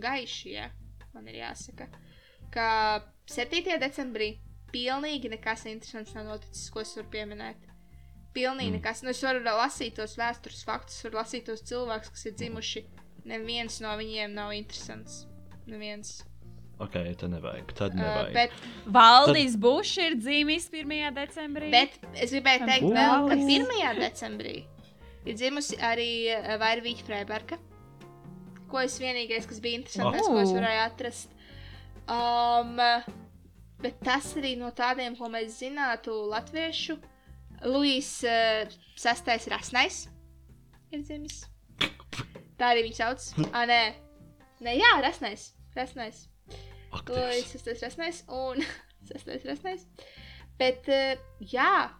gaiši, 0.00 0.52
ja 0.54 0.70
man 1.12 1.28
ir 1.28 1.42
jāsaka. 1.42 1.88
Ka 2.52 2.68
7. 3.28 3.76
decembrī 3.80 4.38
pilnīgi 4.72 5.30
nekas 5.32 5.66
interesants 5.68 6.14
nav 6.16 6.28
noticis, 6.30 6.70
ko 6.72 6.80
es 6.80 6.94
varu 6.96 7.10
pieminēt. 7.12 7.68
Pilnīgi 8.36 8.72
Mm. 8.72 8.78
nekas. 8.78 9.02
Nu, 9.02 9.10
es 9.10 9.22
varu 9.24 9.40
lasīt 9.44 9.96
tos 9.96 10.16
vēstures 10.16 10.64
faktus, 10.64 11.02
varu 11.04 11.20
lasīt 11.20 11.46
tos 11.46 11.62
cilvēkus, 11.62 12.10
kas 12.12 12.26
ir 12.26 12.34
dzimuši. 12.40 12.82
Neviens 13.26 13.80
no 13.82 13.96
viņiem 13.98 14.34
nav 14.36 14.52
interesants. 14.54 15.24
Neviens. 15.66 16.20
Ok, 16.78 16.92
tad 17.18 17.30
nevajag. 17.32 17.70
Tad 17.74 17.94
Uh, 17.96 18.00
nevajag. 18.02 18.32
bet, 18.36 18.52
Valdis 18.92 19.56
Bušs 19.56 19.96
ir 19.98 20.16
dzīvis 20.20 20.68
1. 20.70 21.10
decembrī. 21.16 21.70
bet 21.72 21.96
es 22.14 22.30
gribēju 22.34 22.66
teikt, 22.68 22.84
Ū. 22.84 22.92
vēl, 22.92 23.28
ka 23.30 23.34
1. 23.34 24.00
decembrī 24.02 24.56
ir 25.26 25.34
dzimusi 25.34 25.76
arī 25.80 26.10
uh, 26.36 26.56
Vairvīķa 26.60 27.06
Freiberga. 27.08 27.58
Ko 28.68 28.78
es 28.82 28.98
vienīgais, 29.00 29.46
kas 29.48 29.60
bija 29.60 29.78
interesants, 29.80 30.26
Oh. 30.28 30.34
ko 30.34 30.40
es 30.42 30.50
varēju 30.50 30.84
atrast. 30.84 31.28
Um, 32.06 32.76
bet 33.82 33.98
tas 34.04 34.34
arī 34.36 34.56
no 34.58 34.70
tādiem, 34.70 35.16
ko 35.18 35.28
mēs 35.32 35.56
zinātu, 35.62 36.12
latviešu. 36.30 36.98
Luīs 37.64 38.10
uh, 38.28 38.68
sastais 38.96 39.46
rasnais. 39.48 40.08
ir 40.92 41.00
dzimis. 41.02 41.46
Tā 42.58 42.70
arī 42.72 42.86
viņš 42.88 42.96
sauc. 43.02 43.26
Ah, 43.52 43.66
nē, 43.68 43.80
nē 44.64 44.76
jā, 44.78 44.92
resnais. 45.04 45.50
Resnais. 45.76 46.22
Ak, 46.92 47.04
To 47.04 47.12
ir 47.16 47.44
resnais 47.82 48.22
un 48.28 48.62
sastais 49.08 49.44
resnais. 49.44 49.84
Bet, 50.58 50.86
jā, 51.40 51.90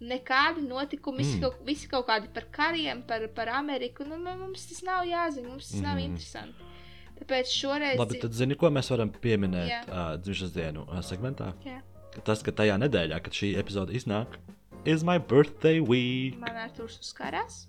nekādi 0.00 0.62
notikumi, 0.64 1.24
Mm. 1.24 1.40
kaut, 1.42 1.58
visi 1.66 1.88
kaut 1.88 2.06
kādi 2.08 2.30
par 2.32 2.46
kariem, 2.50 3.02
par, 3.06 3.26
par 3.28 3.48
Ameriku. 3.48 4.04
Nu, 4.08 4.16
nu, 4.16 4.32
mums 4.38 4.64
tas 4.66 4.82
nav 4.82 5.04
jāzina, 5.04 5.48
mums 5.48 5.68
tas 5.70 5.80
nav 5.80 5.96
Mhm. 5.98 6.04
interesanti. 6.04 6.64
Tāpēc 7.20 7.50
šoreiz. 7.52 7.98
Labi, 8.00 8.18
tad 8.20 8.32
zini, 8.32 8.56
ko 8.56 8.70
mēs 8.72 8.88
varam 8.90 9.10
pieminēt 9.12 9.68
Jā. 9.68 9.82
uh, 9.88 10.16
dzimšanas 10.16 10.52
dienu 10.54 10.86
uh, 10.88 11.02
segmentā? 11.04 11.52
Jā. 11.66 11.82
Ka 12.14 12.20
Tas, 12.24 12.42
ka 12.42 12.50
tajā 12.50 12.78
nedēļā, 12.80 13.20
kad 13.22 13.32
šī 13.32 13.58
epizode 13.60 13.92
iznāk, 13.92 14.38
is 14.86 15.04
my 15.04 15.18
birthday 15.18 15.80
week. 15.80 16.38
Man 16.38 16.56
ar 16.56 16.70
to 16.70 16.84
uzkarās. 16.88 17.66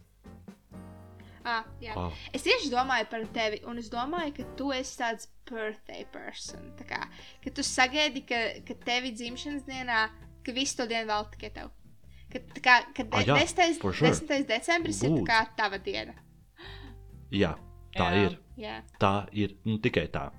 Ah, 1.46 1.64
jā. 1.82 1.96
Oh. 1.98 2.14
Es 2.34 2.44
tieši 2.46 2.70
domāju 2.70 3.08
par 3.10 3.24
tevi, 3.34 3.62
un 3.66 3.80
es 3.82 3.90
domāju, 3.90 4.34
ka 4.38 4.44
tu 4.60 4.72
esi 4.76 4.98
tāds 5.00 5.28
birthday 5.50 6.06
person. 6.14 6.68
Tā 6.78 6.86
kā, 6.90 7.00
ka 7.44 7.54
tu 7.58 7.64
sagaidi, 7.66 8.22
ka, 8.30 8.42
ka 8.68 8.76
tevi 8.86 9.12
dzimšanas 9.18 9.64
dienā, 9.66 10.04
ka 10.46 10.54
visu 10.56 10.78
to 10.78 10.86
dienu 10.92 11.10
vēl 11.10 11.26
tikai 11.34 11.50
tev. 11.56 11.72
Ka, 12.32 12.40
kā, 12.64 12.76
ka 12.96 13.08
Ah, 13.12 13.24
de, 13.26 13.32
jā, 13.32 13.40
10. 13.42 13.80
for 13.82 13.92
sure. 13.94 14.12
10. 14.14 14.46
decembris 14.48 15.02
ir 15.04 15.10
tā 15.10 15.18
Būs. 15.18 15.26
kā 15.28 15.40
tava 15.58 15.80
diena. 15.84 16.14
Jā, 17.32 17.56
tā 17.96 18.08
Jā. 18.14 18.22
ir. 18.28 18.38
Jā. 18.62 18.78
Tā 19.02 19.12
ir 19.34 19.58
nu, 19.66 19.80
tikai 19.82 20.06
tā. 20.14 20.30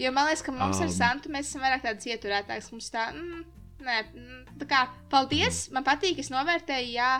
Jo 0.00 0.10
man 0.16 0.26
liekas, 0.28 0.42
ka 0.46 0.52
mums 0.52 0.78
um, 0.80 0.86
ar. 0.86 0.92
Santu 0.94 1.30
mēs 1.32 1.48
esam 1.50 1.62
vairāk 1.64 1.82
tādi 1.84 2.12
ieturētāki. 2.14 2.72
Mums 2.72 2.90
tā, 2.92 3.06
mm, 3.14 3.44
nē, 3.86 3.96
mm, 4.14 4.42
tā 4.62 4.68
kā, 4.70 4.82
paldies, 5.12 5.68
man 5.74 5.84
patīk, 5.86 6.18
es 6.22 6.30
novērtēju, 6.32 6.92
jā. 6.94 7.10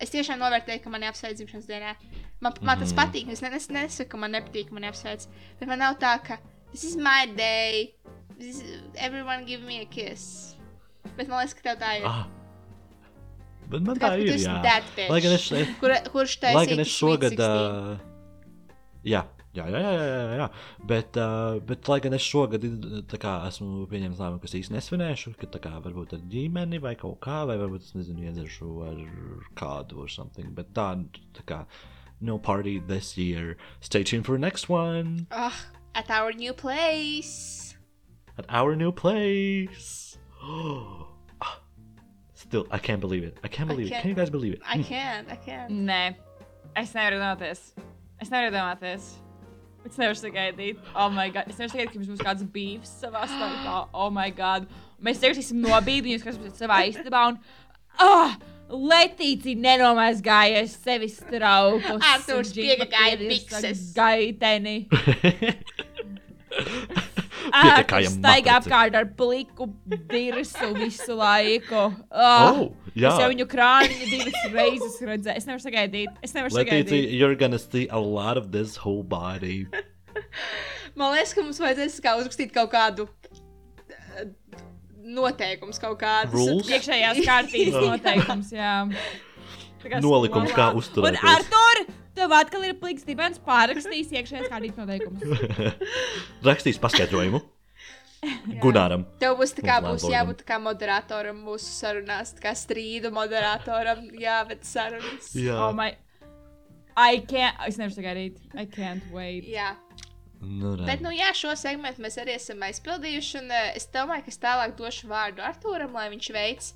Es 0.00 0.12
tiešām 0.14 0.40
novērtēju, 0.40 0.80
ka 0.84 0.90
man 0.92 1.04
jāapsveic 1.04 1.36
dzimšanas 1.36 1.68
dienā. 1.68 1.94
Man, 2.40 2.52
man 2.62 2.78
tas 2.78 2.92
Mhm. 2.92 2.98
patīk, 2.98 3.28
es 3.28 3.42
ne- 3.42 3.52
es 3.54 3.68
nesaku, 3.68 4.08
ka 4.10 4.16
man 4.16 4.32
nepatīk, 4.32 4.70
man 4.72 4.82
jāapsveic. 4.82 5.26
Bet 5.58 5.68
man 5.68 5.78
nav 5.78 5.98
tā, 5.98 6.14
ka 6.24 6.38
this 6.70 6.84
is 6.84 6.96
my 6.96 7.26
day, 7.36 7.94
this 8.38 8.62
is, 8.62 8.80
everyone 8.96 9.44
give 9.44 9.60
me 9.62 9.80
a 9.82 9.84
kiss. 9.86 10.56
Bet 11.16 11.28
man 11.28 11.44
liekas, 11.46 11.54
ka 11.54 11.74
tev 11.74 11.78
tā 11.82 11.98
ir. 12.00 12.06
Ah. 12.06 12.26
Bet 13.68 13.82
man 13.82 13.96
Tā 13.96 14.08
tā 14.16 14.20
ir. 14.20 14.32
Jā. 14.40 15.08
Lai 15.10 15.20
gan 15.20 15.32
es, 15.36 15.48
Kur, 15.80 15.90
kurš 16.14 16.38
taisīja 16.40 16.54
lai 16.54 16.66
gan 16.66 16.80
es 16.80 16.88
šogad. 16.88 17.36
16. 17.36 17.40
Uh, 17.40 17.98
jā. 19.04 19.26
Jā, 19.52 19.64
jā, 19.66 19.78
jā, 19.82 19.92
jā, 19.98 20.34
jā. 20.38 20.44
Bet, 20.86 21.16
uh, 21.18 21.58
bet, 21.66 21.88
lai 21.90 21.98
gan 22.00 22.14
es 22.14 22.22
šogad 22.22 22.62
uh, 22.62 23.00
kā, 23.18 23.32
esmu 23.48 23.84
pieņēmis 23.90 24.20
lēmumu, 24.22 24.38
ka 24.38 24.46
es 24.46 24.54
īsti 24.60 24.76
nesvinēšu, 24.76 25.32
ka 25.40 25.48
tā 25.50 25.58
kā 25.64 25.72
varbūt 25.82 26.12
ar 26.14 26.20
ģimeni 26.30 26.78
vai 26.80 26.92
kaut 26.94 27.18
kā, 27.20 27.40
vai 27.50 27.56
varbūt 27.58 27.82
es 27.82 27.92
nezinu, 27.98 28.22
iedzeršu 28.30 28.68
ar 28.86 29.00
kādu 29.58 29.98
or 29.98 30.06
something. 30.08 30.54
Bet 30.54 30.70
tā, 30.72 30.86
tā 31.34 31.42
kā, 31.50 31.66
no 32.20 32.38
party 32.38 32.78
this 32.78 33.16
year. 33.16 33.56
Stay 33.80 34.02
tuned 34.04 34.26
for 34.26 34.32
the 34.32 34.38
next 34.38 34.68
one 34.68 35.26
Oh, 35.30 35.54
at 35.94 36.10
our 36.10 36.32
new 36.32 36.52
place. 36.52 37.74
at 38.38 38.46
our 38.48 38.76
new 38.76 38.92
place. 38.92 40.18
Still, 42.34 42.66
I 42.70 42.78
can't 42.78 43.00
believe 43.00 43.22
it. 43.22 43.38
I 43.44 43.48
can't 43.48 43.68
believe 43.68 43.86
it. 43.86 43.90
can't- 43.90 44.02
Can 44.02 44.08
you 44.10 44.16
guys 44.16 44.30
believe 44.30 44.54
it? 44.54 44.60
I 44.66 44.82
can't, 44.82 45.28
I 45.30 45.36
can't. 45.36 45.70
Nē, 45.70 46.16
es 46.74 46.92
nevaru 46.94 47.18
iedomāties. 47.20 47.60
Es 48.20 48.28
nevaru 48.30 48.50
iedomāties. 48.50 49.04
Es 49.86 49.96
nevaru 49.96 50.16
sagaidīt. 50.18 50.78
Oh, 50.96 51.08
my 51.10 51.28
God. 51.30 51.44
Es 51.48 51.56
nevaru 51.60 51.70
sagaidīt, 51.76 51.92
ka 51.92 51.98
mums 52.00 52.08
būs 52.10 52.24
kāds 52.26 52.42
bijis 52.56 52.90
savā 53.04 53.22
starpā. 53.30 53.76
Oh, 53.94 54.10
my 54.10 54.30
God. 54.30 54.66
Mēs 55.00 55.22
ierakstīsim 55.22 55.60
nobīdi, 55.62 56.16
kas 56.24 56.38
būs 56.42 56.58
savā 56.58 56.80
istabā. 56.90 57.22
Un, 57.28 57.38
ah, 58.00 58.34
Letīcija 58.70 59.58
nenomazgājies 59.58 60.76
sevis 60.84 61.16
traukus. 61.30 62.02
Artūrs 62.12 62.52
piegāja 62.54 63.16
bikses. 63.20 63.80
Gaiteni. 63.96 64.76
Piekāja 64.90 65.54
Artūrs 67.80 68.12
staigā 68.18 68.58
apkārt 68.60 68.94
ar 68.98 69.06
pliku 69.18 69.66
dirsu 70.10 70.70
visu 70.78 71.16
laiku. 71.18 71.88
Ah, 72.10 72.50
Oh, 72.52 72.68
jā. 72.94 73.10
Es 73.10 73.20
jau 73.22 73.28
viņu 73.30 73.46
krāniņu 73.50 74.06
divas 74.10 74.40
reizes 74.54 74.96
redzēju. 75.06 75.36
Es 75.40 75.46
nevaru 75.48 75.62
sagaidīt. 75.64 76.10
Es 76.26 76.34
nevaru 76.36 76.54
Letitia, 76.58 76.82
sagaidīt. 76.84 77.12
you're 77.18 77.34
gonna 77.38 77.58
see 77.58 77.86
a 77.88 77.98
lot 77.98 78.36
of 78.36 78.50
this 78.52 78.76
whole 78.76 79.02
body. 79.02 79.66
Man 80.98 81.14
liekas, 81.14 81.32
ka 81.36 81.42
mums 81.46 81.60
vajadzēs 81.62 82.00
kā 82.04 82.16
uzrakstīt 82.18 82.50
kaut 82.54 82.70
kādu 82.74 83.06
noteikumu, 85.04 85.74
kaut 85.82 85.98
kādu 86.00 86.36
Rules? 86.36 86.70
Iekšējās 86.70 87.22
kārtības 87.28 87.76
Jā. 87.76 87.84
noteikums, 87.94 88.52
jā. 88.56 88.74
Kā 89.80 90.00
Nolikums, 90.04 90.52
kā 90.52 90.66
Un 90.74 90.82
uzturēties. 90.82 91.24
Artur, 91.24 91.94
tev 92.18 92.34
atkal 92.36 92.66
ir 92.68 92.74
pliks 92.82 93.06
dibens 93.08 93.40
pārrakstīs 93.46 94.12
iekšējās 94.12 94.50
kārtības 94.52 94.82
noteikumus. 94.82 95.80
Rakstīs 96.50 96.80
paskaidrojumu. 96.82 97.40
Gunāram. 98.62 99.06
Tev 99.20 99.38
būs 99.40 99.54
tā 99.56 99.64
kā 99.64 99.78
būs 99.84 100.04
jābūt 100.10 100.42
tā 100.42 100.50
kā 100.52 100.58
moderatoram 100.60 101.40
mūsu 101.46 101.70
sarunās, 101.72 102.34
tā 102.36 102.44
kā 102.44 102.54
strīdu 102.58 103.12
moderatoram, 103.16 104.04
jāved 104.20 104.66
sarunas. 104.68 105.32
Oh 105.56 105.72
my... 105.76 105.94
I 107.00 107.22
can't... 107.24 107.56
Es 107.64 107.78
nevaru 107.80 107.96
sagaidīt. 107.96 108.36
I 108.52 108.66
can't 108.68 109.06
wait. 109.14 109.46
Jā. 109.48 109.72
Nu, 110.40 110.72
re. 110.76 110.86
Bet, 110.88 111.02
nu, 111.04 111.10
jā, 111.12 111.28
šo 111.36 111.52
segmentu 111.58 112.00
mēs 112.00 112.16
arī 112.20 112.34
esam 112.38 112.62
aizpildījuši. 112.64 113.34
Un 113.42 113.52
eh, 113.52 113.72
es 113.76 113.88
domāju, 113.92 114.24
ka 114.24 114.32
es 114.32 114.40
tālāk 114.40 114.76
došu 114.78 115.10
vārdu 115.10 115.44
Arthūram, 115.44 115.92
lai 115.96 116.08
viņš 116.14 116.30
veic 116.36 116.70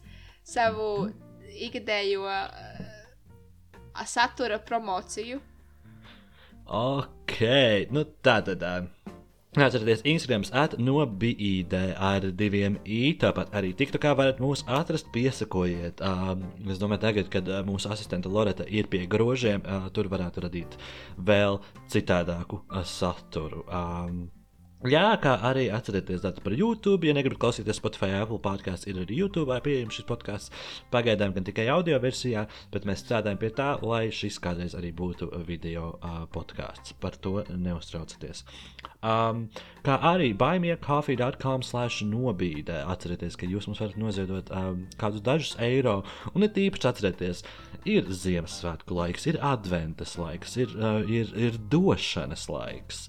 savu 0.45 0.89
ikgadējo 1.65 2.27
uh, 2.29 4.05
satura 4.05 4.59
promociju. 4.61 5.41
Ok, 6.65 7.41
nu 7.93 8.05
tā 8.25 8.39
tad. 8.45 8.65
ā, 8.65 8.75
Atcerieties, 9.55 10.01
Instagram 10.03 10.43
atnobīd 10.51 11.75
ar 11.79 12.25
diviem 12.35 12.75
i, 12.83 13.13
tāpat 13.23 13.53
arī 13.55 13.71
TikTokā 13.79 14.11
varat 14.19 14.41
mūs 14.43 14.65
atrast, 14.67 15.13
piesakojiet. 15.15 16.03
Es 16.67 16.81
domāju, 16.83 17.05
tagad, 17.07 17.31
kad 17.31 17.51
mūsu 17.69 17.93
asistente 17.95 18.33
Loreta 18.33 18.67
ir 18.67 18.91
pie 18.91 19.05
grožiem, 19.07 19.63
tur 19.95 20.11
varētu 20.11 20.49
radīt 20.49 20.75
vēl 21.23 21.61
citādāku 21.87 22.65
saturu. 22.83 23.63
Jā, 24.85 25.15
kā 25.17 25.39
arī 25.49 25.71
atcerieties 25.73 26.21
datu 26.21 26.43
par 26.45 26.53
YouTube. 26.53 27.07
Ja 27.09 27.15
negribat 27.17 27.39
klausīties 27.41 27.79
Spotify, 27.81 28.19
Apple 28.19 28.37
podkāstā, 28.45 28.91
ir 28.91 28.99
arī 29.01 29.17
YouTube 29.17 29.57
pieejams 29.65 29.97
šis 29.97 30.05
podkāsts. 30.11 30.53
Pagaidām 30.93 31.33
gan 31.33 31.47
tikai 31.47 31.71
audio 31.73 31.97
versijā, 32.03 32.43
bet 32.69 32.85
mēs 32.85 33.01
strādājam 33.01 33.41
pie 33.41 33.49
tā, 33.57 33.71
lai 33.81 34.11
šis 34.13 34.37
kādreiz 34.45 34.77
arī 34.77 34.91
būtu 34.93 35.31
video 35.49 35.95
uh, 35.95 36.27
podkāsts. 36.35 36.93
Par 37.01 37.17
to 37.17 37.39
neuztraucieties. 37.49 38.45
Um, 39.01 39.47
kā 39.89 39.97
arī 40.05 40.35
buymeacoffee.com 40.37 41.65
slash 41.65 42.05
nobīde. 42.05 42.77
Atcerieties, 42.85 43.41
ka 43.41 43.49
jūs 43.49 43.71
mums 43.71 43.81
varat 43.81 43.97
noziedot 43.97 44.53
um, 44.53 44.85
kādus 45.01 45.25
dažus 45.25 45.57
eiro. 45.65 46.03
Un 46.37 46.45
ir 46.45 46.53
tīpaši 46.53 46.91
atcerieties, 46.93 47.41
ir 47.89 48.13
Ziemassvētku 48.13 49.01
laiks, 49.01 49.25
ir 49.33 49.41
adventas 49.41 50.19
laiks, 50.21 50.59
ir, 50.61 50.77
uh, 50.77 51.01
ir, 51.09 51.33
ir 51.41 51.57
došanas 51.73 52.51
laiks. 52.53 53.07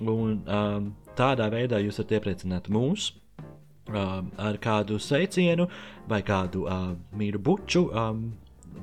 Un 0.00 0.38
um, 0.44 0.92
tādā 1.18 1.50
veidā 1.52 1.80
jūs 1.82 2.00
varat 2.00 2.14
iepriecināt 2.16 2.70
mūs 2.72 3.10
um, 3.90 4.30
ar 4.40 4.58
kādu 4.62 5.00
sveicienu 5.00 5.66
vai 6.08 6.22
kādu 6.26 6.66
uh, 6.66 6.94
mīru 7.16 7.42
buču. 7.42 7.88
Um, 7.90 8.30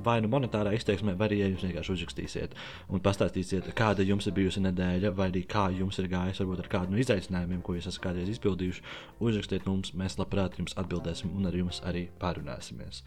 Vai 0.04 0.20
nu 0.22 0.28
monetārā 0.30 0.74
izteiksmē, 0.76 1.14
vai 1.18 1.26
arī 1.26 1.38
ja 1.40 1.46
jūs 1.48 1.62
vienkārši 1.64 1.90
uzrakstīsiet 1.94 2.52
un 2.92 3.00
pastāstīsiet, 3.02 3.70
kāda 3.74 4.04
jums 4.06 4.28
ir 4.28 4.34
bijusi 4.36 4.60
nedēļa, 4.62 5.10
vai 5.16 5.30
arī 5.32 5.42
kā 5.48 5.64
jums 5.74 5.98
ir 5.98 6.10
gājis, 6.12 6.38
varbūt 6.42 6.60
ar 6.62 6.68
kādu 6.70 6.94
no 6.94 7.00
izaicinājumiem, 7.02 7.62
ko 7.64 7.74
jūs 7.74 7.88
esat 7.88 8.04
kādreiz 8.04 8.28
izpildījuši. 8.34 8.84
Uzrakstiet 9.24 9.66
mums, 9.66 9.94
mēs 9.98 10.18
labprāt 10.20 10.60
jums 10.60 10.76
atbildēsim 10.78 11.32
un 11.34 11.48
ar 11.50 11.56
jums 11.56 11.80
arī 11.88 12.04
pārunāsimies. 12.20 13.00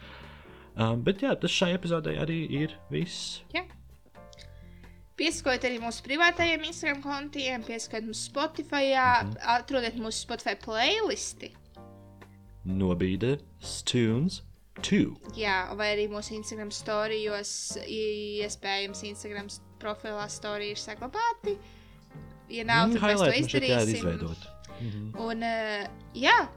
Um, 0.74 1.06
bet 1.06 1.24
jā, 1.24 1.32
tas 1.40 1.54
šai 1.54 1.76
epizodei 1.78 2.18
arī 2.20 2.42
ir 2.60 2.76
viss. 2.92 3.40
Jā. 3.56 3.64
Piesakojiet 5.22 5.66
arī 5.70 5.76
mūsu 5.84 6.02
privātajiem 6.02 6.64
Instagram 6.66 7.02
kontiem, 7.04 7.62
piesakojiet 7.68 8.08
mums 8.08 8.24
Spotify, 8.26 8.88
Mhm. 8.96 9.36
atrodiet 9.56 10.00
mūsu 10.02 10.26
Spotify 10.26 10.56
playlisti. 10.58 11.52
Nobīde, 12.66 13.40
Stunes, 13.62 14.42
2. 14.82 15.16
Jā, 15.38 15.76
vai 15.78 15.92
arī 15.96 16.08
mūsu 16.10 16.34
Instagram 16.38 16.72
storijos, 16.74 17.78
iespējams, 17.86 19.04
Instagram 19.12 19.48
profilā 19.82 20.28
storija 20.30 20.72
ir 20.76 20.82
saglabāti. 20.82 21.58
Ja 22.50 22.64
nav, 22.66 22.92
tad 22.94 23.02
mēs 23.02 23.18
to 23.18 23.32
Mm, 23.32 23.46
izdarīsim. 23.46 23.96
izveidot. 23.98 24.48
Mhm. 24.82 25.16
Un, 25.20 25.44
uh, 25.44 25.88
jā, 26.16 26.50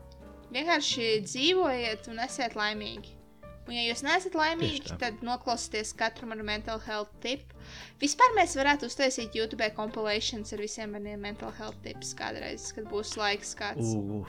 vienkārši 0.53 1.23
dzīvojiet 1.25 2.09
un 2.09 2.17
esiet 2.19 2.55
laimīgi. 2.55 3.09
Un, 3.69 3.75
ja 3.75 3.93
jūs 3.95 4.03
neesat 4.03 4.33
laimīgi, 4.33 4.99
tad 4.99 5.21
noklausieties 5.23 5.95
katru 5.97 6.27
manu 6.27 6.43
mental 6.45 6.79
health 6.79 7.11
tipu. 7.21 7.54
Vispār 8.03 8.35
mēs 8.37 8.57
varētu 8.59 8.89
uztaisīt 8.91 9.37
YouTube 9.39 9.69
kompilācijas 9.77 10.55
ar 10.57 10.61
visiem 10.65 10.89
maniem 10.97 11.23
mental 11.25 11.53
health 11.59 11.79
tips 11.85 12.11
kādreiz, 12.19 12.63
kad 12.77 12.85
būs 12.91 13.11
laiks 13.21 13.55
kāds. 13.59 13.95
Uh. 13.97 14.25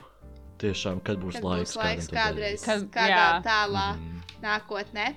Tiešām, 0.62 1.02
kad 1.04 1.20
būs 1.20 1.36
kad 1.36 1.44
laiks, 1.44 1.74
būs 1.74 1.82
laiks 1.82 2.06
kādreiz, 2.16 2.62
kad, 2.64 2.86
kādā 2.94 3.12
jā. 3.12 3.32
tālā 3.44 3.88
mm. 3.98 4.22
nākotnē. 4.46 5.10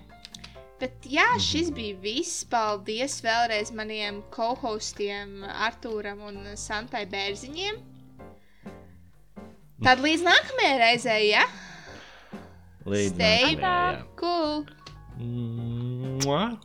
Bet 0.79 1.07
jā, 1.11 1.27
mhm. 1.35 1.43
šis 1.43 1.71
bija 1.75 1.99
viss. 2.03 2.45
Paldies 2.51 3.21
vēlreiz 3.23 3.71
maniem 3.75 4.23
kohostiem, 4.35 5.45
Arthūram 5.47 6.21
un 6.31 6.37
Santai 6.59 7.05
Bērziņiem. 7.11 7.79
Mhm. 7.79 7.95
Tad 9.87 10.03
līdz 10.03 10.23
nākamajai 10.27 10.77
reizei, 10.83 11.23
ja? 11.31 11.45
Līdz 12.89 13.15
Stay 13.15 13.55
nākamajai. 13.55 14.03
Cool. 14.19 14.67
Mua. 15.19 16.59